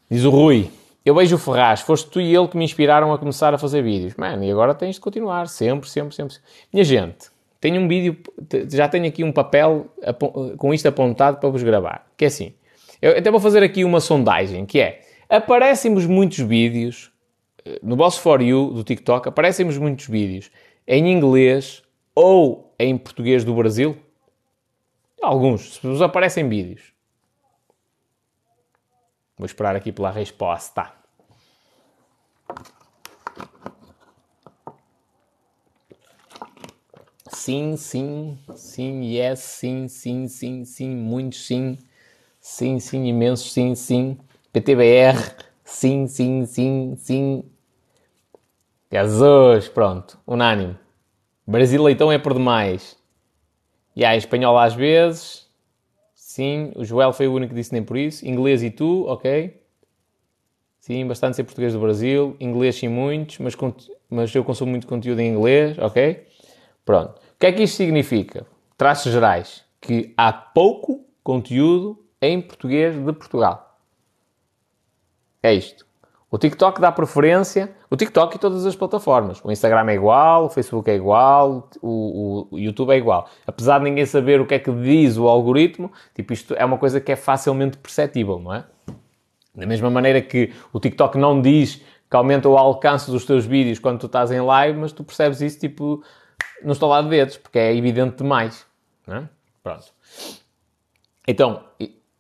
Diz 0.08 0.22
o 0.22 0.30
Rui. 0.30 0.70
Eu 1.04 1.16
vejo 1.16 1.34
o 1.34 1.38
Ferraz, 1.40 1.80
foste 1.80 2.08
tu 2.08 2.20
e 2.20 2.32
ele 2.32 2.46
que 2.46 2.56
me 2.56 2.64
inspiraram 2.64 3.12
a 3.12 3.18
começar 3.18 3.52
a 3.54 3.58
fazer 3.58 3.82
vídeos. 3.82 4.14
Mano, 4.14 4.44
e 4.44 4.52
agora 4.52 4.72
tens 4.72 4.94
de 4.94 5.00
continuar, 5.00 5.48
sempre, 5.48 5.90
sempre, 5.90 6.14
sempre. 6.14 6.36
Minha 6.72 6.84
gente, 6.84 7.28
tenho 7.66 7.82
um 7.82 7.88
vídeo, 7.88 8.16
já 8.70 8.88
tenho 8.88 9.08
aqui 9.08 9.24
um 9.24 9.32
papel 9.32 9.92
com 10.56 10.72
isto 10.72 10.86
apontado 10.86 11.38
para 11.38 11.48
vos 11.48 11.64
gravar. 11.64 12.06
Que 12.16 12.26
é 12.26 12.28
assim, 12.28 12.54
eu 13.02 13.18
até 13.18 13.28
vou 13.28 13.40
fazer 13.40 13.60
aqui 13.60 13.82
uma 13.82 13.98
sondagem, 13.98 14.64
que 14.64 14.78
é, 14.78 15.00
aparecem-vos 15.28 16.06
muitos 16.06 16.38
vídeos, 16.38 17.10
eh, 17.64 17.80
no 17.82 17.96
vosso 17.96 18.20
For 18.20 18.40
You 18.40 18.70
do 18.70 18.84
TikTok, 18.84 19.28
aparecem-vos 19.28 19.78
muitos 19.78 20.06
vídeos 20.06 20.48
em 20.86 21.10
inglês 21.12 21.82
ou 22.14 22.72
em 22.78 22.96
português 22.96 23.42
do 23.42 23.52
Brasil? 23.52 23.96
Alguns, 25.20 25.74
se 25.74 25.84
vos 25.84 26.00
aparecem 26.00 26.48
vídeos. 26.48 26.92
Vou 29.36 29.44
esperar 29.44 29.74
aqui 29.74 29.90
pela 29.90 30.12
resposta. 30.12 30.92
Sim, 37.28 37.76
sim, 37.76 38.38
sim, 38.54 39.02
yes, 39.04 39.40
sim, 39.40 39.88
sim, 39.88 40.28
sim, 40.28 40.64
sim, 40.64 40.88
muitos 40.96 41.44
sim, 41.46 41.76
sim, 42.40 42.78
sim, 42.80 43.06
imensos, 43.06 43.52
sim, 43.52 43.74
sim, 43.74 44.18
PTBR, 44.52 45.18
sim, 45.64 46.06
sim, 46.08 46.46
sim, 46.46 46.96
sim. 46.98 47.44
Jesus, 48.90 49.68
pronto, 49.68 50.18
unânime. 50.26 50.76
Brasil 51.46 51.82
Leitão 51.82 52.12
é 52.12 52.18
por 52.18 52.34
demais. 52.34 52.96
E 53.96 54.04
há 54.04 54.16
espanhol 54.16 54.58
às 54.58 54.74
vezes, 54.74 55.46
sim, 56.14 56.72
o 56.76 56.84
Joel 56.84 57.12
foi 57.12 57.28
o 57.28 57.34
único 57.34 57.50
que 57.50 57.56
disse 57.60 57.72
nem 57.74 57.84
por 57.84 57.96
isso. 57.98 58.26
Inglês 58.26 58.62
e 58.62 58.70
tu, 58.70 59.06
ok. 59.08 59.54
Sim, 60.80 61.06
bastante 61.06 61.36
ser 61.36 61.44
português 61.44 61.72
do 61.72 61.80
Brasil. 61.80 62.36
Inglês 62.40 62.76
sim 62.76 62.88
muitos, 62.88 63.38
mas, 63.38 63.54
mas 64.08 64.34
eu 64.34 64.44
consumo 64.44 64.70
muito 64.70 64.86
conteúdo 64.86 65.20
em 65.20 65.28
inglês, 65.32 65.76
ok. 65.78 66.24
Pronto. 66.86 67.18
O 67.18 67.38
que 67.38 67.46
é 67.46 67.52
que 67.52 67.64
isto 67.64 67.76
significa? 67.76 68.46
Traços 68.78 69.12
gerais. 69.12 69.64
Que 69.80 70.14
há 70.16 70.32
pouco 70.32 71.04
conteúdo 71.22 72.02
em 72.22 72.40
português 72.40 72.94
de 72.94 73.12
Portugal. 73.12 73.76
É 75.42 75.52
isto. 75.52 75.84
O 76.30 76.38
TikTok 76.38 76.80
dá 76.80 76.90
preferência, 76.90 77.74
o 77.90 77.96
TikTok 77.96 78.36
e 78.36 78.38
todas 78.38 78.66
as 78.66 78.74
plataformas. 78.74 79.40
O 79.44 79.50
Instagram 79.50 79.90
é 79.90 79.94
igual, 79.94 80.46
o 80.46 80.48
Facebook 80.48 80.90
é 80.90 80.94
igual, 80.94 81.68
o, 81.80 82.48
o, 82.50 82.58
YouTube 82.58 82.90
é 82.90 82.96
igual. 82.96 83.28
Apesar 83.46 83.78
de 83.78 83.84
ninguém 83.84 84.06
saber 84.06 84.40
o 84.40 84.46
que 84.46 84.54
é 84.54 84.58
que 84.58 84.72
diz 84.72 85.16
o 85.16 85.28
algoritmo, 85.28 85.90
tipo, 86.14 86.32
isto 86.32 86.54
é 86.54 86.64
uma 86.64 86.78
coisa 86.78 87.00
que 87.00 87.12
é 87.12 87.16
facilmente 87.16 87.78
perceptível, 87.78 88.40
não 88.40 88.54
é? 88.54 88.64
Da 89.54 89.66
mesma 89.66 89.88
maneira 89.88 90.20
que 90.20 90.52
o 90.72 90.80
TikTok 90.80 91.16
não 91.16 91.40
diz 91.40 91.82
que 92.10 92.16
aumenta 92.16 92.48
o 92.48 92.56
alcance 92.56 93.10
dos 93.10 93.24
teus 93.24 93.46
vídeos 93.46 93.78
quando 93.78 94.00
tu 94.00 94.06
estás 94.06 94.30
em 94.30 94.40
live, 94.40 94.78
mas 94.78 94.92
tu 94.92 95.04
percebes 95.04 95.40
isso, 95.40 95.58
tipo, 95.60 96.02
no 96.62 96.72
estalar 96.72 97.02
de 97.02 97.10
dedos, 97.10 97.36
porque 97.36 97.58
é 97.58 97.74
evidente 97.74 98.18
demais. 98.18 98.66
É? 99.08 99.22
Pronto. 99.62 99.86
Então, 101.26 101.64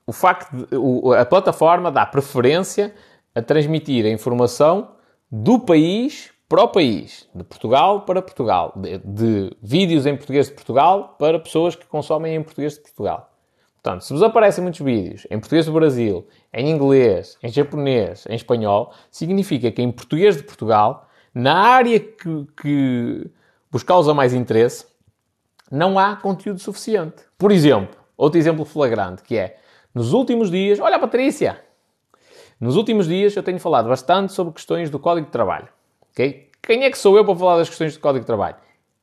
o 0.06 0.12
facto 0.12 0.54
de, 0.56 0.76
o, 0.76 1.12
a 1.12 1.24
plataforma 1.24 1.90
dá 1.90 2.04
preferência 2.06 2.94
a 3.34 3.42
transmitir 3.42 4.04
a 4.04 4.10
informação 4.10 4.92
do 5.30 5.58
país 5.58 6.32
para 6.48 6.62
o 6.62 6.68
país, 6.68 7.28
de 7.34 7.42
Portugal 7.42 8.02
para 8.02 8.22
Portugal, 8.22 8.72
de, 8.76 8.98
de 8.98 9.56
vídeos 9.60 10.06
em 10.06 10.16
português 10.16 10.46
de 10.46 10.54
Portugal 10.54 11.16
para 11.18 11.40
pessoas 11.40 11.74
que 11.74 11.86
consomem 11.86 12.36
em 12.36 12.42
português 12.42 12.74
de 12.74 12.80
Portugal. 12.80 13.32
Portanto, 13.82 14.02
se 14.02 14.12
vos 14.12 14.22
aparecem 14.22 14.62
muitos 14.62 14.80
vídeos 14.80 15.26
em 15.30 15.38
português 15.38 15.66
do 15.66 15.72
Brasil, 15.72 16.26
em 16.52 16.70
inglês, 16.70 17.36
em 17.42 17.48
japonês, 17.48 18.26
em 18.28 18.34
espanhol, 18.34 18.92
significa 19.10 19.70
que 19.70 19.82
em 19.82 19.90
português 19.90 20.36
de 20.36 20.42
Portugal, 20.42 21.08
na 21.34 21.56
área 21.56 21.98
que 22.00 23.30
vos 23.76 23.82
causa 23.82 24.14
mais 24.14 24.32
interesse, 24.32 24.86
não 25.70 25.98
há 25.98 26.16
conteúdo 26.16 26.58
suficiente. 26.58 27.16
Por 27.36 27.52
exemplo, 27.52 27.94
outro 28.16 28.38
exemplo 28.38 28.64
flagrante 28.64 29.22
que 29.22 29.36
é, 29.36 29.58
nos 29.94 30.14
últimos 30.14 30.50
dias, 30.50 30.80
olha 30.80 30.98
Patrícia, 30.98 31.60
nos 32.58 32.74
últimos 32.74 33.06
dias 33.06 33.36
eu 33.36 33.42
tenho 33.42 33.60
falado 33.60 33.86
bastante 33.86 34.32
sobre 34.32 34.54
questões 34.54 34.88
do 34.88 34.98
Código 34.98 35.26
de 35.26 35.32
Trabalho. 35.32 35.68
Okay? 36.10 36.48
Quem 36.62 36.84
é 36.84 36.90
que 36.90 36.96
sou 36.96 37.18
eu 37.18 37.24
para 37.26 37.36
falar 37.36 37.58
das 37.58 37.68
questões 37.68 37.92
do 37.92 38.00
Código 38.00 38.20
de 38.20 38.26
Trabalho? 38.26 38.56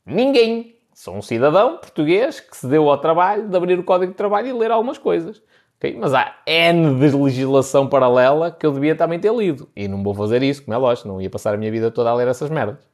Ninguém. 0.03 0.75
Sou 0.91 1.15
um 1.15 1.21
cidadão 1.21 1.77
português 1.77 2.39
que 2.39 2.57
se 2.57 2.65
deu 2.65 2.89
ao 2.89 2.97
trabalho 2.97 3.47
de 3.47 3.55
abrir 3.55 3.77
o 3.77 3.83
Código 3.83 4.11
de 4.11 4.17
Trabalho 4.17 4.47
e 4.47 4.53
ler 4.53 4.71
algumas 4.71 4.97
coisas. 4.97 5.39
Okay? 5.77 5.95
Mas 5.95 6.15
há 6.15 6.35
N 6.47 6.95
de 6.99 7.15
legislação 7.15 7.87
paralela 7.87 8.49
que 8.49 8.65
eu 8.65 8.71
devia 8.71 8.95
também 8.95 9.19
ter 9.19 9.31
lido. 9.31 9.69
E 9.75 9.87
não 9.87 10.01
vou 10.01 10.15
fazer 10.15 10.41
isso, 10.41 10.63
como 10.63 10.73
é 10.73 10.77
lógico, 10.77 11.07
não 11.07 11.21
ia 11.21 11.29
passar 11.29 11.53
a 11.53 11.57
minha 11.57 11.71
vida 11.71 11.91
toda 11.91 12.09
a 12.09 12.15
ler 12.15 12.27
essas 12.27 12.49
merdas. 12.49 12.92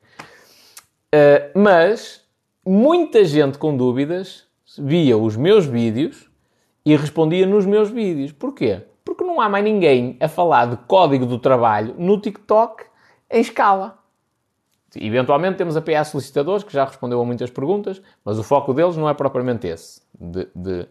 Uh, 1.13 1.59
mas 1.59 2.23
muita 2.65 3.25
gente 3.25 3.57
com 3.57 3.75
dúvidas 3.75 4.45
via 4.77 5.17
os 5.17 5.35
meus 5.35 5.65
vídeos 5.65 6.29
e 6.85 6.95
respondia 6.95 7.45
nos 7.45 7.65
meus 7.65 7.89
vídeos. 7.89 8.31
Porquê? 8.31 8.83
Porque 9.03 9.23
não 9.23 9.41
há 9.41 9.49
mais 9.49 9.63
ninguém 9.63 10.17
a 10.19 10.27
falar 10.27 10.67
de 10.67 10.77
código 10.85 11.25
do 11.25 11.39
trabalho 11.39 11.95
no 11.97 12.19
TikTok 12.19 12.85
em 13.29 13.41
escala. 13.41 13.97
Eventualmente 14.95 15.57
temos 15.57 15.77
a 15.77 15.81
PA 15.81 16.03
Solicitadores, 16.03 16.63
que 16.63 16.73
já 16.73 16.85
respondeu 16.85 17.21
a 17.21 17.25
muitas 17.25 17.49
perguntas, 17.51 18.01
mas 18.25 18.39
o 18.39 18.43
foco 18.43 18.73
deles 18.73 18.97
não 18.97 19.07
é 19.07 19.13
propriamente 19.13 19.67
esse, 19.67 20.01
de, 20.19 20.47
de, 20.55 20.87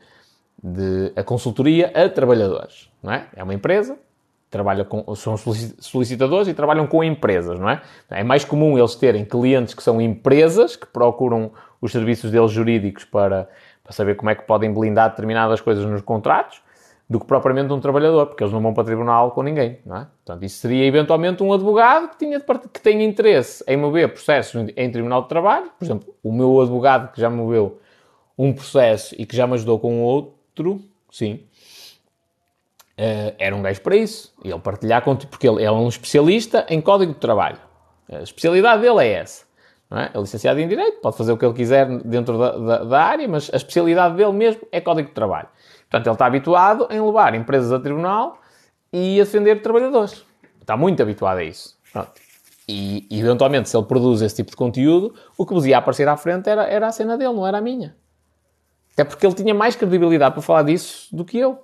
de 0.62 1.12
a 1.16 1.22
consultoria 1.22 1.92
a 1.94 2.08
trabalhadores. 2.08 2.88
Não 3.02 3.12
é? 3.12 3.28
é 3.34 3.42
uma 3.42 3.54
empresa, 3.54 3.98
trabalha 4.50 4.84
com, 4.84 5.14
são 5.14 5.36
solicitadores 5.36 6.48
e 6.48 6.54
trabalham 6.54 6.86
com 6.86 7.04
empresas, 7.04 7.58
não 7.58 7.68
é? 7.68 7.82
É 8.10 8.24
mais 8.24 8.44
comum 8.44 8.78
eles 8.78 8.94
terem 8.94 9.24
clientes 9.24 9.74
que 9.74 9.82
são 9.82 10.00
empresas, 10.00 10.76
que 10.76 10.86
procuram 10.86 11.50
os 11.80 11.92
serviços 11.92 12.30
deles 12.30 12.50
jurídicos 12.50 13.04
para, 13.04 13.48
para 13.84 13.92
saber 13.92 14.16
como 14.16 14.30
é 14.30 14.34
que 14.34 14.42
podem 14.42 14.72
blindar 14.72 15.10
determinadas 15.10 15.60
coisas 15.60 15.84
nos 15.84 16.00
contratos, 16.00 16.62
do 17.08 17.18
que 17.18 17.26
propriamente 17.26 17.72
um 17.72 17.80
trabalhador, 17.80 18.26
porque 18.26 18.42
eles 18.42 18.52
não 18.52 18.60
vão 18.60 18.74
para 18.74 18.84
tribunal 18.84 19.30
com 19.30 19.42
ninguém, 19.42 19.78
não 19.86 19.96
é? 19.96 20.06
Portanto, 20.24 20.44
isso 20.44 20.58
seria 20.58 20.84
eventualmente 20.84 21.42
um 21.42 21.52
advogado 21.52 22.10
que, 22.10 22.18
tinha 22.18 22.38
part... 22.38 22.68
que 22.68 22.80
tenha 22.80 23.02
interesse 23.02 23.64
em 23.66 23.78
mover 23.78 24.12
processos 24.12 24.70
em 24.76 24.90
tribunal 24.90 25.22
de 25.22 25.28
trabalho. 25.28 25.70
Por 25.78 25.84
exemplo, 25.86 26.14
o 26.22 26.30
meu 26.30 26.60
advogado 26.60 27.10
que 27.12 27.20
já 27.20 27.30
moveu 27.30 27.80
um 28.36 28.52
processo 28.52 29.14
e 29.18 29.24
que 29.24 29.34
já 29.34 29.46
me 29.46 29.54
ajudou 29.54 29.78
com 29.78 30.02
outro, 30.02 30.82
sim, 31.10 31.40
uh, 32.98 33.34
era 33.38 33.54
um 33.54 33.62
gajo 33.62 33.80
para 33.80 33.96
isso. 33.96 34.34
Ele 34.44 34.58
partilhar 34.58 35.02
contigo, 35.02 35.30
porque 35.30 35.48
ele 35.48 35.62
é 35.62 35.70
um 35.70 35.88
especialista 35.88 36.66
em 36.68 36.80
código 36.80 37.14
de 37.14 37.20
trabalho. 37.20 37.58
A 38.10 38.22
especialidade 38.22 38.82
dele 38.82 39.04
é 39.04 39.12
essa. 39.12 39.46
Não 39.90 39.98
é? 39.98 40.10
é 40.12 40.18
licenciado 40.18 40.60
em 40.60 40.68
Direito, 40.68 41.00
pode 41.00 41.16
fazer 41.16 41.32
o 41.32 41.38
que 41.38 41.44
ele 41.44 41.54
quiser 41.54 41.86
dentro 42.00 42.38
da, 42.38 42.58
da, 42.58 42.84
da 42.84 43.02
área, 43.02 43.26
mas 43.26 43.50
a 43.52 43.56
especialidade 43.56 44.16
dele 44.16 44.32
mesmo 44.32 44.62
é 44.70 44.80
código 44.80 45.08
de 45.08 45.14
trabalho. 45.14 45.48
Portanto, 45.90 46.06
ele 46.06 46.14
está 46.14 46.26
habituado 46.26 46.88
em 46.90 47.00
levar 47.00 47.34
empresas 47.34 47.72
a 47.72 47.80
tribunal 47.80 48.38
e 48.92 49.20
a 49.20 49.24
defender 49.24 49.62
trabalhadores. 49.62 50.24
Está 50.60 50.76
muito 50.76 51.02
habituado 51.02 51.38
a 51.38 51.44
isso. 51.44 51.78
Pronto. 51.90 52.12
E, 52.68 53.06
eventualmente, 53.10 53.70
se 53.70 53.76
ele 53.76 53.86
produz 53.86 54.20
esse 54.20 54.36
tipo 54.36 54.50
de 54.50 54.56
conteúdo, 54.56 55.14
o 55.38 55.46
que 55.46 55.54
vos 55.54 55.64
ia 55.64 55.78
aparecer 55.78 56.06
à 56.06 56.18
frente 56.18 56.50
era, 56.50 56.64
era 56.64 56.86
a 56.86 56.92
cena 56.92 57.16
dele, 57.16 57.32
não 57.32 57.46
era 57.46 57.56
a 57.56 57.60
minha. 57.62 57.96
Até 58.92 59.04
porque 59.04 59.26
ele 59.26 59.34
tinha 59.34 59.54
mais 59.54 59.74
credibilidade 59.74 60.34
para 60.34 60.42
falar 60.42 60.64
disso 60.64 61.08
do 61.16 61.24
que 61.24 61.38
eu. 61.38 61.58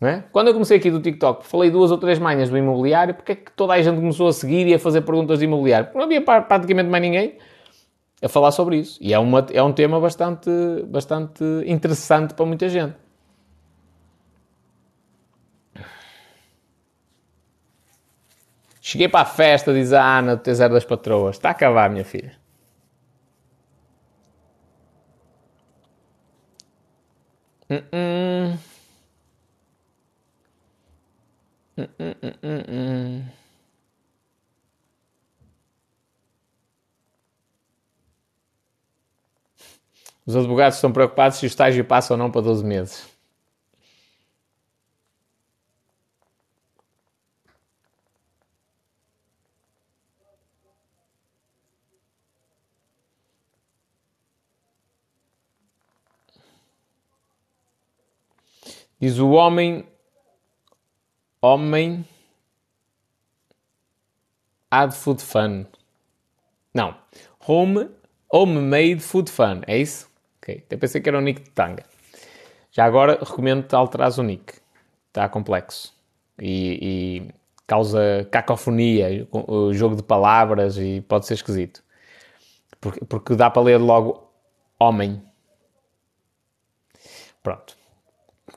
É? 0.00 0.22
Quando 0.32 0.48
eu 0.48 0.52
comecei 0.52 0.76
aqui 0.76 0.90
do 0.90 1.00
TikTok, 1.00 1.46
falei 1.46 1.70
duas 1.70 1.90
ou 1.90 1.98
três 1.98 2.18
manhas 2.18 2.50
do 2.50 2.58
imobiliário, 2.58 3.14
porque 3.14 3.32
é 3.32 3.34
que 3.36 3.52
toda 3.52 3.72
a 3.74 3.80
gente 3.80 3.96
começou 3.96 4.28
a 4.28 4.32
seguir 4.32 4.66
e 4.66 4.74
a 4.74 4.78
fazer 4.78 5.02
perguntas 5.02 5.38
de 5.38 5.44
imobiliário? 5.44 5.86
Porque 5.86 5.98
não 5.98 6.04
havia 6.04 6.20
praticamente 6.20 6.90
mais 6.90 7.02
ninguém 7.02 7.38
a 8.22 8.28
falar 8.28 8.50
sobre 8.50 8.78
isso. 8.78 8.98
E 9.00 9.14
é, 9.14 9.18
uma, 9.18 9.46
é 9.52 9.62
um 9.62 9.72
tema 9.72 10.00
bastante, 10.00 10.50
bastante 10.86 11.44
interessante 11.66 12.34
para 12.34 12.44
muita 12.44 12.68
gente. 12.68 12.96
Cheguei 18.80 19.08
para 19.08 19.20
a 19.20 19.24
festa, 19.24 19.72
diz 19.72 19.92
a 19.92 20.18
Ana 20.18 20.36
do 20.36 20.42
T0 20.42 20.68
das 20.70 20.84
Patroas. 20.84 21.36
Está 21.36 21.48
a 21.48 21.52
acabar, 21.52 21.88
minha 21.88 22.04
filha. 22.04 22.36
Uh 27.70 27.76
-uh. 27.90 28.73
Uh 31.76 33.44
Os 40.26 40.34
advogados 40.36 40.76
estão 40.76 40.92
preocupados 40.92 41.38
se 41.38 41.44
o 41.44 41.48
estágio 41.48 41.84
passa 41.84 42.14
ou 42.14 42.18
não 42.18 42.30
para 42.30 42.40
12 42.40 42.64
meses. 42.64 43.06
Diz 58.98 59.18
o 59.18 59.30
homem, 59.32 59.86
homem, 61.44 62.06
ad 64.70 64.94
food 64.94 65.22
fun. 65.22 65.66
Não, 66.72 66.96
home, 67.46 67.90
homemade 68.32 69.00
food 69.00 69.30
fun, 69.30 69.60
é 69.66 69.76
isso? 69.76 70.08
Ok, 70.38 70.64
eu 70.70 70.78
pensei 70.78 71.02
que 71.02 71.08
era 71.08 71.18
o 71.18 71.20
nick 71.20 71.42
de 71.42 71.50
tanga. 71.50 71.84
Já 72.72 72.86
agora 72.86 73.18
recomendo-te 73.20 73.74
alterares 73.74 74.16
o 74.16 74.22
nick, 74.22 74.54
está 75.08 75.28
complexo 75.28 75.94
e, 76.38 76.78
e 77.28 77.34
causa 77.66 78.26
cacofonia, 78.30 79.28
o 79.30 79.72
jogo 79.74 79.96
de 79.96 80.02
palavras 80.02 80.78
e 80.78 81.02
pode 81.02 81.26
ser 81.26 81.34
esquisito. 81.34 81.84
Porque, 82.80 83.04
porque 83.04 83.36
dá 83.36 83.50
para 83.50 83.62
ler 83.62 83.78
logo 83.78 84.30
homem. 84.78 85.22
Pronto 87.42 87.76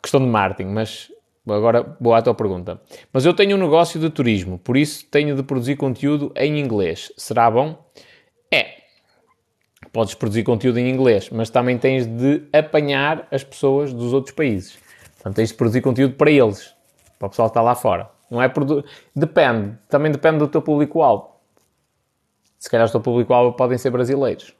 questão 0.01 0.21
de 0.21 0.27
marketing, 0.27 0.69
mas 0.69 1.11
agora 1.53 1.95
vou 1.99 2.13
à 2.13 2.21
tua 2.21 2.33
pergunta. 2.33 2.81
Mas 3.11 3.25
eu 3.25 3.33
tenho 3.33 3.55
um 3.55 3.59
negócio 3.59 3.99
de 3.99 4.09
turismo, 4.09 4.57
por 4.59 4.75
isso 4.75 5.05
tenho 5.05 5.35
de 5.35 5.43
produzir 5.43 5.75
conteúdo 5.75 6.31
em 6.35 6.59
inglês. 6.59 7.11
Será 7.17 7.49
bom? 7.49 7.85
É. 8.51 8.77
Podes 9.91 10.13
produzir 10.13 10.43
conteúdo 10.43 10.79
em 10.79 10.89
inglês, 10.89 11.29
mas 11.29 11.49
também 11.49 11.77
tens 11.77 12.05
de 12.05 12.43
apanhar 12.51 13.27
as 13.31 13.43
pessoas 13.43 13.93
dos 13.93 14.13
outros 14.13 14.35
países. 14.35 14.77
Portanto, 15.15 15.35
tens 15.35 15.49
de 15.49 15.55
produzir 15.55 15.81
conteúdo 15.81 16.15
para 16.15 16.29
eles, 16.29 16.73
para 17.17 17.27
o 17.27 17.29
pessoal 17.29 17.49
que 17.49 17.51
está 17.51 17.61
lá 17.61 17.75
fora. 17.75 18.09
Não 18.29 18.41
é 18.41 18.49
produ... 18.49 18.83
Depende, 19.15 19.77
também 19.89 20.11
depende 20.11 20.39
do 20.39 20.47
teu 20.47 20.61
público-alvo. 20.61 21.31
Se 22.59 22.69
calhar 22.69 22.87
o 22.87 22.91
teu 22.91 23.01
público-alvo 23.01 23.55
podem 23.55 23.77
ser 23.77 23.89
brasileiros. 23.89 24.53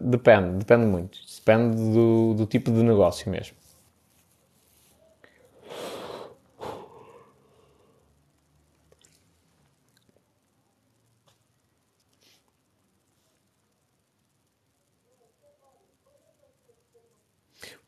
Depende, 0.00 0.58
depende 0.58 0.86
muito. 0.86 1.18
Depende 1.36 1.76
do, 1.92 2.34
do 2.34 2.46
tipo 2.46 2.70
de 2.70 2.82
negócio 2.82 3.30
mesmo. 3.30 3.56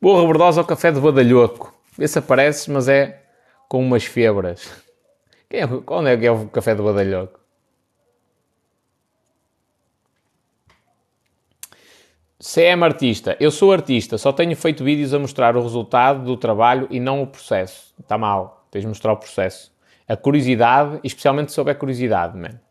Boa 0.01 0.21
rebordosa 0.21 0.61
ao 0.61 0.65
café 0.65 0.93
de 0.93 0.99
badalhoco. 1.01 1.73
Vê 1.97 2.07
se 2.07 2.17
apareces, 2.17 2.69
mas 2.69 2.87
é 2.87 3.21
com 3.67 3.83
umas 3.85 4.05
febras. 4.05 4.81
Quem 5.49 5.59
é, 5.59 5.65
onde 5.65 6.09
é 6.09 6.15
que 6.15 6.25
é 6.25 6.31
o 6.31 6.47
café 6.47 6.73
de 6.73 6.81
badalhoco? 6.81 7.37
CM 12.39 12.81
artista. 12.85 13.35
Eu 13.41 13.51
sou 13.51 13.73
artista, 13.73 14.17
só 14.17 14.31
tenho 14.31 14.55
feito 14.55 14.85
vídeos 14.85 15.13
a 15.13 15.19
mostrar 15.19 15.57
o 15.57 15.61
resultado 15.61 16.23
do 16.23 16.37
trabalho 16.37 16.87
e 16.89 16.97
não 16.97 17.21
o 17.21 17.27
processo. 17.27 17.93
Está 17.99 18.17
mal. 18.17 18.65
Tens 18.71 18.83
de 18.83 18.87
mostrar 18.87 19.11
o 19.11 19.17
processo. 19.17 19.69
A 20.07 20.15
curiosidade, 20.15 21.01
especialmente 21.03 21.51
sobre 21.51 21.73
a 21.73 21.75
curiosidade, 21.75 22.37
man. 22.37 22.61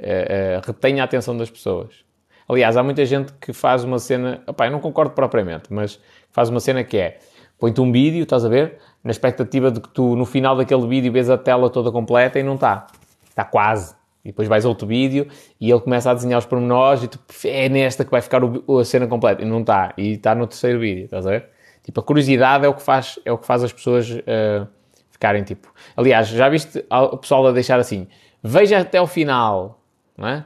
Uh, 0.00 0.58
uh, 0.58 0.66
retenha 0.66 1.02
a 1.02 1.04
atenção 1.04 1.36
das 1.36 1.48
pessoas. 1.48 2.04
Aliás, 2.48 2.76
há 2.76 2.82
muita 2.82 3.04
gente 3.04 3.32
que 3.34 3.52
faz 3.52 3.82
uma 3.82 3.98
cena. 3.98 4.42
Opá, 4.46 4.66
eu 4.66 4.72
não 4.72 4.80
concordo 4.80 5.12
propriamente, 5.12 5.72
mas 5.72 6.00
faz 6.36 6.50
uma 6.50 6.60
cena 6.60 6.84
que 6.84 6.98
é. 6.98 7.18
Põe-te 7.58 7.80
um 7.80 7.90
vídeo, 7.90 8.24
estás 8.24 8.44
a 8.44 8.48
ver? 8.50 8.76
Na 9.02 9.10
expectativa 9.10 9.70
de 9.70 9.80
que 9.80 9.88
tu, 9.88 10.14
no 10.14 10.26
final 10.26 10.54
daquele 10.54 10.86
vídeo, 10.86 11.10
vês 11.10 11.30
a 11.30 11.38
tela 11.38 11.70
toda 11.70 11.90
completa 11.90 12.38
e 12.38 12.42
não 12.42 12.56
está. 12.56 12.88
Está 13.26 13.42
quase. 13.42 13.94
E 14.22 14.28
depois 14.28 14.46
vais 14.46 14.66
a 14.66 14.68
outro 14.68 14.86
vídeo 14.86 15.28
e 15.58 15.70
ele 15.70 15.80
começa 15.80 16.10
a 16.10 16.14
desenhar 16.14 16.38
os 16.38 16.44
pormenores 16.44 17.04
e 17.04 17.08
tu, 17.08 17.18
é 17.44 17.70
nesta 17.70 18.04
que 18.04 18.10
vai 18.10 18.20
ficar 18.20 18.44
o, 18.44 18.78
a 18.78 18.84
cena 18.84 19.06
completa. 19.06 19.40
E 19.40 19.46
não 19.46 19.60
está. 19.60 19.94
E 19.96 20.12
está 20.12 20.34
no 20.34 20.46
terceiro 20.46 20.78
vídeo, 20.78 21.04
estás 21.06 21.26
a 21.26 21.30
ver? 21.30 21.46
Tipo, 21.82 22.00
a 22.00 22.02
curiosidade 22.02 22.66
é 22.66 22.68
o 22.68 22.74
que 22.74 22.82
faz, 22.82 23.18
é 23.24 23.32
o 23.32 23.38
que 23.38 23.46
faz 23.46 23.64
as 23.64 23.72
pessoas 23.72 24.10
uh, 24.10 24.68
ficarem 25.10 25.42
tipo. 25.42 25.72
Aliás, 25.96 26.28
já 26.28 26.50
viste 26.50 26.84
o 26.90 27.16
pessoal 27.16 27.46
a 27.46 27.52
deixar 27.52 27.80
assim: 27.80 28.08
veja 28.42 28.80
até 28.80 29.00
o 29.00 29.06
final, 29.06 29.80
não 30.18 30.28
é? 30.28 30.44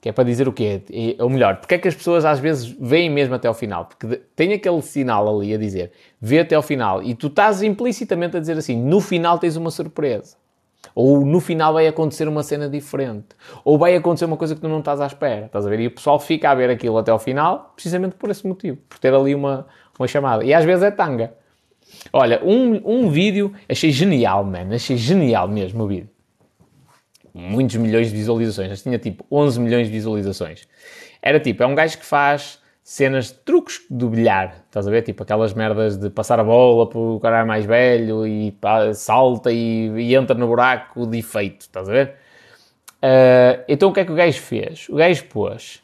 Que 0.00 0.08
é 0.08 0.12
para 0.12 0.24
dizer 0.24 0.48
o 0.48 0.52
quê? 0.52 0.82
Ou 1.18 1.28
melhor, 1.28 1.56
porque 1.56 1.74
é 1.74 1.78
que 1.78 1.86
as 1.86 1.94
pessoas 1.94 2.24
às 2.24 2.38
vezes 2.38 2.66
veem 2.80 3.10
mesmo 3.10 3.34
até 3.34 3.46
ao 3.46 3.52
final? 3.52 3.84
Porque 3.84 4.22
tem 4.34 4.54
aquele 4.54 4.80
sinal 4.80 5.28
ali 5.28 5.52
a 5.52 5.58
dizer, 5.58 5.92
vê 6.18 6.40
até 6.40 6.54
ao 6.54 6.62
final, 6.62 7.02
e 7.02 7.14
tu 7.14 7.26
estás 7.26 7.62
implicitamente 7.62 8.36
a 8.36 8.40
dizer 8.40 8.56
assim, 8.56 8.76
no 8.76 9.00
final 9.00 9.38
tens 9.38 9.56
uma 9.56 9.70
surpresa. 9.70 10.36
Ou 10.94 11.26
no 11.26 11.38
final 11.40 11.74
vai 11.74 11.86
acontecer 11.86 12.26
uma 12.26 12.42
cena 12.42 12.68
diferente. 12.68 13.28
Ou 13.62 13.76
vai 13.76 13.94
acontecer 13.94 14.24
uma 14.24 14.38
coisa 14.38 14.54
que 14.54 14.60
tu 14.62 14.68
não 14.68 14.78
estás 14.78 14.98
à 15.00 15.06
espera. 15.06 15.46
Estás 15.46 15.66
a 15.66 15.68
ver? 15.68 15.78
E 15.80 15.86
o 15.86 15.90
pessoal 15.90 16.18
fica 16.18 16.50
a 16.50 16.54
ver 16.54 16.70
aquilo 16.70 16.96
até 16.96 17.10
ao 17.10 17.18
final, 17.18 17.72
precisamente 17.74 18.16
por 18.16 18.30
esse 18.30 18.46
motivo. 18.46 18.78
Por 18.88 18.98
ter 18.98 19.12
ali 19.12 19.34
uma, 19.34 19.66
uma 19.98 20.08
chamada. 20.08 20.42
E 20.42 20.54
às 20.54 20.64
vezes 20.64 20.82
é 20.82 20.90
tanga. 20.90 21.34
Olha, 22.12 22.42
um, 22.42 22.80
um 22.84 23.10
vídeo, 23.10 23.52
achei 23.68 23.90
genial, 23.90 24.42
man. 24.42 24.74
Achei 24.74 24.96
genial 24.96 25.46
mesmo 25.46 25.84
o 25.84 25.86
vídeo 25.86 26.08
muitos 27.34 27.76
milhões 27.76 28.08
de 28.08 28.16
visualizações. 28.16 28.82
tinha 28.82 28.98
tipo 28.98 29.24
11 29.30 29.60
milhões 29.60 29.86
de 29.86 29.92
visualizações. 29.92 30.66
Era 31.22 31.38
tipo, 31.38 31.62
é 31.62 31.66
um 31.66 31.74
gajo 31.74 31.98
que 31.98 32.04
faz 32.04 32.60
cenas 32.82 33.26
de 33.26 33.34
truques 33.34 33.80
do 33.88 34.08
bilhar, 34.08 34.64
estás 34.66 34.88
a 34.88 34.90
ver? 34.90 35.02
Tipo 35.02 35.22
aquelas 35.22 35.54
merdas 35.54 35.96
de 35.96 36.10
passar 36.10 36.40
a 36.40 36.44
bola 36.44 36.88
para 36.88 36.98
o 36.98 37.20
cara 37.20 37.44
mais 37.44 37.64
velho 37.64 38.26
e 38.26 38.50
pá, 38.52 38.92
salta 38.94 39.52
e, 39.52 39.88
e, 39.90 40.14
entra 40.14 40.34
no 40.34 40.46
buraco 40.46 41.06
de 41.06 41.18
efeito, 41.18 41.60
estás 41.62 41.88
a 41.88 41.92
ver? 41.92 42.14
Uh, 43.02 43.62
então 43.68 43.90
o 43.90 43.92
que 43.92 44.00
é 44.00 44.04
que 44.04 44.12
o 44.12 44.14
gajo 44.14 44.40
fez? 44.40 44.88
O 44.88 44.96
gajo 44.96 45.24
pôs, 45.26 45.80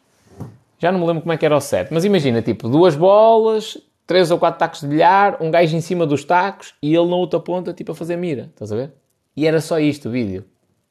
já 0.79 0.91
não 0.91 0.99
me 0.99 1.07
lembro 1.07 1.23
como 1.23 1.33
é 1.33 1.37
que 1.37 1.47
era 1.47 1.57
o 1.57 1.61
set, 1.61 1.93
mas 1.93 2.05
imagina, 2.05 2.43
tipo, 2.43 2.69
duas 2.69 2.97
bolas, 2.97 3.79
três 4.07 4.31
ou 4.31 4.39
quatro 4.39 4.59
tacos 4.59 4.81
de 4.81 4.89
bilhar, 4.89 5.41
um 5.41 5.51
gajo 5.51 5.77
em 5.77 5.81
cima 5.81 6.07
dos 6.07 6.25
tacos 6.25 6.75
e 6.83 6.95
ele 6.95 7.09
na 7.09 7.17
outra 7.17 7.39
ponta, 7.39 7.73
tipo, 7.73 7.93
a 7.93 7.95
fazer 7.95 8.17
mira, 8.17 8.51
estás 8.53 8.73
a 8.73 8.77
ver? 8.77 8.93
E 9.37 9.47
era 9.47 9.61
só 9.61 9.79
isto 9.79 10.09
o 10.09 10.11
vídeo 10.11 10.45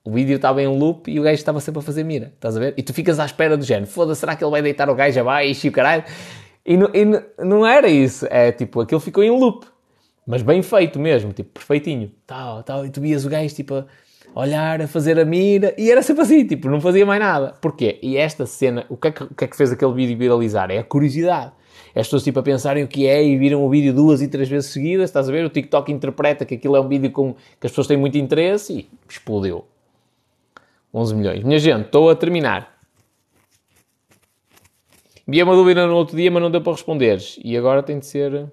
o 0.05 0.11
vídeo 0.11 0.35
estava 0.35 0.61
em 0.61 0.67
loop 0.67 1.11
e 1.11 1.19
o 1.19 1.23
gajo 1.23 1.33
estava 1.35 1.59
sempre 1.59 1.79
a 1.79 1.81
fazer 1.81 2.03
mira, 2.03 2.31
estás 2.35 2.55
a 2.55 2.59
ver? 2.59 2.75
E 2.77 2.83
tu 2.83 2.93
ficas 2.93 3.19
à 3.19 3.25
espera 3.25 3.57
do 3.57 3.65
género, 3.65 3.87
foda-se, 3.87 4.21
será 4.21 4.35
que 4.35 4.43
ele 4.43 4.51
vai 4.51 4.61
deitar 4.61 4.87
o 4.89 4.95
gajo 4.95 5.19
abaixo 5.19 5.65
e 5.65 5.69
o 5.69 5.71
caralho? 5.71 6.03
E, 6.63 6.77
não, 6.77 6.89
e 6.93 7.05
não 7.43 7.65
era 7.65 7.89
isso, 7.89 8.27
é 8.29 8.51
tipo, 8.51 8.81
aquilo 8.81 8.99
ficou 8.99 9.23
em 9.23 9.31
loop, 9.31 9.65
mas 10.25 10.43
bem 10.43 10.61
feito 10.61 10.99
mesmo, 10.99 11.33
tipo, 11.33 11.49
perfeitinho, 11.49 12.11
tal, 12.25 12.61
tal, 12.63 12.85
e 12.85 12.89
tu 12.89 13.01
vias 13.01 13.25
o 13.25 13.29
gajo, 13.29 13.53
tipo, 13.53 13.73
a 14.35 14.39
olhar, 14.39 14.81
a 14.81 14.87
fazer 14.87 15.19
a 15.19 15.25
mira, 15.25 15.73
e 15.77 15.91
era 15.91 16.01
sempre 16.03 16.23
assim, 16.23 16.45
tipo, 16.45 16.69
não 16.69 16.81
fazia 16.81 17.05
mais 17.05 17.19
nada. 17.19 17.53
Porquê? 17.61 17.99
E 18.01 18.17
esta 18.17 18.45
cena, 18.45 18.85
o 18.89 18.97
que 18.97 19.07
é 19.07 19.11
que, 19.11 19.25
que, 19.33 19.43
é 19.43 19.47
que 19.47 19.55
fez 19.55 19.71
aquele 19.71 19.93
vídeo 19.93 20.17
viralizar? 20.17 20.69
É 20.69 20.79
a 20.79 20.83
curiosidade. 20.83 21.51
As 21.95 22.07
pessoas, 22.07 22.23
tipo, 22.23 22.39
a 22.39 22.43
pensarem 22.43 22.83
o 22.83 22.87
que 22.87 23.07
é 23.07 23.23
e 23.23 23.37
viram 23.37 23.65
o 23.65 23.69
vídeo 23.69 23.93
duas 23.93 24.21
e 24.21 24.27
três 24.27 24.49
vezes 24.49 24.71
seguidas, 24.71 25.05
estás 25.09 25.29
a 25.29 25.31
ver? 25.31 25.45
O 25.45 25.49
TikTok 25.49 25.91
interpreta 25.91 26.43
que 26.45 26.55
aquilo 26.55 26.75
é 26.75 26.81
um 26.81 26.87
vídeo 26.87 27.11
com 27.11 27.33
que 27.33 27.65
as 27.65 27.71
pessoas 27.71 27.87
têm 27.87 27.95
muito 27.95 28.17
interesse 28.17 28.73
e 28.73 28.89
explodiu. 29.09 29.63
11 30.95 31.13
milhões. 31.13 31.43
Minha 31.43 31.59
gente, 31.59 31.87
estou 31.87 32.09
a 32.09 32.15
terminar. 32.15 32.73
Vi 35.27 35.43
uma 35.43 35.53
dúvida 35.53 35.85
no 35.85 35.95
outro 35.95 36.15
dia, 36.15 36.31
mas 36.31 36.41
não 36.41 36.49
deu 36.49 36.61
para 36.61 36.71
responderes. 36.71 37.37
E 37.43 37.57
agora 37.57 37.83
tem 37.83 37.99
de 37.99 38.05
ser 38.05 38.49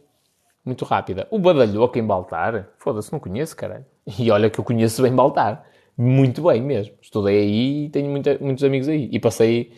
muito 0.64 0.84
rápida. 0.84 1.28
O 1.30 1.38
Badalhoca 1.38 2.00
em 2.00 2.04
Baltar? 2.04 2.70
Foda-se, 2.78 3.12
não 3.12 3.20
conheço, 3.20 3.56
caralho. 3.56 3.86
E 4.18 4.28
olha 4.32 4.50
que 4.50 4.58
eu 4.58 4.64
conheço 4.64 5.00
bem 5.02 5.14
Baltar. 5.14 5.64
Muito 5.96 6.42
bem 6.42 6.60
mesmo. 6.60 6.94
Estudei 7.00 7.38
aí 7.38 7.84
e 7.84 7.90
tenho 7.90 8.10
muita, 8.10 8.36
muitos 8.40 8.64
amigos 8.64 8.88
aí. 8.88 9.08
E 9.12 9.20
passei 9.20 9.72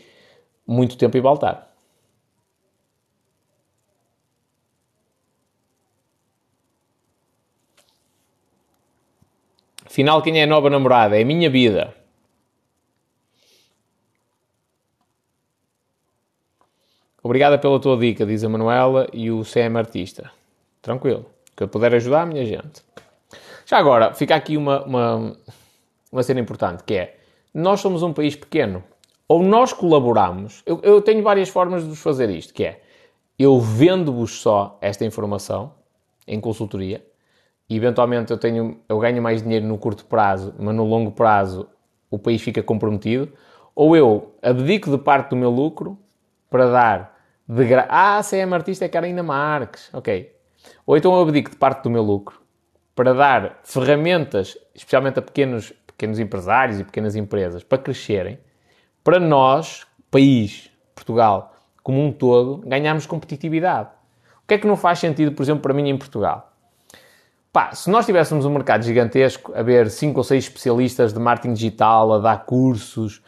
muito 0.67 0.97
tempo 0.97 1.19
em 1.19 1.21
Baltar. 1.21 1.71
Afinal, 9.85 10.23
quem 10.23 10.41
é 10.41 10.45
a 10.45 10.47
nova 10.47 10.71
namorada? 10.71 11.19
É 11.19 11.23
a 11.23 11.27
minha 11.27 11.51
vida. 11.51 11.95
Obrigada 17.25 17.57
pela 17.57 17.81
tua 17.81 17.97
dica, 17.97 18.27
diz 18.27 18.45
a 18.45 18.51
Manuela 18.51 19.07
e 19.11 19.31
o 19.31 19.45
CM 19.45 19.79
Artista. 19.79 20.31
Tranquilo. 20.83 21.25
Que 21.57 21.63
eu 21.63 21.69
puder 21.69 21.95
ajudar, 21.95 22.27
minha 22.27 22.45
gente. 22.45 22.85
Já 23.65 23.79
agora, 23.79 24.13
fica 24.13 24.35
aqui 24.35 24.59
uma, 24.59 24.85
uma, 24.85 25.37
uma 26.13 26.23
cena 26.23 26.39
importante, 26.39 26.85
que 26.85 26.93
é, 26.93 27.17
nós 27.55 27.81
somos 27.81 28.03
um 28.03 28.13
país 28.13 28.37
pequeno. 28.37 28.85
Ou 29.27 29.43
nós 29.43 29.73
colaboramos, 29.73 30.63
eu, 30.67 30.79
eu 30.83 31.01
tenho 31.01 31.23
várias 31.23 31.49
formas 31.49 31.83
de 31.83 31.89
vos 31.89 31.99
fazer 31.99 32.29
isto, 32.29 32.53
que 32.53 32.63
é, 32.63 32.83
eu 33.39 33.59
vendo-vos 33.59 34.43
só 34.43 34.77
esta 34.83 35.07
informação, 35.07 35.73
em 36.27 36.39
consultoria, 36.39 37.03
e 37.71 37.75
eventualmente 37.75 38.33
eu, 38.33 38.37
tenho, 38.37 38.81
eu 38.87 38.99
ganho 38.99 39.23
mais 39.23 39.43
dinheiro 39.43 39.65
no 39.65 39.79
curto 39.79 40.05
prazo, 40.05 40.55
mas 40.59 40.75
no 40.77 40.85
longo 40.85 41.11
prazo 41.11 41.67
o 42.11 42.19
país 42.19 42.43
fica 42.43 42.63
comprometido, 42.63 43.33
ou 43.75 43.97
eu 43.97 44.35
abdico 44.43 44.91
de 44.91 44.99
parte 44.99 45.31
do 45.31 45.37
meu 45.37 45.49
lucro 45.49 45.99
para 46.51 46.71
dar 46.71 47.14
de 47.47 47.65
gra... 47.65 47.87
Ah, 47.89 48.21
CM 48.23 48.53
é 48.53 48.57
Artista 48.57 48.85
é 48.85 48.89
Carolina 48.89 49.23
Marques. 49.23 49.89
Ok. 49.93 50.35
Ou 50.87 50.97
então 50.97 51.15
eu 51.15 51.23
abdico 51.23 51.51
de 51.51 51.57
parte 51.57 51.83
do 51.83 51.91
meu 51.91 52.03
lucro 52.03 52.41
para 52.95 53.13
dar 53.13 53.61
ferramentas, 53.65 54.57
especialmente 54.75 55.19
a 55.19 55.23
pequenos, 55.23 55.73
pequenos 55.87 56.19
empresários 56.19 56.79
e 56.79 56.85
pequenas 56.85 57.17
empresas, 57.17 57.65
para 57.65 57.79
crescerem, 57.79 58.39
para 59.03 59.19
nós, 59.19 59.87
país, 60.11 60.71
Portugal, 60.95 61.57
como 61.83 62.03
um 62.03 62.13
todo, 62.13 62.63
ganharmos 62.67 63.05
competitividade. 63.05 63.91
O 64.43 64.47
que 64.47 64.55
é 64.55 64.59
que 64.59 64.67
não 64.67 64.77
faz 64.77 64.99
sentido, 64.99 65.33
por 65.33 65.43
exemplo, 65.43 65.63
para 65.63 65.75
mim 65.75 65.89
em 65.89 65.97
Portugal? 65.97 66.53
Pá, 67.53 67.73
se 67.73 67.89
nós 67.89 68.05
tivéssemos 68.05 68.45
um 68.45 68.51
mercado 68.51 68.83
gigantesco, 68.83 69.53
a 69.55 69.63
ver 69.63 69.89
5 69.89 70.19
ou 70.19 70.25
6 70.25 70.45
especialistas 70.45 71.13
de 71.13 71.21
marketing 71.21 71.55
digital, 71.55 72.13
a 72.13 72.19
dar 72.19 72.45
cursos, 72.45 73.23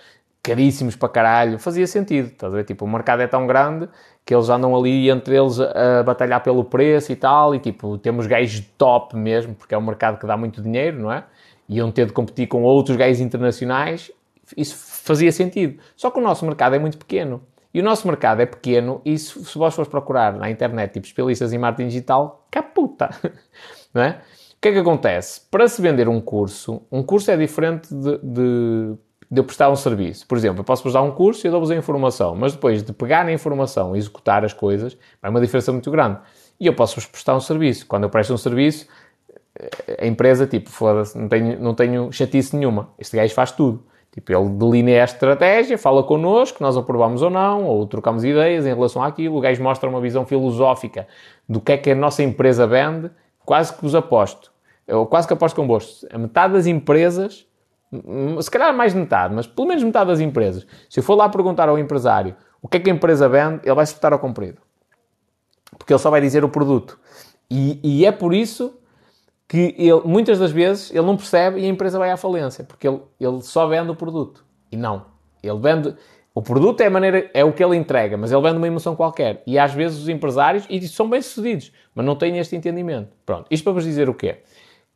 caríssimos 0.46 0.94
para 0.94 1.08
caralho, 1.08 1.58
fazia 1.58 1.88
sentido. 1.88 2.28
Estás 2.28 2.52
a 2.52 2.56
ver? 2.56 2.64
Tipo, 2.64 2.84
o 2.84 2.88
mercado 2.88 3.20
é 3.20 3.26
tão 3.26 3.48
grande 3.48 3.88
que 4.24 4.32
eles 4.32 4.48
andam 4.48 4.76
ali 4.76 5.10
entre 5.10 5.36
eles 5.36 5.58
a 5.58 6.04
batalhar 6.04 6.40
pelo 6.40 6.64
preço 6.64 7.10
e 7.10 7.16
tal, 7.16 7.52
e 7.54 7.58
tipo, 7.58 7.98
temos 7.98 8.28
gajos 8.28 8.60
top 8.78 9.16
mesmo, 9.16 9.54
porque 9.56 9.74
é 9.74 9.78
um 9.78 9.82
mercado 9.82 10.18
que 10.18 10.26
dá 10.26 10.36
muito 10.36 10.62
dinheiro, 10.62 11.00
não 11.00 11.12
é? 11.12 11.24
Iam 11.68 11.90
ter 11.90 12.06
de 12.06 12.12
competir 12.12 12.46
com 12.46 12.62
outros 12.62 12.96
gajos 12.96 13.20
internacionais, 13.20 14.12
isso 14.56 14.76
fazia 15.04 15.32
sentido. 15.32 15.80
Só 15.96 16.10
que 16.12 16.18
o 16.18 16.22
nosso 16.22 16.44
mercado 16.44 16.76
é 16.76 16.78
muito 16.78 16.96
pequeno. 16.96 17.42
E 17.74 17.80
o 17.80 17.82
nosso 17.82 18.06
mercado 18.06 18.40
é 18.40 18.46
pequeno 18.46 19.02
e 19.04 19.18
se, 19.18 19.44
se 19.44 19.58
vós 19.58 19.74
fores 19.74 19.90
procurar 19.90 20.32
na 20.34 20.48
internet, 20.48 20.92
tipo, 20.92 21.06
especialistas 21.06 21.52
em 21.52 21.58
marketing 21.58 21.88
digital, 21.88 22.46
caputa, 22.50 23.10
não 23.92 24.02
é? 24.02 24.20
O 24.56 24.60
que 24.60 24.68
é 24.68 24.72
que 24.72 24.78
acontece? 24.78 25.42
Para 25.50 25.68
se 25.68 25.82
vender 25.82 26.08
um 26.08 26.20
curso, 26.20 26.82
um 26.90 27.02
curso 27.02 27.30
é 27.30 27.36
diferente 27.36 27.94
de, 27.94 28.18
de 28.18 28.96
de 29.30 29.40
eu 29.40 29.44
prestar 29.44 29.70
um 29.70 29.76
serviço. 29.76 30.26
Por 30.26 30.38
exemplo, 30.38 30.60
eu 30.60 30.64
posso 30.64 30.82
vos 30.82 30.92
dar 30.92 31.02
um 31.02 31.10
curso 31.10 31.46
e 31.46 31.48
eu 31.48 31.52
dou-vos 31.52 31.70
a 31.70 31.76
informação, 31.76 32.34
mas 32.36 32.52
depois 32.52 32.82
de 32.82 32.92
pegar 32.92 33.24
na 33.24 33.32
informação 33.32 33.94
e 33.94 33.98
executar 33.98 34.44
as 34.44 34.52
coisas, 34.52 34.96
vai 35.20 35.30
uma 35.30 35.40
diferença 35.40 35.72
muito 35.72 35.90
grande. 35.90 36.18
E 36.58 36.66
eu 36.66 36.74
posso-vos 36.74 37.06
prestar 37.06 37.34
um 37.34 37.40
serviço. 37.40 37.86
Quando 37.86 38.04
eu 38.04 38.10
presto 38.10 38.32
um 38.32 38.38
serviço, 38.38 38.86
eh, 39.58 39.98
a 40.02 40.06
empresa, 40.06 40.46
tipo, 40.46 40.70
foda-se, 40.70 41.18
não 41.18 41.28
tenho, 41.28 41.60
não 41.60 41.74
tenho 41.74 42.12
chatice 42.12 42.56
nenhuma. 42.56 42.90
Este 42.98 43.16
gajo 43.16 43.34
faz 43.34 43.52
tudo. 43.52 43.84
Tipo, 44.12 44.32
ele 44.32 44.48
delinea 44.48 45.02
a 45.02 45.04
estratégia, 45.04 45.76
fala 45.76 46.02
connosco, 46.02 46.62
nós 46.62 46.74
aprovamos 46.74 47.20
ou 47.20 47.28
não, 47.28 47.64
ou 47.64 47.86
trocamos 47.86 48.24
ideias 48.24 48.64
em 48.64 48.72
relação 48.72 49.02
àquilo. 49.02 49.36
O 49.36 49.40
gajo 49.40 49.62
mostra 49.62 49.90
uma 49.90 50.00
visão 50.00 50.24
filosófica 50.24 51.06
do 51.46 51.60
que 51.60 51.72
é 51.72 51.76
que 51.76 51.90
a 51.90 51.94
nossa 51.94 52.22
empresa 52.22 52.66
vende. 52.66 53.10
Quase 53.44 53.74
que 53.74 53.82
vos 53.82 53.94
aposto. 53.94 54.50
Eu 54.86 55.04
quase 55.04 55.26
que 55.26 55.34
aposto 55.34 55.54
convosco. 55.54 56.06
A 56.10 56.16
metade 56.16 56.54
das 56.54 56.66
empresas 56.66 57.46
se 58.42 58.50
calhar 58.50 58.74
mais 58.74 58.92
de 58.92 58.98
metade, 58.98 59.34
mas 59.34 59.46
pelo 59.46 59.68
menos 59.68 59.82
metade 59.82 60.10
das 60.10 60.20
empresas. 60.20 60.66
Se 60.88 61.00
eu 61.00 61.04
for 61.04 61.14
lá 61.14 61.28
perguntar 61.28 61.68
ao 61.68 61.78
empresário 61.78 62.34
o 62.62 62.68
que 62.68 62.78
é 62.78 62.80
que 62.80 62.90
a 62.90 62.92
empresa 62.92 63.28
vende, 63.28 63.60
ele 63.64 63.74
vai 63.74 63.84
espetar 63.84 64.12
ao 64.12 64.18
comprido. 64.18 64.60
Porque 65.78 65.92
ele 65.92 66.00
só 66.00 66.10
vai 66.10 66.20
dizer 66.20 66.44
o 66.44 66.48
produto. 66.48 66.98
E, 67.50 67.78
e, 67.82 68.06
é 68.06 68.12
por 68.12 68.34
isso 68.34 68.78
que 69.48 69.74
ele, 69.78 70.00
muitas 70.04 70.38
das 70.38 70.50
vezes 70.50 70.90
ele 70.90 71.06
não 71.06 71.16
percebe 71.16 71.60
e 71.60 71.64
a 71.64 71.68
empresa 71.68 71.98
vai 71.98 72.10
à 72.10 72.16
falência, 72.16 72.64
porque 72.64 72.88
ele, 72.88 73.00
ele 73.20 73.40
só 73.42 73.66
vende 73.66 73.90
o 73.90 73.94
produto. 73.94 74.44
E 74.70 74.76
não. 74.76 75.06
Ele 75.42 75.58
vende. 75.58 75.94
O 76.34 76.42
produto 76.42 76.80
é, 76.80 76.90
maneira, 76.90 77.30
é 77.32 77.44
o 77.44 77.52
que 77.52 77.64
ele 77.64 77.76
entrega, 77.76 78.16
mas 78.16 78.30
ele 78.32 78.42
vende 78.42 78.56
uma 78.56 78.66
emoção 78.66 78.96
qualquer. 78.96 79.42
E 79.46 79.58
às 79.58 79.72
vezes 79.72 80.02
os 80.02 80.08
empresários, 80.08 80.66
e 80.68 80.86
são 80.88 81.08
bem-sucedidos, 81.08 81.72
mas 81.94 82.04
não 82.04 82.16
têm 82.16 82.38
este 82.38 82.54
entendimento. 82.56 83.10
Pronto, 83.24 83.46
isto 83.50 83.64
para 83.64 83.72
vos 83.72 83.84
dizer 83.84 84.08
o 84.08 84.14
quê? 84.14 84.42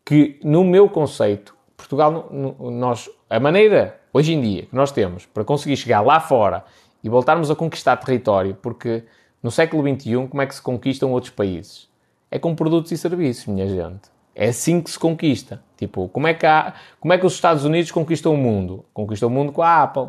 Que 0.05 0.39
no 0.43 0.65
meu 0.65 0.89
conceito, 0.89 1.55
Portugal, 1.81 2.29
nós, 2.31 3.09
a 3.29 3.41
maneira 3.41 3.99
hoje 4.13 4.35
em 4.35 4.41
dia 4.41 4.63
que 4.67 4.75
nós 4.75 4.93
temos 4.93 5.27
para 5.27 5.45
conseguir 5.45 5.77
chegar 5.77 6.01
lá 6.01 6.21
fora 6.21 6.65
e 7.03 7.09
voltarmos 7.09 7.51
a 7.51 7.57
conquistar 7.57 7.97
território, 7.97 8.55
porque 8.61 9.05
no 9.43 9.51
século 9.51 9.83
XXI, 9.83 10.29
como 10.29 10.43
é 10.43 10.47
que 10.47 10.55
se 10.55 10.61
conquistam 10.61 11.11
outros 11.11 11.33
países? 11.33 11.89
É 12.31 12.39
com 12.39 12.55
produtos 12.55 12.93
e 12.93 12.99
serviços, 12.99 13.47
minha 13.47 13.67
gente. 13.67 14.11
É 14.35 14.49
assim 14.49 14.81
que 14.81 14.91
se 14.91 14.99
conquista. 14.99 15.63
Tipo, 15.77 16.09
como 16.09 16.27
é 16.27 16.35
que, 16.35 16.47
há, 16.47 16.75
como 17.01 17.13
é 17.13 17.19
que 17.19 17.27
os 17.27 17.33
Estados 17.35 17.65
Unidos 17.65 17.91
conquistam 17.91 18.35
o 18.35 18.37
mundo? 18.37 18.85
Conquistam 18.93 19.29
o 19.29 19.33
mundo 19.33 19.51
com 19.51 19.63
a 19.63 19.83
Apple. 19.83 20.09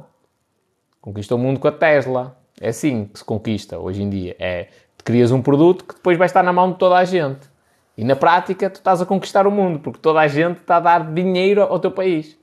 Conquistam 1.00 1.38
o 1.38 1.42
mundo 1.42 1.60
com 1.60 1.68
a 1.68 1.72
Tesla. 1.72 2.38
É 2.60 2.70
assim 2.70 3.06
que 3.06 3.20
se 3.20 3.26
conquista 3.26 3.80
hoje 3.80 4.04
em 4.04 4.10
dia. 4.10 4.36
É, 4.38 4.68
crias 5.04 5.32
um 5.32 5.42
produto 5.42 5.84
que 5.86 5.96
depois 5.96 6.18
vai 6.18 6.28
estar 6.28 6.44
na 6.44 6.54
mão 6.54 6.72
de 6.72 6.78
toda 6.78 6.96
a 6.96 7.06
gente. 7.06 7.51
E 8.02 8.04
na 8.04 8.16
prática, 8.16 8.68
tu 8.68 8.78
estás 8.78 9.00
a 9.00 9.06
conquistar 9.06 9.46
o 9.46 9.52
mundo, 9.52 9.78
porque 9.78 10.00
toda 10.00 10.20
a 10.20 10.28
gente 10.28 10.58
está 10.58 10.78
a 10.78 10.80
dar 10.80 11.14
dinheiro 11.14 11.62
ao 11.62 11.80
teu 11.80 11.92
país. 11.92 12.36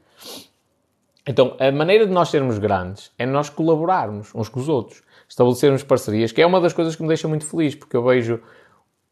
Então, 1.27 1.57
a 1.59 1.73
maneira 1.73 2.07
de 2.07 2.13
nós 2.13 2.29
sermos 2.29 2.59
grandes 2.59 3.11
é 3.19 3.27
nós 3.27 3.51
colaborarmos 3.51 4.33
uns 4.37 4.49
com 4.49 4.61
os 4.61 4.69
outros, 4.69 5.03
estabelecermos 5.29 5.83
parcerias, 5.83 6.31
que 6.31 6.41
é 6.41 6.47
uma 6.47 6.61
das 6.61 6.73
coisas 6.73 6.95
que 6.95 7.03
me 7.03 7.09
deixa 7.09 7.27
muito 7.27 7.45
feliz, 7.45 7.75
porque 7.75 7.97
eu 7.97 8.05
vejo 8.05 8.41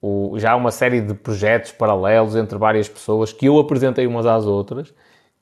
o, 0.00 0.38
já 0.38 0.54
uma 0.54 0.70
série 0.70 1.00
de 1.00 1.14
projetos 1.14 1.72
paralelos 1.72 2.36
entre 2.36 2.56
várias 2.56 2.88
pessoas 2.88 3.32
que 3.32 3.46
eu 3.46 3.58
apresentei 3.58 4.06
umas 4.06 4.24
às 4.24 4.46
outras, 4.46 4.94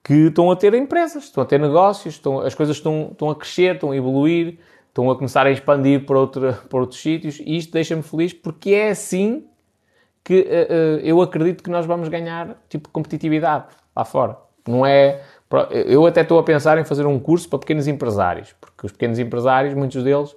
que 0.02 0.28
estão 0.28 0.50
a 0.50 0.56
ter 0.56 0.72
empresas, 0.72 1.24
estão 1.24 1.42
a 1.42 1.46
ter 1.46 1.60
negócios, 1.60 2.14
estão, 2.14 2.40
as 2.40 2.54
coisas 2.54 2.78
estão, 2.78 3.10
estão 3.12 3.28
a 3.28 3.36
crescer, 3.36 3.74
estão 3.74 3.90
a 3.90 3.96
evoluir, 3.96 4.58
estão 4.88 5.10
a 5.10 5.16
começar 5.16 5.46
a 5.46 5.50
expandir 5.50 6.06
para, 6.06 6.18
outra, 6.18 6.54
para 6.66 6.80
outros 6.80 7.02
sítios, 7.02 7.40
e 7.40 7.58
isto 7.58 7.74
deixa-me 7.74 8.02
feliz 8.02 8.32
porque 8.32 8.70
é 8.70 8.88
assim 8.88 9.44
que 10.24 10.40
uh, 10.40 11.00
eu 11.04 11.20
acredito 11.20 11.62
que 11.62 11.70
nós 11.70 11.84
vamos 11.84 12.08
ganhar 12.08 12.56
tipo 12.68 12.88
competitividade 12.88 13.66
lá 13.94 14.04
fora. 14.04 14.38
Não 14.66 14.84
é. 14.84 15.20
Eu 15.70 16.06
até 16.06 16.22
estou 16.22 16.38
a 16.38 16.42
pensar 16.42 16.78
em 16.78 16.84
fazer 16.84 17.06
um 17.06 17.20
curso 17.20 17.48
para 17.48 17.58
pequenos 17.58 17.86
empresários, 17.86 18.54
porque 18.58 18.86
os 18.86 18.92
pequenos 18.92 19.18
empresários, 19.18 19.74
muitos 19.74 20.02
deles, 20.02 20.34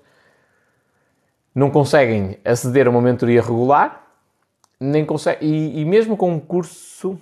não 1.56 1.72
conseguem 1.72 2.38
aceder 2.44 2.86
a 2.86 2.90
uma 2.90 3.02
mentoria 3.02 3.42
regular, 3.42 4.06
nem 4.80 5.06
conseguem, 5.06 5.50
e, 5.50 5.82
e 5.82 5.86
mesmo 5.86 6.16
com 6.16 6.30
um 6.32 6.40
curso, 6.40 7.18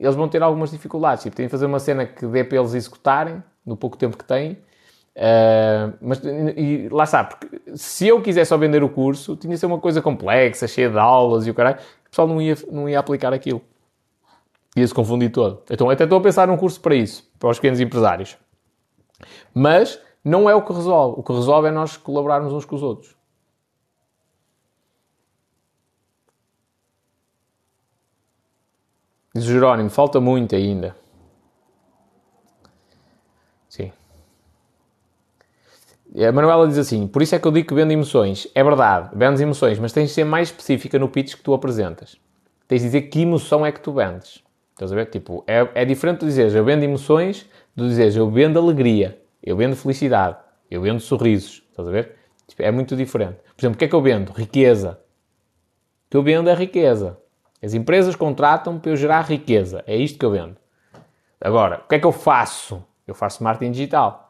eles 0.00 0.16
vão 0.16 0.28
ter 0.28 0.42
algumas 0.42 0.70
dificuldades. 0.70 1.22
Tipo, 1.22 1.36
têm 1.36 1.46
de 1.46 1.50
fazer 1.50 1.66
uma 1.66 1.78
cena 1.78 2.06
que 2.06 2.26
dê 2.26 2.42
para 2.42 2.58
eles 2.58 2.74
executarem, 2.74 3.42
no 3.64 3.76
pouco 3.76 3.96
tempo 3.96 4.16
que 4.16 4.24
têm, 4.24 4.58
Uh, 5.18 5.98
mas 6.00 6.20
e 6.22 6.88
lá 6.92 7.02
está, 7.02 7.24
porque 7.24 7.60
se 7.74 8.06
eu 8.06 8.22
quisesse 8.22 8.50
só 8.50 8.56
vender 8.56 8.84
o 8.84 8.88
curso, 8.88 9.34
tinha 9.34 9.52
de 9.52 9.58
ser 9.58 9.66
uma 9.66 9.80
coisa 9.80 10.00
complexa, 10.00 10.68
cheia 10.68 10.88
de 10.88 10.96
aulas 10.96 11.44
e 11.44 11.50
o 11.50 11.54
caralho, 11.54 11.78
o 12.08 12.10
pessoal 12.10 12.26
não 12.26 12.40
ia, 12.40 12.56
não 12.70 12.88
ia 12.88 12.98
aplicar 12.98 13.32
aquilo. 13.32 13.62
Ia 14.74 14.86
se 14.86 14.94
confundir 14.94 15.30
todo. 15.30 15.62
Então, 15.70 15.90
até 15.90 16.04
estou 16.04 16.18
a 16.18 16.22
pensar 16.22 16.48
num 16.48 16.56
curso 16.56 16.80
para 16.80 16.94
isso, 16.94 17.30
para 17.38 17.50
os 17.50 17.58
pequenos 17.58 17.80
empresários. 17.80 18.36
Mas 19.52 20.00
não 20.24 20.48
é 20.48 20.54
o 20.54 20.62
que 20.62 20.72
resolve. 20.72 21.20
O 21.20 21.22
que 21.22 21.32
resolve 21.32 21.68
é 21.68 21.70
nós 21.70 21.96
colaborarmos 21.96 22.52
uns 22.52 22.64
com 22.64 22.76
os 22.76 22.82
outros. 22.82 23.16
Diz 29.34 29.44
Jerónimo, 29.44 29.90
falta 29.90 30.20
muito 30.20 30.56
ainda. 30.56 30.96
A 36.16 36.32
Manuela 36.32 36.66
diz 36.66 36.78
assim: 36.78 37.06
Por 37.06 37.20
isso 37.20 37.34
é 37.34 37.38
que 37.38 37.46
eu 37.46 37.52
digo 37.52 37.68
que 37.68 37.74
vendo 37.74 37.92
emoções. 37.92 38.48
É 38.54 38.64
verdade, 38.64 39.10
vendes 39.14 39.40
emoções, 39.40 39.78
mas 39.78 39.92
tens 39.92 40.08
de 40.08 40.14
ser 40.14 40.24
mais 40.24 40.48
específica 40.48 40.98
no 40.98 41.08
pitch 41.08 41.34
que 41.34 41.42
tu 41.42 41.52
apresentas. 41.52 42.16
Tens 42.66 42.80
de 42.80 42.86
dizer 42.86 43.02
que 43.02 43.22
emoção 43.22 43.64
é 43.64 43.70
que 43.70 43.80
tu 43.80 43.92
vendes. 43.92 44.42
Estás 44.72 44.92
a 44.92 44.94
ver? 44.94 45.06
Tipo, 45.06 45.44
é, 45.46 45.68
é 45.74 45.84
diferente 45.84 46.20
de 46.20 46.26
dizeres 46.26 46.54
eu 46.54 46.64
vendo 46.64 46.82
emoções 46.82 47.46
do 47.74 47.86
dizeres 47.86 48.16
eu 48.16 48.30
vendo 48.30 48.58
alegria, 48.58 49.20
eu 49.42 49.56
vendo 49.56 49.76
felicidade, 49.76 50.36
eu 50.70 50.80
vendo 50.80 51.00
sorrisos. 51.00 51.62
Estás 51.70 51.88
a 51.88 51.90
ver? 51.90 52.16
Tipo, 52.46 52.62
é 52.62 52.70
muito 52.70 52.96
diferente. 52.96 53.36
Por 53.56 53.62
exemplo, 53.62 53.76
o 53.76 53.78
que 53.78 53.84
é 53.84 53.88
que 53.88 53.94
eu 53.94 54.02
vendo? 54.02 54.32
Riqueza. 54.32 55.00
O 56.06 56.10
que 56.10 56.16
eu 56.16 56.22
vendo 56.22 56.48
é 56.48 56.54
riqueza. 56.54 57.18
As 57.62 57.74
empresas 57.74 58.16
contratam 58.16 58.78
para 58.78 58.92
eu 58.92 58.96
gerar 58.96 59.22
riqueza. 59.22 59.82
É 59.86 59.96
isto 59.96 60.18
que 60.18 60.24
eu 60.24 60.30
vendo. 60.30 60.56
Agora, 61.40 61.82
o 61.84 61.88
que 61.88 61.96
é 61.96 61.98
que 61.98 62.06
eu 62.06 62.12
faço? 62.12 62.82
Eu 63.06 63.14
faço 63.14 63.42
marketing 63.42 63.72
digital 63.72 64.27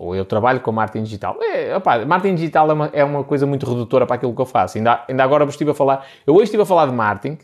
ou 0.00 0.16
eu 0.16 0.24
trabalho 0.24 0.60
com 0.60 0.72
marketing 0.72 1.04
digital. 1.04 1.36
É, 1.42 1.76
opa, 1.76 2.06
marketing 2.06 2.34
digital 2.34 2.70
é 2.70 2.72
uma, 2.72 2.90
é 2.94 3.04
uma 3.04 3.22
coisa 3.22 3.46
muito 3.46 3.66
redutora 3.66 4.06
para 4.06 4.16
aquilo 4.16 4.34
que 4.34 4.40
eu 4.40 4.46
faço. 4.46 4.78
Ainda, 4.78 5.04
ainda 5.06 5.22
agora 5.22 5.44
estive 5.44 5.72
a 5.72 5.74
falar, 5.74 6.06
eu 6.26 6.34
hoje 6.34 6.44
estive 6.44 6.62
a 6.62 6.66
falar 6.66 6.86
de 6.86 6.92
marketing 6.92 7.36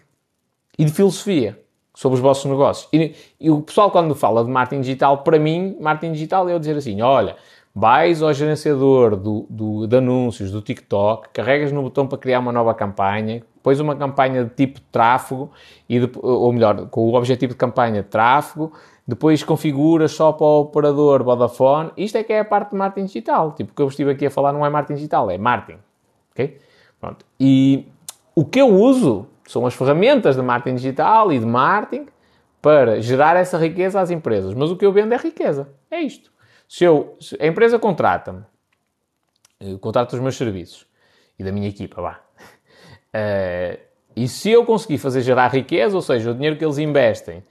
e 0.79 0.85
de 0.87 0.91
filosofia 0.91 1.61
sobre 1.95 2.17
os 2.17 2.21
vossos 2.23 2.47
negócios. 2.51 2.89
E, 2.95 3.15
e 3.39 3.51
o 3.51 3.61
pessoal 3.61 3.91
quando 3.91 4.15
fala 4.15 4.43
de 4.43 4.51
marketing 4.51 4.81
digital, 4.81 5.19
para 5.19 5.39
mim, 5.39 5.77
marketing 5.79 6.15
digital 6.15 6.49
é 6.49 6.55
eu 6.55 6.59
dizer 6.59 6.79
assim, 6.79 7.03
olha, 7.03 7.37
vais 7.75 8.23
ao 8.23 8.33
gerenciador 8.33 9.17
do, 9.17 9.47
do, 9.51 9.87
de 9.87 9.97
anúncios 9.99 10.51
do 10.51 10.63
TikTok, 10.63 11.29
carregas 11.35 11.73
no 11.73 11.83
botão 11.83 12.07
para 12.07 12.17
criar 12.17 12.39
uma 12.39 12.53
nova 12.53 12.73
campanha, 12.73 13.43
pões 13.63 13.81
uma 13.81 13.95
campanha 13.95 14.45
de 14.45 14.51
tipo 14.55 14.81
tráfego, 14.91 15.51
e 15.87 16.01
de, 16.01 16.11
ou 16.23 16.51
melhor, 16.55 16.89
com 16.89 17.03
o 17.03 17.15
objetivo 17.15 17.53
de 17.53 17.59
campanha 17.59 18.03
de 18.03 18.09
tráfego, 18.09 18.73
depois 19.07 19.45
configuras 19.45 20.13
só 20.13 20.33
para 20.33 20.47
o 20.47 20.61
operador 20.63 21.23
Vodafone. 21.23 21.93
Isto 21.97 22.19
é 22.19 22.25
que 22.25 22.33
é 22.33 22.41
a 22.41 22.45
parte 22.45 22.71
de 22.71 22.77
marketing 22.77 23.07
digital. 23.07 23.53
Tipo, 23.53 23.71
o 23.71 23.75
que 23.75 23.83
eu 23.83 23.89
estive 23.89 24.11
aqui 24.11 24.27
a 24.27 24.31
falar 24.31 24.53
não 24.53 24.67
é 24.67 24.69
marketing 24.69 24.97
digital, 24.97 25.31
é 25.31 25.39
marketing. 25.39 25.79
Ok? 26.33 26.59
Pronto. 27.01 27.25
E 27.39 27.87
o 28.35 28.45
que 28.45 28.61
eu 28.61 28.69
uso 28.69 29.29
são 29.47 29.65
as 29.65 29.75
ferramentas 29.75 30.35
de 30.35 30.43
marketing 30.43 30.77
digital 30.77 31.33
e 31.33 31.39
de 31.39 31.47
marketing 31.47 32.07
para 32.61 33.01
gerar 33.01 33.37
essa 33.37 33.57
riqueza 33.57 34.01
às 34.01 34.11
empresas. 34.11 34.53
Mas 34.55 34.71
o 34.71 34.77
que 34.77 34.85
eu 34.85 34.93
vendo 34.93 35.13
é 35.13 35.17
riqueza. 35.17 35.69
É 35.89 36.01
isto. 36.01 36.33
Se, 36.69 36.83
eu, 36.83 37.17
se 37.21 37.37
a 37.41 37.47
empresa 37.47 37.79
contrata-me, 37.79 38.43
contrata 39.81 40.17
os 40.17 40.21
meus 40.21 40.37
serviços 40.37 40.85
e 41.39 41.45
da 41.45 41.53
minha 41.53 41.69
equipa, 41.69 42.03
vá. 42.03 42.21
Uh, 43.15 43.79
e 44.17 44.27
se 44.27 44.51
eu 44.51 44.65
conseguir 44.65 44.99
fazer 44.99 45.21
gerar 45.21 45.49
riqueza, 45.49 45.95
ou 45.95 46.03
seja, 46.03 46.33
o 46.33 46.35
dinheiro 46.35 46.57
que 46.57 46.65
eles 46.65 46.79
investem 46.79 47.45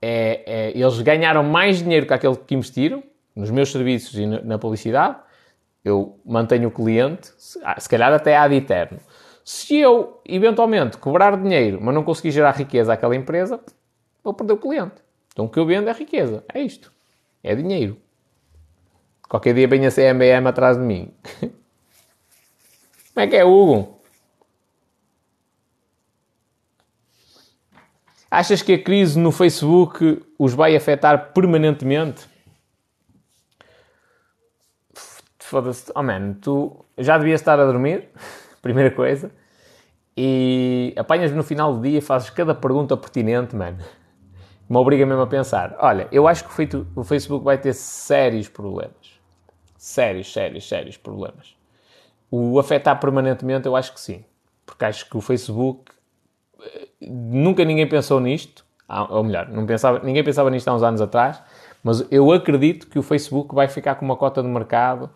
é, 0.00 0.42
é, 0.46 0.78
eles 0.78 1.00
ganharam 1.00 1.42
mais 1.42 1.78
dinheiro 1.78 2.06
que 2.06 2.14
aquele 2.14 2.36
que 2.36 2.54
investiram 2.54 3.02
nos 3.34 3.50
meus 3.50 3.70
serviços 3.70 4.18
e 4.18 4.26
na 4.26 4.58
publicidade. 4.58 5.16
Eu 5.84 6.18
mantenho 6.24 6.68
o 6.68 6.70
cliente, 6.70 7.30
se, 7.38 7.60
ah, 7.62 7.78
se 7.78 7.88
calhar 7.88 8.12
até 8.12 8.36
ad 8.36 8.54
eterno. 8.54 8.98
Se 9.44 9.76
eu, 9.76 10.20
eventualmente, 10.24 10.98
cobrar 10.98 11.36
dinheiro, 11.36 11.78
mas 11.80 11.94
não 11.94 12.02
conseguir 12.02 12.32
gerar 12.32 12.50
riqueza 12.50 12.92
àquela 12.92 13.14
empresa, 13.14 13.60
vou 14.24 14.34
perder 14.34 14.54
o 14.54 14.56
cliente. 14.56 14.96
Então 15.32 15.44
o 15.44 15.48
que 15.48 15.58
eu 15.58 15.66
vendo 15.66 15.88
é 15.88 15.92
riqueza. 15.92 16.42
É 16.52 16.60
isto. 16.60 16.92
É 17.44 17.54
dinheiro. 17.54 17.96
Qualquer 19.28 19.54
dia 19.54 19.68
venha 19.68 19.88
a 19.88 19.92
CMBM 19.92 20.48
atrás 20.48 20.76
de 20.76 20.82
mim. 20.82 21.12
Como 23.14 23.24
é 23.24 23.26
que 23.26 23.36
é, 23.36 23.44
Hugo? 23.44 23.95
Achas 28.36 28.60
que 28.60 28.74
a 28.74 28.82
crise 28.82 29.18
no 29.18 29.32
Facebook 29.32 30.22
os 30.38 30.52
vai 30.52 30.76
afetar 30.76 31.32
permanentemente? 31.32 32.28
Foda-se. 35.38 35.90
Oh 35.94 36.02
man, 36.02 36.34
tu 36.34 36.84
já 36.98 37.16
devias 37.16 37.40
estar 37.40 37.58
a 37.58 37.64
dormir, 37.64 38.10
primeira 38.60 38.90
coisa, 38.90 39.30
e 40.14 40.92
apanhas 40.98 41.32
no 41.32 41.42
final 41.42 41.72
do 41.72 41.80
dia 41.80 42.02
fazes 42.02 42.28
cada 42.28 42.54
pergunta 42.54 42.94
pertinente, 42.94 43.56
mano. 43.56 43.78
Me 44.68 44.76
obriga 44.76 45.06
mesmo 45.06 45.22
a 45.22 45.26
pensar. 45.26 45.74
Olha, 45.78 46.06
eu 46.12 46.28
acho 46.28 46.44
que 46.44 46.78
o 46.94 47.02
Facebook 47.02 47.42
vai 47.42 47.56
ter 47.56 47.72
sérios 47.72 48.50
problemas. 48.50 49.18
Sérios, 49.78 50.30
sérios, 50.30 50.68
sérios 50.68 50.98
problemas. 50.98 51.56
O 52.30 52.58
afetar 52.58 53.00
permanentemente, 53.00 53.64
eu 53.66 53.74
acho 53.74 53.94
que 53.94 54.00
sim. 54.00 54.26
Porque 54.66 54.84
acho 54.84 55.08
que 55.08 55.16
o 55.16 55.22
Facebook 55.22 55.95
nunca 57.00 57.64
ninguém 57.64 57.86
pensou 57.86 58.20
nisto, 58.20 58.64
ou 59.10 59.24
melhor, 59.24 59.48
não 59.48 59.66
pensava, 59.66 60.00
ninguém 60.04 60.22
pensava 60.22 60.50
nisto 60.50 60.68
há 60.68 60.74
uns 60.74 60.82
anos 60.82 61.00
atrás, 61.00 61.42
mas 61.82 62.06
eu 62.10 62.32
acredito 62.32 62.86
que 62.88 62.98
o 62.98 63.02
Facebook 63.02 63.54
vai 63.54 63.68
ficar 63.68 63.96
com 63.96 64.04
uma 64.04 64.16
cota 64.16 64.42
de 64.42 64.48
mercado, 64.48 65.10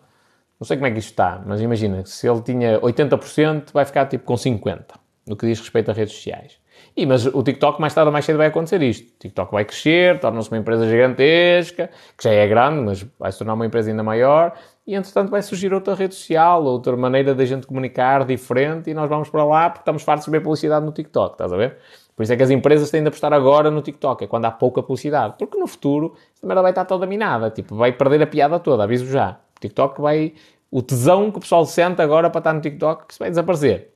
não 0.59 0.65
sei 0.65 0.77
como 0.77 0.87
é 0.87 0.91
que 0.91 0.99
isto 0.99 1.09
está, 1.09 1.41
mas 1.45 1.61
imagina, 1.61 2.05
se 2.05 2.27
ele 2.27 2.41
tinha 2.41 2.79
80%, 2.79 3.71
vai 3.73 3.85
ficar 3.85 4.05
tipo 4.05 4.25
com 4.25 4.35
50%, 4.35 4.83
no 5.27 5.35
que 5.35 5.45
diz 5.45 5.59
respeito 5.59 5.89
a 5.91 5.93
redes 5.93 6.13
sociais. 6.13 6.61
E, 6.95 7.05
mas 7.05 7.25
o 7.25 7.41
TikTok 7.43 7.79
mais 7.79 7.93
tarde 7.93 8.07
ou 8.07 8.11
mais 8.11 8.25
cedo 8.25 8.37
vai 8.37 8.47
acontecer 8.47 8.81
isto. 8.81 9.07
O 9.13 9.19
TikTok 9.19 9.51
vai 9.51 9.63
crescer, 9.63 10.19
torna-se 10.19 10.49
uma 10.49 10.57
empresa 10.57 10.87
gigantesca, 10.87 11.89
que 12.17 12.23
já 12.23 12.31
é 12.31 12.47
grande, 12.47 12.81
mas 12.81 13.05
vai 13.17 13.31
se 13.31 13.37
tornar 13.37 13.53
uma 13.53 13.65
empresa 13.65 13.89
ainda 13.89 14.03
maior, 14.03 14.53
e 14.85 14.95
entretanto 14.95 15.29
vai 15.29 15.41
surgir 15.41 15.73
outra 15.73 15.93
rede 15.93 16.15
social, 16.15 16.63
outra 16.63 16.95
maneira 16.97 17.35
da 17.35 17.45
gente 17.45 17.67
comunicar 17.67 18.25
diferente, 18.25 18.89
e 18.89 18.93
nós 18.93 19.09
vamos 19.09 19.29
para 19.29 19.43
lá 19.43 19.69
porque 19.69 19.81
estamos 19.81 20.03
fartos 20.03 20.25
de 20.25 20.31
ver 20.31 20.41
publicidade 20.41 20.85
no 20.85 20.91
TikTok, 20.91 21.33
estás 21.33 21.53
a 21.53 21.57
ver? 21.57 21.77
Por 22.15 22.23
isso 22.23 22.33
é 22.33 22.37
que 22.37 22.43
as 22.43 22.49
empresas 22.49 22.89
têm 22.89 23.01
de 23.01 23.07
apostar 23.07 23.33
agora 23.33 23.71
no 23.71 23.81
TikTok, 23.81 24.23
é 24.23 24.27
quando 24.27 24.45
há 24.45 24.51
pouca 24.51 24.81
publicidade, 24.81 25.35
porque 25.37 25.57
no 25.57 25.67
futuro 25.67 26.15
esta 26.33 26.45
merda 26.45 26.61
vai 26.61 26.71
estar 26.71 26.85
toda 26.85 27.05
minada, 27.05 27.49
tipo, 27.49 27.75
vai 27.75 27.91
perder 27.91 28.21
a 28.23 28.27
piada 28.27 28.59
toda, 28.59 28.83
aviso 28.83 29.05
já. 29.07 29.39
O 29.57 29.59
TikTok 29.59 30.01
vai. 30.01 30.33
O 30.69 30.81
tesão 30.81 31.29
que 31.31 31.37
o 31.37 31.41
pessoal 31.41 31.65
sente 31.65 32.01
agora 32.01 32.29
para 32.29 32.39
estar 32.39 32.53
no 32.53 32.61
TikTok, 32.61 33.05
isso 33.09 33.19
vai 33.19 33.29
desaparecer. 33.29 33.93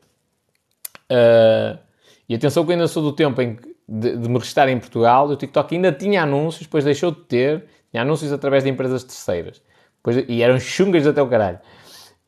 Uh, 1.10 1.80
e 2.28 2.36
atenção 2.36 2.66
que 2.66 2.72
eu 2.72 2.74
ainda 2.74 2.88
sou 2.88 3.02
do 3.02 3.14
tempo 3.14 3.42
em 3.42 3.58
de, 3.88 4.18
de 4.18 4.30
me 4.30 4.40
restar 4.40 4.68
em 4.68 4.80
Portugal, 4.80 5.28
o 5.28 5.36
TikTok 5.36 5.76
ainda 5.76 5.92
tinha 5.92 6.24
anúncios, 6.24 6.64
depois 6.64 6.84
deixou 6.84 7.12
de 7.12 7.22
ter, 7.22 7.66
tinha 7.92 8.02
anúncios 8.02 8.32
através 8.32 8.64
de 8.64 8.70
empresas 8.70 9.04
terceiras. 9.04 9.62
Depois, 10.06 10.24
e 10.28 10.44
eram 10.44 10.60
chungas 10.60 11.08
até 11.08 11.22
o 11.22 11.28
caralho. 11.28 11.60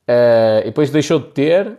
Uh, 0.10 0.66
depois 0.66 0.90
deixou 0.90 1.20
de 1.20 1.28
ter 1.28 1.78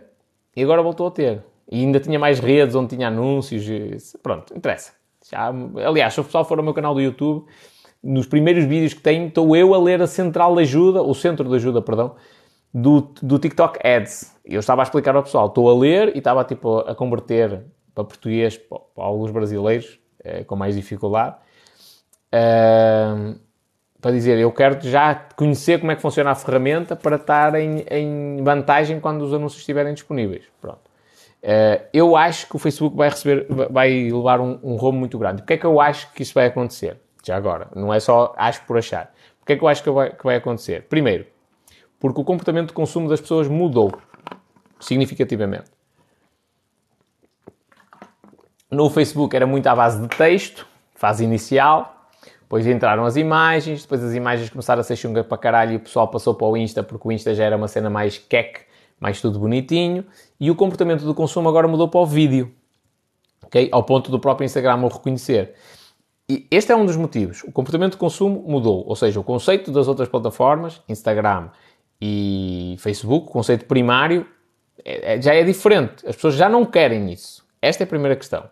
e 0.55 0.63
agora 0.63 0.81
voltou 0.81 1.07
a 1.07 1.11
ter. 1.11 1.43
E 1.69 1.81
ainda 1.81 1.99
tinha 1.99 2.17
mais 2.17 2.39
redes 2.39 2.73
onde 2.73 2.95
tinha 2.95 3.09
anúncios. 3.09 3.67
E, 3.67 3.97
pronto, 4.23 4.55
interessa. 4.55 4.93
Já, 5.29 5.53
aliás, 5.85 6.13
se 6.13 6.21
o 6.21 6.23
pessoal 6.23 6.45
for 6.45 6.57
ao 6.57 6.63
meu 6.63 6.73
canal 6.73 6.93
do 6.93 7.01
YouTube, 7.01 7.45
nos 8.01 8.25
primeiros 8.27 8.63
vídeos 8.63 8.93
que 8.93 9.01
tenho, 9.01 9.27
estou 9.27 9.55
eu 9.55 9.73
a 9.73 9.77
ler 9.77 10.01
a 10.01 10.07
central 10.07 10.55
de 10.55 10.61
ajuda, 10.61 11.03
o 11.03 11.13
centro 11.13 11.47
de 11.49 11.55
ajuda, 11.55 11.81
perdão, 11.81 12.15
do, 12.73 13.01
do 13.21 13.37
TikTok 13.37 13.85
Ads. 13.85 14.35
Eu 14.45 14.61
estava 14.61 14.81
a 14.81 14.83
explicar 14.83 15.15
ao 15.15 15.23
pessoal, 15.23 15.47
estou 15.47 15.69
a 15.69 15.77
ler 15.77 16.15
e 16.15 16.19
estava 16.19 16.43
tipo 16.45 16.79
a 16.79 16.95
converter 16.95 17.61
para 17.93 18.05
português 18.05 18.57
para, 18.57 18.79
para 18.79 19.03
alguns 19.03 19.31
brasileiros 19.31 19.99
eh, 20.23 20.43
com 20.45 20.55
mais 20.55 20.75
dificuldade. 20.75 21.35
Uh, 22.33 23.37
para 24.01 24.11
dizer, 24.11 24.37
eu 24.37 24.51
quero 24.51 24.79
já 24.87 25.13
conhecer 25.35 25.79
como 25.79 25.91
é 25.91 25.95
que 25.95 26.01
funciona 26.01 26.31
a 26.31 26.35
ferramenta 26.35 26.95
para 26.95 27.17
estar 27.17 27.55
em, 27.55 27.83
em 27.89 28.43
vantagem 28.43 28.99
quando 28.99 29.21
os 29.21 29.33
anúncios 29.33 29.61
estiverem 29.61 29.93
disponíveis. 29.93 30.45
Pronto. 30.61 30.89
Uh, 31.43 31.83
eu 31.93 32.15
acho 32.15 32.47
que 32.47 32.55
o 32.55 32.59
Facebook 32.59 32.95
vai 32.95 33.09
receber, 33.09 33.45
vai 33.69 34.09
levar 34.09 34.39
um, 34.39 34.59
um 34.63 34.75
rombo 34.75 34.97
muito 34.97 35.17
grande. 35.17 35.41
Porquê 35.41 35.53
é 35.53 35.57
que 35.57 35.65
eu 35.65 35.79
acho 35.81 36.11
que 36.13 36.23
isso 36.23 36.33
vai 36.33 36.45
acontecer? 36.45 36.97
Já 37.23 37.35
agora, 37.35 37.67
não 37.75 37.93
é 37.93 37.99
só 37.99 38.33
acho 38.37 38.63
por 38.65 38.77
achar. 38.77 39.13
Porquê 39.39 39.53
é 39.53 39.55
que 39.57 39.63
eu 39.63 39.67
acho 39.67 39.83
que 39.83 39.89
vai, 39.89 40.11
que 40.11 40.23
vai 40.23 40.35
acontecer? 40.37 40.83
Primeiro, 40.83 41.25
porque 41.99 42.21
o 42.21 42.23
comportamento 42.23 42.67
de 42.67 42.73
consumo 42.73 43.09
das 43.09 43.19
pessoas 43.19 43.47
mudou 43.47 43.91
significativamente. 44.79 45.71
No 48.71 48.89
Facebook 48.89 49.35
era 49.35 49.47
muito 49.47 49.67
à 49.67 49.75
base 49.75 50.01
de 50.01 50.07
texto, 50.07 50.65
fase 50.95 51.23
inicial, 51.23 51.98
depois 52.49 52.65
entraram 52.65 53.05
as 53.05 53.15
imagens, 53.15 53.83
depois 53.83 54.03
as 54.03 54.15
imagens 54.15 54.49
começaram 54.49 54.81
a 54.81 54.83
ser 54.83 54.95
chunga 54.95 55.23
para 55.23 55.37
caralho 55.37 55.73
e 55.73 55.75
o 55.75 55.79
pessoal 55.79 56.07
passou 56.07 56.33
para 56.33 56.47
o 56.47 56.57
Insta 56.57 56.81
porque 56.81 57.07
o 57.07 57.11
Insta 57.11 57.35
já 57.35 57.43
era 57.43 57.55
uma 57.55 57.67
cena 57.67 57.91
mais 57.91 58.17
queque, 58.17 58.61
mais 58.99 59.21
tudo 59.21 59.37
bonitinho. 59.37 60.03
E 60.39 60.49
o 60.49 60.55
comportamento 60.55 61.05
do 61.05 61.13
consumo 61.13 61.47
agora 61.47 61.67
mudou 61.67 61.87
para 61.87 61.99
o 61.99 62.07
vídeo, 62.07 62.51
ok? 63.43 63.69
Ao 63.71 63.83
ponto 63.83 64.09
do 64.09 64.19
próprio 64.19 64.45
Instagram 64.45 64.77
o 64.77 64.87
reconhecer. 64.87 65.53
E 66.27 66.47
este 66.49 66.71
é 66.71 66.75
um 66.75 66.87
dos 66.87 66.95
motivos. 66.95 67.43
O 67.43 67.51
comportamento 67.51 67.91
de 67.91 67.97
consumo 67.99 68.43
mudou, 68.47 68.83
ou 68.87 68.95
seja, 68.95 69.19
o 69.19 69.23
conceito 69.23 69.71
das 69.71 69.87
outras 69.87 70.09
plataformas, 70.09 70.81
Instagram 70.89 71.49
e 72.01 72.77
Facebook, 72.79 73.27
o 73.27 73.31
conceito 73.31 73.65
primário, 73.65 74.25
é, 74.83 75.17
é, 75.17 75.21
já 75.21 75.35
é 75.35 75.43
diferente. 75.43 76.03
As 76.03 76.15
pessoas 76.15 76.33
já 76.33 76.49
não 76.49 76.65
querem 76.65 77.13
isso. 77.13 77.45
Esta 77.61 77.83
é 77.83 77.85
a 77.85 77.87
primeira 77.87 78.15
questão. 78.15 78.49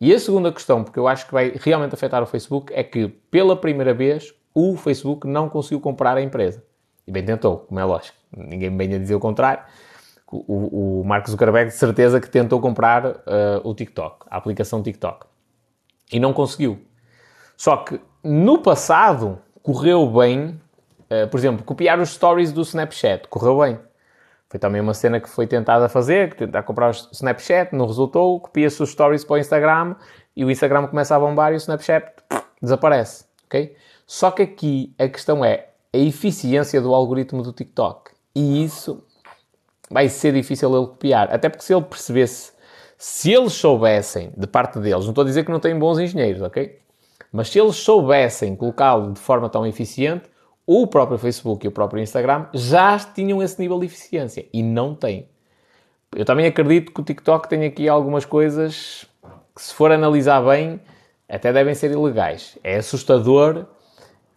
E 0.00 0.14
a 0.14 0.20
segunda 0.20 0.52
questão, 0.52 0.84
porque 0.84 0.98
eu 0.98 1.08
acho 1.08 1.26
que 1.26 1.32
vai 1.32 1.54
realmente 1.56 1.94
afetar 1.94 2.22
o 2.22 2.26
Facebook, 2.26 2.72
é 2.74 2.84
que 2.84 3.08
pela 3.08 3.56
primeira 3.56 3.94
vez 3.94 4.34
o 4.54 4.76
Facebook 4.76 5.26
não 5.26 5.48
conseguiu 5.48 5.80
comprar 5.80 6.16
a 6.16 6.22
empresa. 6.22 6.62
E 7.06 7.10
bem 7.10 7.24
tentou, 7.24 7.58
como 7.58 7.78
é 7.80 7.84
lógico. 7.84 8.16
Ninguém 8.36 8.70
me 8.70 8.76
vem 8.76 8.96
a 8.96 8.98
dizer 8.98 9.14
o 9.14 9.20
contrário. 9.20 9.62
O, 10.30 11.00
o 11.00 11.04
Mark 11.04 11.28
Zuckerberg 11.28 11.70
de 11.70 11.76
certeza 11.76 12.20
que 12.20 12.28
tentou 12.28 12.60
comprar 12.60 13.06
uh, 13.06 13.16
o 13.62 13.74
TikTok, 13.74 14.26
a 14.28 14.36
aplicação 14.36 14.82
TikTok. 14.82 15.26
E 16.12 16.18
não 16.18 16.32
conseguiu. 16.32 16.80
Só 17.56 17.76
que 17.76 18.00
no 18.24 18.58
passado 18.58 19.38
correu 19.62 20.06
bem, 20.10 20.60
uh, 21.10 21.28
por 21.30 21.38
exemplo, 21.38 21.64
copiar 21.64 22.00
os 22.00 22.10
stories 22.10 22.52
do 22.52 22.62
Snapchat. 22.62 23.28
Correu 23.28 23.60
bem. 23.60 23.78
Foi 24.48 24.60
também 24.60 24.80
uma 24.80 24.94
cena 24.94 25.20
que 25.20 25.28
foi 25.28 25.46
tentada 25.46 25.88
fazer, 25.88 26.30
que 26.30 26.36
tentar 26.36 26.62
comprar 26.62 26.90
o 26.90 26.94
Snapchat, 27.12 27.74
não 27.74 27.86
resultou, 27.86 28.40
copia-se 28.40 28.80
os 28.82 28.90
stories 28.90 29.24
para 29.24 29.34
o 29.34 29.38
Instagram 29.38 29.96
e 30.36 30.44
o 30.44 30.50
Instagram 30.50 30.86
começa 30.86 31.16
a 31.16 31.18
bombar 31.18 31.52
e 31.52 31.56
o 31.56 31.58
Snapchat 31.58 32.12
desaparece, 32.62 33.24
ok? 33.46 33.74
Só 34.06 34.30
que 34.30 34.42
aqui 34.42 34.94
a 34.98 35.08
questão 35.08 35.44
é 35.44 35.70
a 35.92 35.98
eficiência 35.98 36.80
do 36.80 36.94
algoritmo 36.94 37.42
do 37.42 37.52
TikTok 37.52 38.12
e 38.34 38.64
isso 38.64 39.02
vai 39.90 40.08
ser 40.08 40.32
difícil 40.32 40.76
ele 40.76 40.86
copiar, 40.86 41.32
até 41.32 41.48
porque 41.48 41.64
se 41.64 41.74
ele 41.74 41.84
percebesse, 41.84 42.52
se 42.96 43.32
eles 43.32 43.52
soubessem, 43.52 44.32
de 44.36 44.46
parte 44.46 44.78
deles, 44.78 45.04
não 45.04 45.10
estou 45.10 45.22
a 45.22 45.26
dizer 45.26 45.44
que 45.44 45.50
não 45.50 45.60
têm 45.60 45.76
bons 45.76 45.98
engenheiros, 45.98 46.42
ok? 46.42 46.78
Mas 47.32 47.48
se 47.48 47.58
eles 47.58 47.76
soubessem 47.76 48.54
colocá-lo 48.54 49.12
de 49.12 49.20
forma 49.20 49.48
tão 49.48 49.66
eficiente, 49.66 50.30
o 50.66 50.86
próprio 50.86 51.18
Facebook 51.18 51.64
e 51.64 51.68
o 51.68 51.72
próprio 51.72 52.02
Instagram 52.02 52.46
já 52.52 52.98
tinham 52.98 53.42
esse 53.42 53.60
nível 53.60 53.78
de 53.78 53.86
eficiência 53.86 54.46
e 54.52 54.62
não 54.62 54.94
têm. 54.94 55.28
Eu 56.14 56.24
também 56.24 56.46
acredito 56.46 56.92
que 56.92 57.00
o 57.00 57.04
TikTok 57.04 57.48
tem 57.48 57.64
aqui 57.64 57.88
algumas 57.88 58.24
coisas 58.24 59.06
que, 59.54 59.62
se 59.62 59.72
for 59.72 59.92
analisar 59.92 60.40
bem, 60.42 60.80
até 61.28 61.52
devem 61.52 61.74
ser 61.74 61.90
ilegais. 61.90 62.58
É 62.64 62.76
assustador 62.76 63.66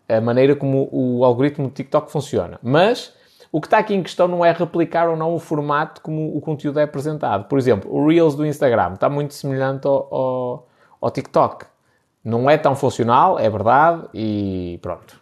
a 0.07 0.19
maneira 0.19 0.55
como 0.55 0.89
o 0.91 1.23
algoritmo 1.23 1.67
do 1.67 1.73
TikTok 1.73 2.11
funciona. 2.11 2.59
Mas 2.63 3.13
o 3.51 3.61
que 3.61 3.67
está 3.67 3.77
aqui 3.77 3.93
em 3.93 4.03
questão 4.03 4.27
não 4.27 4.43
é 4.43 4.51
replicar 4.51 5.09
ou 5.09 5.15
não 5.15 5.33
o 5.33 5.39
formato 5.39 6.01
como 6.01 6.35
o 6.35 6.41
conteúdo 6.41 6.79
é 6.79 6.83
apresentado. 6.83 7.45
Por 7.45 7.57
exemplo, 7.57 7.91
o 7.91 8.07
Reels 8.07 8.35
do 8.35 8.45
Instagram 8.45 8.93
está 8.93 9.09
muito 9.09 9.33
semelhante 9.33 9.87
ao, 9.87 10.13
ao, 10.13 10.67
ao 11.01 11.11
TikTok. 11.11 11.65
Não 12.23 12.49
é 12.49 12.57
tão 12.57 12.75
funcional, 12.75 13.39
é 13.39 13.49
verdade, 13.49 14.07
e 14.13 14.79
pronto. 14.81 15.18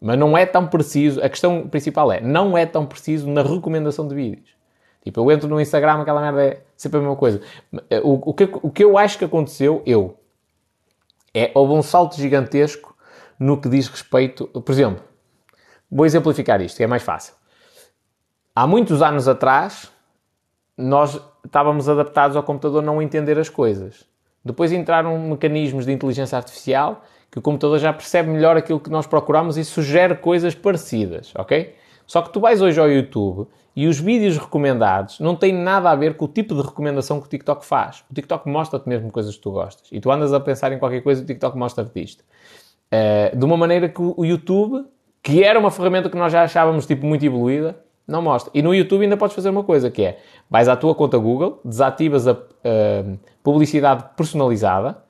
Mas 0.00 0.18
não 0.18 0.36
é 0.36 0.44
tão 0.44 0.66
preciso, 0.66 1.22
a 1.22 1.28
questão 1.28 1.68
principal 1.68 2.12
é, 2.12 2.20
não 2.20 2.56
é 2.56 2.66
tão 2.66 2.84
preciso 2.84 3.28
na 3.28 3.42
recomendação 3.42 4.06
de 4.06 4.14
vídeos. 4.14 4.56
Tipo, 5.02 5.20
eu 5.20 5.30
entro 5.30 5.48
no 5.48 5.60
Instagram, 5.60 6.02
aquela 6.02 6.20
merda 6.20 6.44
é 6.44 6.62
sempre 6.76 6.98
a 6.98 7.00
mesma 7.00 7.16
coisa. 7.16 7.40
O, 8.02 8.30
o, 8.30 8.34
que, 8.34 8.48
o 8.62 8.70
que 8.70 8.84
eu 8.84 8.98
acho 8.98 9.16
que 9.16 9.24
aconteceu, 9.24 9.82
eu, 9.86 10.18
é, 11.32 11.50
houve 11.54 11.74
um 11.74 11.82
salto 11.82 12.16
gigantesco 12.16 12.96
no 13.38 13.60
que 13.60 13.68
diz 13.68 13.88
respeito, 13.88 14.46
por 14.48 14.72
exemplo, 14.72 15.02
vou 15.90 16.04
exemplificar 16.04 16.60
isto, 16.60 16.76
que 16.76 16.82
é 16.82 16.86
mais 16.86 17.02
fácil. 17.02 17.34
Há 18.54 18.66
muitos 18.66 19.02
anos 19.02 19.28
atrás, 19.28 19.92
nós 20.76 21.20
estávamos 21.44 21.88
adaptados 21.88 22.36
ao 22.36 22.42
computador 22.42 22.82
não 22.82 23.00
entender 23.00 23.38
as 23.38 23.48
coisas. 23.48 24.04
Depois 24.44 24.72
entraram 24.72 25.18
mecanismos 25.18 25.86
de 25.86 25.92
inteligência 25.92 26.36
artificial 26.36 27.04
que 27.36 27.40
o 27.40 27.42
computador 27.42 27.78
já 27.78 27.92
percebe 27.92 28.30
melhor 28.30 28.56
aquilo 28.56 28.80
que 28.80 28.88
nós 28.88 29.06
procuramos 29.06 29.58
e 29.58 29.64
sugere 29.64 30.14
coisas 30.14 30.54
parecidas, 30.54 31.34
ok? 31.36 31.74
Só 32.06 32.22
que 32.22 32.32
tu 32.32 32.40
vais 32.40 32.62
hoje 32.62 32.80
ao 32.80 32.90
YouTube 32.90 33.46
e 33.76 33.86
os 33.86 34.00
vídeos 34.00 34.38
recomendados 34.38 35.20
não 35.20 35.36
têm 35.36 35.52
nada 35.52 35.90
a 35.90 35.94
ver 35.94 36.16
com 36.16 36.24
o 36.24 36.28
tipo 36.28 36.54
de 36.54 36.62
recomendação 36.62 37.20
que 37.20 37.26
o 37.26 37.28
TikTok 37.28 37.66
faz. 37.66 38.02
O 38.10 38.14
TikTok 38.14 38.48
mostra-te 38.48 38.88
mesmo 38.88 39.12
coisas 39.12 39.36
que 39.36 39.42
tu 39.42 39.50
gostas. 39.50 39.86
E 39.92 40.00
tu 40.00 40.10
andas 40.10 40.32
a 40.32 40.40
pensar 40.40 40.72
em 40.72 40.78
qualquer 40.78 41.02
coisa 41.02 41.20
e 41.20 41.24
o 41.24 41.26
TikTok 41.26 41.58
mostra-te 41.58 42.02
isto. 42.02 42.24
Uh, 42.90 43.36
de 43.36 43.44
uma 43.44 43.58
maneira 43.58 43.86
que 43.86 44.00
o 44.00 44.24
YouTube, 44.24 44.86
que 45.22 45.44
era 45.44 45.58
uma 45.58 45.70
ferramenta 45.70 46.08
que 46.08 46.16
nós 46.16 46.32
já 46.32 46.42
achávamos 46.42 46.86
tipo 46.86 47.04
muito 47.04 47.26
evoluída, 47.26 47.78
não 48.08 48.22
mostra. 48.22 48.50
E 48.54 48.62
no 48.62 48.74
YouTube 48.74 49.02
ainda 49.02 49.18
podes 49.18 49.36
fazer 49.36 49.50
uma 49.50 49.62
coisa, 49.62 49.90
que 49.90 50.02
é, 50.02 50.18
vais 50.48 50.68
à 50.68 50.74
tua 50.76 50.94
conta 50.94 51.18
Google, 51.18 51.60
desativas 51.62 52.26
a 52.26 52.32
uh, 52.32 53.18
publicidade 53.42 54.06
personalizada 54.16 55.04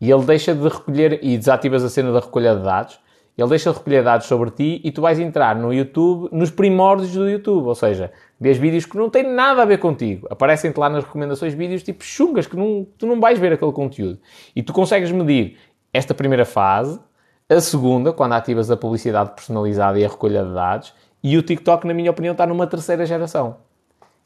e 0.00 0.10
ele 0.10 0.24
deixa 0.24 0.54
de 0.54 0.68
recolher, 0.68 1.18
e 1.22 1.36
desativas 1.36 1.84
a 1.84 1.88
cena 1.88 2.12
da 2.12 2.20
recolha 2.20 2.56
de 2.56 2.62
dados, 2.62 2.98
ele 3.36 3.48
deixa 3.48 3.70
de 3.70 3.78
recolher 3.78 4.02
dados 4.02 4.26
sobre 4.26 4.50
ti 4.50 4.80
e 4.84 4.90
tu 4.90 5.00
vais 5.00 5.18
entrar 5.18 5.56
no 5.56 5.72
YouTube, 5.72 6.28
nos 6.30 6.50
primórdios 6.50 7.12
do 7.12 7.28
YouTube, 7.28 7.66
ou 7.66 7.74
seja, 7.74 8.12
vês 8.38 8.58
vídeos 8.58 8.84
que 8.84 8.96
não 8.96 9.08
têm 9.08 9.22
nada 9.22 9.62
a 9.62 9.64
ver 9.64 9.78
contigo. 9.78 10.26
Aparecem-te 10.30 10.78
lá 10.78 10.90
nas 10.90 11.04
recomendações 11.04 11.54
vídeos 11.54 11.82
tipo 11.82 12.04
chungas, 12.04 12.46
que 12.46 12.56
não, 12.56 12.86
tu 12.98 13.06
não 13.06 13.18
vais 13.18 13.38
ver 13.38 13.52
aquele 13.52 13.72
conteúdo. 13.72 14.18
E 14.54 14.62
tu 14.62 14.72
consegues 14.72 15.10
medir 15.10 15.56
esta 15.92 16.14
primeira 16.14 16.44
fase, 16.44 17.00
a 17.48 17.60
segunda, 17.60 18.12
quando 18.12 18.32
ativas 18.34 18.70
a 18.70 18.76
publicidade 18.76 19.30
personalizada 19.30 19.98
e 19.98 20.04
a 20.04 20.08
recolha 20.08 20.44
de 20.44 20.52
dados, 20.52 20.94
e 21.22 21.36
o 21.36 21.42
TikTok, 21.42 21.86
na 21.86 21.94
minha 21.94 22.10
opinião, 22.10 22.32
está 22.32 22.46
numa 22.46 22.66
terceira 22.66 23.04
geração, 23.04 23.56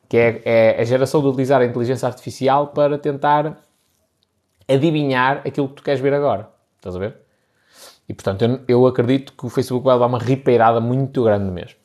que 0.08 0.16
é, 0.16 0.42
é 0.44 0.80
a 0.80 0.84
geração 0.84 1.20
de 1.20 1.28
utilizar 1.28 1.60
a 1.60 1.64
inteligência 1.64 2.06
artificial 2.06 2.68
para 2.68 2.98
tentar 2.98 3.62
adivinhar 4.68 5.42
aquilo 5.46 5.68
que 5.68 5.74
tu 5.74 5.82
queres 5.82 6.00
ver 6.00 6.14
agora. 6.14 6.48
Estás 6.76 6.96
a 6.96 6.98
ver? 6.98 7.16
E 8.08 8.14
portanto, 8.14 8.42
eu, 8.42 8.60
eu 8.68 8.86
acredito 8.86 9.32
que 9.32 9.46
o 9.46 9.48
Facebook 9.48 9.84
vai 9.84 9.94
levar 9.94 10.06
uma 10.06 10.18
ripeirada 10.18 10.80
muito 10.80 11.22
grande 11.24 11.50
mesmo. 11.50 11.83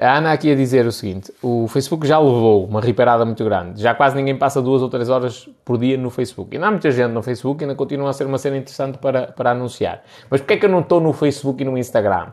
A 0.00 0.16
Ana 0.16 0.32
aqui 0.32 0.50
a 0.50 0.54
dizer 0.54 0.86
o 0.86 0.92
seguinte: 0.92 1.32
o 1.42 1.68
Facebook 1.68 2.06
já 2.06 2.18
levou 2.18 2.64
uma 2.64 2.80
riparada 2.80 3.24
muito 3.24 3.44
grande. 3.44 3.82
Já 3.82 3.94
quase 3.94 4.16
ninguém 4.16 4.36
passa 4.36 4.62
duas 4.62 4.80
ou 4.80 4.88
três 4.88 5.10
horas 5.10 5.48
por 5.64 5.76
dia 5.76 5.98
no 5.98 6.08
Facebook. 6.08 6.56
E 6.56 6.58
não 6.58 6.68
há 6.68 6.70
muita 6.70 6.90
gente 6.90 7.12
no 7.12 7.22
Facebook, 7.22 7.62
ainda 7.62 7.74
continua 7.74 8.08
a 8.08 8.12
ser 8.12 8.24
uma 8.26 8.38
cena 8.38 8.56
interessante 8.56 8.96
para, 8.96 9.26
para 9.26 9.50
anunciar. 9.50 10.02
Mas 10.30 10.40
porquê 10.40 10.54
é 10.54 10.56
que 10.56 10.64
eu 10.64 10.70
não 10.70 10.80
estou 10.80 11.00
no 11.00 11.12
Facebook 11.12 11.62
e 11.62 11.66
no 11.66 11.76
Instagram? 11.76 12.28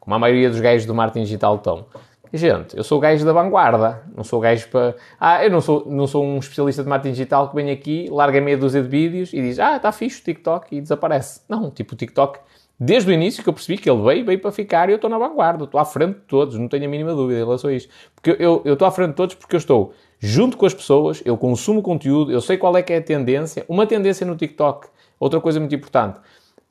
Como 0.00 0.14
a 0.14 0.18
maioria 0.18 0.48
dos 0.48 0.60
gajos 0.60 0.86
do 0.86 0.94
marketing 0.94 1.24
digital 1.24 1.56
estão. 1.56 1.84
Gente, 2.32 2.76
eu 2.76 2.82
sou 2.82 2.98
gajo 2.98 3.24
da 3.24 3.32
vanguarda, 3.32 4.02
não 4.14 4.24
sou 4.24 4.40
gajo 4.40 4.68
para. 4.68 4.96
Ah, 5.18 5.44
eu 5.44 5.50
não 5.50 5.60
sou, 5.60 5.84
não 5.86 6.06
sou 6.06 6.24
um 6.24 6.38
especialista 6.38 6.82
de 6.82 6.88
marketing 6.88 7.12
digital 7.12 7.48
que 7.48 7.54
vem 7.54 7.70
aqui, 7.70 8.08
larga 8.10 8.40
meia 8.40 8.56
dúzia 8.56 8.82
de 8.82 8.88
vídeos 8.88 9.32
e 9.32 9.40
diz: 9.40 9.58
Ah, 9.58 9.76
está 9.76 9.92
fixe 9.92 10.20
o 10.20 10.24
TikTok 10.24 10.76
e 10.76 10.80
desaparece. 10.80 11.40
Não, 11.48 11.70
tipo, 11.70 11.94
o 11.94 11.96
TikTok 11.96 12.40
Desde 12.78 13.10
o 13.10 13.12
início 13.12 13.42
que 13.42 13.48
eu 13.48 13.54
percebi 13.54 13.78
que 13.78 13.88
ele 13.88 14.02
veio, 14.02 14.24
veio 14.24 14.38
para 14.38 14.52
ficar 14.52 14.88
e 14.88 14.92
eu 14.92 14.96
estou 14.96 15.08
na 15.08 15.16
vanguarda, 15.16 15.64
estou 15.64 15.80
à 15.80 15.84
frente 15.84 16.16
de 16.16 16.24
todos, 16.26 16.58
não 16.58 16.68
tenho 16.68 16.84
a 16.84 16.88
mínima 16.88 17.14
dúvida 17.14 17.40
em 17.40 17.44
relação 17.44 17.70
a 17.70 17.72
isto. 17.72 17.90
Porque 18.14 18.30
eu, 18.38 18.60
eu 18.64 18.74
estou 18.74 18.86
à 18.86 18.90
frente 18.90 19.10
de 19.10 19.14
todos 19.14 19.34
porque 19.34 19.56
eu 19.56 19.58
estou 19.58 19.94
junto 20.18 20.56
com 20.56 20.66
as 20.66 20.74
pessoas, 20.74 21.22
eu 21.24 21.36
consumo 21.38 21.80
conteúdo, 21.80 22.30
eu 22.30 22.40
sei 22.40 22.58
qual 22.58 22.76
é 22.76 22.82
que 22.82 22.92
é 22.92 22.98
a 22.98 23.02
tendência. 23.02 23.64
Uma 23.68 23.86
tendência 23.86 24.26
no 24.26 24.36
TikTok, 24.36 24.88
outra 25.18 25.40
coisa 25.40 25.58
muito 25.58 25.74
importante, 25.74 26.20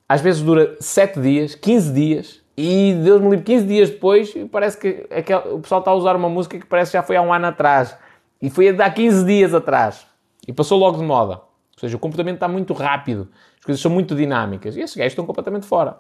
às 0.07 0.21
vezes 0.21 0.41
dura 0.41 0.75
7 0.79 1.19
dias, 1.19 1.55
15 1.55 1.93
dias, 1.93 2.41
e 2.57 2.93
Deus 3.03 3.21
me 3.21 3.31
livre, 3.31 3.43
15 3.43 3.65
dias 3.65 3.89
depois, 3.89 4.33
parece 4.51 4.77
que 4.77 5.07
o 5.51 5.59
pessoal 5.59 5.79
está 5.79 5.91
a 5.91 5.95
usar 5.95 6.15
uma 6.15 6.29
música 6.29 6.57
que 6.57 6.65
parece 6.65 6.91
que 6.91 6.97
já 6.97 7.03
foi 7.03 7.17
há 7.17 7.21
um 7.21 7.33
ano 7.33 7.47
atrás. 7.47 7.97
E 8.41 8.49
foi 8.49 8.69
há 8.69 8.89
15 8.89 9.25
dias 9.25 9.53
atrás. 9.53 10.05
E 10.47 10.53
passou 10.53 10.77
logo 10.77 10.97
de 10.97 11.03
moda. 11.03 11.41
Ou 11.75 11.79
seja, 11.81 11.95
o 11.95 11.99
comportamento 11.99 12.35
está 12.35 12.47
muito 12.47 12.73
rápido. 12.73 13.29
As 13.59 13.65
coisas 13.65 13.81
são 13.81 13.91
muito 13.91 14.15
dinâmicas. 14.15 14.75
E 14.75 14.81
esses 14.81 14.95
gajos 14.95 15.11
estão 15.11 15.25
completamente 15.25 15.65
fora. 15.65 15.97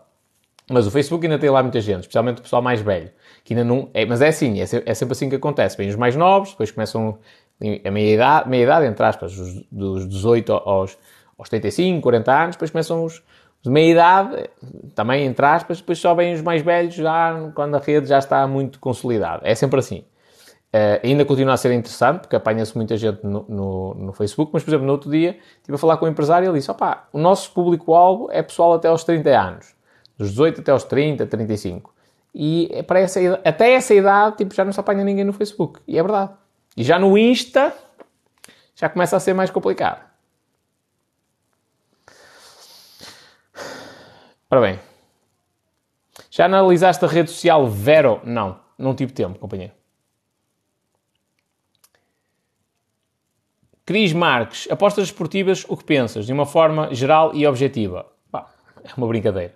Mas 0.69 0.87
o 0.87 0.91
Facebook 0.91 1.23
ainda 1.25 1.37
tem 1.37 1.49
lá 1.49 1.61
muita 1.61 1.79
gente, 1.79 2.01
especialmente 2.01 2.39
o 2.39 2.41
pessoal 2.41 2.61
mais 2.61 2.81
velho. 2.81 3.11
Que 3.43 3.53
ainda 3.53 3.63
não, 3.63 3.89
é, 3.93 4.05
mas 4.05 4.21
é 4.21 4.29
assim, 4.29 4.59
é, 4.59 4.63
é 4.63 4.93
sempre 4.93 5.11
assim 5.11 5.29
que 5.29 5.35
acontece. 5.35 5.77
Vêm 5.77 5.89
os 5.89 5.95
mais 5.95 6.15
novos, 6.15 6.51
depois 6.51 6.71
começam 6.71 7.19
a 7.85 7.91
meia-idade, 7.91 8.49
meia-idade, 8.49 8.85
entre 8.87 9.05
aspas, 9.05 9.35
dos 9.71 10.07
18 10.07 10.51
aos, 10.53 10.97
aos 11.37 11.49
35, 11.49 12.01
40 12.01 12.31
anos, 12.33 12.55
depois 12.55 12.71
começam 12.71 13.03
os, 13.03 13.21
de 13.63 13.69
meia 13.69 13.91
idade, 13.91 14.49
também 14.93 15.25
entre 15.25 15.45
aspas, 15.45 15.79
depois 15.79 15.99
só 15.99 16.13
vêm 16.15 16.33
os 16.33 16.41
mais 16.41 16.61
velhos 16.61 16.95
já 16.95 17.51
quando 17.53 17.75
a 17.75 17.79
rede 17.79 18.07
já 18.07 18.17
está 18.17 18.47
muito 18.47 18.79
consolidada. 18.79 19.41
É 19.43 19.53
sempre 19.53 19.79
assim. 19.79 20.03
Uh, 20.75 20.99
ainda 21.05 21.23
continua 21.23 21.53
a 21.53 21.57
ser 21.57 21.71
interessante, 21.71 22.21
porque 22.21 22.35
apanha-se 22.35 22.75
muita 22.75 22.97
gente 22.97 23.23
no, 23.23 23.45
no, 23.47 23.93
no, 23.93 24.11
Facebook, 24.11 24.51
mas, 24.53 24.61
por 24.61 24.71
exemplo, 24.71 24.85
no 24.85 24.91
outro 24.91 25.09
dia 25.09 25.39
estive 25.55 25.75
a 25.75 25.77
falar 25.77 25.95
com 25.95 26.05
um 26.05 26.09
empresário 26.09 26.45
e 26.45 26.49
ele 26.49 26.57
disse: 26.57 26.69
opá, 26.69 27.07
o 27.13 27.17
nosso 27.17 27.53
público-alvo 27.53 28.27
é 28.29 28.43
pessoal 28.43 28.73
até 28.73 28.89
aos 28.89 29.05
30 29.05 29.29
anos, 29.29 29.73
dos 30.17 30.31
18 30.31 30.59
até 30.59 30.73
aos 30.73 30.83
30, 30.83 31.27
35. 31.27 31.95
E 32.33 32.67
é 32.73 32.83
para 32.83 32.99
essa, 32.99 33.21
até 33.45 33.71
essa 33.71 33.93
idade, 33.93 34.35
tipo, 34.35 34.53
já 34.53 34.65
não 34.65 34.73
se 34.73 34.79
apanha 34.79 35.01
ninguém 35.05 35.23
no 35.23 35.31
Facebook. 35.31 35.79
E 35.87 35.97
é 35.97 36.03
verdade. 36.03 36.33
E 36.75 36.83
já 36.83 36.99
no 36.99 37.17
Insta, 37.17 37.73
já 38.75 38.89
começa 38.89 39.15
a 39.15 39.19
ser 39.21 39.33
mais 39.33 39.49
complicado. 39.49 40.03
Ora 44.51 44.59
bem, 44.59 44.79
já 46.29 46.45
analisaste 46.45 47.05
a 47.05 47.07
rede 47.07 47.31
social 47.31 47.65
Vero? 47.65 48.19
Não, 48.25 48.59
não 48.77 48.93
tive 48.93 49.13
tempo, 49.13 49.39
companheiro. 49.39 49.74
Cris 53.85 54.13
Marques, 54.13 54.67
apostas 54.71 55.05
esportivas, 55.05 55.63
o 55.69 55.77
que 55.77 55.83
pensas? 55.83 56.25
De 56.25 56.33
uma 56.33 56.45
forma 56.45 56.91
geral 56.93 57.35
e 57.35 57.45
objetiva. 57.45 58.07
Pá, 58.31 58.47
é 58.83 58.89
uma 58.97 59.07
brincadeira. 59.07 59.55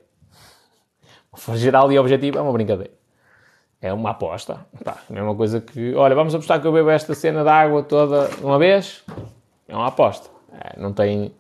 Geral 1.55 1.91
e 1.91 1.97
objetiva 1.97 2.37
é 2.37 2.41
uma 2.41 2.53
brincadeira. 2.53 2.93
É 3.81 3.91
uma 3.91 4.11
aposta. 4.11 4.65
Pá, 4.83 4.97
a 5.09 5.13
mesma 5.13 5.33
coisa 5.33 5.59
que, 5.59 5.95
olha, 5.95 6.13
vamos 6.13 6.35
apostar 6.35 6.61
que 6.61 6.67
eu 6.67 6.71
bebo 6.71 6.91
esta 6.91 7.15
cena 7.15 7.43
de 7.43 7.49
água 7.49 7.81
toda 7.81 8.29
uma 8.41 8.59
vez. 8.59 9.03
É 9.67 9.75
uma 9.75 9.87
aposta. 9.87 10.29
É, 10.53 10.79
não 10.79 10.93
tem 10.93 11.33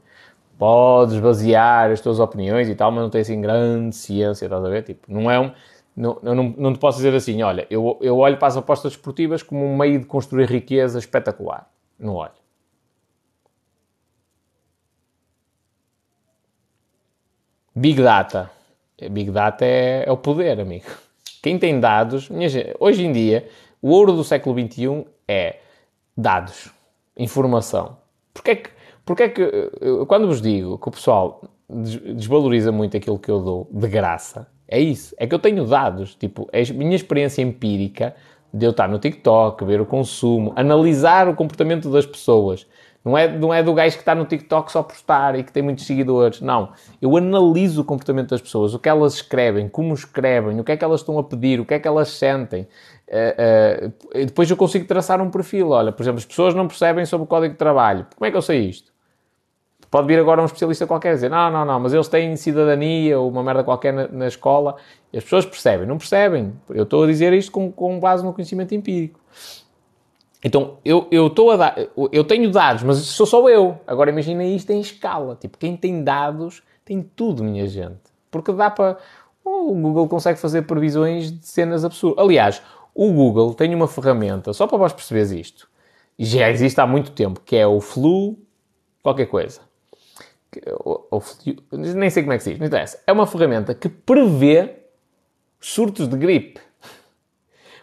podes 0.57 1.19
basear 1.19 1.91
as 1.91 2.01
tuas 2.01 2.19
opiniões 2.19 2.67
e 2.67 2.75
tal, 2.75 2.91
mas 2.91 3.03
não 3.03 3.09
tem 3.09 3.21
assim 3.21 3.39
grande 3.39 3.95
ciência, 3.95 4.45
estás 4.45 4.65
a 4.65 4.67
ver? 4.69 4.83
Tipo, 4.83 5.11
não 5.11 5.29
é 5.29 5.39
um. 5.39 5.51
Não, 5.95 6.17
não, 6.23 6.35
não 6.57 6.73
te 6.73 6.79
posso 6.79 6.97
dizer 6.97 7.13
assim, 7.13 7.43
olha, 7.43 7.67
eu, 7.69 7.99
eu 8.01 8.17
olho 8.17 8.37
para 8.37 8.47
as 8.47 8.57
apostas 8.57 8.93
esportivas 8.93 9.43
como 9.43 9.65
um 9.65 9.77
meio 9.77 9.99
de 9.99 10.05
construir 10.05 10.49
riqueza 10.49 10.97
espetacular. 10.97 11.69
Não 11.99 12.15
olho. 12.15 12.38
Big 17.79 18.01
Data. 18.01 18.51
Big 19.09 19.31
Data 19.31 19.63
é, 19.63 20.03
é 20.05 20.11
o 20.11 20.17
poder, 20.17 20.59
amigo. 20.59 20.83
Quem 21.41 21.57
tem 21.57 21.79
dados, 21.79 22.23
gente, 22.23 22.75
hoje 22.77 23.05
em 23.05 23.13
dia, 23.13 23.47
o 23.81 23.91
ouro 23.91 24.11
do 24.11 24.21
século 24.21 24.53
XXI 24.59 25.05
é 25.25 25.59
dados, 26.17 26.69
informação. 27.15 27.95
Porque 28.33 28.51
é 28.51 28.55
que 28.55 28.69
porque 29.05 29.23
é 29.23 29.29
que, 29.29 29.51
quando 30.07 30.27
vos 30.27 30.41
digo 30.41 30.77
que 30.77 30.87
o 30.89 30.91
pessoal 30.91 31.41
desvaloriza 31.67 32.71
muito 32.71 32.95
aquilo 32.97 33.17
que 33.17 33.31
eu 33.31 33.39
dou 33.39 33.67
de 33.71 33.87
graça, 33.87 34.45
é 34.67 34.79
isso. 34.79 35.15
É 35.17 35.25
que 35.25 35.33
eu 35.33 35.39
tenho 35.39 35.65
dados, 35.65 36.13
tipo, 36.13 36.49
é 36.51 36.61
a 36.61 36.73
minha 36.73 36.95
experiência 36.95 37.41
empírica 37.41 38.13
de 38.53 38.65
eu 38.65 38.71
estar 38.71 38.89
no 38.89 38.99
TikTok, 38.99 39.63
ver 39.63 39.79
o 39.79 39.85
consumo, 39.85 40.51
analisar 40.55 41.29
o 41.29 41.33
comportamento 41.33 41.89
das 41.89 42.05
pessoas. 42.05 42.67
Não 43.03 43.17
é, 43.17 43.27
não 43.27 43.53
é 43.53 43.63
do 43.63 43.73
gajo 43.73 43.95
que 43.95 44.01
está 44.01 44.13
no 44.13 44.25
TikTok 44.25 44.71
só 44.71 44.83
postar 44.83 45.37
e 45.39 45.43
que 45.43 45.51
tem 45.51 45.63
muitos 45.63 45.85
seguidores. 45.85 46.41
Não. 46.41 46.73
Eu 47.01 47.15
analiso 47.15 47.81
o 47.81 47.85
comportamento 47.85 48.29
das 48.29 48.41
pessoas, 48.41 48.73
o 48.73 48.79
que 48.79 48.89
elas 48.89 49.15
escrevem, 49.15 49.69
como 49.69 49.93
escrevem, 49.93 50.59
o 50.59 50.63
que 50.63 50.73
é 50.73 50.77
que 50.77 50.83
elas 50.83 50.99
estão 50.99 51.17
a 51.17 51.23
pedir, 51.23 51.59
o 51.59 51.65
que 51.65 51.73
é 51.73 51.79
que 51.79 51.87
elas 51.87 52.09
sentem. 52.09 52.67
Uh, 53.07 53.91
uh, 54.17 54.25
depois 54.25 54.49
eu 54.49 54.57
consigo 54.57 54.85
traçar 54.85 55.21
um 55.21 55.29
perfil. 55.29 55.69
Olha, 55.69 55.91
por 55.91 56.03
exemplo, 56.03 56.19
as 56.19 56.25
pessoas 56.25 56.53
não 56.53 56.67
percebem 56.67 57.05
sobre 57.05 57.23
o 57.23 57.27
código 57.27 57.53
de 57.53 57.57
trabalho. 57.57 58.05
Como 58.15 58.27
é 58.27 58.31
que 58.31 58.37
eu 58.37 58.41
sei 58.41 58.65
isto? 58.65 58.91
Pode 59.89 60.05
vir 60.05 60.19
agora 60.19 60.41
um 60.41 60.45
especialista 60.45 60.85
qualquer 60.85 61.15
dizer, 61.15 61.29
não, 61.29 61.49
não, 61.49 61.65
não, 61.65 61.79
mas 61.79 61.93
eles 61.93 62.07
têm 62.07 62.35
cidadania 62.35 63.19
ou 63.19 63.27
uma 63.27 63.41
merda 63.41 63.63
qualquer 63.63 63.91
na, 63.91 64.07
na 64.07 64.27
escola. 64.27 64.75
E 65.11 65.17
as 65.17 65.23
pessoas 65.23 65.45
percebem. 65.45 65.87
Não 65.87 65.97
percebem. 65.97 66.53
Eu 66.69 66.83
estou 66.83 67.03
a 67.03 67.07
dizer 67.07 67.33
isto 67.33 67.51
com, 67.51 67.71
com 67.71 67.99
base 67.99 68.23
no 68.23 68.31
conhecimento 68.33 68.75
empírico. 68.75 69.19
Então, 70.43 70.77
eu, 70.85 71.07
eu 71.11 71.29
dar... 71.57 71.75
Eu 72.11 72.23
tenho 72.23 72.49
dados, 72.51 72.83
mas 72.83 72.97
sou 72.99 73.25
só 73.25 73.47
eu. 73.49 73.79
Agora 73.85 74.09
imagina 74.09 74.43
isto 74.43 74.69
em 74.71 74.79
escala. 74.79 75.35
Tipo, 75.35 75.57
quem 75.57 75.75
tem 75.75 76.03
dados 76.03 76.63
tem 76.85 77.01
tudo, 77.01 77.43
minha 77.43 77.67
gente. 77.67 77.99
Porque 78.31 78.51
dá 78.53 78.69
para... 78.69 78.97
O 79.43 79.73
Google 79.73 80.07
consegue 80.07 80.39
fazer 80.39 80.63
previsões 80.63 81.31
de 81.31 81.45
cenas 81.45 81.83
absurdas. 81.83 82.23
Aliás, 82.23 82.61
o 82.93 83.11
Google 83.11 83.53
tem 83.53 83.73
uma 83.73 83.87
ferramenta, 83.87 84.53
só 84.53 84.67
para 84.67 84.77
vós 84.77 84.93
perceberes 84.93 85.31
isto, 85.31 85.69
já 86.17 86.49
existe 86.49 86.79
há 86.79 86.85
muito 86.85 87.11
tempo, 87.11 87.41
que 87.43 87.55
é 87.55 87.65
o 87.65 87.79
Flu 87.79 88.37
qualquer 89.01 89.25
coisa 89.25 89.61
ou, 90.83 91.07
ou, 91.11 91.23
nem 91.71 92.09
sei 92.09 92.23
como 92.23 92.33
é 92.33 92.37
que 92.37 92.43
se 92.43 92.51
diz, 92.51 92.59
não 92.59 92.67
interessa. 92.67 93.01
É 93.05 93.11
uma 93.11 93.27
ferramenta 93.27 93.73
que 93.73 93.87
prevê 93.87 94.77
surtos 95.59 96.07
de 96.07 96.17
gripe. 96.17 96.59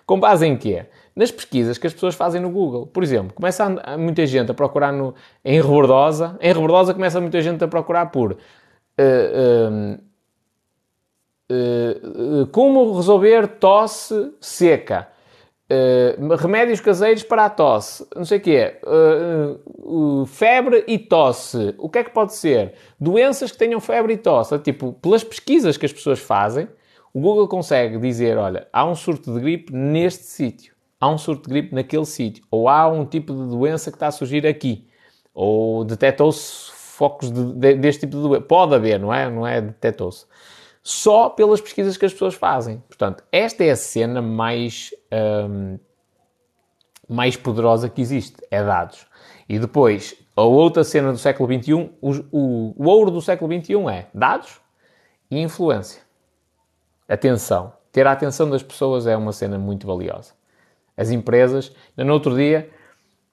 Com 0.04 0.18
base 0.18 0.46
em 0.46 0.56
quê? 0.56 0.86
Nas 1.16 1.30
pesquisas 1.30 1.78
que 1.78 1.86
as 1.86 1.94
pessoas 1.94 2.14
fazem 2.14 2.42
no 2.42 2.50
Google. 2.50 2.86
Por 2.86 3.02
exemplo, 3.02 3.32
começa 3.32 3.64
a, 3.64 3.96
muita 3.96 4.26
gente 4.26 4.50
a 4.50 4.54
procurar 4.54 4.92
no, 4.92 5.14
em 5.42 5.58
rebordosa. 5.58 6.36
Em 6.42 6.52
rebordosa 6.52 6.92
começa 6.92 7.18
muita 7.20 7.40
gente 7.40 7.64
a 7.64 7.68
procurar 7.68 8.06
por 8.06 8.32
uh, 8.32 8.36
uh, 11.50 12.42
uh, 12.42 12.46
como 12.48 12.94
resolver 12.94 13.48
tosse 13.48 14.30
seca. 14.40 15.08
Uh, 15.68 16.36
remédios 16.36 16.80
caseiros 16.80 17.24
para 17.24 17.46
a 17.46 17.50
tosse, 17.50 18.06
não 18.14 18.24
sei 18.24 18.38
o 18.38 18.40
quê, 18.40 18.78
uh, 18.84 20.20
uh, 20.22 20.26
febre 20.26 20.84
e 20.86 20.96
tosse. 20.96 21.74
O 21.76 21.88
que 21.88 21.98
é 21.98 22.04
que 22.04 22.10
pode 22.10 22.36
ser? 22.36 22.74
Doenças 23.00 23.50
que 23.50 23.58
tenham 23.58 23.80
febre 23.80 24.12
e 24.12 24.16
tosse. 24.16 24.56
Tipo, 24.60 24.92
pelas 24.92 25.24
pesquisas 25.24 25.76
que 25.76 25.84
as 25.84 25.92
pessoas 25.92 26.20
fazem, 26.20 26.68
o 27.12 27.20
Google 27.20 27.48
consegue 27.48 27.98
dizer: 27.98 28.38
olha, 28.38 28.68
há 28.72 28.86
um 28.86 28.94
surto 28.94 29.34
de 29.34 29.40
gripe 29.40 29.72
neste 29.72 30.22
sítio, 30.22 30.72
há 31.00 31.08
um 31.08 31.18
surto 31.18 31.48
de 31.48 31.48
gripe 31.48 31.74
naquele 31.74 32.06
sítio, 32.06 32.44
ou 32.50 32.68
há 32.68 32.88
um 32.88 33.04
tipo 33.04 33.32
de 33.32 33.48
doença 33.48 33.90
que 33.90 33.96
está 33.96 34.08
a 34.08 34.12
surgir 34.12 34.46
aqui, 34.46 34.88
ou 35.34 35.84
detectou-se 35.84 36.70
focos 36.72 37.30
de, 37.30 37.52
de, 37.52 37.74
deste 37.74 38.00
tipo 38.00 38.16
de 38.16 38.22
doença. 38.22 38.42
Pode 38.42 38.74
haver, 38.74 38.98
não 38.98 39.12
é? 39.12 39.30
Não 39.30 39.46
é 39.46 39.60
detectou-se 39.60 40.26
só 40.86 41.28
pelas 41.28 41.60
pesquisas 41.60 41.96
que 41.96 42.04
as 42.04 42.12
pessoas 42.12 42.36
fazem. 42.36 42.78
Portanto, 42.86 43.24
esta 43.32 43.64
é 43.64 43.72
a 43.72 43.76
cena 43.76 44.22
mais, 44.22 44.94
um, 45.50 45.80
mais 47.08 47.36
poderosa 47.36 47.88
que 47.88 48.00
existe, 48.00 48.36
é 48.52 48.62
dados. 48.62 49.04
E 49.48 49.58
depois, 49.58 50.14
a 50.36 50.42
outra 50.42 50.84
cena 50.84 51.10
do 51.10 51.18
século 51.18 51.52
XXI, 51.52 51.72
o, 52.00 52.10
o, 52.30 52.74
o 52.76 52.88
ouro 52.88 53.10
do 53.10 53.20
século 53.20 53.52
XXI 53.52 53.74
é 53.90 54.06
dados 54.14 54.60
e 55.28 55.40
influência. 55.40 56.02
Atenção. 57.08 57.72
Ter 57.90 58.06
a 58.06 58.12
atenção 58.12 58.48
das 58.48 58.62
pessoas 58.62 59.08
é 59.08 59.16
uma 59.16 59.32
cena 59.32 59.58
muito 59.58 59.88
valiosa. 59.88 60.34
As 60.96 61.10
empresas, 61.10 61.74
no 61.96 62.12
outro 62.12 62.34
dia, 62.34 62.70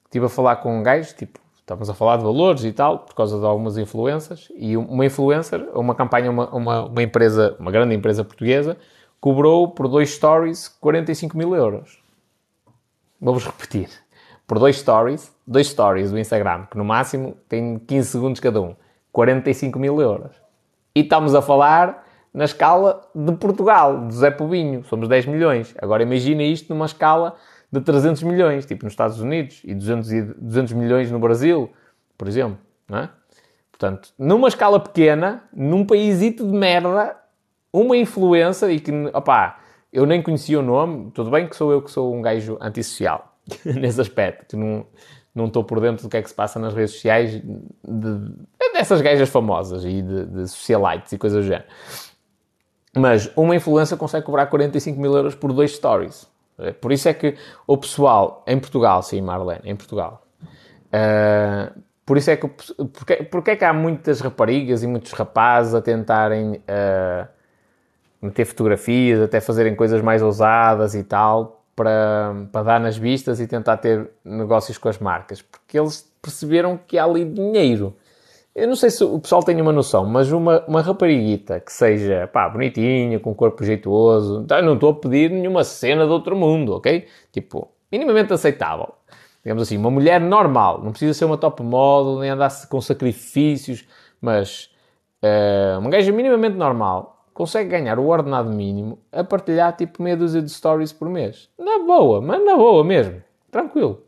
estive 0.04 0.26
a 0.26 0.28
falar 0.28 0.56
com 0.56 0.78
um 0.78 0.82
gajo, 0.82 1.14
tipo, 1.16 1.38
Estamos 1.64 1.88
a 1.88 1.94
falar 1.94 2.18
de 2.18 2.24
valores 2.24 2.62
e 2.62 2.72
tal, 2.72 2.98
por 2.98 3.14
causa 3.14 3.38
de 3.40 3.46
algumas 3.46 3.78
influências, 3.78 4.52
e 4.54 4.76
uma 4.76 5.06
influencer, 5.06 5.66
uma 5.74 5.94
campanha, 5.94 6.30
uma, 6.30 6.54
uma, 6.54 6.84
uma 6.84 7.02
empresa, 7.02 7.56
uma 7.58 7.70
grande 7.70 7.94
empresa 7.94 8.22
portuguesa, 8.22 8.76
cobrou 9.18 9.68
por 9.68 9.88
dois 9.88 10.10
stories 10.10 10.68
45 10.68 11.34
mil 11.38 11.54
euros. 11.56 12.02
Vamos 13.18 13.46
repetir. 13.46 13.88
Por 14.46 14.58
dois 14.58 14.76
stories, 14.76 15.34
dois 15.46 15.68
stories 15.68 16.10
do 16.10 16.18
Instagram, 16.18 16.66
que 16.70 16.76
no 16.76 16.84
máximo 16.84 17.34
tem 17.48 17.78
15 17.78 18.08
segundos 18.10 18.40
cada 18.40 18.60
um. 18.60 18.76
45 19.10 19.78
mil 19.78 19.98
euros. 20.02 20.36
E 20.94 21.00
estamos 21.00 21.34
a 21.34 21.40
falar 21.40 22.06
na 22.34 22.44
escala 22.44 23.08
de 23.14 23.32
Portugal, 23.36 24.06
de 24.06 24.14
Zé 24.14 24.30
Povinho. 24.30 24.84
Somos 24.84 25.08
10 25.08 25.24
milhões. 25.24 25.74
Agora 25.80 26.02
imagina 26.02 26.42
isto 26.42 26.68
numa 26.74 26.84
escala 26.84 27.36
de 27.74 27.80
300 27.80 28.22
milhões, 28.22 28.64
tipo 28.64 28.84
nos 28.84 28.92
Estados 28.92 29.20
Unidos, 29.20 29.60
e 29.64 29.74
200, 29.74 30.08
200 30.38 30.72
milhões 30.74 31.10
no 31.10 31.18
Brasil, 31.18 31.70
por 32.16 32.28
exemplo. 32.28 32.58
Não 32.88 32.98
é? 32.98 33.10
Portanto, 33.70 34.10
numa 34.18 34.48
escala 34.48 34.78
pequena, 34.78 35.42
num 35.52 35.84
paísito 35.84 36.46
de 36.46 36.56
merda, 36.56 37.16
uma 37.72 37.96
influência 37.96 38.70
e 38.70 38.78
que, 38.78 38.92
opá, 39.12 39.58
eu 39.92 40.06
nem 40.06 40.22
conhecia 40.22 40.60
o 40.60 40.62
nome, 40.62 41.10
tudo 41.10 41.30
bem 41.30 41.48
que 41.48 41.56
sou 41.56 41.72
eu 41.72 41.82
que 41.82 41.90
sou 41.90 42.14
um 42.14 42.22
gajo 42.22 42.56
antissocial 42.60 43.36
nesse 43.64 44.00
aspecto, 44.00 44.56
não, 44.56 44.86
não 45.34 45.46
estou 45.46 45.64
por 45.64 45.80
dentro 45.80 46.06
do 46.06 46.08
que 46.08 46.16
é 46.16 46.22
que 46.22 46.28
se 46.28 46.34
passa 46.34 46.60
nas 46.60 46.72
redes 46.72 46.92
sociais 46.92 47.32
de, 47.32 48.30
dessas 48.72 49.00
gajas 49.00 49.28
famosas 49.28 49.84
e 49.84 50.02
de, 50.02 50.26
de 50.26 50.48
socialites 50.48 51.12
e 51.12 51.18
coisas 51.18 51.44
do 51.44 51.48
género. 51.48 51.66
Mas 52.96 53.28
uma 53.36 53.56
influência 53.56 53.96
consegue 53.96 54.24
cobrar 54.24 54.46
45 54.46 55.00
mil 55.00 55.16
euros 55.16 55.34
por 55.34 55.52
dois 55.52 55.72
stories. 55.72 56.32
Por 56.80 56.92
isso 56.92 57.08
é 57.08 57.14
que 57.14 57.36
o 57.66 57.76
pessoal, 57.76 58.44
em 58.46 58.58
Portugal, 58.58 59.02
sim, 59.02 59.20
Marlene, 59.20 59.62
em 59.64 59.74
Portugal, 59.74 60.22
uh, 60.88 61.82
por 62.06 62.16
isso 62.16 62.30
é 62.30 62.36
que, 62.36 62.46
porque, 62.46 63.16
porque 63.24 63.50
é 63.52 63.56
que 63.56 63.64
há 63.64 63.72
muitas 63.72 64.20
raparigas 64.20 64.82
e 64.82 64.86
muitos 64.86 65.12
rapazes 65.12 65.74
a 65.74 65.80
tentarem 65.80 66.56
uh, 66.56 67.26
meter 68.20 68.44
fotografias, 68.44 69.20
até 69.20 69.40
fazerem 69.40 69.74
coisas 69.74 70.02
mais 70.02 70.22
ousadas 70.22 70.94
e 70.94 71.02
tal, 71.02 71.64
para, 71.74 72.46
para 72.52 72.62
dar 72.62 72.80
nas 72.80 72.96
vistas 72.96 73.40
e 73.40 73.46
tentar 73.46 73.78
ter 73.78 74.10
negócios 74.24 74.78
com 74.78 74.88
as 74.88 74.98
marcas? 74.98 75.42
Porque 75.42 75.78
eles 75.78 76.10
perceberam 76.20 76.78
que 76.78 76.98
há 76.98 77.04
ali 77.04 77.24
dinheiro. 77.24 77.96
Eu 78.54 78.68
não 78.68 78.76
sei 78.76 78.88
se 78.88 79.02
o 79.02 79.18
pessoal 79.18 79.42
tem 79.42 79.60
uma 79.60 79.72
noção, 79.72 80.06
mas 80.06 80.30
uma, 80.30 80.64
uma 80.68 80.80
rapariguita 80.80 81.58
que 81.58 81.72
seja, 81.72 82.28
pá, 82.28 82.48
bonitinha, 82.48 83.18
com 83.18 83.34
corpo 83.34 83.64
jeitoso, 83.64 84.44
tá, 84.44 84.62
não 84.62 84.74
estou 84.74 84.90
a 84.90 84.94
pedir 84.94 85.28
nenhuma 85.28 85.64
cena 85.64 86.06
de 86.06 86.12
outro 86.12 86.36
mundo, 86.36 86.74
ok? 86.74 87.06
Tipo, 87.32 87.68
minimamente 87.90 88.32
aceitável. 88.32 88.94
Digamos 89.42 89.64
assim, 89.64 89.76
uma 89.76 89.90
mulher 89.90 90.20
normal, 90.20 90.82
não 90.84 90.92
precisa 90.92 91.12
ser 91.14 91.24
uma 91.24 91.36
top 91.36 91.62
model, 91.64 92.20
nem 92.20 92.30
andar 92.30 92.50
com 92.68 92.80
sacrifícios, 92.80 93.84
mas 94.20 94.70
uh, 95.22 95.78
uma 95.80 95.90
gaja 95.90 96.12
minimamente 96.12 96.56
normal 96.56 97.26
consegue 97.34 97.68
ganhar 97.68 97.98
o 97.98 98.06
ordenado 98.06 98.48
mínimo 98.50 99.00
a 99.10 99.24
partilhar 99.24 99.76
tipo 99.76 100.00
meia 100.00 100.16
dúzia 100.16 100.40
de 100.40 100.48
stories 100.48 100.92
por 100.92 101.08
mês. 101.10 101.50
Na 101.58 101.80
boa, 101.80 102.20
mas 102.20 102.42
na 102.44 102.56
boa 102.56 102.84
mesmo. 102.84 103.20
Tranquilo. 103.50 104.04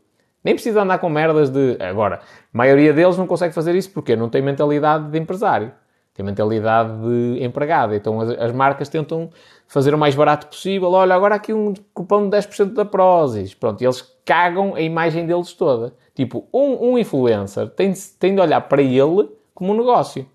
Nem 0.47 0.55
precisa 0.55 0.81
andar 0.81 0.99
com 0.99 1.09
merdas 1.09 1.49
de. 1.49 1.75
Agora, 1.77 2.21
a 2.21 2.57
maioria 2.57 2.93
deles 2.93 3.17
não 3.17 3.27
consegue 3.27 3.53
fazer 3.53 3.75
isso 3.75 3.91
porque 3.91 4.15
não 4.15 4.29
tem 4.29 4.41
mentalidade 4.41 5.11
de 5.11 5.19
empresário, 5.19 5.73
tem 6.13 6.25
mentalidade 6.25 6.89
de 7.01 7.43
empregado. 7.43 7.93
Então 7.93 8.21
as, 8.21 8.29
as 8.29 8.53
marcas 8.53 8.87
tentam 8.87 9.29
fazer 9.67 9.93
o 9.93 9.97
mais 9.97 10.15
barato 10.15 10.47
possível. 10.47 10.89
Olha, 10.93 11.13
agora 11.13 11.35
aqui 11.35 11.51
um 11.51 11.73
cupom 11.93 12.29
de 12.29 12.37
10% 12.37 12.71
da 12.71 12.85
Prozis. 12.85 13.53
Pronto, 13.53 13.81
eles 13.81 14.01
cagam 14.23 14.73
a 14.73 14.79
imagem 14.79 15.25
deles 15.25 15.51
toda. 15.51 15.93
Tipo, 16.15 16.47
um, 16.53 16.91
um 16.91 16.97
influencer 16.97 17.67
tem, 17.71 17.91
tem 18.17 18.33
de 18.33 18.39
olhar 18.39 18.61
para 18.61 18.81
ele 18.81 19.29
como 19.53 19.73
um 19.73 19.77
negócio. 19.77 20.25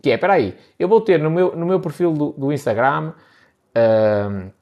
Que 0.00 0.12
é, 0.12 0.14
espera 0.14 0.34
aí, 0.34 0.56
eu 0.78 0.86
vou 0.86 1.00
ter 1.00 1.18
no 1.18 1.28
meu, 1.28 1.56
no 1.56 1.66
meu 1.66 1.80
perfil 1.80 2.12
do, 2.12 2.30
do 2.38 2.52
Instagram 2.52 3.14
uh, 3.76 4.52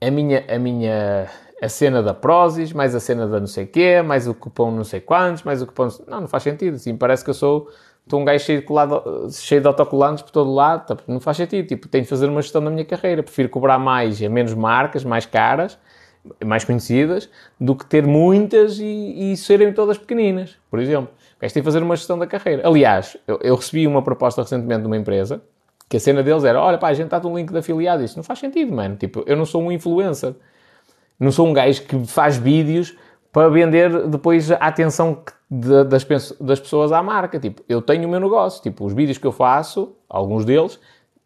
a 0.00 0.10
minha, 0.12 0.44
a 0.48 0.56
minha 0.56 1.28
a 1.62 1.68
cena 1.68 2.02
da 2.02 2.12
Prozis, 2.12 2.72
mais 2.72 2.94
a 2.94 3.00
cena 3.00 3.26
da 3.26 3.40
não 3.40 3.46
sei 3.46 3.66
quê, 3.66 4.02
mais 4.02 4.28
o 4.28 4.34
cupom 4.34 4.70
não 4.70 4.84
sei 4.84 5.00
quantos, 5.00 5.42
mais 5.42 5.62
o 5.62 5.66
cupom... 5.66 5.88
Não, 6.06 6.22
não 6.22 6.28
faz 6.28 6.42
sentido. 6.42 6.74
Assim, 6.74 6.96
parece 6.96 7.24
que 7.24 7.30
eu 7.30 7.34
sou... 7.34 7.68
Estou 8.04 8.20
um 8.20 8.24
gajo 8.24 8.44
cheio 8.44 8.60
de, 8.60 8.64
colado, 8.64 9.28
cheio 9.32 9.60
de 9.60 9.66
autocolantes 9.66 10.22
por 10.22 10.30
todo 10.30 10.54
lado. 10.54 10.86
Tá, 10.86 10.96
não 11.08 11.18
faz 11.18 11.38
sentido. 11.38 11.66
Tipo, 11.66 11.88
tenho 11.88 12.04
de 12.04 12.08
fazer 12.08 12.28
uma 12.28 12.40
gestão 12.40 12.62
da 12.62 12.70
minha 12.70 12.84
carreira. 12.84 13.20
Prefiro 13.20 13.48
cobrar 13.48 13.80
mais 13.80 14.22
a 14.22 14.28
menos 14.28 14.54
marcas, 14.54 15.02
mais 15.02 15.26
caras, 15.26 15.76
mais 16.44 16.64
conhecidas, 16.64 17.28
do 17.58 17.74
que 17.74 17.84
ter 17.84 18.06
muitas 18.06 18.78
e, 18.78 19.32
e 19.32 19.36
serem 19.36 19.72
todas 19.72 19.98
pequeninas, 19.98 20.56
por 20.70 20.78
exemplo. 20.78 21.08
O 21.36 21.40
gajo 21.40 21.52
tem 21.52 21.60
de 21.60 21.64
fazer 21.64 21.82
uma 21.82 21.96
gestão 21.96 22.16
da 22.16 22.28
carreira. 22.28 22.64
Aliás, 22.64 23.16
eu, 23.26 23.40
eu 23.42 23.56
recebi 23.56 23.88
uma 23.88 24.02
proposta 24.02 24.40
recentemente 24.42 24.82
de 24.82 24.86
uma 24.86 24.96
empresa 24.96 25.42
que 25.88 25.96
a 25.96 26.00
cena 26.00 26.22
deles 26.22 26.44
era, 26.44 26.60
olha 26.60 26.78
pá, 26.78 26.88
a 26.88 26.94
gente 26.94 27.12
está 27.12 27.26
um 27.26 27.36
link 27.36 27.50
de 27.50 27.58
afiliado. 27.58 28.04
Isso 28.04 28.16
não 28.16 28.22
faz 28.22 28.38
sentido, 28.38 28.72
mano. 28.72 28.94
Tipo, 28.94 29.24
eu 29.26 29.36
não 29.36 29.44
sou 29.44 29.60
um 29.60 29.72
influencer. 29.72 30.32
Não 31.18 31.32
sou 31.32 31.46
um 31.46 31.52
gajo 31.52 31.82
que 31.82 32.06
faz 32.06 32.36
vídeos 32.36 32.96
para 33.32 33.48
vender 33.48 34.08
depois 34.08 34.50
a 34.50 34.56
atenção 34.56 35.22
das, 35.50 36.04
das 36.40 36.60
pessoas 36.60 36.92
à 36.92 37.02
marca. 37.02 37.38
Tipo, 37.38 37.62
eu 37.68 37.82
tenho 37.82 38.06
o 38.06 38.10
meu 38.10 38.20
negócio. 38.20 38.62
Tipo, 38.62 38.84
os 38.84 38.92
vídeos 38.92 39.18
que 39.18 39.26
eu 39.26 39.32
faço, 39.32 39.94
alguns 40.08 40.44
deles, 40.44 40.78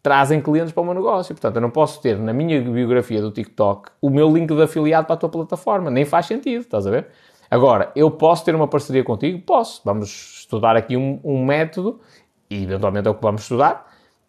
trazem 0.02 0.40
clientes 0.40 0.72
para 0.72 0.82
o 0.82 0.84
meu 0.84 0.94
negócio. 0.94 1.34
Portanto, 1.34 1.56
eu 1.56 1.62
não 1.62 1.70
posso 1.70 2.00
ter 2.00 2.18
na 2.18 2.32
minha 2.32 2.60
biografia 2.60 3.20
do 3.20 3.30
TikTok 3.30 3.90
o 4.00 4.10
meu 4.10 4.28
link 4.30 4.48
de 4.54 4.62
afiliado 4.62 5.06
para 5.06 5.14
a 5.14 5.18
tua 5.18 5.28
plataforma. 5.28 5.90
Nem 5.90 6.04
faz 6.04 6.26
sentido, 6.26 6.62
estás 6.62 6.86
a 6.86 6.90
ver? 6.90 7.08
Agora, 7.50 7.90
eu 7.96 8.10
posso 8.10 8.44
ter 8.44 8.54
uma 8.54 8.68
parceria 8.68 9.02
contigo? 9.02 9.40
Posso. 9.40 9.82
Vamos 9.84 10.38
estudar 10.40 10.76
aqui 10.76 10.96
um, 10.96 11.18
um 11.24 11.44
método, 11.44 12.00
e 12.48 12.62
eventualmente 12.62 13.08
é 13.08 13.10
o 13.10 13.14
que 13.14 13.22
vamos 13.22 13.42
estudar, 13.42 13.86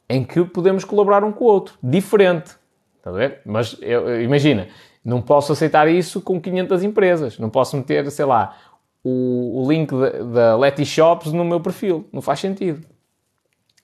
em 0.09 0.23
que 0.23 0.43
podemos 0.43 0.83
colaborar 0.83 1.23
um 1.23 1.31
com 1.31 1.45
o 1.45 1.47
outro. 1.47 1.75
Diferente. 1.83 2.55
Estás 2.97 3.15
a 3.15 3.19
ver? 3.19 3.41
Mas 3.45 3.77
eu, 3.81 4.21
imagina, 4.21 4.67
não 5.03 5.21
posso 5.21 5.51
aceitar 5.51 5.87
isso 5.87 6.21
com 6.21 6.39
500 6.39 6.83
empresas. 6.83 7.39
Não 7.39 7.49
posso 7.49 7.75
meter, 7.75 8.09
sei 8.11 8.25
lá, 8.25 8.55
o, 9.03 9.63
o 9.63 9.71
link 9.71 9.91
da 10.33 10.55
Letty 10.55 10.85
Shops 10.85 11.31
no 11.31 11.43
meu 11.43 11.59
perfil. 11.59 12.07
Não 12.13 12.21
faz 12.21 12.39
sentido. 12.39 12.85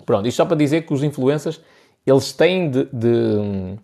Pronto, 0.06 0.28
isto 0.28 0.38
só 0.38 0.46
para 0.46 0.56
dizer 0.56 0.84
que 0.86 0.94
os 0.94 1.04
influencers, 1.04 1.60
eles 2.06 2.32
têm 2.32 2.70
de, 2.70 2.86
de, 2.86 3.78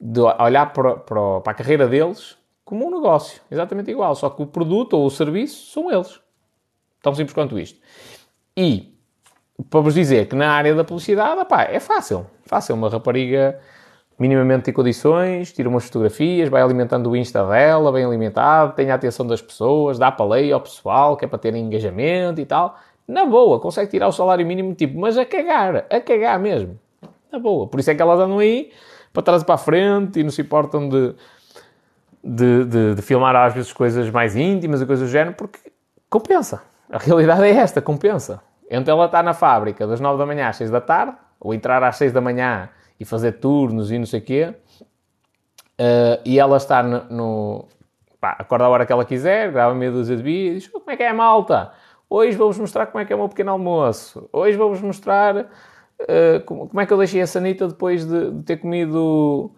de 0.00 0.20
olhar 0.20 0.72
para, 0.72 0.96
para, 0.96 1.40
para, 1.40 1.52
a 1.52 1.54
carreira 1.54 1.88
deles 1.88 2.36
como 2.64 2.86
um 2.86 2.90
negócio. 2.90 3.40
Exatamente 3.50 3.90
igual. 3.90 4.14
Só 4.14 4.28
que 4.28 4.42
o 4.42 4.46
produto 4.46 4.94
ou 4.94 5.06
o 5.06 5.10
serviço 5.10 5.72
são 5.72 5.90
eles. 5.90 6.20
Tão 7.02 7.14
simples 7.14 7.32
quanto 7.32 7.58
isto. 7.58 7.80
E, 8.54 8.94
para 9.70 9.80
vos 9.80 9.94
dizer 9.94 10.28
que 10.28 10.36
na 10.36 10.52
área 10.52 10.74
da 10.74 10.84
publicidade, 10.84 11.40
opá, 11.40 11.62
é 11.62 11.80
fácil. 11.80 12.26
Fácil. 12.44 12.74
Uma 12.74 12.90
rapariga 12.90 13.58
minimamente 14.20 14.64
tem 14.64 14.74
condições, 14.74 15.50
tira 15.50 15.66
umas 15.66 15.86
fotografias, 15.86 16.50
vai 16.50 16.60
alimentando 16.60 17.08
o 17.08 17.16
Insta 17.16 17.42
dela, 17.42 17.90
bem 17.90 18.04
alimentado, 18.04 18.74
tem 18.74 18.90
a 18.90 18.94
atenção 18.94 19.26
das 19.26 19.40
pessoas, 19.40 19.98
dá 19.98 20.12
para 20.12 20.26
lei 20.26 20.52
ao 20.52 20.60
pessoal, 20.60 21.16
que 21.16 21.24
é 21.24 21.28
para 21.28 21.38
ter 21.38 21.54
engajamento 21.54 22.38
e 22.38 22.44
tal. 22.44 22.76
Na 23.08 23.24
boa, 23.24 23.58
consegue 23.58 23.90
tirar 23.90 24.08
o 24.08 24.12
salário 24.12 24.46
mínimo, 24.46 24.74
tipo, 24.74 25.00
mas 25.00 25.16
a 25.16 25.24
cagar, 25.24 25.86
a 25.88 26.00
cagar 26.00 26.38
mesmo. 26.38 26.78
Na 27.32 27.38
boa. 27.38 27.66
Por 27.66 27.80
isso 27.80 27.90
é 27.90 27.94
que 27.94 28.02
elas 28.02 28.20
andam 28.20 28.38
aí, 28.38 28.70
para 29.10 29.22
trás 29.22 29.40
e 29.40 29.44
para 29.44 29.54
a 29.54 29.58
frente, 29.58 30.20
e 30.20 30.22
não 30.22 30.30
se 30.30 30.42
importam 30.42 30.86
de, 30.86 31.14
de, 32.22 32.64
de, 32.66 32.94
de 32.96 33.02
filmar 33.02 33.34
às 33.34 33.54
vezes 33.54 33.72
coisas 33.72 34.10
mais 34.10 34.36
íntimas 34.36 34.82
e 34.82 34.86
coisas 34.86 35.08
do 35.08 35.10
género, 35.10 35.34
porque 35.34 35.58
compensa. 36.10 36.62
A 36.90 36.98
realidade 36.98 37.44
é 37.44 37.50
esta, 37.52 37.80
compensa. 37.80 38.42
Então 38.70 38.96
ela 38.98 39.06
está 39.06 39.22
na 39.22 39.32
fábrica 39.32 39.86
das 39.86 39.98
9 39.98 40.18
da 40.18 40.26
manhã 40.26 40.48
às 40.48 40.56
6 40.56 40.70
da 40.70 40.80
tarde, 40.80 41.14
ou 41.40 41.54
entrar 41.54 41.82
às 41.82 41.96
6 41.96 42.12
da 42.12 42.20
manhã 42.20 42.68
e 43.00 43.04
fazer 43.06 43.32
turnos 43.32 43.90
e 43.90 43.98
não 43.98 44.06
sei 44.06 44.20
o 44.20 44.22
quê. 44.22 44.54
Uh, 45.80 46.20
e 46.26 46.38
ela 46.38 46.58
está 46.58 46.82
no, 46.82 47.04
no 47.10 47.68
pá, 48.20 48.36
acorda 48.38 48.66
a 48.66 48.68
hora 48.68 48.84
que 48.84 48.92
ela 48.92 49.04
quiser, 49.04 49.50
grava 49.50 49.74
meia 49.74 49.90
dúzia 49.90 50.14
de 50.14 50.22
vídeos, 50.22 50.68
como 50.68 50.90
é 50.90 50.96
que 50.96 51.02
é 51.02 51.10
malta? 51.10 51.72
Hoje 52.08 52.36
vou-vos 52.36 52.58
mostrar 52.58 52.86
como 52.86 53.00
é 53.00 53.06
que 53.06 53.12
é 53.12 53.16
o 53.16 53.18
meu 53.18 53.28
pequeno 53.28 53.52
almoço. 53.52 54.28
Hoje 54.32 54.58
vou-vos 54.58 54.82
mostrar 54.82 55.36
uh, 55.36 56.44
como, 56.44 56.68
como, 56.68 56.80
é 56.80 56.84
que 56.84 56.92
eu 56.92 56.98
deixei 56.98 57.22
a 57.22 57.26
sanita 57.26 57.66
depois 57.66 58.04
de, 58.04 58.32
de 58.32 58.42
ter 58.42 58.58
comido 58.58 59.50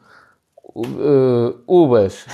uh, 0.62 1.62
uvas. 1.66 2.24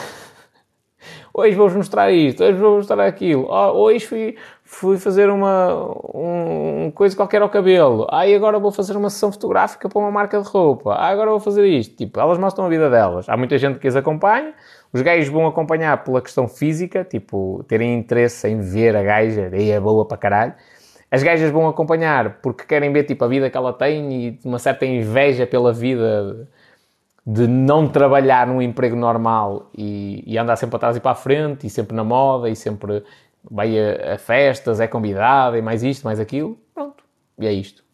hoje 1.33 1.55
vou-vos 1.55 1.77
mostrar 1.77 2.13
isto, 2.13 2.45
hoje 2.45 2.59
vou-vos 2.59 2.79
mostrar 2.79 3.07
aquilo. 3.07 3.47
Oh, 3.49 3.85
hoje 3.85 4.07
fui, 4.07 4.37
fui 4.71 4.99
fazer 4.99 5.31
uma 5.31 5.75
um, 6.15 6.93
coisa 6.95 7.17
qualquer 7.17 7.41
ao 7.41 7.49
cabelo. 7.49 8.07
Aí 8.11 8.35
agora 8.35 8.59
vou 8.59 8.71
fazer 8.71 8.97
uma 8.99 9.09
sessão 9.09 9.33
fotográfica 9.33 9.89
para 9.89 9.99
uma 9.99 10.11
marca 10.11 10.39
de 10.39 10.47
roupa. 10.47 10.93
Ah, 10.93 11.09
agora 11.09 11.31
vou 11.31 11.41
fazer 11.41 11.67
isto. 11.67 11.97
Tipo, 11.97 12.21
elas 12.21 12.39
mostram 12.39 12.67
a 12.67 12.69
vida 12.69 12.91
delas. 12.91 13.27
Há 13.31 13.37
muita 13.37 13.57
gente 13.57 13.79
que 13.79 13.89
as 13.89 13.97
acompanha. 13.97 14.53
Os 14.93 15.01
gajos 15.01 15.31
vão 15.31 15.47
acompanhar 15.47 16.05
pela 16.05 16.21
questão 16.21 16.47
física, 16.47 17.03
tipo, 17.03 17.65
terem 17.67 17.99
interesse 17.99 18.47
em 18.47 18.61
ver 18.61 18.95
a 18.95 19.03
gaja, 19.03 19.51
e 19.57 19.71
é 19.71 19.81
boa 19.81 20.05
para 20.05 20.19
caralho. 20.19 20.55
As 21.11 21.23
gajas 21.23 21.51
vão 21.51 21.67
acompanhar 21.67 22.41
porque 22.43 22.65
querem 22.65 22.93
ver, 22.93 23.05
tipo, 23.05 23.25
a 23.25 23.29
vida 23.29 23.49
que 23.49 23.57
ela 23.57 23.73
tem 23.73 24.13
e 24.13 24.39
uma 24.45 24.59
certa 24.59 24.85
inveja 24.85 25.47
pela 25.47 25.73
vida 25.73 26.47
de 27.27 27.47
não 27.47 27.89
trabalhar 27.89 28.47
num 28.47 28.61
emprego 28.61 28.97
normal 28.97 29.71
e, 29.77 30.23
e 30.27 30.37
andar 30.37 30.57
sempre 30.57 30.77
atrás 30.77 30.97
e 30.97 31.01
para 31.01 31.13
a 31.13 31.15
frente 31.15 31.67
e 31.67 31.71
sempre 31.71 31.97
na 31.97 32.05
moda 32.05 32.49
e 32.51 32.57
sempre 32.57 33.03
vai 33.43 33.79
a, 33.79 34.15
a 34.15 34.19
festas, 34.19 34.81
é 34.81 34.87
convidado, 34.87 35.57
é 35.57 35.63
mais 35.63 35.83
isto, 35.83 36.05
mais 36.05 36.21
aquilo, 36.21 36.59
pronto, 36.75 37.05
e 37.39 37.47
é 37.47 37.53
isto. 37.53 37.85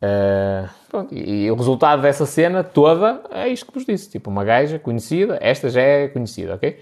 Uh, 0.00 0.68
pronto, 0.88 1.12
e, 1.12 1.46
e, 1.46 1.50
o 1.50 1.56
resultado 1.56 2.02
dessa 2.02 2.24
cena 2.24 2.62
toda 2.62 3.20
é 3.30 3.48
isto 3.48 3.66
que 3.66 3.74
vos 3.74 3.84
disse, 3.84 4.08
tipo 4.08 4.30
uma 4.30 4.44
gaja 4.44 4.78
conhecida, 4.78 5.38
esta 5.40 5.68
já 5.68 5.80
é 5.80 6.08
conhecida, 6.08 6.54
ok? 6.54 6.78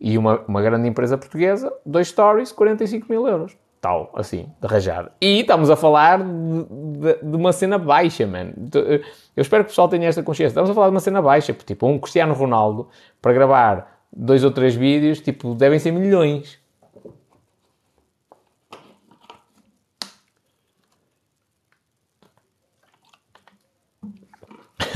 E 0.00 0.18
uma, 0.18 0.40
uma 0.48 0.60
grande 0.60 0.88
empresa 0.88 1.16
portuguesa, 1.16 1.72
dois 1.84 2.08
stories, 2.08 2.52
45 2.52 3.06
mil 3.08 3.26
euros. 3.26 3.56
Tal, 3.80 4.10
assim, 4.16 4.50
de 4.60 4.66
rajada. 4.66 5.12
E 5.20 5.40
estamos 5.40 5.70
a 5.70 5.76
falar 5.76 6.18
de, 6.18 6.24
de, 6.24 7.14
de, 7.22 7.36
uma 7.36 7.52
cena 7.52 7.78
baixa, 7.78 8.26
mano. 8.26 8.52
Eu 8.74 9.42
espero 9.42 9.62
que 9.62 9.68
o 9.68 9.70
pessoal 9.70 9.88
tenha 9.88 10.08
esta 10.08 10.22
consciência. 10.22 10.48
Estamos 10.48 10.70
a 10.70 10.74
falar 10.74 10.88
de 10.88 10.94
uma 10.94 11.00
cena 11.00 11.22
baixa, 11.22 11.52
tipo 11.52 11.86
um 11.86 11.98
Cristiano 11.98 12.34
Ronaldo 12.34 12.88
para 13.22 13.32
gravar 13.32 13.95
dois 14.16 14.42
ou 14.42 14.50
três 14.50 14.74
vídeos, 14.74 15.20
tipo, 15.20 15.54
devem 15.54 15.78
ser 15.78 15.92
milhões. 15.92 16.58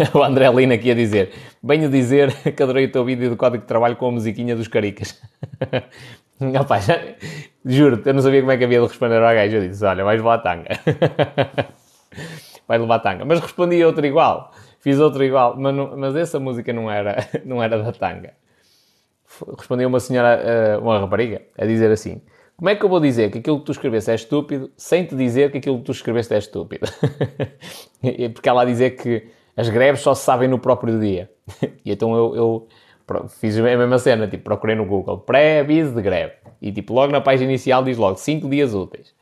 o 0.15 0.23
André 0.23 0.49
Lina 0.51 0.75
aqui 0.75 0.91
a 0.91 0.95
dizer: 0.95 1.33
Venho 1.63 1.91
dizer 1.91 2.33
que 2.57 2.63
adorei 2.63 2.87
o 2.87 2.93
teu 2.93 3.05
vídeo 3.05 3.29
do 3.29 3.37
código 3.37 3.63
de 3.63 3.69
trabalho 3.69 3.97
com 3.97 4.07
a 4.09 4.13
musiquinha 4.13 4.57
dos 4.57 4.69
caricas. 4.69 5.21
Opa, 6.59 6.79
já, 6.79 6.99
juro 7.67 8.01
eu 8.03 8.15
não 8.15 8.23
sabia 8.23 8.41
como 8.41 8.51
é 8.51 8.57
que 8.57 8.65
havia 8.65 8.81
de 8.81 8.87
responder 8.87 9.23
ao 9.23 9.35
gajo. 9.35 9.57
Eu 9.57 9.69
disse: 9.69 9.85
Olha, 9.85 10.05
vais 10.05 10.19
levar 10.19 10.39
tanga. 10.39 10.69
vai 12.67 12.79
levar 12.79 12.99
tanga. 13.01 13.25
Mas 13.27 13.41
respondi 13.41 13.85
outro 13.85 14.07
igual. 14.07 14.53
Fiz 14.81 14.99
outro 14.99 15.23
igual. 15.23 15.57
Mas, 15.59 15.75
mas 15.75 16.17
essa 16.17 16.41
música 16.41 16.73
não 16.73 16.91
era, 16.91 17.29
não 17.45 17.63
era 17.63 17.83
da 17.83 17.93
tanga. 17.93 18.40
Respondeu 19.57 19.89
uma 19.89 20.01
senhora, 20.01 20.79
uma 20.81 20.99
rapariga, 20.99 21.43
a 21.57 21.65
dizer 21.65 21.91
assim: 21.91 22.21
como 22.61 22.69
é 22.69 22.77
que 22.77 22.85
eu 22.85 22.91
vou 22.91 23.01
dizer 23.01 23.31
que 23.31 23.39
aquilo 23.39 23.59
que 23.61 23.65
tu 23.65 23.73
escreveste 23.73 24.11
é 24.11 24.15
estúpido 24.15 24.71
sem 24.77 25.07
te 25.07 25.17
dizer 25.17 25.51
que 25.51 25.57
aquilo 25.57 25.79
que 25.79 25.85
tu 25.85 25.93
escreveste 25.93 26.35
é 26.35 26.39
estúpido? 26.39 26.87
Porque 28.35 28.49
ela 28.51 28.61
a 28.61 28.65
dizer 28.67 28.91
que 28.91 29.29
as 29.57 29.71
greves 29.71 30.03
só 30.03 30.15
se 30.15 30.25
sabem 30.25 30.47
no 30.47 30.59
próprio 30.59 31.01
dia. 31.01 31.31
E 31.83 31.91
então 31.91 32.15
eu, 32.15 32.37
eu 32.37 32.69
fiz 33.29 33.57
a 33.57 33.63
mesma 33.63 33.99
cena, 33.99 34.29
tipo, 34.29 34.45
procurei 34.45 34.77
no 34.77 34.85
Google 34.85 35.21
pré-aviso 35.21 35.95
de 35.95 36.03
greve. 36.03 36.35
E 36.61 36.71
tipo, 36.71 36.93
logo 36.93 37.11
na 37.11 37.23
página 37.23 37.51
inicial 37.51 37.83
diz 37.83 37.97
logo 37.97 38.17
5 38.17 38.47
dias 38.51 38.75
úteis. 38.75 39.15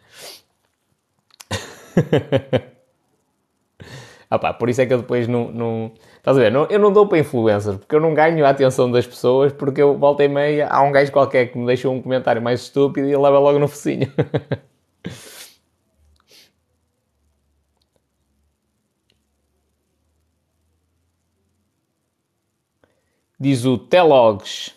Opa, 4.30 4.52
por 4.52 4.68
isso 4.68 4.82
é 4.82 4.86
que 4.86 4.92
eu 4.92 4.98
depois 4.98 5.28
não, 5.28 5.52
não, 5.52 5.92
Estás 6.18 6.36
a 6.36 6.40
ver? 6.40 6.52
Não, 6.52 6.66
eu 6.66 6.78
não 6.78 6.92
dou 6.92 7.06
para 7.06 7.18
influencers, 7.18 7.78
porque 7.78 7.94
eu 7.94 8.00
não 8.00 8.12
ganho 8.12 8.44
a 8.44 8.50
atenção 8.50 8.90
das 8.90 9.06
pessoas, 9.06 9.52
porque 9.52 9.80
eu 9.80 9.96
volta 9.96 10.22
e 10.24 10.28
meia, 10.28 10.68
há 10.68 10.82
um 10.82 10.92
gajo 10.92 11.10
qualquer 11.12 11.46
que 11.46 11.58
me 11.58 11.66
deixa 11.66 11.88
um 11.88 12.02
comentário 12.02 12.42
mais 12.42 12.60
estúpido 12.60 13.08
e 13.08 13.16
leva 13.16 13.38
logo 13.38 13.58
no 13.58 13.68
focinho. 13.68 14.12
Diz 23.40 23.64
o 23.64 23.78
Telogs, 23.78 24.74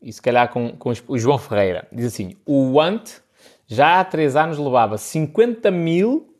e 0.00 0.12
se 0.12 0.22
calhar 0.22 0.48
com, 0.52 0.76
com 0.76 0.92
o 1.08 1.18
João 1.18 1.38
Ferreira, 1.38 1.88
diz 1.90 2.06
assim: 2.06 2.36
o 2.46 2.74
Want 2.74 3.18
já 3.66 3.98
há 3.98 4.04
3 4.04 4.36
anos 4.36 4.58
levava 4.58 4.96
50 4.96 5.72
mil 5.72 6.32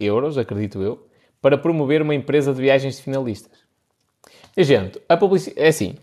euros, 0.00 0.38
acredito 0.38 0.82
eu, 0.82 1.06
para 1.42 1.58
promover 1.58 2.00
uma 2.00 2.14
empresa 2.14 2.54
de 2.54 2.62
viagens 2.62 2.96
de 2.96 3.02
finalistas. 3.02 3.63
Gente, 4.56 5.00
a 5.08 5.16
publicidade. 5.16 5.60
É 5.60 5.68
assim. 5.68 5.96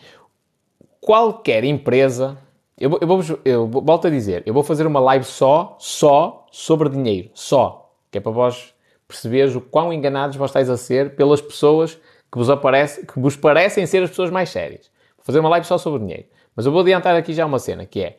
Qualquer 1.00 1.64
empresa. 1.64 2.38
Eu, 2.78 2.98
eu, 3.00 3.08
vou, 3.08 3.22
eu 3.46 3.68
volto 3.68 4.08
a 4.08 4.10
dizer, 4.10 4.42
eu 4.46 4.54
vou 4.54 4.64
fazer 4.64 4.88
uma 4.88 5.00
live 5.00 5.24
só, 5.24 5.76
só 5.80 6.48
sobre 6.52 6.90
dinheiro. 6.90 7.30
Só. 7.34 7.94
Que 8.12 8.18
é 8.18 8.22
para 8.22 8.32
vós 8.32 8.74
perceberes 9.08 9.56
o 9.56 9.62
quão 9.62 9.94
enganados 9.94 10.36
vós 10.36 10.50
estáis 10.50 10.70
a 10.70 10.78
ser 10.78 11.16
pelas 11.16 11.42
pessoas 11.42 11.96
que 12.32 12.38
vos, 12.38 12.50
aparece, 12.50 13.06
que 13.06 13.20
vos 13.20 13.36
parecem 13.36 13.86
ser 13.86 14.04
as 14.04 14.10
pessoas 14.10 14.32
mais 14.32 14.50
sérias. 14.50 14.90
Vou 15.18 15.26
fazer 15.26 15.40
uma 15.40 15.50
live 15.50 15.66
só 15.68 15.78
sobre 15.78 16.00
dinheiro. 16.00 16.26
Mas 16.56 16.66
eu 16.66 16.72
vou 16.72 16.82
adiantar 16.82 17.16
aqui 17.16 17.34
já 17.34 17.46
uma 17.46 17.60
cena, 17.60 17.86
que 17.86 18.02
é 18.02 18.18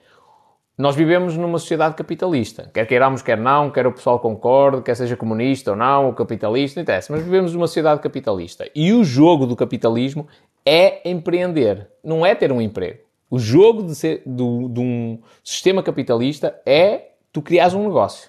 nós 0.82 0.96
vivemos 0.96 1.36
numa 1.36 1.60
sociedade 1.60 1.94
capitalista. 1.94 2.68
Quer 2.74 2.84
queiramos, 2.86 3.22
quer 3.22 3.38
não, 3.38 3.70
quer 3.70 3.86
o 3.86 3.92
pessoal 3.92 4.18
concorde, 4.18 4.82
quer 4.82 4.96
seja 4.96 5.16
comunista 5.16 5.70
ou 5.70 5.76
não, 5.76 6.06
ou 6.06 6.12
capitalista, 6.12 6.80
não 6.80 6.82
interessa. 6.82 7.12
Mas 7.12 7.22
vivemos 7.22 7.54
numa 7.54 7.68
sociedade 7.68 8.00
capitalista. 8.00 8.68
E 8.74 8.92
o 8.92 9.04
jogo 9.04 9.46
do 9.46 9.54
capitalismo 9.54 10.26
é 10.66 11.08
empreender, 11.08 11.88
não 12.02 12.26
é 12.26 12.34
ter 12.34 12.50
um 12.50 12.60
emprego. 12.60 12.98
O 13.30 13.38
jogo 13.38 13.84
de, 13.84 13.94
ser, 13.94 14.22
do, 14.26 14.68
de 14.68 14.80
um 14.80 15.20
sistema 15.44 15.84
capitalista 15.84 16.60
é 16.66 17.12
tu 17.32 17.40
criares 17.40 17.74
um 17.74 17.84
negócio. 17.84 18.28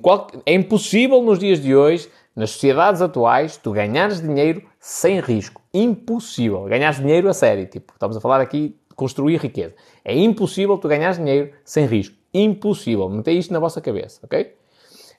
Qual, 0.00 0.28
é 0.46 0.54
impossível 0.54 1.20
nos 1.20 1.38
dias 1.38 1.60
de 1.60 1.76
hoje, 1.76 2.08
nas 2.34 2.52
sociedades 2.52 3.02
atuais, 3.02 3.58
tu 3.58 3.72
ganhares 3.72 4.22
dinheiro 4.22 4.62
sem 4.80 5.20
risco. 5.20 5.60
Impossível. 5.74 6.64
Ganhares 6.64 6.96
dinheiro 6.96 7.28
a 7.28 7.34
sério. 7.34 7.66
Tipo, 7.66 7.92
estamos 7.92 8.16
a 8.16 8.22
falar 8.22 8.40
aqui 8.40 8.74
construir 8.96 9.36
riqueza. 9.36 9.74
É 10.04 10.14
impossível 10.14 10.76
tu 10.78 10.88
ganhar 10.88 11.12
dinheiro 11.12 11.52
sem 11.64 11.86
risco. 11.86 12.16
Impossível. 12.32 13.08
Meter 13.08 13.32
isto 13.32 13.52
na 13.52 13.58
vossa 13.58 13.80
cabeça, 13.80 14.20
ok? 14.24 14.56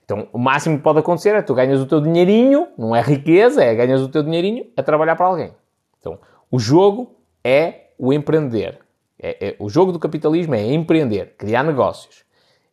Então, 0.03 0.27
o 0.33 0.37
máximo 0.37 0.77
que 0.77 0.83
pode 0.83 0.99
acontecer 0.99 1.33
é 1.33 1.41
tu 1.41 1.53
ganhas 1.53 1.79
o 1.79 1.85
teu 1.85 2.01
dinheirinho, 2.01 2.67
não 2.77 2.95
é 2.95 3.01
riqueza, 3.01 3.63
é 3.63 3.73
ganhas 3.73 4.01
o 4.01 4.09
teu 4.09 4.21
dinheirinho 4.21 4.65
a 4.75 4.83
trabalhar 4.83 5.15
para 5.15 5.25
alguém. 5.25 5.53
Então, 5.99 6.19
o 6.51 6.59
jogo 6.59 7.15
é 7.43 7.91
o 7.97 8.11
empreender. 8.11 8.79
É, 9.17 9.47
é, 9.47 9.55
o 9.59 9.69
jogo 9.69 9.93
do 9.93 9.99
capitalismo 9.99 10.53
é 10.53 10.73
empreender, 10.73 11.35
criar 11.37 11.63
negócios. 11.63 12.25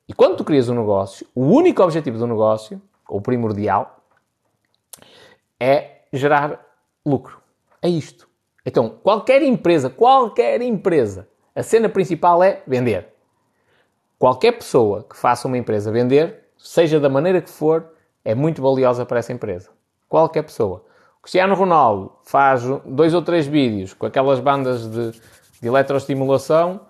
E 0.09 0.13
quando 0.13 0.37
tu 0.37 0.45
crias 0.45 0.69
um 0.69 0.75
negócio, 0.75 1.25
o 1.33 1.45
único 1.45 1.81
objetivo 1.83 2.19
do 2.19 2.27
negócio, 2.27 2.83
ou 3.09 3.21
primordial, 3.21 4.03
é 5.61 6.01
gerar 6.13 6.61
lucro. 7.07 7.41
É 7.81 7.89
isto. 7.89 8.29
Então, 8.67 8.99
qualquer 9.03 9.43
empresa, 9.43 9.89
qualquer 9.89 10.61
empresa, 10.63 11.29
a 11.55 11.63
cena 11.63 11.89
principal 11.89 12.43
é 12.43 12.63
vender. 12.67 13.09
Qualquer 14.19 14.53
pessoa 14.53 15.05
que 15.09 15.17
faça 15.17 15.49
uma 15.49 15.59
empresa 15.59 15.91
vender, 15.91 16.45
seja 16.59 17.01
da 17.01 17.09
maneira 17.09 17.41
que 17.41 17.51
for, 17.51 17.93
é 18.25 18.35
muito 18.35 18.61
valiosa 18.61 19.07
para 19.07 19.19
essa 19.19 19.33
empresa. 19.33 19.71
Qualquer 20.09 20.43
pessoa. 20.43 20.85
O 21.19 21.23
Cristiano 21.23 21.55
Ronaldo 21.55 22.13
faz 22.25 22.63
dois 22.85 23.15
ou 23.15 23.23
três 23.23 23.47
vídeos 23.47 23.95
com 23.95 24.07
aquelas 24.07 24.41
bandas 24.41 24.91
de, 24.91 25.13
de 25.61 25.69
eletroestimulação, 25.69 26.81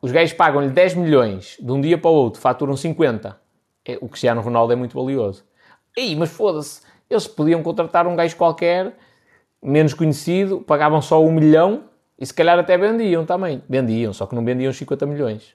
os 0.00 0.12
gajos 0.12 0.34
pagam-lhe 0.34 0.68
10 0.68 0.94
milhões 0.94 1.56
de 1.60 1.72
um 1.72 1.80
dia 1.80 1.98
para 1.98 2.10
o 2.10 2.14
outro, 2.14 2.40
faturam 2.40 2.76
50. 2.76 3.38
É, 3.84 3.98
o 4.00 4.08
Cristiano 4.08 4.40
Ronaldo 4.40 4.72
é 4.72 4.76
muito 4.76 4.94
valioso. 4.94 5.44
Ei, 5.96 6.14
mas 6.14 6.30
foda-se, 6.30 6.82
eles 7.08 7.26
podiam 7.26 7.62
contratar 7.62 8.06
um 8.06 8.14
gajo 8.14 8.36
qualquer 8.36 8.96
menos 9.62 9.94
conhecido, 9.94 10.60
pagavam 10.60 11.00
só 11.00 11.22
um 11.24 11.32
milhão 11.32 11.84
e 12.18 12.24
se 12.24 12.32
calhar 12.32 12.58
até 12.58 12.76
vendiam 12.78 13.24
também. 13.24 13.62
Vendiam, 13.68 14.12
só 14.12 14.26
que 14.26 14.34
não 14.34 14.44
vendiam 14.44 14.72
50 14.72 15.06
milhões. 15.06 15.54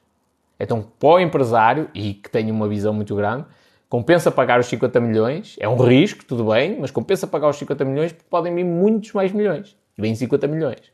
Então, 0.59 0.85
para 0.99 1.09
o 1.09 1.19
empresário, 1.19 1.89
e 1.93 2.13
que 2.13 2.29
tem 2.29 2.51
uma 2.51 2.67
visão 2.67 2.93
muito 2.93 3.15
grande, 3.15 3.45
compensa 3.89 4.29
pagar 4.29 4.59
os 4.59 4.67
50 4.67 4.99
milhões, 4.99 5.55
é 5.59 5.67
um 5.67 5.75
risco, 5.75 6.23
tudo 6.23 6.45
bem, 6.45 6.77
mas 6.79 6.91
compensa 6.91 7.25
pagar 7.25 7.49
os 7.49 7.55
50 7.57 7.83
milhões 7.83 8.11
porque 8.11 8.27
podem 8.29 8.53
vir 8.53 8.63
muitos 8.63 9.11
mais 9.13 9.31
milhões. 9.31 9.75
E 9.97 10.01
vêm 10.01 10.13
50 10.13 10.47
milhões. 10.47 10.93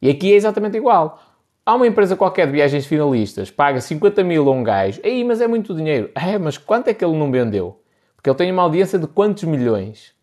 E 0.00 0.08
aqui 0.08 0.32
é 0.32 0.36
exatamente 0.36 0.76
igual. 0.76 1.20
Há 1.66 1.74
uma 1.74 1.86
empresa 1.86 2.16
qualquer 2.16 2.46
de 2.46 2.52
viagens 2.52 2.86
finalistas, 2.86 3.50
paga 3.50 3.80
50 3.80 4.22
mil 4.24 4.48
a 4.48 4.52
um 4.52 4.62
gajo, 4.62 5.00
aí, 5.04 5.22
mas 5.24 5.40
é 5.40 5.48
muito 5.48 5.74
dinheiro. 5.74 6.10
É, 6.14 6.38
mas 6.38 6.56
quanto 6.56 6.88
é 6.88 6.94
que 6.94 7.04
ele 7.04 7.16
não 7.16 7.30
vendeu? 7.30 7.82
Porque 8.16 8.30
ele 8.30 8.36
tem 8.36 8.52
uma 8.52 8.62
audiência 8.62 8.98
de 8.98 9.06
quantos 9.06 9.44
milhões? 9.44 10.14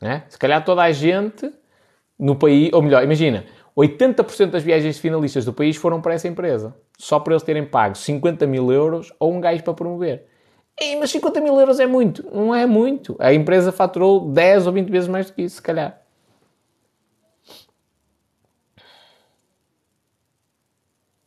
Né? 0.00 0.24
Se 0.28 0.38
calhar 0.38 0.64
toda 0.64 0.82
a 0.82 0.92
gente 0.92 1.52
no 2.18 2.36
país, 2.36 2.70
ou 2.72 2.80
melhor, 2.80 3.02
imagina, 3.02 3.44
80% 3.76 4.50
das 4.50 4.62
viagens 4.62 4.98
finalistas 4.98 5.44
do 5.44 5.52
país 5.52 5.76
foram 5.76 6.00
para 6.00 6.14
essa 6.14 6.28
empresa. 6.28 6.74
Só 6.96 7.18
para 7.18 7.32
eles 7.32 7.42
terem 7.42 7.64
pago 7.64 7.96
50 7.96 8.46
mil 8.46 8.70
euros 8.70 9.12
ou 9.18 9.32
um 9.32 9.40
gajo 9.40 9.64
para 9.64 9.74
promover. 9.74 10.26
Ei, 10.80 10.96
mas 10.96 11.10
50 11.10 11.40
mil 11.40 11.58
euros 11.58 11.80
é 11.80 11.86
muito. 11.86 12.24
Não 12.32 12.54
é 12.54 12.66
muito. 12.66 13.16
A 13.18 13.32
empresa 13.32 13.72
faturou 13.72 14.30
10 14.30 14.66
ou 14.66 14.72
20 14.72 14.90
vezes 14.90 15.08
mais 15.08 15.26
do 15.26 15.32
que 15.32 15.42
isso, 15.42 15.56
se 15.56 15.62
calhar. 15.62 16.00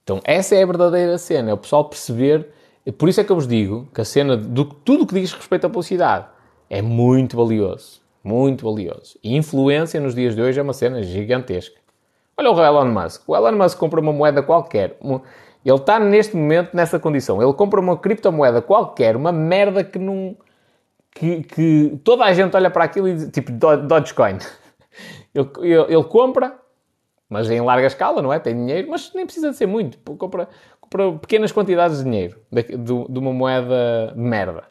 Então, 0.04 0.22
essa 0.24 0.56
é 0.56 0.64
a 0.64 0.66
verdadeira 0.66 1.18
cena. 1.18 1.50
É 1.50 1.54
o 1.54 1.58
pessoal 1.58 1.84
perceber. 1.84 2.50
Por 2.98 3.10
isso 3.10 3.20
é 3.20 3.26
que 3.26 3.32
eu 3.32 3.36
vos 3.36 3.48
digo 3.48 3.90
que 3.94 4.00
a 4.00 4.06
cena 4.06 4.38
de 4.38 4.66
tudo 4.86 5.04
o 5.04 5.08
que 5.08 5.20
diz 5.20 5.34
respeito 5.34 5.68
à 5.68 5.70
publicidade 5.70 6.28
é 6.70 6.82
muito 6.82 7.36
valioso. 7.36 8.02
Muito 8.24 8.64
valioso. 8.64 9.20
E 9.22 9.36
influência 9.36 10.00
nos 10.00 10.16
dias 10.16 10.34
de 10.34 10.42
hoje 10.42 10.60
é 10.60 10.64
uma 10.64 10.74
cena 10.74 11.04
gigantesca. 11.04 11.87
Olha 12.38 12.52
o 12.52 12.64
Elon 12.64 12.86
Musk. 12.86 13.28
O 13.28 13.36
Elon 13.36 13.54
Musk 13.54 13.80
compra 13.80 14.00
uma 14.00 14.14
moeda 14.14 14.44
qualquer. 14.44 14.98
Ele 15.66 15.76
está 15.76 16.00
neste 16.00 16.36
momento 16.36 16.76
nessa 16.76 17.00
condição. 17.00 17.42
Ele 17.42 17.54
compra 17.54 17.80
uma 17.80 17.98
criptomoeda 17.98 18.62
qualquer, 18.62 19.16
uma 19.16 19.32
merda 19.32 19.84
que 19.84 19.98
não. 19.98 20.38
Que, 21.12 21.42
que 21.42 22.00
toda 22.04 22.24
a 22.26 22.34
gente 22.34 22.56
olha 22.56 22.70
para 22.70 22.84
aquilo 22.84 23.08
e 23.08 23.16
diz, 23.16 23.32
tipo 23.32 23.52
Dogecoin. 23.52 24.38
Ele, 25.36 25.48
ele, 25.62 25.94
ele, 25.94 26.04
compra, 26.06 26.58
mas 27.30 27.52
em 27.52 27.62
larga 27.62 27.86
escala, 27.86 28.20
não 28.20 28.34
é? 28.34 28.40
Tem 28.40 28.56
dinheiro, 28.56 28.90
mas 28.90 29.14
nem 29.14 29.24
precisa 29.24 29.52
de 29.52 29.56
ser 29.56 29.68
muito. 29.68 30.00
Compra, 30.18 30.50
compra 30.82 31.12
pequenas 31.20 31.52
quantidades 31.52 32.00
de 32.00 32.06
dinheiro 32.06 32.40
de, 32.52 32.64
de, 32.64 32.78
de 32.78 33.20
uma 33.20 33.32
moeda 33.32 34.14
de 34.16 34.20
merda. 34.20 34.64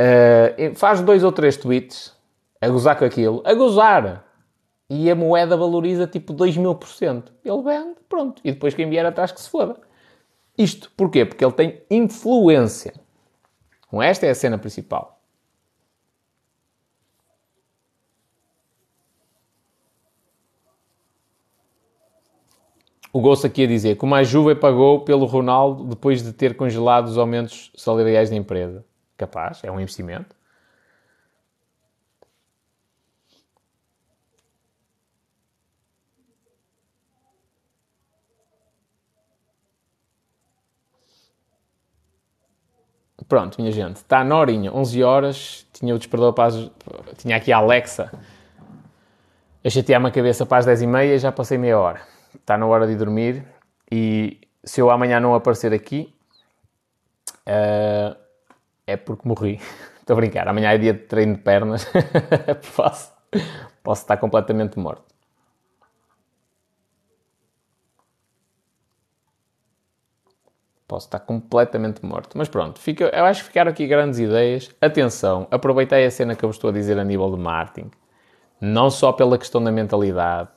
Uh, 0.00 0.74
faz 0.74 1.00
dois 1.00 1.22
ou 1.22 1.30
três 1.30 1.56
tweets 1.56 2.12
a 2.60 2.68
gozar 2.68 2.98
com 2.98 3.04
aquilo, 3.04 3.40
a 3.44 3.54
gozar. 3.54 4.24
E 4.90 5.08
a 5.08 5.14
moeda 5.14 5.56
valoriza 5.56 6.04
tipo 6.08 6.32
2 6.32 6.56
mil 6.56 6.74
por 6.74 6.88
cento. 6.88 7.32
Ele 7.44 7.62
vende, 7.62 7.94
pronto. 8.08 8.42
E 8.44 8.50
depois 8.50 8.74
quem 8.74 8.90
vier 8.90 9.06
atrás 9.06 9.30
que 9.30 9.40
se 9.40 9.48
foda. 9.48 9.76
Isto 10.58 10.90
porquê? 10.96 11.24
Porque 11.24 11.44
ele 11.44 11.52
tem 11.52 11.80
influência. 11.88 12.92
Com 13.88 14.02
esta 14.02 14.26
é 14.26 14.30
a 14.30 14.34
cena 14.34 14.58
principal. 14.58 15.20
O 23.12 23.20
Gosto 23.20 23.46
aqui 23.46 23.62
a 23.64 23.66
dizer 23.66 23.96
como 23.96 24.14
a 24.16 24.24
Juve 24.24 24.56
pagou 24.56 25.04
pelo 25.04 25.24
Ronaldo 25.24 25.84
depois 25.84 26.22
de 26.22 26.32
ter 26.32 26.56
congelado 26.56 27.06
os 27.06 27.16
aumentos 27.16 27.70
salariais 27.76 28.28
da 28.28 28.36
empresa. 28.36 28.84
Capaz, 29.16 29.62
é 29.62 29.70
um 29.70 29.80
investimento. 29.80 30.34
Pronto, 43.30 43.60
minha 43.60 43.70
gente, 43.70 43.98
está 43.98 44.24
na 44.24 44.36
horinha, 44.36 44.72
11 44.74 45.04
horas, 45.04 45.64
tinha 45.72 45.94
o 45.94 45.98
despertador 45.98 46.32
para 46.32 46.46
as, 46.46 46.70
tinha 47.16 47.36
aqui 47.36 47.52
a 47.52 47.58
Alexa 47.58 48.10
a 49.64 49.70
chatear-me 49.70 50.08
a 50.08 50.10
cabeça 50.10 50.44
para 50.44 50.58
as 50.58 50.66
10 50.66 50.82
e 50.82 50.86
meia 50.88 51.16
já 51.16 51.30
passei 51.30 51.56
meia 51.56 51.78
hora. 51.78 52.00
Está 52.34 52.58
na 52.58 52.66
hora 52.66 52.88
de 52.88 52.96
dormir 52.96 53.44
e 53.88 54.40
se 54.64 54.80
eu 54.80 54.90
amanhã 54.90 55.20
não 55.20 55.32
aparecer 55.32 55.72
aqui, 55.72 56.12
uh, 57.46 58.16
é 58.84 58.96
porque 58.96 59.28
morri. 59.28 59.60
Estou 60.00 60.14
a 60.14 60.16
brincar, 60.16 60.48
amanhã 60.48 60.72
é 60.72 60.78
dia 60.78 60.92
de 60.92 60.98
treino 60.98 61.36
de 61.36 61.42
pernas, 61.42 61.86
posso, 62.74 63.12
posso 63.80 64.02
estar 64.02 64.16
completamente 64.16 64.76
morto. 64.76 65.04
Posso 70.90 71.06
estar 71.06 71.20
completamente 71.20 72.04
morto. 72.04 72.36
Mas 72.36 72.48
pronto, 72.48 72.80
fica, 72.80 73.04
eu 73.04 73.24
acho 73.24 73.42
que 73.42 73.46
ficaram 73.46 73.70
aqui 73.70 73.86
grandes 73.86 74.18
ideias. 74.18 74.74
Atenção, 74.80 75.46
aproveitei 75.48 76.04
a 76.04 76.10
cena 76.10 76.34
que 76.34 76.44
eu 76.44 76.48
vos 76.48 76.56
estou 76.56 76.70
a 76.70 76.72
dizer 76.72 76.98
a 76.98 77.04
nível 77.04 77.30
de 77.30 77.36
marketing. 77.40 77.92
Não 78.60 78.90
só 78.90 79.12
pela 79.12 79.38
questão 79.38 79.62
da 79.62 79.70
mentalidade, 79.70 80.48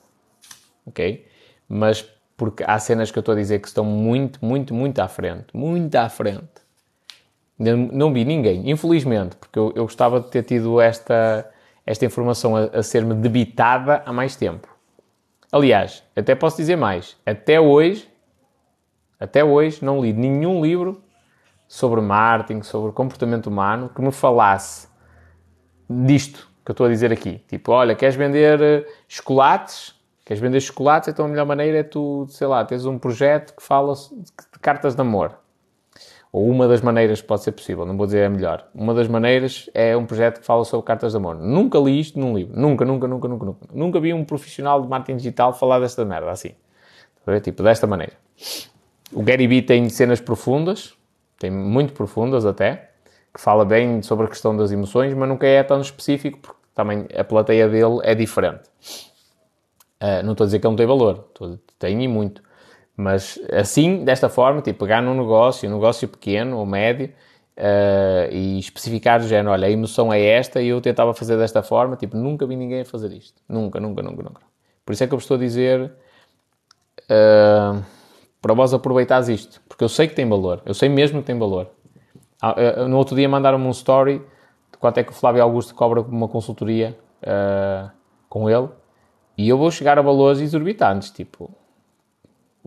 ok? 0.84 1.24
Mas 1.68 2.02
porque 2.36 2.64
há 2.66 2.76
cenas 2.80 3.12
que 3.12 3.18
eu 3.18 3.20
estou 3.20 3.32
a 3.32 3.36
dizer 3.36 3.60
que 3.60 3.68
estão 3.68 3.84
muito, 3.84 4.44
muito, 4.44 4.74
muito 4.74 4.98
à 4.98 5.06
frente. 5.06 5.46
Muito 5.54 5.94
à 5.94 6.08
frente. 6.08 6.64
Não, 7.56 7.76
não 7.76 8.12
vi 8.12 8.24
ninguém, 8.24 8.68
infelizmente, 8.68 9.36
porque 9.36 9.56
eu, 9.56 9.72
eu, 9.76 9.84
gostava 9.84 10.18
de 10.18 10.26
ter 10.32 10.42
tido 10.42 10.80
esta, 10.80 11.48
esta 11.86 12.04
informação 12.04 12.56
a, 12.56 12.64
a 12.64 12.82
ser-me 12.82 13.14
debitada 13.14 14.02
há 14.04 14.12
mais 14.12 14.34
tempo. 14.34 14.66
Aliás, 15.52 16.02
até 16.16 16.34
posso 16.34 16.56
dizer 16.56 16.74
mais. 16.74 17.16
Até 17.24 17.60
hoje 17.60 18.12
até 19.18 19.44
hoje 19.44 19.84
não 19.84 20.00
li 20.00 20.12
nenhum 20.12 20.62
livro 20.62 21.02
sobre 21.66 22.00
marketing, 22.00 22.62
sobre 22.62 22.92
comportamento 22.92 23.46
humano, 23.46 23.88
que 23.88 24.00
me 24.00 24.12
falasse 24.12 24.88
disto 25.88 26.48
que 26.64 26.70
eu 26.70 26.72
estou 26.72 26.86
a 26.86 26.88
dizer 26.88 27.12
aqui. 27.12 27.42
Tipo, 27.48 27.72
olha, 27.72 27.94
queres 27.94 28.14
vender 28.16 28.60
eh, 28.60 28.86
chocolates? 29.06 29.94
Queres 30.24 30.40
vender 30.40 30.60
chocolates? 30.60 31.08
Então 31.08 31.26
a 31.26 31.28
melhor 31.28 31.44
maneira 31.44 31.78
é 31.78 31.82
tu, 31.82 32.26
sei 32.30 32.46
lá, 32.46 32.64
tens 32.64 32.86
um 32.86 32.98
projeto 32.98 33.54
que 33.54 33.62
fala 33.62 33.94
de 33.94 34.58
cartas 34.60 34.94
de 34.94 35.00
amor. 35.00 35.38
Ou 36.32 36.48
uma 36.48 36.66
das 36.66 36.80
maneiras 36.80 37.20
que 37.20 37.28
pode 37.28 37.42
ser 37.42 37.52
possível, 37.52 37.84
não 37.84 37.96
vou 37.96 38.06
dizer 38.06 38.24
a 38.24 38.30
melhor. 38.30 38.66
Uma 38.74 38.92
das 38.92 39.06
maneiras 39.06 39.70
é 39.72 39.96
um 39.96 40.04
projeto 40.04 40.40
que 40.40 40.46
fala 40.46 40.64
sobre 40.64 40.84
cartas 40.84 41.12
de 41.12 41.18
amor. 41.18 41.36
Nunca 41.36 41.78
li 41.78 42.00
isto 42.00 42.18
num 42.18 42.36
livro. 42.36 42.58
Nunca, 42.58 42.84
nunca, 42.84 43.06
nunca, 43.06 43.28
nunca, 43.28 43.44
nunca. 43.46 43.66
Nunca 43.72 44.00
vi 44.00 44.12
um 44.12 44.24
profissional 44.24 44.82
de 44.82 44.88
marketing 44.88 45.18
digital 45.18 45.52
falar 45.52 45.78
desta 45.78 46.04
merda 46.04 46.30
assim. 46.30 46.50
Tipo, 47.42 47.62
desta 47.62 47.86
maneira. 47.86 48.14
O 49.14 49.22
Gary 49.22 49.46
Vee 49.46 49.62
tem 49.62 49.88
cenas 49.88 50.20
profundas, 50.20 50.94
tem 51.38 51.50
muito 51.50 51.92
profundas 51.92 52.44
até, 52.44 52.90
que 53.32 53.40
fala 53.40 53.64
bem 53.64 54.02
sobre 54.02 54.26
a 54.26 54.28
questão 54.28 54.56
das 54.56 54.72
emoções, 54.72 55.14
mas 55.14 55.28
nunca 55.28 55.46
é 55.46 55.62
tão 55.62 55.80
específico, 55.80 56.38
porque 56.40 56.58
também 56.74 57.06
a 57.16 57.22
plateia 57.22 57.68
dele 57.68 58.00
é 58.02 58.14
diferente. 58.14 58.62
Uh, 60.02 60.22
não 60.24 60.32
estou 60.32 60.44
a 60.44 60.46
dizer 60.46 60.58
que 60.58 60.66
ele 60.66 60.72
não 60.72 60.76
tem 60.76 60.86
valor, 60.86 61.28
tem 61.78 62.02
e 62.02 62.08
muito. 62.08 62.42
Mas 62.96 63.38
assim, 63.52 64.04
desta 64.04 64.28
forma, 64.28 64.60
tipo, 64.60 64.80
pegar 64.80 65.00
num 65.00 65.14
negócio, 65.14 65.68
um 65.68 65.72
negócio 65.72 66.08
pequeno 66.08 66.58
ou 66.58 66.66
médio, 66.66 67.12
uh, 67.56 68.32
e 68.32 68.58
especificar 68.58 69.20
o 69.20 69.28
género, 69.28 69.50
olha, 69.50 69.68
a 69.68 69.70
emoção 69.70 70.12
é 70.12 70.20
esta 70.20 70.60
e 70.60 70.68
eu 70.68 70.80
tentava 70.80 71.14
fazer 71.14 71.36
desta 71.36 71.62
forma, 71.62 71.96
tipo, 71.96 72.16
nunca 72.16 72.46
vi 72.46 72.56
ninguém 72.56 72.80
a 72.80 72.84
fazer 72.84 73.12
isto. 73.12 73.40
Nunca, 73.48 73.78
nunca, 73.78 74.02
nunca, 74.02 74.22
nunca. 74.24 74.42
Por 74.84 74.92
isso 74.92 75.04
é 75.04 75.06
que 75.06 75.14
eu 75.14 75.18
vos 75.18 75.24
estou 75.24 75.36
a 75.36 75.40
dizer... 75.40 75.92
Uh, 77.04 78.03
para 78.44 78.52
vós 78.52 78.74
aproveitares 78.74 79.26
isto, 79.28 79.62
porque 79.66 79.82
eu 79.82 79.88
sei 79.88 80.06
que 80.06 80.14
tem 80.14 80.28
valor, 80.28 80.60
eu 80.66 80.74
sei 80.74 80.86
mesmo 80.86 81.20
que 81.20 81.26
tem 81.26 81.38
valor. 81.38 81.70
Ah, 82.42 82.54
eh, 82.58 82.86
no 82.86 82.98
outro 82.98 83.16
dia 83.16 83.26
mandaram-me 83.26 83.66
um 83.66 83.70
story 83.70 84.18
de 84.70 84.76
quanto 84.78 84.98
é 84.98 85.02
que 85.02 85.12
o 85.12 85.14
Flávio 85.14 85.42
Augusto 85.42 85.74
cobra 85.74 86.02
uma 86.02 86.28
consultoria 86.28 86.94
uh, 87.22 87.90
com 88.28 88.50
ele, 88.50 88.68
e 89.38 89.48
eu 89.48 89.56
vou 89.56 89.70
chegar 89.70 89.98
a 89.98 90.02
valores 90.02 90.42
exorbitantes, 90.42 91.10
tipo, 91.10 91.50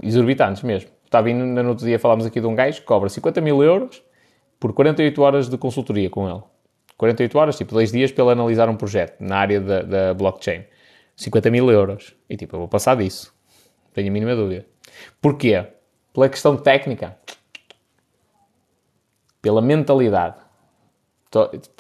exorbitantes 0.02 0.64
mesmo. 0.64 0.90
Estava 1.06 1.26
vindo, 1.26 1.46
no 1.46 1.70
outro 1.70 1.86
dia 1.86 2.00
falámos 2.00 2.26
aqui 2.26 2.42
de 2.42 2.48
um 2.48 2.56
gajo 2.56 2.80
que 2.80 2.88
cobra 2.88 3.08
50 3.08 3.40
mil 3.40 3.62
euros 3.62 4.02
por 4.60 4.74
48 4.74 5.22
horas 5.22 5.48
de 5.48 5.60
consultoria 5.60 6.10
com 6.10 6.28
ele. 6.28 6.42
48 6.98 7.38
horas, 7.38 7.56
tipo, 7.56 7.76
dois 7.76 7.92
dias 7.92 8.12
para 8.12 8.24
ele 8.24 8.32
analisar 8.32 8.68
um 8.68 8.76
projeto 8.76 9.22
na 9.22 9.38
área 9.38 9.62
da, 9.62 9.84
da 9.84 10.14
blockchain. 10.16 10.64
50 11.16 11.52
mil 11.52 11.70
euros. 11.70 12.16
E 12.28 12.36
tipo, 12.36 12.56
eu 12.56 12.62
vou 12.62 12.68
passar 12.68 12.96
disso. 12.96 13.32
Tenho 13.94 14.10
a 14.10 14.12
mínima 14.12 14.36
dúvida. 14.36 14.66
Porquê? 15.22 15.66
Pela 16.14 16.30
questão 16.30 16.58
técnica. 16.58 17.18
Pela 19.42 19.62
mentalidade. 19.62 20.36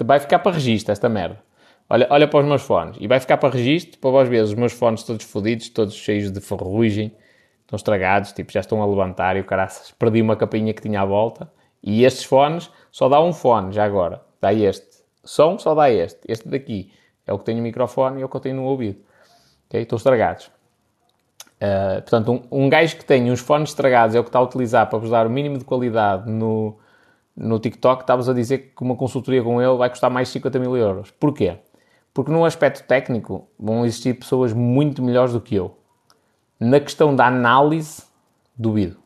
Vai 0.04 0.20
ficar 0.20 0.40
para 0.40 0.52
registro 0.52 0.92
esta 0.92 1.10
merda. 1.10 1.42
Olha, 1.90 2.08
olha 2.10 2.28
para 2.28 2.40
os 2.40 2.46
meus 2.46 2.62
fones. 2.62 2.98
E 3.00 3.08
vai 3.08 3.20
ficar 3.20 3.38
para 3.38 3.54
registro 3.54 4.00
para 4.00 4.10
vós 4.10 4.28
verem 4.28 4.44
os 4.44 4.54
meus 4.54 4.74
fones 4.74 5.04
todos 5.04 5.26
fodidos, 5.26 5.70
todos 5.70 5.96
cheios 5.96 6.32
de 6.32 6.42
ferrugem. 6.42 7.16
Estão 7.62 7.76
estragados, 7.76 8.32
tipo, 8.32 8.52
já 8.52 8.60
estão 8.60 8.82
a 8.82 8.86
levantar 8.86 9.36
e 9.38 9.42
o 9.42 9.46
caraças. 9.46 9.92
Perdi 9.92 10.22
uma 10.22 10.36
capinha 10.36 10.74
que 10.74 10.82
tinha 10.82 11.02
à 11.02 11.06
volta. 11.06 11.52
E 11.82 12.04
estes 12.04 12.26
fones, 12.26 12.70
só 12.92 13.08
dá 13.08 13.22
um 13.22 13.34
fone 13.34 13.72
já 13.72 13.86
agora. 13.86 14.22
Dá 14.42 14.54
este. 14.54 15.04
Som 15.24 15.58
só 15.58 15.74
dá 15.74 15.90
este. 15.92 16.20
Este 16.28 16.48
daqui 16.48 16.92
é 17.26 17.34
o 17.34 17.40
que 17.40 17.46
tem 17.46 17.60
o 17.60 17.64
microfone 17.64 18.20
e 18.20 18.22
é 18.22 18.26
o 18.26 18.30
que 18.30 18.36
eu 18.36 18.42
tenho 18.42 18.56
no 18.58 18.64
ouvido. 18.64 19.00
Ok? 19.68 19.82
Estão 19.82 19.98
estragados. 19.98 20.50
Uh, 21.58 22.02
portanto, 22.02 22.32
um, 22.32 22.66
um 22.66 22.70
gajo 22.70 22.98
que 22.98 23.06
tem 23.06 23.32
uns 23.32 23.40
fones 23.40 23.70
estragados 23.70 24.16
é 24.16 24.20
o 24.20 24.24
que 24.24 24.30
está 24.30 24.40
a 24.40 24.44
utilizar 24.44 24.88
para 24.88 25.00
vos 25.00 25.10
dar 25.10 25.26
o 25.26 25.30
mínimo 25.30 25.58
de 25.58 25.66
qualidade 25.66 26.30
no, 26.30 26.78
no 27.36 27.60
TikTok, 27.60 28.04
está-vos 28.04 28.30
a 28.30 28.34
dizer 28.34 28.74
que 28.76 28.84
uma 28.84 28.96
consultoria 28.96 29.44
com 29.44 29.62
ele 29.62 29.76
vai 29.76 29.90
custar 29.90 30.10
mais 30.10 30.28
de 30.28 30.34
50 30.34 30.60
mil 30.60 30.78
euros. 30.78 31.12
Porquê? 31.12 31.58
Porque 32.14 32.32
num 32.32 32.46
aspecto 32.46 32.86
técnico 32.88 33.48
vão 33.60 33.86
existir 33.86 34.14
pessoas 34.16 34.54
muito 34.54 35.04
melhores 35.04 35.34
do 35.34 35.42
que 35.42 35.56
eu. 35.56 35.78
Na 36.60 36.80
questão 36.80 37.16
da 37.16 37.28
análise, 37.28 38.04
duvido. 38.56 38.98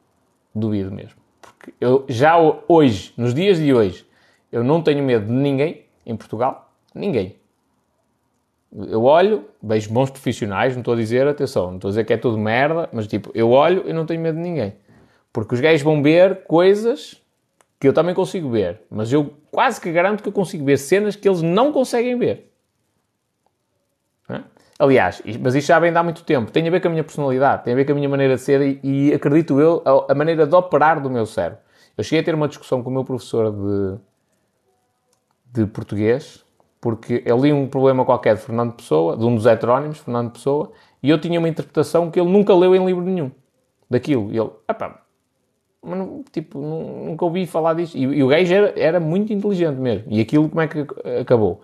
Duvido 0.56 0.92
mesmo. 0.92 1.20
Porque 1.42 1.74
eu 1.80 2.06
já 2.08 2.38
hoje, 2.68 3.14
nos 3.18 3.34
dias 3.34 3.58
de 3.58 3.74
hoje, 3.74 4.06
eu 4.52 4.64
não 4.64 4.82
tenho 4.82 5.04
medo 5.04 5.26
de 5.26 5.34
ninguém 5.34 5.86
em 6.06 6.16
Portugal. 6.16 6.74
Ninguém. 6.96 7.41
Eu 8.74 9.04
olho, 9.04 9.46
vejo 9.62 9.92
bons 9.92 10.10
profissionais, 10.10 10.74
não 10.74 10.80
estou 10.82 10.94
a 10.94 10.98
dizer, 10.98 11.28
atenção, 11.28 11.68
não 11.68 11.76
estou 11.76 11.90
a 11.90 11.92
dizer 11.92 12.06
que 12.06 12.14
é 12.14 12.18
tudo 12.18 12.38
merda, 12.38 12.88
mas 12.94 13.06
tipo, 13.06 13.30
eu 13.34 13.50
olho 13.52 13.84
e 13.88 13.92
não 13.92 14.06
tenho 14.06 14.22
medo 14.22 14.38
de 14.38 14.42
ninguém. 14.42 14.74
Porque 15.34 15.56
os 15.56 15.60
gajos 15.60 15.82
vão 15.82 16.02
ver 16.02 16.44
coisas 16.46 17.22
que 17.80 17.88
eu 17.88 17.94
também 17.94 18.16
consigo 18.16 18.50
ver, 18.50 18.82
mas 18.90 19.12
eu 19.12 19.34
quase 19.52 19.82
que 19.82 19.92
garanto 19.92 20.24
que 20.24 20.30
eu 20.30 20.34
consigo 20.34 20.64
ver 20.64 20.78
cenas 20.78 21.16
que 21.16 21.28
eles 21.28 21.42
não 21.42 21.72
conseguem 21.72 22.18
ver. 22.18 22.52
Aliás, 24.82 25.22
mas 25.40 25.54
isto 25.54 25.68
já 25.68 25.78
vem 25.78 25.92
de 25.92 25.98
há 26.00 26.02
muito 26.02 26.24
tempo. 26.24 26.52
Tem 26.52 26.68
a 26.68 26.72
ver 26.72 26.82
com 26.82 26.88
a 26.88 26.92
minha 26.92 27.04
personalidade, 27.04 27.64
tem 27.64 27.74
a 27.74 27.76
ver 27.76 27.86
com 27.86 27.92
a 27.92 27.96
minha 27.96 28.10
maneira 28.10 28.34
de 28.34 28.42
ser 28.42 28.62
e, 28.62 28.80
e 28.82 29.14
acredito 29.14 29.60
eu, 29.60 29.84
a, 29.86 30.12
a, 30.12 30.16
maneira 30.16 30.48
de 30.48 30.56
operar 30.56 31.00
do 31.00 31.08
meu 31.08 31.24
cérebro. 31.28 31.60
Eu 31.96 32.04
cheguei 32.04 32.22
a 32.22 32.24
ter 32.24 32.34
uma 32.34 32.48
discussão 32.48 32.82
com 32.82 32.90
o 32.90 32.94
meu 32.94 33.04
professor 33.04 33.52
de, 33.52 34.00
de 35.54 35.68
português 35.68 36.44
porque 36.82 37.22
eu 37.26 37.38
li 37.38 37.54
um 37.54 37.68
problema 37.68 38.04
qualquer 38.04 38.36
de 38.36 38.42
Fernando 38.42 38.74
Pessoa, 38.74 39.16
de 39.16 39.24
um 39.24 39.36
dos 39.36 39.46
heterónimos, 39.46 40.00
Fernando 40.00 40.32
Pessoa, 40.32 40.72
e 41.02 41.12
eu 41.12 41.22
tinha 41.22 41.38
uma 41.38 41.48
interpretação 41.48 42.10
que 42.10 42.20
ele 42.20 42.30
nunca 42.30 42.56
leu 42.56 42.76
em 42.76 42.84
livro 42.84 43.04
nenhum 43.04 43.32
daquilo. 43.88 44.34
E 44.34 44.38
ele, 44.38 44.50
epá, 44.68 45.04
mas 45.84 45.98
não, 45.98 46.24
tipo, 46.32 46.60
nunca 46.60 47.24
ouvi 47.24 47.46
falar 47.46 47.76
disso. 47.76 47.96
E, 47.96 48.02
e 48.02 48.24
o 48.24 48.28
gajo 48.28 48.54
era, 48.54 48.80
era, 48.80 49.00
muito 49.00 49.32
inteligente 49.32 49.78
mesmo. 49.78 50.12
E 50.12 50.20
aquilo 50.20 50.50
como 50.50 50.62
é 50.62 50.68
que 50.68 50.86
acabou? 51.22 51.62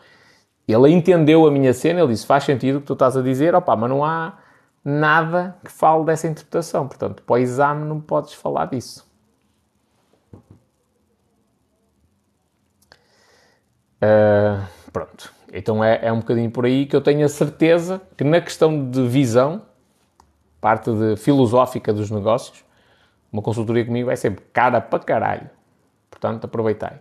Ele 0.67 0.91
entendeu 0.91 1.47
a 1.47 1.51
minha 1.51 1.73
cena, 1.73 1.99
ele 2.01 2.09
disse, 2.09 2.25
faz 2.25 2.43
sentido 2.43 2.77
o 2.77 2.81
que 2.81 2.87
tu 2.87 2.93
estás 2.93 3.17
a 3.17 3.21
dizer, 3.21 3.55
opá, 3.55 3.75
mas 3.75 3.89
não 3.89 4.05
há 4.05 4.37
nada 4.83 5.57
que 5.63 5.71
fale 5.71 6.05
dessa 6.05 6.27
interpretação. 6.27 6.87
Portanto, 6.87 7.23
para 7.23 7.33
o 7.33 7.37
exame 7.37 7.85
não 7.85 7.99
podes 7.99 8.33
falar 8.33 8.65
disso. 8.67 9.07
Uh, 14.01 14.76
Pronto. 14.97 15.31
Então 15.53 15.83
é, 15.83 15.99
é 16.01 16.11
um 16.11 16.17
bocadinho 16.17 16.49
por 16.49 16.65
aí 16.65 16.87
que 16.87 16.95
eu 16.95 17.01
tenho 17.01 17.23
a 17.23 17.29
certeza 17.29 18.01
que 18.17 18.23
na 18.23 18.41
questão 18.41 18.89
de 18.89 19.07
visão, 19.07 19.61
parte 20.59 20.91
de 20.91 21.15
filosófica 21.17 21.93
dos 21.93 22.09
negócios, 22.09 22.65
uma 23.31 23.43
consultoria 23.43 23.85
comigo 23.85 24.07
vai 24.07 24.15
sempre 24.15 24.43
cara 24.51 24.81
para 24.81 24.97
caralho. 25.03 25.49
Portanto, 26.09 26.45
aproveitai. 26.45 26.99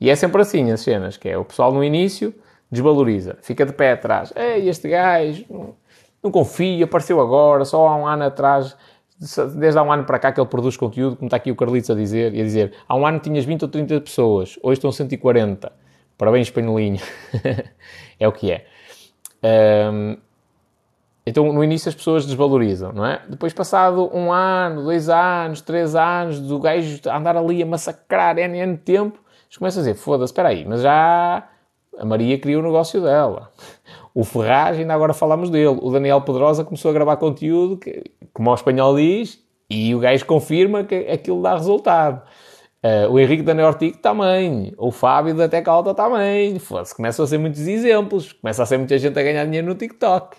E 0.00 0.10
é 0.10 0.16
sempre 0.16 0.42
assim 0.42 0.68
as 0.72 0.80
cenas, 0.80 1.16
que 1.16 1.28
é 1.28 1.38
o 1.38 1.44
pessoal 1.44 1.72
no 1.72 1.84
início 1.84 2.34
desvaloriza, 2.68 3.38
fica 3.40 3.64
de 3.64 3.72
pé 3.72 3.92
atrás. 3.92 4.32
Ei, 4.34 4.68
este 4.68 4.88
gajo 4.88 5.44
não, 5.48 5.74
não 6.20 6.30
confia, 6.32 6.86
apareceu 6.86 7.20
agora, 7.20 7.64
só 7.64 7.86
há 7.86 7.96
um 7.96 8.06
ano 8.06 8.24
atrás, 8.24 8.76
desde 9.56 9.78
há 9.78 9.82
um 9.84 9.92
ano 9.92 10.02
para 10.04 10.18
cá 10.18 10.32
que 10.32 10.40
ele 10.40 10.48
produz 10.48 10.76
conteúdo, 10.76 11.14
como 11.14 11.28
está 11.28 11.36
aqui 11.36 11.52
o 11.52 11.56
Carlitos 11.56 11.88
a 11.88 11.94
dizer, 11.94 12.34
e 12.34 12.40
a 12.40 12.44
dizer, 12.44 12.74
há 12.88 12.96
um 12.96 13.06
ano 13.06 13.20
tinhas 13.20 13.44
20 13.44 13.62
ou 13.62 13.68
30 13.68 14.00
pessoas, 14.00 14.58
hoje 14.60 14.78
estão 14.78 14.90
140. 14.90 15.72
Parabéns, 16.18 16.50
Panelinho. 16.50 17.00
é 18.18 18.28
o 18.28 18.32
que 18.32 18.50
é. 18.50 18.66
Um, 19.42 20.16
então, 21.24 21.52
no 21.52 21.62
início 21.62 21.88
as 21.88 21.94
pessoas 21.94 22.26
desvalorizam, 22.26 22.92
não 22.92 23.06
é? 23.06 23.22
Depois, 23.28 23.52
passado 23.52 24.10
um 24.12 24.32
ano, 24.32 24.82
dois 24.82 25.08
anos, 25.08 25.60
três 25.60 25.94
anos, 25.94 26.40
do 26.40 26.58
gajo 26.58 27.00
andar 27.08 27.36
ali 27.36 27.62
a 27.62 27.66
massacrar 27.66 28.36
N, 28.38 28.58
N 28.58 28.76
tempo, 28.78 29.20
Eles 29.44 29.56
começam 29.56 29.80
a 29.80 29.84
dizer, 29.84 29.94
foda-se, 29.94 30.32
espera 30.32 30.48
aí, 30.48 30.64
mas 30.64 30.82
já 30.82 31.48
a 31.98 32.04
Maria 32.04 32.38
criou 32.38 32.62
o 32.62 32.64
negócio 32.64 33.00
dela. 33.00 33.52
O 34.14 34.24
Ferraz, 34.24 34.78
ainda 34.78 34.94
agora 34.94 35.12
falamos 35.12 35.50
dele. 35.50 35.78
O 35.80 35.90
Daniel 35.90 36.22
Pedrosa 36.22 36.64
começou 36.64 36.90
a 36.90 36.94
gravar 36.94 37.16
conteúdo, 37.18 37.76
que, 37.76 38.04
como 38.32 38.50
o 38.50 38.54
espanhol 38.54 38.96
diz, 38.96 39.38
e 39.70 39.94
o 39.94 40.00
gajo 40.00 40.24
confirma 40.24 40.82
que 40.82 40.94
aquilo 40.94 41.42
dá 41.42 41.54
resultado. 41.54 42.22
Uh, 42.82 43.10
o 43.10 43.18
Henrique 43.18 43.42
da 43.42 43.54
Neortic 43.54 43.96
também. 43.96 44.72
O 44.76 44.90
Fábio 44.90 45.34
da 45.34 45.48
Tec 45.48 45.66
Alta 45.68 45.94
também. 45.94 46.58
Foda-se, 46.58 46.94
começam 46.94 47.24
a 47.24 47.28
ser 47.28 47.38
muitos 47.38 47.66
exemplos. 47.66 48.32
Começa 48.32 48.62
a 48.62 48.66
ser 48.66 48.78
muita 48.78 48.96
gente 48.98 49.18
a 49.18 49.22
ganhar 49.22 49.44
dinheiro 49.44 49.66
no 49.66 49.74
TikTok. 49.74 50.36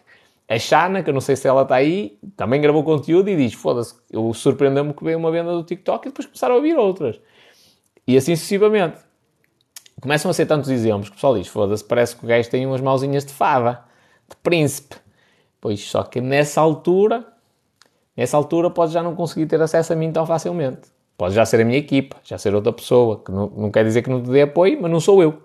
A 0.48 0.58
Shana, 0.58 1.04
que 1.04 1.10
eu 1.10 1.14
não 1.14 1.22
sei 1.22 1.36
se 1.36 1.48
ela 1.48 1.62
está 1.62 1.76
aí, 1.76 2.18
também 2.36 2.60
gravou 2.60 2.84
conteúdo 2.84 3.30
e 3.30 3.36
diz: 3.36 3.54
Foda-se, 3.54 3.96
eu 4.10 4.34
surpreendeu-me 4.34 4.94
que 4.94 5.04
veio 5.04 5.18
uma 5.18 5.32
venda 5.32 5.52
do 5.52 5.64
TikTok 5.64 6.08
e 6.08 6.10
depois 6.10 6.26
começaram 6.26 6.56
a 6.56 6.58
ouvir 6.58 6.76
outras. 6.76 7.20
E 8.08 8.18
assim 8.18 8.36
sucessivamente. 8.36 8.98
Começam 10.02 10.32
a 10.32 10.34
ser 10.34 10.46
tantos 10.46 10.70
exemplos 10.70 11.10
que 11.10 11.14
o 11.14 11.16
pessoal 11.16 11.38
diz: 11.38 11.48
Foda-se, 11.48 11.84
parece 11.84 12.16
que 12.16 12.26
o 12.26 12.28
gajo 12.28 12.50
tem 12.50 12.66
umas 12.66 12.82
mauzinhas 12.82 13.26
de 13.26 13.34
fada, 13.34 13.84
de 14.28 14.36
príncipe. 14.38 14.96
Pois 15.62 15.82
só 15.82 16.04
que 16.04 16.22
nessa 16.22 16.62
altura, 16.62 17.26
nessa 18.16 18.38
altura, 18.38 18.70
pode 18.70 18.94
já 18.94 19.04
não 19.04 19.14
conseguir 19.14 19.46
ter 19.46 19.62
acesso 19.62 19.92
a 19.92 19.96
mim 19.96 20.12
tão 20.12 20.26
facilmente. 20.26 20.99
Pode 21.20 21.36
já 21.36 21.46
ser 21.46 21.62
a 21.62 21.66
minha 21.66 21.78
equipa, 21.78 22.18
já 22.24 22.40
ser 22.40 22.56
outra 22.56 22.74
pessoa, 22.74 23.22
que 23.24 23.32
não, 23.32 23.48
não 23.50 23.70
quer 23.70 23.84
dizer 23.84 24.02
que 24.02 24.10
não 24.10 24.24
te 24.24 24.32
dê 24.32 24.42
apoio, 24.42 24.80
mas 24.82 24.90
não 24.90 25.00
sou 25.00 25.22
eu. 25.22 25.40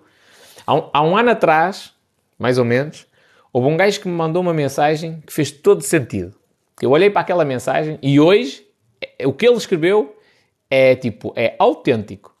Há 0.65 0.73
um, 0.73 0.89
há 0.91 1.03
um 1.03 1.15
ano 1.15 1.29
atrás, 1.29 1.93
mais 2.39 2.57
ou 2.57 2.65
menos, 2.65 3.05
Houve 3.55 3.69
um 3.69 3.77
gajo 3.77 4.01
que 4.01 4.07
me 4.09 4.13
mandou 4.13 4.41
uma 4.41 4.53
mensagem 4.53 5.23
que 5.25 5.31
fez 5.31 5.49
todo 5.49 5.81
sentido. 5.81 6.35
Eu 6.81 6.91
olhei 6.91 7.09
para 7.09 7.21
aquela 7.21 7.45
mensagem 7.45 7.97
e 8.01 8.19
hoje 8.19 8.67
o 9.23 9.31
que 9.31 9.47
ele 9.47 9.55
escreveu 9.55 10.13
é 10.69 10.93
tipo, 10.93 11.31
é 11.37 11.55
autêntico. 11.57 12.35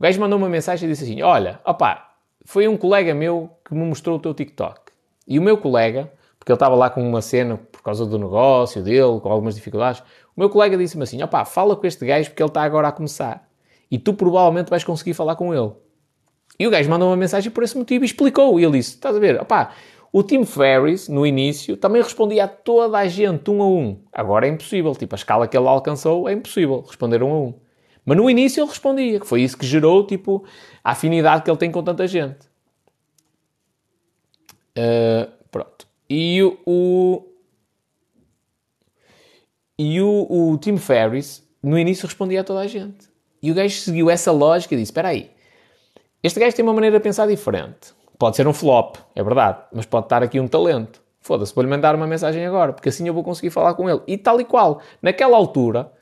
O 0.00 0.02
gajo 0.02 0.18
mandou 0.18 0.38
uma 0.38 0.48
mensagem 0.48 0.88
e 0.88 0.92
disse 0.92 1.04
assim: 1.04 1.20
Olha, 1.20 1.60
opá, 1.62 2.14
foi 2.46 2.66
um 2.66 2.74
colega 2.74 3.12
meu 3.12 3.50
que 3.62 3.74
me 3.74 3.84
mostrou 3.84 4.16
o 4.16 4.18
teu 4.18 4.32
TikTok. 4.32 4.80
E 5.28 5.38
o 5.38 5.42
meu 5.42 5.58
colega, 5.58 6.10
porque 6.46 6.52
ele 6.52 6.56
estava 6.58 6.76
lá 6.76 6.88
com 6.88 7.02
uma 7.02 7.20
cena 7.20 7.56
por 7.72 7.82
causa 7.82 8.06
do 8.06 8.16
negócio 8.16 8.80
dele, 8.80 9.18
com 9.20 9.28
algumas 9.28 9.56
dificuldades, 9.56 10.00
o 10.36 10.38
meu 10.38 10.48
colega 10.48 10.78
disse-me 10.78 11.02
assim: 11.02 11.20
opá, 11.20 11.44
fala 11.44 11.74
com 11.74 11.84
este 11.84 12.06
gajo 12.06 12.30
porque 12.30 12.40
ele 12.40 12.48
está 12.48 12.62
agora 12.62 12.86
a 12.86 12.92
começar. 12.92 13.48
E 13.90 13.98
tu 13.98 14.14
provavelmente 14.14 14.70
vais 14.70 14.84
conseguir 14.84 15.12
falar 15.12 15.34
com 15.34 15.52
ele. 15.52 15.72
E 16.56 16.64
o 16.64 16.70
gajo 16.70 16.88
mandou 16.88 17.08
uma 17.08 17.16
mensagem 17.16 17.50
por 17.50 17.64
esse 17.64 17.76
motivo 17.76 18.04
e 18.04 18.06
explicou. 18.06 18.60
E 18.60 18.64
ele 18.64 18.78
disse: 18.78 18.90
Estás 18.94 19.16
a 19.16 19.18
ver, 19.18 19.42
opá, 19.42 19.72
o 20.12 20.22
Tim 20.22 20.44
Ferriss, 20.44 21.08
no 21.08 21.26
início, 21.26 21.76
também 21.76 22.00
respondia 22.00 22.44
a 22.44 22.48
toda 22.48 22.96
a 22.96 23.08
gente 23.08 23.50
um 23.50 23.60
a 23.60 23.66
um. 23.66 23.98
Agora 24.12 24.46
é 24.46 24.48
impossível. 24.48 24.94
Tipo, 24.94 25.16
a 25.16 25.18
escala 25.18 25.48
que 25.48 25.58
ele 25.58 25.66
alcançou 25.66 26.28
é 26.28 26.32
impossível 26.32 26.80
responder 26.86 27.24
um 27.24 27.32
a 27.32 27.40
um. 27.40 27.54
Mas 28.04 28.16
no 28.16 28.30
início 28.30 28.60
ele 28.60 28.68
respondia, 28.68 29.18
que 29.18 29.26
foi 29.26 29.42
isso 29.42 29.58
que 29.58 29.66
gerou, 29.66 30.06
tipo, 30.06 30.44
a 30.84 30.92
afinidade 30.92 31.42
que 31.42 31.50
ele 31.50 31.58
tem 31.58 31.72
com 31.72 31.82
tanta 31.82 32.06
gente. 32.06 32.46
Uh. 34.78 35.35
E 36.08 36.42
o... 36.66 37.22
E 39.78 40.00
o, 40.00 40.26
o 40.30 40.58
Tim 40.58 40.78
Ferriss, 40.78 41.46
no 41.62 41.78
início, 41.78 42.06
respondia 42.06 42.40
a 42.40 42.44
toda 42.44 42.60
a 42.60 42.66
gente. 42.66 43.08
E 43.42 43.50
o 43.50 43.54
gajo 43.54 43.78
seguiu 43.78 44.08
essa 44.08 44.32
lógica 44.32 44.74
e 44.74 44.78
disse, 44.78 44.90
espera 44.90 45.08
aí, 45.08 45.30
este 46.22 46.40
gajo 46.40 46.56
tem 46.56 46.64
uma 46.64 46.72
maneira 46.72 46.98
de 46.98 47.02
pensar 47.02 47.26
diferente. 47.26 47.94
Pode 48.18 48.36
ser 48.36 48.48
um 48.48 48.52
flop, 48.52 48.96
é 49.14 49.22
verdade, 49.22 49.58
mas 49.72 49.84
pode 49.84 50.06
estar 50.06 50.22
aqui 50.22 50.40
um 50.40 50.48
talento. 50.48 51.02
Foda-se, 51.20 51.54
vou-lhe 51.54 51.68
mandar 51.68 51.94
uma 51.94 52.06
mensagem 52.06 52.46
agora, 52.46 52.72
porque 52.72 52.88
assim 52.88 53.06
eu 53.06 53.12
vou 53.12 53.22
conseguir 53.22 53.50
falar 53.50 53.74
com 53.74 53.90
ele. 53.90 54.00
E 54.06 54.16
tal 54.16 54.40
e 54.40 54.44
qual. 54.44 54.80
Naquela 55.02 55.36
altura, 55.36 55.92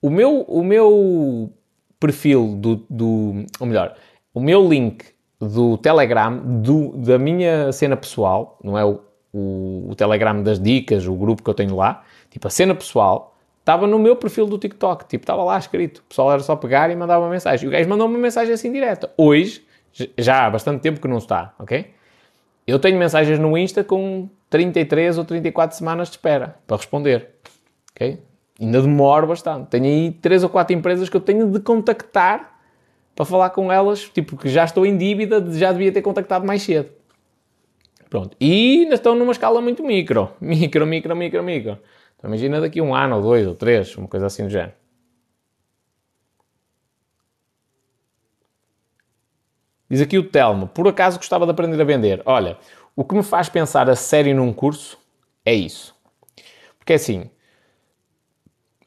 o 0.00 0.08
meu, 0.08 0.42
o 0.42 0.62
meu 0.64 1.52
perfil 2.00 2.54
do, 2.56 2.86
do. 2.88 3.44
Ou 3.60 3.66
melhor, 3.66 3.94
o 4.32 4.40
meu 4.40 4.66
link 4.66 5.04
do 5.40 5.76
Telegram, 5.78 6.38
do, 6.62 6.96
da 6.96 7.18
minha 7.18 7.70
cena 7.72 7.96
pessoal, 7.96 8.58
não 8.62 8.78
é 8.78 8.84
o, 8.84 9.00
o, 9.32 9.88
o, 9.90 9.94
Telegram 9.94 10.42
das 10.42 10.60
dicas, 10.60 11.06
o 11.06 11.14
grupo 11.14 11.42
que 11.42 11.50
eu 11.50 11.54
tenho 11.54 11.76
lá, 11.76 12.04
tipo, 12.30 12.46
a 12.46 12.50
cena 12.50 12.74
pessoal, 12.74 13.36
estava 13.60 13.86
no 13.86 13.98
meu 13.98 14.16
perfil 14.16 14.46
do 14.46 14.58
TikTok, 14.58 15.06
tipo, 15.06 15.22
estava 15.22 15.44
lá 15.44 15.58
escrito. 15.58 15.98
O 15.98 16.02
pessoal 16.04 16.32
era 16.32 16.40
só 16.40 16.56
pegar 16.56 16.90
e 16.90 16.96
mandar 16.96 17.18
uma 17.18 17.28
mensagem. 17.28 17.66
E 17.66 17.68
o 17.68 17.72
gajo 17.72 17.88
mandou 17.88 18.06
uma 18.06 18.18
mensagem 18.18 18.54
assim 18.54 18.72
direta. 18.72 19.12
Hoje, 19.16 19.62
já 20.16 20.46
há 20.46 20.50
bastante 20.50 20.80
tempo 20.80 21.00
que 21.00 21.08
não 21.08 21.18
está, 21.18 21.54
ok? 21.58 21.92
Eu 22.66 22.78
tenho 22.78 22.98
mensagens 22.98 23.38
no 23.38 23.56
Insta 23.56 23.82
com 23.82 24.28
33 24.50 25.18
ou 25.18 25.24
34 25.24 25.76
semanas 25.76 26.08
de 26.08 26.14
espera 26.14 26.56
para 26.66 26.76
responder, 26.76 27.30
ok? 27.94 28.22
Ainda 28.60 28.82
demoro 28.82 29.26
bastante. 29.26 29.68
Tenho 29.68 29.84
aí 29.84 30.12
3 30.12 30.44
ou 30.44 30.50
4 30.50 30.74
empresas 30.74 31.08
que 31.08 31.16
eu 31.16 31.20
tenho 31.20 31.50
de 31.50 31.60
contactar 31.60 32.58
para 33.14 33.24
falar 33.24 33.50
com 33.50 33.72
elas, 33.72 34.02
tipo, 34.04 34.36
que 34.36 34.48
já 34.48 34.64
estou 34.64 34.84
em 34.84 34.96
dívida, 34.96 35.44
já 35.52 35.72
devia 35.72 35.92
ter 35.92 36.02
contactado 36.02 36.46
mais 36.46 36.62
cedo. 36.62 36.90
Pronto. 38.08 38.36
E 38.40 38.82
ainda 38.82 38.94
estão 38.94 39.14
numa 39.14 39.32
escala 39.32 39.60
muito 39.60 39.82
micro. 39.82 40.32
Micro, 40.40 40.86
micro, 40.86 41.14
micro, 41.14 41.42
micro. 41.42 41.78
Então 42.16 42.28
imagina 42.28 42.60
daqui 42.60 42.80
um 42.80 42.94
ano, 42.94 43.16
ou 43.16 43.22
dois, 43.22 43.46
ou 43.46 43.54
três, 43.54 43.96
uma 43.96 44.08
coisa 44.08 44.26
assim 44.26 44.44
do 44.44 44.50
género. 44.50 44.72
Diz 49.90 50.00
aqui 50.02 50.18
o 50.18 50.28
Telmo, 50.28 50.66
por 50.68 50.86
acaso 50.86 51.18
gostava 51.18 51.46
de 51.46 51.52
aprender 51.52 51.80
a 51.80 51.84
vender. 51.84 52.22
Olha, 52.26 52.58
o 52.94 53.04
que 53.04 53.14
me 53.14 53.22
faz 53.22 53.48
pensar 53.48 53.88
a 53.88 53.96
sério 53.96 54.34
num 54.34 54.52
curso 54.52 54.98
é 55.44 55.54
isso. 55.54 55.94
Porque 56.78 56.92
é 56.92 56.96
assim, 56.96 57.30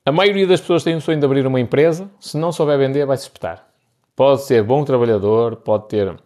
a 0.06 0.12
maioria 0.12 0.46
das 0.46 0.62
pessoas 0.62 0.84
tem 0.84 0.96
o 0.96 1.02
sonho 1.02 1.20
de 1.20 1.26
abrir 1.26 1.48
uma 1.48 1.60
empresa, 1.60 2.10
se 2.20 2.38
não 2.38 2.52
souber 2.52 2.78
vender, 2.78 3.06
vai 3.06 3.18
se 3.18 3.24
espetar. 3.24 3.68
Pode 4.16 4.44
ser 4.44 4.64
bom 4.64 4.84
trabalhador, 4.84 5.56
pode 5.56 5.88
ter 5.88 6.20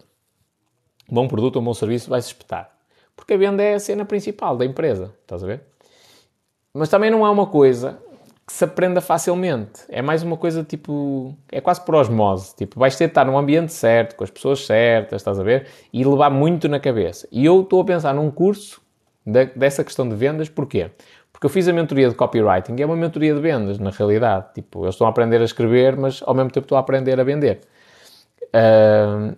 bom 1.09 1.27
produto 1.27 1.57
ou 1.57 1.61
bom 1.61 1.73
serviço, 1.73 2.09
vai 2.09 2.21
se 2.21 2.29
espetar. 2.29 2.74
Porque 3.15 3.33
a 3.33 3.37
venda 3.37 3.63
é 3.63 3.75
a 3.75 3.79
cena 3.79 4.05
principal 4.05 4.57
da 4.57 4.65
empresa, 4.65 5.13
estás 5.21 5.43
a 5.43 5.47
ver? 5.47 5.61
Mas 6.73 6.89
também 6.89 7.09
não 7.09 7.25
é 7.25 7.29
uma 7.29 7.47
coisa 7.47 7.97
que 8.45 8.53
se 8.53 8.63
aprenda 8.63 9.01
facilmente. 9.01 9.81
É 9.89 10.01
mais 10.01 10.21
uma 10.21 10.37
coisa 10.37 10.63
tipo. 10.63 11.35
É 11.51 11.59
quase 11.59 11.81
por 11.81 11.95
osmose. 11.95 12.55
Tipo, 12.55 12.79
vais 12.79 12.95
ter 12.95 13.05
de 13.05 13.11
estar 13.11 13.25
num 13.25 13.37
ambiente 13.37 13.73
certo, 13.73 14.15
com 14.15 14.23
as 14.23 14.29
pessoas 14.29 14.65
certas, 14.65 15.21
estás 15.21 15.39
a 15.39 15.43
ver? 15.43 15.67
E 15.91 16.03
levar 16.03 16.29
muito 16.29 16.67
na 16.67 16.79
cabeça. 16.79 17.27
E 17.31 17.45
eu 17.45 17.61
estou 17.61 17.81
a 17.81 17.85
pensar 17.85 18.13
num 18.13 18.29
curso 18.29 18.81
de, 19.25 19.45
dessa 19.47 19.83
questão 19.83 20.07
de 20.07 20.15
vendas, 20.15 20.49
porquê? 20.49 20.91
Porque 21.31 21.47
eu 21.47 21.49
fiz 21.49 21.67
a 21.67 21.73
mentoria 21.73 22.07
de 22.07 22.15
copywriting 22.15 22.75
é 22.79 22.85
uma 22.85 22.95
mentoria 22.95 23.33
de 23.33 23.41
vendas, 23.41 23.79
na 23.79 23.89
realidade. 23.89 24.53
Tipo, 24.53 24.85
eu 24.85 24.89
estou 24.89 25.05
a 25.05 25.09
aprender 25.09 25.41
a 25.41 25.43
escrever, 25.43 25.97
mas 25.97 26.21
ao 26.25 26.33
mesmo 26.33 26.51
tempo 26.51 26.65
estou 26.65 26.77
a 26.77 26.81
aprender 26.81 27.19
a 27.19 27.23
vender. 27.23 27.61
Uh, 28.53 29.35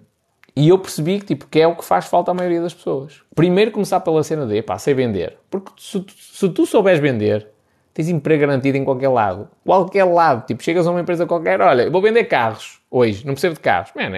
e 0.57 0.69
eu 0.69 0.79
percebi 0.79 1.19
que, 1.19 1.25
tipo, 1.27 1.45
que 1.45 1.59
é 1.59 1.67
o 1.67 1.75
que 1.75 1.85
faz 1.85 2.07
falta 2.07 2.31
à 2.31 2.33
maioria 2.33 2.59
das 2.59 2.73
pessoas. 2.73 3.21
Primeiro 3.35 3.69
começar 3.69 3.99
pela 3.99 4.23
cena 4.23 4.43
de, 4.47 4.59
pá, 4.63 4.79
sei 4.79 4.95
vender. 4.95 5.37
Porque 5.51 5.71
se, 5.77 6.03
se 6.17 6.49
tu 6.49 6.65
souberes 6.65 6.99
vender, 6.99 7.47
tens 7.93 8.09
emprego 8.09 8.41
garantido 8.41 8.75
em 8.75 8.83
qualquer 8.83 9.09
lado. 9.09 9.47
Qualquer 9.63 10.03
lado. 10.03 10.47
Tipo, 10.47 10.63
chegas 10.63 10.87
a 10.87 10.89
uma 10.89 10.99
empresa 10.99 11.27
qualquer, 11.27 11.61
olha, 11.61 11.91
vou 11.91 12.01
vender 12.01 12.23
carros 12.23 12.81
hoje, 12.89 13.23
não 13.23 13.33
preciso 13.33 13.53
de 13.53 13.59
carros. 13.59 13.91
Mano, 13.95 14.17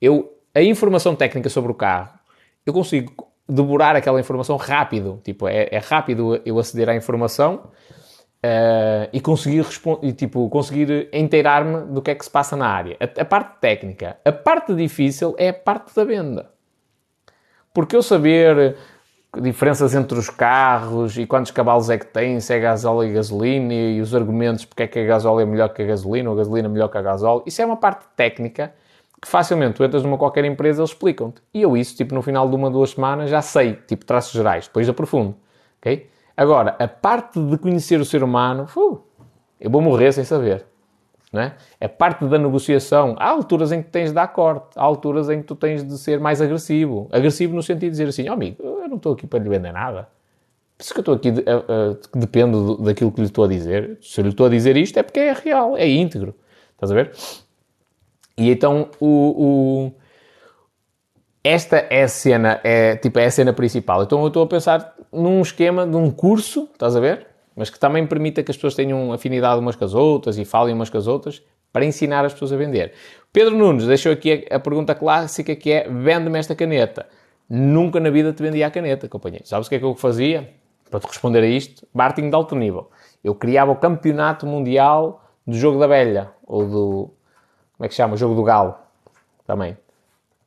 eu, 0.00 0.32
a 0.54 0.62
informação 0.62 1.14
técnica 1.14 1.50
sobre 1.50 1.70
o 1.70 1.74
carro, 1.74 2.08
eu 2.64 2.72
consigo 2.72 3.28
devorar 3.46 3.94
aquela 3.94 4.18
informação 4.18 4.56
rápido. 4.56 5.20
Tipo, 5.22 5.46
é, 5.46 5.68
é 5.70 5.78
rápido 5.78 6.40
eu 6.46 6.58
aceder 6.58 6.88
à 6.88 6.96
informação 6.96 7.68
uh, 8.44 9.08
e 9.12 9.20
conseguir, 9.20 9.66
e, 10.02 10.12
tipo, 10.12 10.48
conseguir 10.48 11.08
inteirar-me 11.12 11.92
do 11.92 12.02
que 12.02 12.10
é 12.10 12.14
que 12.14 12.24
se 12.24 12.30
passa 12.30 12.56
na 12.56 12.68
área. 12.68 12.96
A, 13.00 13.22
a 13.22 13.24
parte 13.24 13.60
técnica. 13.60 14.16
A 14.24 14.32
parte 14.32 14.74
difícil 14.74 15.34
é 15.38 15.50
a 15.50 15.54
parte 15.54 15.94
da 15.94 16.04
venda. 16.04 16.50
Porque 17.72 17.94
eu 17.94 18.02
saber 18.02 18.76
diferenças 19.40 19.94
entre 19.94 20.18
os 20.18 20.30
carros 20.30 21.18
e 21.18 21.26
quantos 21.26 21.50
cavalos 21.50 21.90
é 21.90 21.98
que 21.98 22.06
tem, 22.06 22.40
se 22.40 22.54
é 22.54 22.58
gasóleo 22.58 23.10
e 23.10 23.12
gasolina 23.12 23.74
e 23.74 24.00
os 24.00 24.14
argumentos 24.14 24.64
porque 24.64 24.84
é 24.84 24.86
que 24.86 24.98
a 24.98 25.04
gasóleo 25.04 25.42
é 25.42 25.44
melhor 25.44 25.68
que 25.68 25.82
a 25.82 25.86
gasolina 25.86 26.30
ou 26.30 26.34
a 26.34 26.38
gasolina 26.38 26.68
é 26.68 26.70
melhor 26.70 26.88
que 26.88 26.96
a 26.96 27.02
gasóleo. 27.02 27.42
Isso 27.44 27.60
é 27.60 27.66
uma 27.66 27.76
parte 27.76 28.06
técnica 28.16 28.72
que 29.20 29.28
facilmente 29.28 29.74
tu 29.74 29.84
entras 29.84 30.02
numa 30.02 30.16
qualquer 30.16 30.44
empresa 30.44 30.80
eles 30.80 30.90
explicam-te. 30.90 31.42
E 31.52 31.62
eu 31.62 31.76
isso, 31.76 31.96
tipo, 31.96 32.14
no 32.14 32.22
final 32.22 32.48
de 32.48 32.54
uma, 32.54 32.70
duas 32.70 32.90
semanas 32.90 33.28
já 33.28 33.42
sei, 33.42 33.74
tipo, 33.86 34.04
traços 34.04 34.32
gerais, 34.32 34.66
depois 34.66 34.88
aprofundo, 34.88 35.36
ok? 35.78 36.08
Agora, 36.36 36.76
a 36.78 36.86
parte 36.86 37.40
de 37.40 37.56
conhecer 37.56 37.98
o 38.00 38.04
ser 38.04 38.22
humano, 38.22 38.66
eu 39.58 39.70
vou 39.70 39.80
morrer 39.80 40.12
sem 40.12 40.24
saber. 40.24 40.66
Não 41.32 41.42
é? 41.42 41.56
é 41.80 41.88
parte 41.88 42.24
da 42.26 42.38
negociação. 42.38 43.16
Há 43.18 43.30
alturas 43.30 43.72
em 43.72 43.82
que 43.82 43.90
tens 43.90 44.10
de 44.10 44.14
dar 44.14 44.28
corte, 44.28 44.68
há 44.76 44.82
alturas 44.82 45.28
em 45.28 45.40
que 45.40 45.46
tu 45.46 45.56
tens 45.56 45.82
de 45.82 45.98
ser 45.98 46.20
mais 46.20 46.40
agressivo. 46.40 47.08
Agressivo 47.10 47.54
no 47.54 47.62
sentido 47.62 47.80
de 47.80 47.90
dizer 47.90 48.08
assim, 48.08 48.28
oh, 48.28 48.32
amigo, 48.32 48.56
eu 48.62 48.88
não 48.88 48.96
estou 48.96 49.12
aqui 49.12 49.26
para 49.26 49.38
lhe 49.38 49.48
vender 49.48 49.72
nada. 49.72 50.08
Por 50.76 50.84
isso 50.84 50.92
que 50.92 51.00
eu 51.00 51.02
estou 51.02 51.14
aqui, 51.14 51.30
uh, 51.30 51.32
uh, 51.32 52.18
dependo 52.18 52.76
daquilo 52.76 53.10
que 53.10 53.20
lhe 53.20 53.26
estou 53.26 53.44
a 53.44 53.48
dizer. 53.48 53.98
Se 54.02 54.20
eu 54.20 54.24
lhe 54.24 54.30
estou 54.30 54.46
a 54.46 54.48
dizer 54.50 54.76
isto 54.76 54.98
é 54.98 55.02
porque 55.02 55.20
é 55.20 55.32
real, 55.32 55.76
é 55.76 55.88
íntegro. 55.88 56.34
Estás 56.74 56.92
a 56.92 56.94
ver? 56.94 57.12
E 58.36 58.50
então 58.50 58.90
o, 59.00 59.06
o, 59.06 59.92
esta 61.42 61.76
é 61.76 62.02
a 62.02 62.08
cena, 62.08 62.60
é, 62.62 62.96
tipo, 62.96 63.18
é 63.18 63.24
a 63.24 63.30
cena 63.30 63.52
principal. 63.52 64.02
Então 64.02 64.20
eu 64.20 64.28
estou 64.28 64.42
a 64.42 64.46
pensar 64.46 64.94
num 65.12 65.40
esquema 65.40 65.86
de 65.86 65.96
um 65.96 66.10
curso, 66.10 66.68
estás 66.72 66.96
a 66.96 67.00
ver? 67.00 67.26
Mas 67.54 67.70
que 67.70 67.78
também 67.78 68.06
permita 68.06 68.42
que 68.42 68.50
as 68.50 68.56
pessoas 68.56 68.74
tenham 68.74 69.12
afinidade 69.12 69.58
umas 69.60 69.76
com 69.76 69.84
as 69.84 69.94
outras 69.94 70.38
e 70.38 70.44
falem 70.44 70.74
umas 70.74 70.90
com 70.90 70.98
as 70.98 71.06
outras, 71.06 71.42
para 71.72 71.84
ensinar 71.84 72.24
as 72.24 72.32
pessoas 72.32 72.52
a 72.52 72.56
vender. 72.56 72.92
Pedro 73.32 73.54
Nunes 73.54 73.86
deixou 73.86 74.10
aqui 74.10 74.46
a, 74.50 74.58
pergunta 74.58 74.94
clássica 74.94 75.54
que 75.54 75.70
é: 75.70 75.88
vende-me 75.88 76.38
esta 76.38 76.54
caneta. 76.54 77.06
Nunca 77.48 78.00
na 78.00 78.10
vida 78.10 78.32
te 78.32 78.42
vendia 78.42 78.66
a 78.66 78.70
caneta, 78.70 79.08
companheiro. 79.08 79.46
Sabes 79.46 79.66
o 79.66 79.70
que 79.70 79.76
é 79.76 79.78
que 79.78 79.84
eu 79.84 79.94
fazia? 79.94 80.54
Para 80.90 81.00
te 81.00 81.06
responder 81.06 81.40
a 81.40 81.46
isto, 81.46 81.86
marketing 81.92 82.30
de 82.30 82.34
alto 82.34 82.56
nível. 82.56 82.90
Eu 83.22 83.34
criava 83.34 83.72
o 83.72 83.76
campeonato 83.76 84.46
mundial 84.46 85.22
do 85.46 85.54
jogo 85.54 85.78
da 85.78 85.86
velha, 85.86 86.30
ou 86.46 86.66
do. 86.66 87.10
Como 87.76 87.84
é 87.84 87.88
que 87.88 87.94
chama? 87.94 88.14
O 88.14 88.16
jogo 88.16 88.34
do 88.34 88.42
galo. 88.42 88.74
Também. 89.46 89.76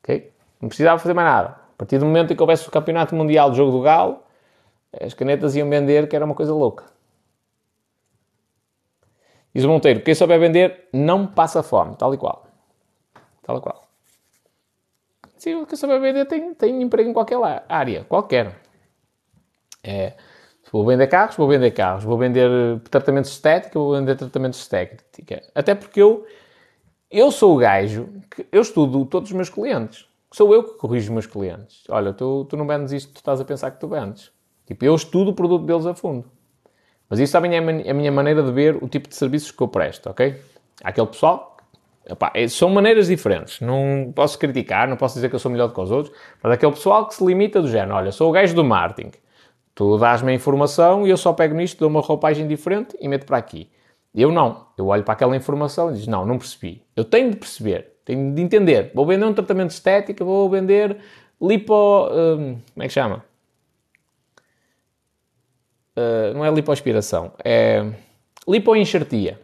Ok? 0.02 0.32
Não 0.60 0.68
precisava 0.68 0.98
fazer 0.98 1.14
mais 1.14 1.28
nada. 1.28 1.48
A 1.48 1.76
partir 1.78 1.98
do 1.98 2.06
momento 2.06 2.32
em 2.32 2.36
que 2.36 2.42
houvesse 2.42 2.66
o 2.68 2.70
campeonato 2.70 3.14
mundial 3.14 3.50
do 3.50 3.56
jogo 3.56 3.70
do 3.70 3.80
galo, 3.80 4.18
as 4.98 5.14
canetas 5.14 5.54
iam 5.54 5.68
vender, 5.68 6.08
que 6.08 6.16
era 6.16 6.24
uma 6.24 6.34
coisa 6.34 6.52
louca. 6.52 6.84
Diz 9.54 9.64
o 9.64 9.68
Monteiro, 9.68 10.00
quem 10.02 10.14
souber 10.14 10.38
vender 10.38 10.88
não 10.92 11.26
passa 11.26 11.62
fome, 11.62 11.96
tal 11.96 12.14
e 12.14 12.16
qual. 12.16 12.46
Tal 13.42 13.58
e 13.58 13.60
qual. 13.60 13.88
Sim, 15.36 15.64
quem 15.64 15.76
souber 15.76 16.00
vender 16.00 16.24
tem, 16.26 16.54
tem 16.54 16.82
emprego 16.82 17.10
em 17.10 17.12
qualquer 17.12 17.38
área, 17.68 18.04
qualquer. 18.04 18.60
É, 19.82 20.14
vou 20.70 20.84
vender 20.84 21.06
carros, 21.08 21.36
vou 21.36 21.48
vender 21.48 21.70
carros. 21.72 22.04
Vou 22.04 22.16
vender 22.16 22.80
tratamentos 22.90 23.30
estética, 23.30 23.78
vou 23.78 23.92
vender 23.92 24.16
tratamentos 24.16 24.60
estética. 24.60 25.42
Até 25.54 25.74
porque 25.74 26.00
eu, 26.00 26.26
eu 27.10 27.32
sou 27.32 27.56
o 27.56 27.58
gajo 27.58 28.08
que 28.30 28.46
eu 28.52 28.62
estudo 28.62 29.04
todos 29.06 29.30
os 29.30 29.36
meus 29.36 29.48
clientes. 29.48 30.06
Sou 30.32 30.54
eu 30.54 30.62
que 30.62 30.78
corrijo 30.78 31.06
os 31.06 31.10
meus 31.10 31.26
clientes. 31.26 31.82
Olha, 31.88 32.12
tu, 32.12 32.44
tu 32.44 32.56
não 32.56 32.66
vendes 32.66 32.92
isto, 32.92 33.12
tu 33.12 33.16
estás 33.16 33.40
a 33.40 33.44
pensar 33.44 33.72
que 33.72 33.80
tu 33.80 33.88
vendes. 33.88 34.30
Tipo, 34.70 34.84
eu 34.84 34.94
estudo 34.94 35.32
o 35.32 35.34
produto 35.34 35.66
deles 35.66 35.84
a 35.84 35.94
fundo. 35.94 36.24
Mas 37.08 37.18
isso 37.18 37.32
também 37.32 37.56
é 37.56 37.90
a 37.90 37.92
minha 37.92 38.12
maneira 38.12 38.40
de 38.40 38.52
ver 38.52 38.76
o 38.80 38.86
tipo 38.86 39.08
de 39.08 39.16
serviços 39.16 39.50
que 39.50 39.60
eu 39.60 39.66
presto, 39.66 40.08
ok? 40.08 40.40
Aquele 40.84 41.08
pessoal, 41.08 41.56
é, 42.34 42.46
são 42.46 42.70
maneiras 42.70 43.08
diferentes. 43.08 43.60
Não 43.60 44.12
posso 44.14 44.38
criticar, 44.38 44.86
não 44.86 44.96
posso 44.96 45.16
dizer 45.16 45.28
que 45.28 45.34
eu 45.34 45.40
sou 45.40 45.50
melhor 45.50 45.66
do 45.66 45.74
que 45.74 45.80
os 45.80 45.90
outros, 45.90 46.16
mas 46.40 46.52
aquele 46.52 46.70
pessoal 46.70 47.04
que 47.08 47.16
se 47.16 47.24
limita 47.24 47.60
do 47.60 47.66
género, 47.66 47.96
olha, 47.96 48.12
sou 48.12 48.30
o 48.30 48.32
gajo 48.32 48.54
do 48.54 48.62
marketing, 48.62 49.10
tu 49.74 49.98
dás-me 49.98 50.30
a 50.30 50.34
informação 50.36 51.04
e 51.04 51.10
eu 51.10 51.16
só 51.16 51.32
pego 51.32 51.56
nisto, 51.56 51.80
dou 51.80 51.88
uma 51.88 52.00
roupagem 52.00 52.46
diferente 52.46 52.96
e 53.00 53.08
meto 53.08 53.26
para 53.26 53.38
aqui. 53.38 53.68
Eu 54.14 54.30
não. 54.30 54.66
Eu 54.78 54.86
olho 54.86 55.02
para 55.02 55.14
aquela 55.14 55.34
informação 55.34 55.90
e 55.90 55.94
digo, 55.94 56.08
não, 56.08 56.24
não 56.24 56.38
percebi. 56.38 56.84
Eu 56.94 57.04
tenho 57.04 57.32
de 57.32 57.36
perceber, 57.36 57.96
tenho 58.04 58.32
de 58.32 58.40
entender. 58.40 58.92
Vou 58.94 59.04
vender 59.04 59.24
um 59.24 59.34
tratamento 59.34 59.70
estético, 59.70 60.24
vou 60.24 60.48
vender 60.48 60.96
lipo... 61.42 61.74
Hum, 62.12 62.60
como 62.72 62.84
é 62.84 62.86
que 62.86 62.92
chama? 62.92 63.29
Uh, 65.96 66.34
não 66.34 66.44
é 66.44 66.50
lipoaspiração, 66.50 67.32
é 67.44 67.84
lipoenxertia. 68.48 69.40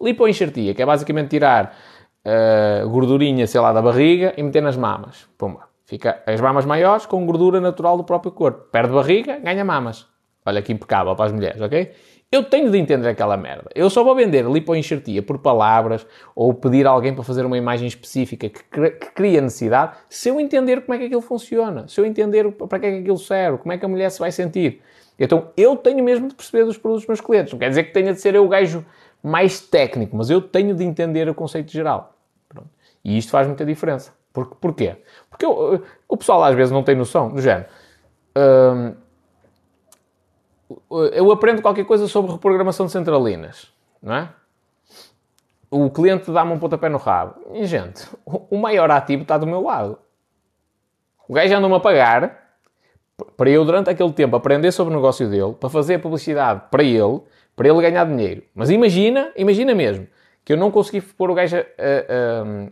Lipoenxertia, 0.00 0.74
que 0.74 0.82
é 0.82 0.86
basicamente 0.86 1.30
tirar 1.30 1.76
uh, 2.24 2.88
gordurinha, 2.88 3.46
sei 3.46 3.60
lá, 3.60 3.72
da 3.72 3.80
barriga 3.80 4.34
e 4.36 4.42
meter 4.42 4.62
nas 4.62 4.76
mamas. 4.76 5.28
Pumba. 5.38 5.68
Fica 5.86 6.22
as 6.26 6.40
mamas 6.40 6.64
maiores 6.64 7.06
com 7.06 7.24
gordura 7.24 7.60
natural 7.60 7.96
do 7.96 8.04
próprio 8.04 8.32
corpo. 8.32 8.68
Perde 8.72 8.92
barriga, 8.92 9.38
ganha 9.38 9.64
mamas. 9.64 10.06
Olha 10.44 10.60
que 10.60 10.72
impecável 10.72 11.14
para 11.14 11.26
as 11.26 11.32
mulheres, 11.32 11.60
ok? 11.60 11.92
Eu 12.30 12.42
tenho 12.42 12.70
de 12.70 12.76
entender 12.76 13.08
aquela 13.08 13.36
merda. 13.36 13.70
Eu 13.72 13.88
só 13.88 14.02
vou 14.02 14.14
vender 14.14 14.44
lipoenxertia 14.44 15.22
por 15.22 15.38
palavras 15.38 16.04
ou 16.34 16.52
pedir 16.52 16.84
a 16.86 16.90
alguém 16.90 17.14
para 17.14 17.22
fazer 17.22 17.46
uma 17.46 17.56
imagem 17.56 17.86
específica 17.86 18.48
que, 18.48 18.90
que 18.90 19.10
cria 19.12 19.40
necessidade 19.40 19.96
se 20.08 20.28
eu 20.28 20.40
entender 20.40 20.80
como 20.80 20.94
é 20.94 20.98
que 20.98 21.04
aquilo 21.04 21.20
funciona, 21.20 21.86
se 21.86 22.00
eu 22.00 22.04
entender 22.04 22.50
para 22.50 22.80
que 22.80 22.86
é 22.86 22.90
que 22.90 22.98
aquilo 22.98 23.18
serve, 23.18 23.58
como 23.58 23.72
é 23.72 23.78
que 23.78 23.84
a 23.84 23.88
mulher 23.88 24.10
se 24.10 24.18
vai 24.18 24.32
sentir. 24.32 24.82
Então 25.18 25.50
eu 25.56 25.76
tenho 25.76 26.04
mesmo 26.04 26.28
de 26.28 26.34
perceber 26.34 26.64
dos 26.64 26.76
produtos 26.76 27.02
dos 27.02 27.08
meus 27.08 27.20
clientes. 27.20 27.52
Não 27.52 27.58
quer 27.58 27.68
dizer 27.68 27.84
que 27.84 27.92
tenha 27.92 28.12
de 28.12 28.20
ser 28.20 28.34
eu 28.34 28.44
o 28.44 28.48
gajo 28.48 28.84
mais 29.22 29.60
técnico, 29.60 30.16
mas 30.16 30.30
eu 30.30 30.40
tenho 30.40 30.74
de 30.74 30.84
entender 30.84 31.28
o 31.28 31.34
conceito 31.34 31.70
geral. 31.72 32.14
Pronto. 32.48 32.68
E 33.04 33.16
isto 33.16 33.30
faz 33.30 33.46
muita 33.46 33.64
diferença. 33.64 34.12
Por, 34.32 34.46
porquê? 34.56 34.96
Porque 35.30 35.46
eu, 35.46 35.82
o 36.08 36.16
pessoal 36.16 36.44
às 36.44 36.54
vezes 36.54 36.70
não 36.70 36.82
tem 36.82 36.94
noção 36.94 37.30
do 37.30 37.40
género. 37.40 37.66
Hum, 38.36 38.94
eu 41.12 41.32
aprendo 41.32 41.62
qualquer 41.62 41.84
coisa 41.84 42.06
sobre 42.06 42.32
reprogramação 42.32 42.86
de 42.86 42.92
centralinas, 42.92 43.72
não 44.02 44.14
é? 44.14 44.28
O 45.70 45.90
cliente 45.90 46.30
dá-me 46.30 46.52
um 46.52 46.58
pontapé 46.58 46.88
no 46.88 46.98
rabo. 46.98 47.40
E, 47.52 47.64
gente, 47.66 48.08
o 48.24 48.56
maior 48.56 48.90
ativo 48.90 49.22
está 49.22 49.36
do 49.36 49.46
meu 49.46 49.62
lado. 49.62 49.98
O 51.28 51.34
gajo 51.34 51.54
anda-me 51.54 51.74
a 51.74 51.80
pagar 51.80 52.45
para 53.36 53.48
eu, 53.48 53.64
durante 53.64 53.88
aquele 53.88 54.12
tempo, 54.12 54.36
aprender 54.36 54.70
sobre 54.72 54.92
o 54.92 54.96
negócio 54.96 55.28
dele, 55.28 55.54
para 55.58 55.70
fazer 55.70 55.98
publicidade 55.98 56.62
para 56.70 56.82
ele, 56.82 57.22
para 57.54 57.68
ele 57.68 57.80
ganhar 57.80 58.04
dinheiro. 58.04 58.42
Mas 58.54 58.68
imagina, 58.68 59.32
imagina 59.36 59.74
mesmo, 59.74 60.06
que 60.44 60.52
eu 60.52 60.56
não 60.56 60.70
consegui 60.70 61.00
pôr 61.00 61.30
o 61.30 61.34
gajo 61.34 61.56
a, 61.56 61.60
a, 61.60 61.64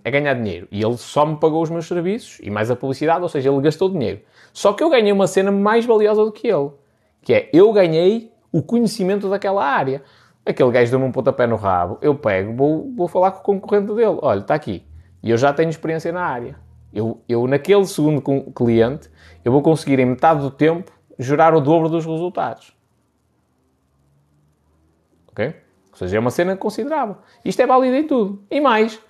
a, 0.05 0.11
ganhar 0.11 0.35
dinheiro. 0.35 0.69
E 0.71 0.83
ele 0.83 0.97
só 0.99 1.25
me 1.25 1.37
pagou 1.37 1.63
os 1.63 1.71
meus 1.71 1.87
serviços 1.87 2.39
e 2.43 2.51
mais 2.51 2.71
a 2.71 2.77
publicidade, 2.77 3.23
ou 3.23 3.29
seja, 3.29 3.51
ele 3.51 3.61
gastou 3.63 3.89
dinheiro. 3.89 4.21
Só 4.53 4.75
que 4.75 4.85
eu 4.85 4.91
ganhei 4.91 5.13
uma 5.13 5.27
cena 5.27 5.51
mais 5.51 5.87
valiosa 5.87 6.23
do 6.23 6.31
que 6.31 6.47
ele, 6.47 6.71
que 7.23 7.33
é, 7.33 7.49
eu 7.53 7.73
ganhei 7.73 8.31
o 8.53 8.63
conhecimento 8.63 9.31
daquela 9.31 9.65
área. 9.65 10.03
Aquele 10.45 10.71
gajo 10.71 10.91
deu-me 10.91 11.07
um 11.07 11.13
pontapé 11.13 11.47
no 11.47 11.57
rabo, 11.57 11.97
eu 12.03 12.15
pego, 12.15 12.55
vou, 12.55 12.93
vou 12.95 13.09
falar 13.09 13.31
com 13.31 13.39
o 13.39 13.61
concorrente 13.61 13.95
dele. 13.95 14.19
Olha, 14.21 14.41
está 14.41 14.55
aqui. 14.55 14.85
E 15.23 15.31
eu 15.31 15.39
já 15.39 15.55
tenho 15.55 15.71
experiência 15.71 16.13
na 16.13 16.21
área. 16.21 16.64
Eu, 16.95 17.21
eu 17.29 17.47
naquele 17.49 17.85
segundo 17.87 18.23
cliente, 18.53 19.11
eu 19.45 19.51
vou 19.51 19.61
conseguir 19.61 19.99
em 19.99 20.07
metade 20.07 20.41
do 20.41 20.51
tempo 20.51 20.93
gerar 21.19 21.55
o 21.55 21.61
dobro 21.61 21.89
dos 21.89 22.07
resultados. 22.07 22.73
Ok? 25.33 25.55
Ou 25.91 25.99
seja, 25.99 26.17
é 26.17 26.21
uma 26.21 26.31
cena 26.31 26.57
considerável. 26.57 27.17
Isto 27.45 27.61
é 27.61 27.67
válido 27.67 27.97
em 27.97 28.07
tudo. 28.07 28.43
E 28.49 28.61
mais, 28.61 29.01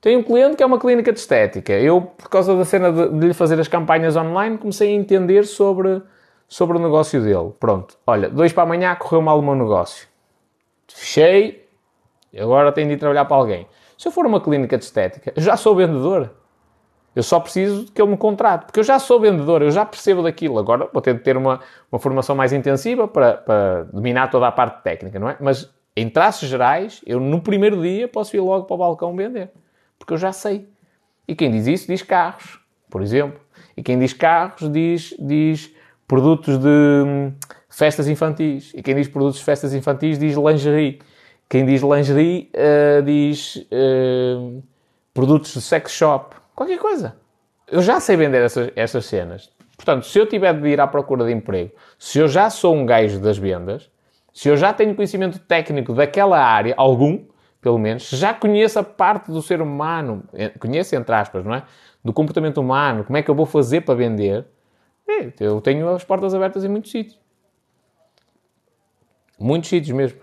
tenho 0.00 0.20
um 0.20 0.22
cliente 0.22 0.56
que 0.56 0.62
é 0.62 0.66
uma 0.66 0.78
clínica 0.78 1.12
de 1.12 1.18
estética. 1.18 1.72
Eu, 1.72 2.02
por 2.02 2.28
causa 2.28 2.56
da 2.56 2.64
cena 2.64 2.92
de, 2.92 3.18
de 3.18 3.26
lhe 3.26 3.34
fazer 3.34 3.58
as 3.58 3.66
campanhas 3.66 4.16
online, 4.16 4.56
comecei 4.56 4.90
a 4.90 4.92
entender 4.92 5.44
sobre, 5.44 6.02
sobre 6.46 6.76
o 6.76 6.80
negócio 6.80 7.20
dele. 7.20 7.52
Pronto, 7.58 7.98
olha, 8.06 8.28
dois 8.28 8.52
para 8.52 8.62
amanhã 8.62 8.94
correu 8.94 9.22
mal 9.22 9.38
o 9.38 9.42
meu 9.42 9.56
negócio. 9.56 10.06
Fechei, 10.86 11.68
agora 12.38 12.70
tenho 12.70 12.86
de 12.86 12.94
ir 12.94 12.98
trabalhar 12.98 13.24
para 13.24 13.36
alguém. 13.36 13.66
Se 13.98 14.06
eu 14.06 14.12
for 14.12 14.24
uma 14.24 14.40
clínica 14.40 14.78
de 14.78 14.84
estética, 14.84 15.32
já 15.36 15.56
sou 15.56 15.74
vendedor. 15.74 16.30
Eu 17.14 17.22
só 17.22 17.38
preciso 17.38 17.86
que 17.92 18.02
ele 18.02 18.10
me 18.10 18.16
contrate, 18.16 18.66
porque 18.66 18.80
eu 18.80 18.84
já 18.84 18.98
sou 18.98 19.20
vendedor, 19.20 19.62
eu 19.62 19.70
já 19.70 19.84
percebo 19.84 20.22
daquilo. 20.22 20.58
Agora 20.58 20.88
vou 20.92 21.00
ter 21.00 21.14
de 21.14 21.20
ter 21.20 21.36
uma, 21.36 21.60
uma 21.90 21.98
formação 21.98 22.34
mais 22.34 22.52
intensiva 22.52 23.06
para, 23.06 23.34
para 23.34 23.84
dominar 23.84 24.28
toda 24.28 24.48
a 24.48 24.52
parte 24.52 24.82
técnica, 24.82 25.18
não 25.18 25.28
é? 25.28 25.36
Mas 25.40 25.72
em 25.96 26.08
traços 26.08 26.48
gerais, 26.48 27.00
eu 27.06 27.20
no 27.20 27.40
primeiro 27.40 27.80
dia 27.80 28.08
posso 28.08 28.36
ir 28.36 28.40
logo 28.40 28.64
para 28.64 28.74
o 28.74 28.78
balcão 28.78 29.14
vender, 29.14 29.50
porque 29.98 30.12
eu 30.12 30.18
já 30.18 30.32
sei. 30.32 30.68
E 31.26 31.34
quem 31.36 31.50
diz 31.50 31.66
isso 31.66 31.86
diz 31.86 32.02
carros, 32.02 32.58
por 32.90 33.00
exemplo. 33.00 33.40
E 33.76 33.82
quem 33.82 33.98
diz 33.98 34.12
carros 34.12 34.70
diz, 34.70 35.14
diz 35.18 35.72
produtos 36.06 36.58
de 36.58 36.68
hum, 36.68 37.32
festas 37.68 38.08
infantis. 38.08 38.72
E 38.74 38.82
quem 38.82 38.94
diz 38.94 39.08
produtos 39.08 39.38
de 39.38 39.44
festas 39.44 39.72
infantis 39.72 40.18
diz 40.18 40.36
lingerie. 40.36 41.00
Quem 41.48 41.64
diz 41.64 41.82
lingerie 41.82 42.50
uh, 42.54 43.02
diz 43.02 43.56
uh, 43.56 44.62
produtos 45.12 45.54
de 45.54 45.60
sex 45.60 45.92
shop. 45.92 46.34
Qualquer 46.54 46.78
coisa. 46.78 47.16
Eu 47.66 47.82
já 47.82 47.98
sei 48.00 48.16
vender 48.16 48.42
essas, 48.42 48.70
essas 48.76 49.06
cenas. 49.06 49.50
Portanto, 49.76 50.06
se 50.06 50.18
eu 50.18 50.26
tiver 50.26 50.52
de 50.54 50.68
ir 50.68 50.80
à 50.80 50.86
procura 50.86 51.24
de 51.24 51.32
emprego, 51.32 51.72
se 51.98 52.18
eu 52.18 52.28
já 52.28 52.48
sou 52.48 52.74
um 52.74 52.86
gajo 52.86 53.18
das 53.18 53.36
vendas, 53.36 53.90
se 54.32 54.48
eu 54.48 54.56
já 54.56 54.72
tenho 54.72 54.94
conhecimento 54.94 55.38
técnico 55.38 55.94
daquela 55.94 56.38
área, 56.38 56.74
algum, 56.76 57.24
pelo 57.60 57.78
menos, 57.78 58.08
se 58.08 58.16
já 58.16 58.32
conheço 58.34 58.78
a 58.78 58.82
parte 58.84 59.30
do 59.30 59.40
ser 59.40 59.60
humano, 59.60 60.24
eh, 60.32 60.50
conheço 60.50 60.94
entre 60.94 61.14
aspas, 61.14 61.44
não 61.44 61.54
é? 61.54 61.64
Do 62.04 62.12
comportamento 62.12 62.58
humano, 62.58 63.04
como 63.04 63.16
é 63.16 63.22
que 63.22 63.30
eu 63.30 63.34
vou 63.34 63.46
fazer 63.46 63.80
para 63.80 63.94
vender, 63.94 64.46
é, 65.08 65.32
eu 65.40 65.60
tenho 65.60 65.88
as 65.88 66.04
portas 66.04 66.34
abertas 66.34 66.64
em 66.64 66.68
muitos 66.68 66.90
sítios. 66.90 67.18
Muitos 69.38 69.68
sítios 69.68 69.96
mesmo. 69.96 70.20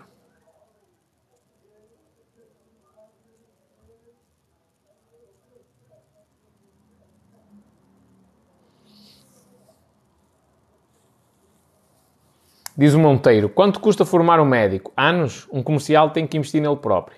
Diz 12.82 12.96
o 12.96 13.00
Monteiro: 13.00 13.48
quanto 13.48 13.80
custa 13.80 14.04
formar 14.04 14.40
um 14.40 14.46
médico? 14.46 14.92
Anos? 14.98 15.48
Um 15.54 15.62
comercial 15.62 16.10
tem 16.10 16.26
que 16.26 16.36
investir 16.36 16.60
nele 16.60 16.78
próprio. 16.78 17.16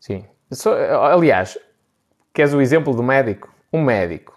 Sim. 0.00 0.24
aliás, 1.12 1.58
queres 2.32 2.54
o 2.54 2.62
exemplo 2.62 2.94
do 2.94 3.02
médico? 3.02 3.52
Um 3.70 3.84
médico 3.84 4.32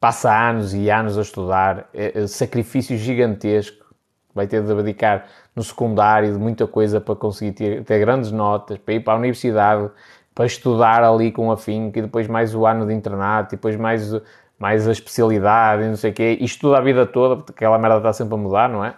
passa 0.00 0.36
anos 0.36 0.74
e 0.74 0.90
anos 0.90 1.16
a 1.16 1.22
estudar, 1.22 1.88
é, 1.94 2.22
é, 2.22 2.26
sacrifício 2.26 2.98
gigantesco, 2.98 3.86
vai 4.34 4.48
ter 4.48 4.62
de 4.62 4.72
abdicar 4.72 5.26
no 5.54 5.62
secundário 5.62 6.32
de 6.32 6.38
muita 6.38 6.66
coisa 6.66 7.00
para 7.00 7.14
conseguir 7.14 7.52
ter, 7.52 7.84
ter, 7.84 8.00
grandes 8.00 8.32
notas, 8.32 8.78
para 8.78 8.94
ir 8.94 9.00
para 9.00 9.14
a 9.14 9.16
universidade, 9.16 9.90
para 10.34 10.44
estudar 10.44 11.04
ali 11.04 11.30
com 11.30 11.52
afinco, 11.52 11.96
e 12.00 12.02
depois 12.02 12.26
mais 12.26 12.52
o 12.52 12.66
ano 12.66 12.84
de 12.84 12.92
internato, 12.92 13.54
e 13.54 13.56
depois 13.56 13.76
mais, 13.76 14.12
mais 14.58 14.88
a 14.88 14.92
especialidade, 14.92 15.84
e 15.84 15.88
não 15.88 15.96
sei 15.96 16.10
o 16.10 16.14
quê, 16.14 16.36
e 16.38 16.44
estuda 16.44 16.78
a 16.78 16.80
vida 16.80 17.06
toda, 17.06 17.36
porque 17.36 17.52
aquela 17.52 17.78
merda 17.78 17.98
está 17.98 18.12
sempre 18.12 18.34
a 18.34 18.38
mudar, 18.38 18.68
não 18.68 18.84
é? 18.84 18.94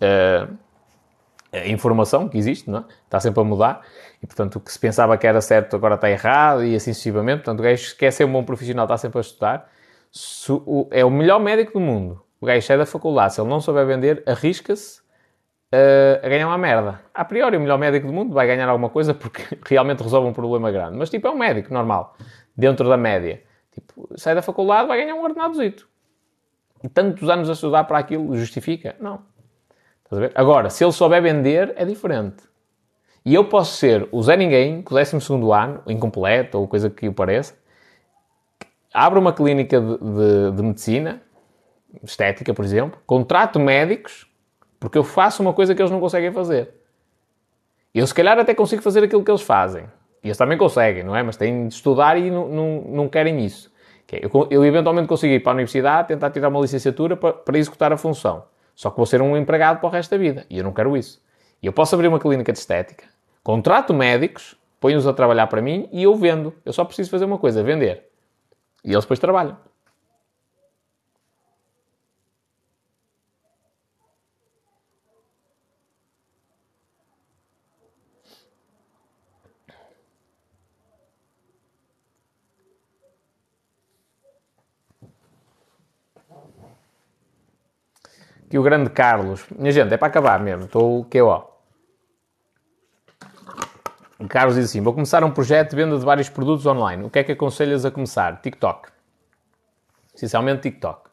A 0.00 1.68
informação 1.68 2.28
que 2.28 2.36
existe, 2.36 2.68
não 2.68 2.80
é? 2.80 2.84
está 3.04 3.20
sempre 3.20 3.40
a 3.40 3.44
mudar, 3.44 3.82
e 4.20 4.26
portanto 4.26 4.56
o 4.56 4.60
que 4.60 4.72
se 4.72 4.78
pensava 4.78 5.16
que 5.16 5.26
era 5.26 5.40
certo 5.40 5.76
agora 5.76 5.94
está 5.94 6.10
errado, 6.10 6.64
e 6.64 6.74
assim 6.74 6.92
sucessivamente. 6.92 7.38
Portanto, 7.38 7.60
o 7.60 7.62
gajo 7.62 7.96
quer 7.96 8.10
ser 8.10 8.24
um 8.24 8.32
bom 8.32 8.42
profissional, 8.44 8.86
está 8.86 8.96
sempre 8.96 9.18
a 9.18 9.20
estudar. 9.20 9.70
é 10.90 11.04
o 11.04 11.10
melhor 11.10 11.38
médico 11.38 11.74
do 11.74 11.80
mundo. 11.80 12.22
O 12.40 12.46
gajo 12.46 12.66
sai 12.66 12.76
da 12.76 12.86
faculdade, 12.86 13.34
se 13.34 13.40
ele 13.40 13.48
não 13.48 13.60
souber 13.60 13.86
vender, 13.86 14.22
arrisca-se 14.26 15.00
uh, 15.74 16.24
a 16.24 16.28
ganhar 16.28 16.46
uma 16.46 16.58
merda. 16.58 17.00
A 17.12 17.24
priori, 17.24 17.56
o 17.56 17.60
melhor 17.60 17.78
médico 17.78 18.06
do 18.06 18.12
mundo 18.12 18.34
vai 18.34 18.46
ganhar 18.46 18.68
alguma 18.68 18.88
coisa 18.88 19.14
porque 19.14 19.42
realmente 19.66 20.02
resolve 20.02 20.28
um 20.28 20.32
problema 20.32 20.70
grande. 20.70 20.96
Mas, 20.96 21.10
tipo, 21.10 21.26
é 21.26 21.30
um 21.30 21.38
médico 21.38 21.72
normal, 21.72 22.16
dentro 22.56 22.88
da 22.88 22.96
média. 22.96 23.42
Tipo, 23.72 24.08
sai 24.16 24.34
da 24.34 24.42
faculdade, 24.42 24.86
vai 24.86 24.98
ganhar 24.98 25.14
um 25.14 25.22
ordenadozito. 25.22 25.88
E 26.82 26.88
tantos 26.88 27.28
anos 27.28 27.48
a 27.48 27.54
estudar 27.54 27.84
para 27.84 27.98
aquilo 27.98 28.36
justifica? 28.36 28.94
Não. 29.00 29.22
Agora, 30.34 30.70
se 30.70 30.84
ele 30.84 30.92
souber 30.92 31.22
vender, 31.22 31.72
é 31.76 31.84
diferente. 31.84 32.44
E 33.24 33.34
eu 33.34 33.46
posso 33.46 33.76
ser 33.76 34.06
o 34.12 34.22
Zé 34.22 34.36
Ninguém, 34.36 34.82
com 34.82 34.94
o 34.94 34.98
12 34.98 35.16
ano, 35.52 35.82
incompleto 35.86 36.58
ou 36.58 36.68
coisa 36.68 36.90
que 36.90 37.08
o 37.08 37.12
pareça, 37.12 37.54
abro 38.92 39.18
uma 39.18 39.32
clínica 39.32 39.80
de, 39.80 39.96
de, 39.96 40.56
de 40.56 40.62
medicina, 40.62 41.22
estética, 42.02 42.52
por 42.52 42.64
exemplo, 42.64 43.00
contrato 43.06 43.58
médicos, 43.58 44.26
porque 44.78 44.98
eu 44.98 45.04
faço 45.04 45.42
uma 45.42 45.52
coisa 45.52 45.74
que 45.74 45.80
eles 45.80 45.90
não 45.90 46.00
conseguem 46.00 46.32
fazer. 46.32 46.74
Eu, 47.94 48.06
se 48.06 48.12
calhar, 48.12 48.38
até 48.38 48.54
consigo 48.54 48.82
fazer 48.82 49.04
aquilo 49.04 49.24
que 49.24 49.30
eles 49.30 49.42
fazem. 49.42 49.84
E 50.22 50.28
eles 50.28 50.36
também 50.36 50.58
conseguem, 50.58 51.02
não 51.02 51.14
é? 51.14 51.22
Mas 51.22 51.36
têm 51.36 51.68
de 51.68 51.74
estudar 51.74 52.18
e 52.18 52.30
não, 52.30 52.48
não, 52.48 52.80
não 52.88 53.08
querem 53.08 53.44
isso. 53.44 53.72
Eu, 54.12 54.48
eu, 54.50 54.64
eventualmente 54.64 55.08
consigo 55.08 55.32
ir 55.32 55.40
para 55.40 55.52
a 55.52 55.54
universidade, 55.54 56.08
tentar 56.08 56.30
tirar 56.30 56.48
uma 56.48 56.60
licenciatura 56.60 57.16
para, 57.16 57.32
para 57.32 57.58
executar 57.58 57.92
a 57.92 57.96
função. 57.96 58.44
Só 58.74 58.90
que 58.90 58.96
vou 58.96 59.06
ser 59.06 59.22
um 59.22 59.36
empregado 59.36 59.80
para 59.80 59.88
o 59.88 59.90
resto 59.90 60.10
da 60.10 60.16
vida. 60.16 60.46
E 60.50 60.58
eu 60.58 60.64
não 60.64 60.72
quero 60.72 60.96
isso. 60.96 61.22
E 61.62 61.66
eu 61.66 61.72
posso 61.72 61.94
abrir 61.94 62.08
uma 62.08 62.18
clínica 62.18 62.52
de 62.52 62.58
estética, 62.58 63.04
contrato 63.42 63.94
médicos, 63.94 64.56
ponho-os 64.80 65.06
a 65.06 65.12
trabalhar 65.12 65.46
para 65.46 65.62
mim 65.62 65.88
e 65.92 66.02
eu 66.02 66.14
vendo. 66.14 66.52
Eu 66.64 66.72
só 66.72 66.84
preciso 66.84 67.10
fazer 67.10 67.24
uma 67.24 67.38
coisa, 67.38 67.62
vender. 67.62 68.08
E 68.84 68.92
eles 68.92 69.04
depois 69.04 69.18
trabalham. 69.18 69.56
Que 88.54 88.58
o 88.58 88.62
grande 88.62 88.88
Carlos. 88.88 89.44
Minha 89.50 89.72
gente, 89.72 89.92
é 89.92 89.96
para 89.96 90.06
acabar 90.06 90.38
mesmo. 90.38 90.66
Estou 90.66 91.04
que 91.06 91.20
ó. 91.20 91.42
O 94.16 94.28
Carlos 94.28 94.54
diz 94.54 94.66
assim: 94.66 94.80
Vou 94.80 94.94
começar 94.94 95.24
um 95.24 95.32
projeto 95.32 95.70
de 95.70 95.76
venda 95.76 95.98
de 95.98 96.04
vários 96.04 96.28
produtos 96.28 96.64
online. 96.64 97.02
O 97.02 97.10
que 97.10 97.18
é 97.18 97.24
que 97.24 97.32
aconselhas 97.32 97.84
a 97.84 97.90
começar? 97.90 98.40
TikTok. 98.40 98.90
Essencialmente 100.14 100.62
TikTok. 100.70 101.10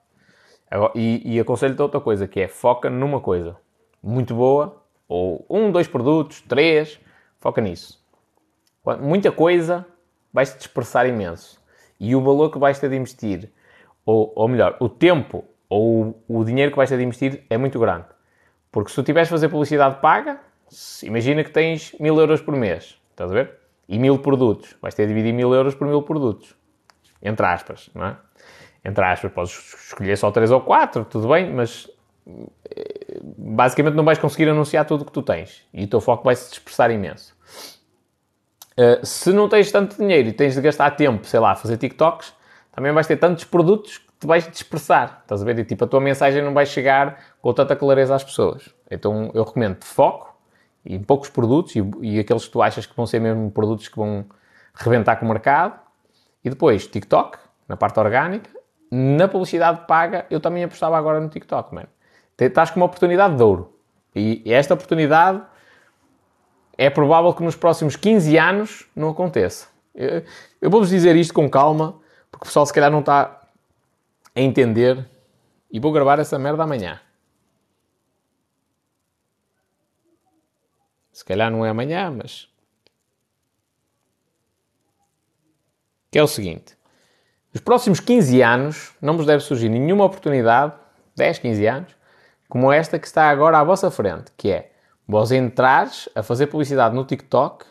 E, 0.93 1.33
e 1.33 1.39
aconselho-te 1.39 1.81
outra 1.81 1.99
coisa, 1.99 2.27
que 2.27 2.41
é 2.41 2.47
foca 2.47 2.91
numa 2.91 3.19
coisa 3.19 3.57
muito 4.03 4.35
boa, 4.35 4.79
ou 5.07 5.43
um, 5.49 5.71
dois 5.71 5.87
produtos, 5.87 6.41
três, 6.41 6.99
foca 7.39 7.59
nisso. 7.59 7.99
Muita 8.99 9.31
coisa 9.31 9.83
vais-te 10.31 10.59
dispersar 10.59 11.07
imenso. 11.07 11.59
E 11.99 12.15
o 12.15 12.21
valor 12.21 12.51
que 12.51 12.59
vais 12.59 12.79
ter 12.79 12.87
de 12.87 12.97
investir, 12.97 13.51
ou, 14.05 14.31
ou 14.35 14.47
melhor, 14.47 14.77
o 14.79 14.87
tempo 14.87 15.43
ou 15.71 16.21
o 16.27 16.43
dinheiro 16.43 16.69
que 16.69 16.75
vais 16.75 16.89
ter 16.89 16.97
de 16.97 17.03
investir 17.03 17.45
é 17.49 17.57
muito 17.57 17.79
grande. 17.79 18.03
Porque 18.69 18.89
se 18.89 18.95
tu 18.95 19.03
tiveres 19.03 19.29
a 19.29 19.31
fazer 19.31 19.47
publicidade 19.47 20.01
paga, 20.01 20.41
imagina 21.01 21.45
que 21.45 21.49
tens 21.49 21.95
mil 21.97 22.19
euros 22.19 22.41
por 22.41 22.53
mês, 22.57 22.99
estás 23.11 23.31
a 23.31 23.33
ver? 23.33 23.57
E 23.87 23.97
mil 23.97 24.19
produtos. 24.19 24.75
Vais 24.81 24.93
ter 24.93 25.07
de 25.07 25.13
dividir 25.13 25.33
mil 25.33 25.53
euros 25.53 25.73
por 25.73 25.87
mil 25.87 26.01
produtos. 26.01 26.53
Entre 27.23 27.45
aspas, 27.45 27.89
não 27.95 28.05
é? 28.05 28.17
Entre 28.83 29.01
aspas, 29.01 29.31
podes 29.31 29.75
escolher 29.87 30.17
só 30.17 30.29
três 30.29 30.51
ou 30.51 30.59
quatro, 30.59 31.05
tudo 31.05 31.29
bem, 31.29 31.49
mas 31.53 31.89
eh, 32.27 33.21
basicamente 33.37 33.93
não 33.93 34.03
vais 34.03 34.19
conseguir 34.19 34.49
anunciar 34.49 34.85
tudo 34.85 35.03
o 35.03 35.05
que 35.05 35.13
tu 35.13 35.21
tens. 35.21 35.65
E 35.73 35.85
o 35.85 35.87
teu 35.87 36.01
foco 36.01 36.25
vai 36.25 36.35
se 36.35 36.49
dispersar 36.49 36.91
imenso. 36.91 37.33
Uh, 38.77 39.05
se 39.05 39.31
não 39.31 39.47
tens 39.47 39.71
tanto 39.71 39.95
dinheiro 39.95 40.27
e 40.27 40.33
tens 40.33 40.55
de 40.55 40.61
gastar 40.61 40.91
tempo, 40.91 41.25
sei 41.27 41.39
lá, 41.39 41.51
a 41.51 41.55
fazer 41.55 41.77
TikToks, 41.77 42.33
também 42.73 42.91
vais 42.91 43.07
ter 43.07 43.15
tantos 43.15 43.45
produtos 43.45 44.01
te 44.21 44.27
vais 44.27 44.47
dispersar, 44.47 45.21
estás 45.23 45.41
a 45.41 45.45
ver? 45.45 45.57
E 45.57 45.65
tipo, 45.65 45.83
a 45.83 45.87
tua 45.87 45.99
mensagem 45.99 46.43
não 46.43 46.53
vai 46.53 46.63
chegar 46.63 47.17
com 47.41 47.51
tanta 47.53 47.75
clareza 47.75 48.13
às 48.13 48.23
pessoas. 48.23 48.69
Então 48.89 49.31
eu 49.33 49.43
recomendo 49.43 49.83
foco 49.83 50.37
em 50.85 51.01
poucos 51.01 51.27
produtos 51.27 51.75
e, 51.75 51.83
e, 52.01 52.19
aqueles 52.19 52.45
que 52.45 52.51
tu 52.51 52.61
achas 52.61 52.85
que 52.85 52.95
vão 52.95 53.07
ser 53.07 53.19
mesmo 53.19 53.49
produtos 53.49 53.87
que 53.87 53.97
vão 53.97 54.25
reventar 54.75 55.19
com 55.19 55.25
o 55.25 55.27
mercado. 55.29 55.79
E 56.43 56.51
depois 56.51 56.85
TikTok, 56.85 57.39
na 57.67 57.75
parte 57.75 57.99
orgânica. 57.99 58.49
Na 58.91 59.27
publicidade 59.27 59.87
paga, 59.87 60.27
eu 60.29 60.39
também 60.39 60.63
apostava 60.63 60.97
agora 60.97 61.19
no 61.19 61.27
TikTok, 61.27 61.73
mano. 61.73 61.87
Estás 62.39 62.69
com 62.69 62.79
uma 62.79 62.85
oportunidade 62.85 63.35
de 63.35 63.41
ouro. 63.41 63.75
E 64.15 64.43
esta 64.53 64.75
oportunidade 64.75 65.41
é 66.77 66.91
provável 66.91 67.33
que 67.33 67.41
nos 67.41 67.55
próximos 67.55 67.95
15 67.95 68.37
anos 68.37 68.87
não 68.95 69.09
aconteça. 69.09 69.67
Eu, 69.95 70.23
eu 70.61 70.69
vou-vos 70.69 70.89
dizer 70.89 71.15
isto 71.15 71.33
com 71.33 71.49
calma, 71.49 71.95
porque 72.29 72.43
o 72.43 72.47
pessoal 72.47 72.65
se 72.67 72.73
calhar 72.73 72.91
não 72.91 72.99
está 72.99 73.40
a 74.35 74.41
entender 74.41 75.09
e 75.71 75.79
vou 75.79 75.91
gravar 75.91 76.19
essa 76.19 76.37
merda 76.37 76.63
amanhã. 76.63 76.99
Se 81.11 81.25
calhar 81.25 81.51
não 81.51 81.65
é 81.65 81.69
amanhã, 81.69 82.09
mas. 82.11 82.49
Que 86.09 86.19
é 86.19 86.23
o 86.23 86.27
seguinte: 86.27 86.77
nos 87.53 87.61
próximos 87.61 87.99
15 87.99 88.41
anos 88.41 88.95
não 89.01 89.17
vos 89.17 89.25
deve 89.25 89.43
surgir 89.43 89.69
nenhuma 89.69 90.05
oportunidade, 90.05 90.73
10, 91.15 91.39
15 91.39 91.67
anos, 91.67 91.95
como 92.49 92.71
esta 92.71 92.97
que 92.97 93.07
está 93.07 93.29
agora 93.29 93.59
à 93.59 93.63
vossa 93.63 93.91
frente, 93.91 94.31
que 94.35 94.49
é 94.49 94.71
vós 95.07 95.31
entrares 95.31 96.09
a 96.15 96.23
fazer 96.23 96.47
publicidade 96.47 96.95
no 96.95 97.05
TikTok 97.05 97.65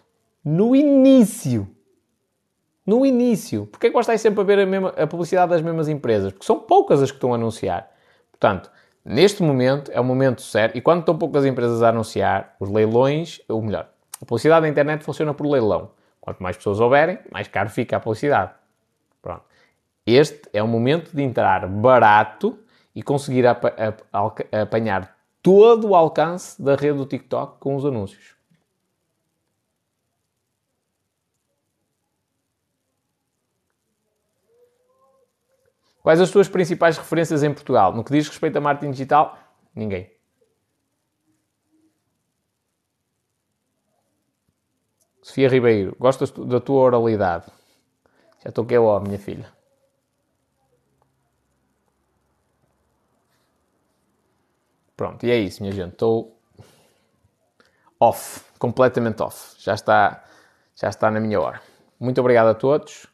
no 0.45 0.75
início 0.75 1.69
no 2.91 3.07
início. 3.07 3.67
Porquê 3.67 3.87
é 3.87 3.91
que 3.91 3.95
gostais 3.95 4.21
sempre 4.21 4.41
a 4.41 4.45
ver 4.45 4.59
a, 4.59 4.67
mesma, 4.67 4.89
a 4.97 5.07
publicidade 5.07 5.51
das 5.51 5.63
mesmas 5.63 5.89
empresas? 5.89 6.33
Porque 6.33 6.45
são 6.45 6.59
poucas 6.59 7.01
as 7.01 7.13
que 7.13 7.17
estão 7.17 7.33
a 7.33 7.37
anunciar. 7.37 7.89
Portanto, 8.33 8.69
neste 9.05 9.45
momento 9.45 9.93
é 9.93 10.01
o 10.01 10.05
momento 10.05 10.43
certo. 10.43 10.77
E 10.77 10.81
quando 10.81 10.99
estão 11.01 11.17
poucas 11.17 11.47
empresas 11.47 11.85
a 11.85 11.91
anunciar, 11.91 12.57
os 12.59 12.69
leilões, 12.69 13.41
ou 13.49 13.63
melhor, 13.63 13.89
a 14.21 14.27
publicidade 14.27 14.63
da 14.63 14.69
internet 14.69 15.05
funciona 15.05 15.33
por 15.33 15.47
leilão. 15.47 15.93
Quanto 16.21 16.43
mais 16.43 16.57
pessoas 16.57 16.81
houverem, 16.81 17.21
mais 17.31 17.47
caro 17.47 17.71
fica 17.71 17.97
a 17.97 18.01
publicidade. 18.01 18.51
Pronto. 19.23 19.45
Este 20.05 20.49
é 20.53 20.61
o 20.61 20.67
momento 20.67 21.15
de 21.15 21.23
entrar 21.23 21.69
barato 21.69 22.59
e 22.93 23.05
conseguir 23.05 23.47
apanhar 23.47 25.17
todo 25.41 25.91
o 25.91 25.95
alcance 25.95 26.61
da 26.61 26.75
rede 26.75 26.99
do 26.99 27.07
TikTok 27.07 27.61
com 27.61 27.77
os 27.77 27.87
anúncios. 27.87 28.40
Quais 36.03 36.21
as 36.21 36.31
tuas 36.31 36.49
principais 36.49 36.97
referências 36.97 37.43
em 37.43 37.53
Portugal? 37.53 37.93
No 37.93 38.03
que 38.03 38.13
diz 38.13 38.29
respeito 38.29 38.57
a 38.57 38.61
marketing 38.61 38.93
digital? 38.93 39.39
Ninguém. 39.75 40.11
Sofia 45.23 45.49
Ribeiro, 45.49 45.95
gostas 45.99 46.31
da 46.31 46.61
tua 46.61 46.83
oralidade? 46.83 47.47
Já 48.43 48.49
estou 48.49 48.65
que 48.65 48.75
é 48.75 48.81
ó, 48.81 48.99
minha 48.99 49.19
filha. 49.19 49.53
Pronto, 54.97 55.25
e 55.25 55.31
é 55.31 55.39
isso, 55.39 55.63
minha 55.63 55.73
gente. 55.73 55.93
Estou 55.93 56.39
off, 57.99 58.45
completamente 58.59 59.23
off. 59.23 59.55
Já 59.59 59.75
está, 59.75 60.25
já 60.75 60.89
está 60.89 61.11
na 61.11 61.21
minha 61.21 61.41
hora. 61.41 61.63
Muito 61.99 62.21
obrigado 62.21 62.49
a 62.49 62.55
todos. 62.55 63.07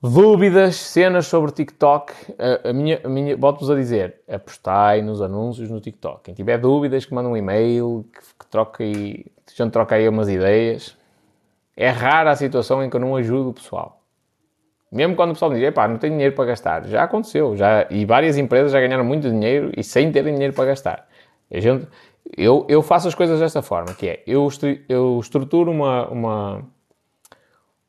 Dúvidas, 0.00 0.76
cenas 0.76 1.26
sobre 1.26 1.50
TikTok, 1.50 2.12
a, 2.38 2.70
a 2.70 2.72
minha, 2.72 3.00
a 3.02 3.08
minha 3.08 3.36
volto-vos 3.36 3.68
a 3.68 3.74
dizer, 3.74 4.20
apostai 4.28 5.02
nos 5.02 5.20
anúncios 5.20 5.68
no 5.68 5.80
TikTok. 5.80 6.22
Quem 6.22 6.34
tiver 6.34 6.56
dúvidas, 6.56 7.04
que 7.04 7.12
manda 7.12 7.28
um 7.28 7.36
e-mail, 7.36 8.06
que, 8.12 8.20
que 8.20 8.46
troque 8.48 8.84
aí, 8.84 9.26
gente 9.56 9.72
troca 9.72 9.96
aí 9.96 10.08
umas 10.08 10.28
ideias. 10.28 10.96
É 11.76 11.88
rara 11.88 12.30
a 12.30 12.36
situação 12.36 12.82
em 12.82 12.88
que 12.88 12.94
eu 12.94 13.00
não 13.00 13.16
ajudo 13.16 13.50
o 13.50 13.52
pessoal. 13.52 14.00
Mesmo 14.90 15.16
quando 15.16 15.30
o 15.30 15.32
pessoal 15.32 15.52
diz, 15.52 15.74
pá, 15.74 15.88
não 15.88 15.98
tenho 15.98 16.12
dinheiro 16.12 16.34
para 16.34 16.44
gastar. 16.44 16.86
Já 16.86 17.02
aconteceu, 17.02 17.56
já, 17.56 17.84
e 17.90 18.04
várias 18.04 18.38
empresas 18.38 18.70
já 18.70 18.80
ganharam 18.80 19.04
muito 19.04 19.28
dinheiro 19.28 19.72
e 19.76 19.82
sem 19.82 20.12
terem 20.12 20.32
dinheiro 20.32 20.54
para 20.54 20.66
gastar. 20.66 21.08
A 21.52 21.58
gente, 21.58 21.88
eu, 22.36 22.64
eu 22.68 22.82
faço 22.82 23.08
as 23.08 23.16
coisas 23.16 23.40
desta 23.40 23.62
forma, 23.62 23.92
que 23.94 24.08
é, 24.08 24.22
eu, 24.28 24.48
eu 24.88 25.18
estruturo 25.20 25.72
uma, 25.72 26.08
uma, 26.08 26.62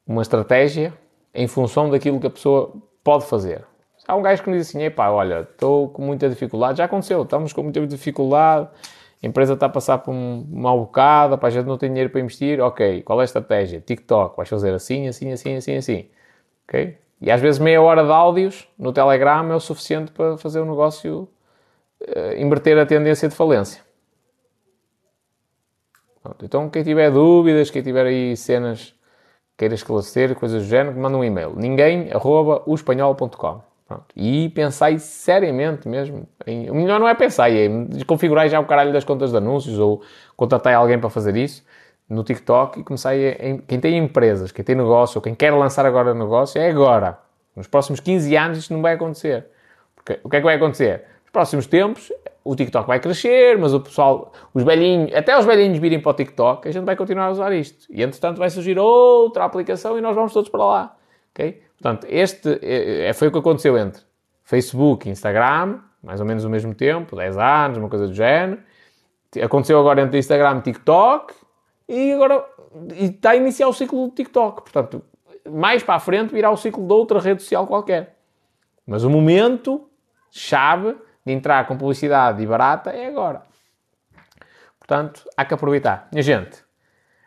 uma 0.07 0.21
estratégia 0.23 0.91
em 1.33 1.47
função 1.47 1.89
daquilo 1.89 2.19
que 2.19 2.27
a 2.27 2.29
pessoa 2.29 2.73
pode 3.03 3.25
fazer. 3.25 3.63
Há 4.07 4.15
um 4.15 4.21
gajo 4.21 4.41
que 4.41 4.49
me 4.49 4.57
diz 4.57 4.69
assim, 4.69 4.83
epá, 4.83 5.09
olha, 5.09 5.41
estou 5.41 5.89
com 5.89 6.01
muita 6.01 6.27
dificuldade, 6.27 6.79
já 6.79 6.85
aconteceu, 6.85 7.21
estamos 7.21 7.53
com 7.53 7.61
muita 7.61 7.85
dificuldade 7.85 8.69
a 9.21 9.27
empresa 9.27 9.53
está 9.53 9.65
a 9.65 9.69
passar 9.69 9.97
por 9.97 10.11
um 10.11 10.45
mau 10.49 10.79
bocado, 10.79 11.37
a 11.41 11.49
gente 11.49 11.65
não 11.65 11.77
tem 11.77 11.89
dinheiro 11.89 12.09
para 12.09 12.21
investir, 12.21 12.61
ok, 12.61 13.01
qual 13.03 13.19
é 13.19 13.23
a 13.23 13.25
estratégia? 13.25 13.81
TikTok, 13.81 14.37
vais 14.37 14.47
fazer 14.47 14.73
assim, 14.73 15.07
assim, 15.07 15.31
assim, 15.31 15.55
assim, 15.55 15.75
assim, 15.75 16.09
ok? 16.63 16.97
E 17.21 17.29
às 17.29 17.41
vezes 17.41 17.59
meia 17.59 17.81
hora 17.81 18.03
de 18.05 18.11
áudios 18.11 18.67
no 18.77 18.93
Telegram 18.93 19.51
é 19.51 19.55
o 19.55 19.59
suficiente 19.59 20.09
para 20.11 20.37
fazer 20.37 20.61
o 20.61 20.65
negócio 20.65 21.27
uh, 22.01 22.33
inverter 22.37 22.77
a 22.77 22.85
tendência 22.85 23.27
de 23.27 23.35
falência. 23.35 23.83
Pronto, 26.23 26.45
então 26.45 26.69
quem 26.69 26.83
tiver 26.83 27.11
dúvidas, 27.11 27.69
quem 27.69 27.81
tiver 27.81 28.05
aí 28.05 28.37
cenas 28.37 28.95
queira 29.59 29.75
esclarecer, 29.75 30.33
coisas 30.35 30.63
do 30.63 30.69
género, 30.69 30.97
manda 30.97 31.17
um 31.17 31.23
e-mail. 31.23 31.53
Ninguém, 31.53 32.09
arroba, 32.13 32.63
espanhol.com. 32.73 33.61
E 34.15 34.49
pensai 34.49 34.97
seriamente 34.99 35.87
mesmo. 35.89 36.25
Em, 36.47 36.69
o 36.69 36.75
melhor 36.75 36.99
não 36.99 37.07
é 37.07 37.13
pensar, 37.13 37.51
é 37.51 37.67
configurar 38.07 38.47
já 38.47 38.59
o 38.59 38.65
caralho 38.65 38.93
das 38.93 39.03
contas 39.03 39.31
de 39.31 39.37
anúncios 39.37 39.77
ou 39.77 40.01
contratar 40.37 40.73
alguém 40.75 40.97
para 40.97 41.09
fazer 41.09 41.35
isso 41.35 41.65
no 42.07 42.23
TikTok 42.23 42.79
e 42.79 42.83
começar 42.83 43.09
a, 43.09 43.57
quem 43.67 43.79
tem 43.79 43.97
empresas, 43.97 44.51
quem 44.51 44.63
tem 44.63 44.75
negócio 44.75 45.17
ou 45.17 45.21
quem 45.21 45.35
quer 45.35 45.51
lançar 45.51 45.85
agora 45.85 46.13
negócio, 46.13 46.61
é 46.61 46.69
agora. 46.69 47.19
Nos 47.55 47.67
próximos 47.67 47.99
15 47.99 48.35
anos 48.37 48.57
isto 48.59 48.73
não 48.73 48.81
vai 48.81 48.93
acontecer. 48.93 49.47
Porque 49.93 50.19
o 50.23 50.29
que 50.29 50.37
é 50.37 50.39
que 50.39 50.45
vai 50.45 50.55
acontecer? 50.55 51.03
Nos 51.23 51.31
próximos 51.31 51.67
tempos 51.67 52.13
o 52.49 52.55
TikTok 52.55 52.87
vai 52.87 52.99
crescer, 52.99 53.59
mas 53.59 53.75
o 53.75 53.79
pessoal, 53.79 54.33
os 54.55 54.63
velhinhos, 54.63 55.13
até 55.13 55.37
os 55.37 55.45
velhinhos 55.45 55.77
virem 55.77 56.01
para 56.01 56.09
o 56.09 56.13
TikTok, 56.15 56.67
a 56.67 56.71
gente 56.71 56.83
vai 56.83 56.95
continuar 56.95 57.25
a 57.25 57.29
usar 57.29 57.53
isto. 57.53 57.85
E 57.91 58.01
entretanto 58.01 58.39
vai 58.39 58.49
surgir 58.49 58.79
outra 58.79 59.45
aplicação 59.45 59.99
e 59.99 60.01
nós 60.01 60.15
vamos 60.15 60.33
todos 60.33 60.49
para 60.49 60.65
lá. 60.65 60.97
ok? 61.31 61.61
Portanto, 61.79 62.07
este 62.09 62.59
é, 62.63 63.09
é, 63.09 63.13
foi 63.13 63.27
o 63.27 63.31
que 63.31 63.37
aconteceu 63.37 63.77
entre 63.77 64.01
Facebook 64.43 65.07
e 65.07 65.11
Instagram, 65.11 65.79
mais 66.01 66.19
ou 66.19 66.25
menos 66.25 66.43
o 66.43 66.49
mesmo 66.49 66.73
tempo, 66.73 67.15
10 67.15 67.37
anos, 67.37 67.77
uma 67.77 67.87
coisa 67.87 68.07
do 68.07 68.15
género. 68.15 68.59
Aconteceu 69.43 69.79
agora 69.79 70.01
entre 70.01 70.17
Instagram 70.17 70.57
e 70.57 70.61
TikTok 70.61 71.35
e 71.87 72.13
agora 72.13 72.43
e 72.95 73.05
está 73.05 73.31
a 73.31 73.35
iniciar 73.35 73.67
o 73.67 73.73
ciclo 73.73 74.07
do 74.07 74.15
TikTok. 74.15 74.63
Portanto, 74.63 75.03
mais 75.47 75.83
para 75.83 75.95
a 75.95 75.99
frente 75.99 76.33
virá 76.33 76.49
o 76.49 76.57
ciclo 76.57 76.83
de 76.87 76.93
outra 76.93 77.19
rede 77.19 77.43
social 77.43 77.67
qualquer. 77.67 78.17
Mas 78.87 79.03
o 79.03 79.09
momento 79.09 79.87
chave 80.31 80.95
de 81.29 81.35
entrar 81.35 81.67
com 81.67 81.77
publicidade 81.77 82.41
e 82.41 82.47
barata 82.47 82.89
é 82.89 83.07
agora. 83.07 83.43
Portanto, 84.79 85.23
há 85.37 85.45
que 85.45 85.53
aproveitar. 85.53 86.07
Minha 86.11 86.23
gente, 86.23 86.63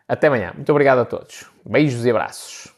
até 0.07 0.27
amanhã. 0.27 0.51
Muito 0.53 0.69
obrigado 0.69 0.99
a 0.99 1.05
todos. 1.05 1.49
Beijos 1.65 2.05
e 2.05 2.09
abraços. 2.09 2.72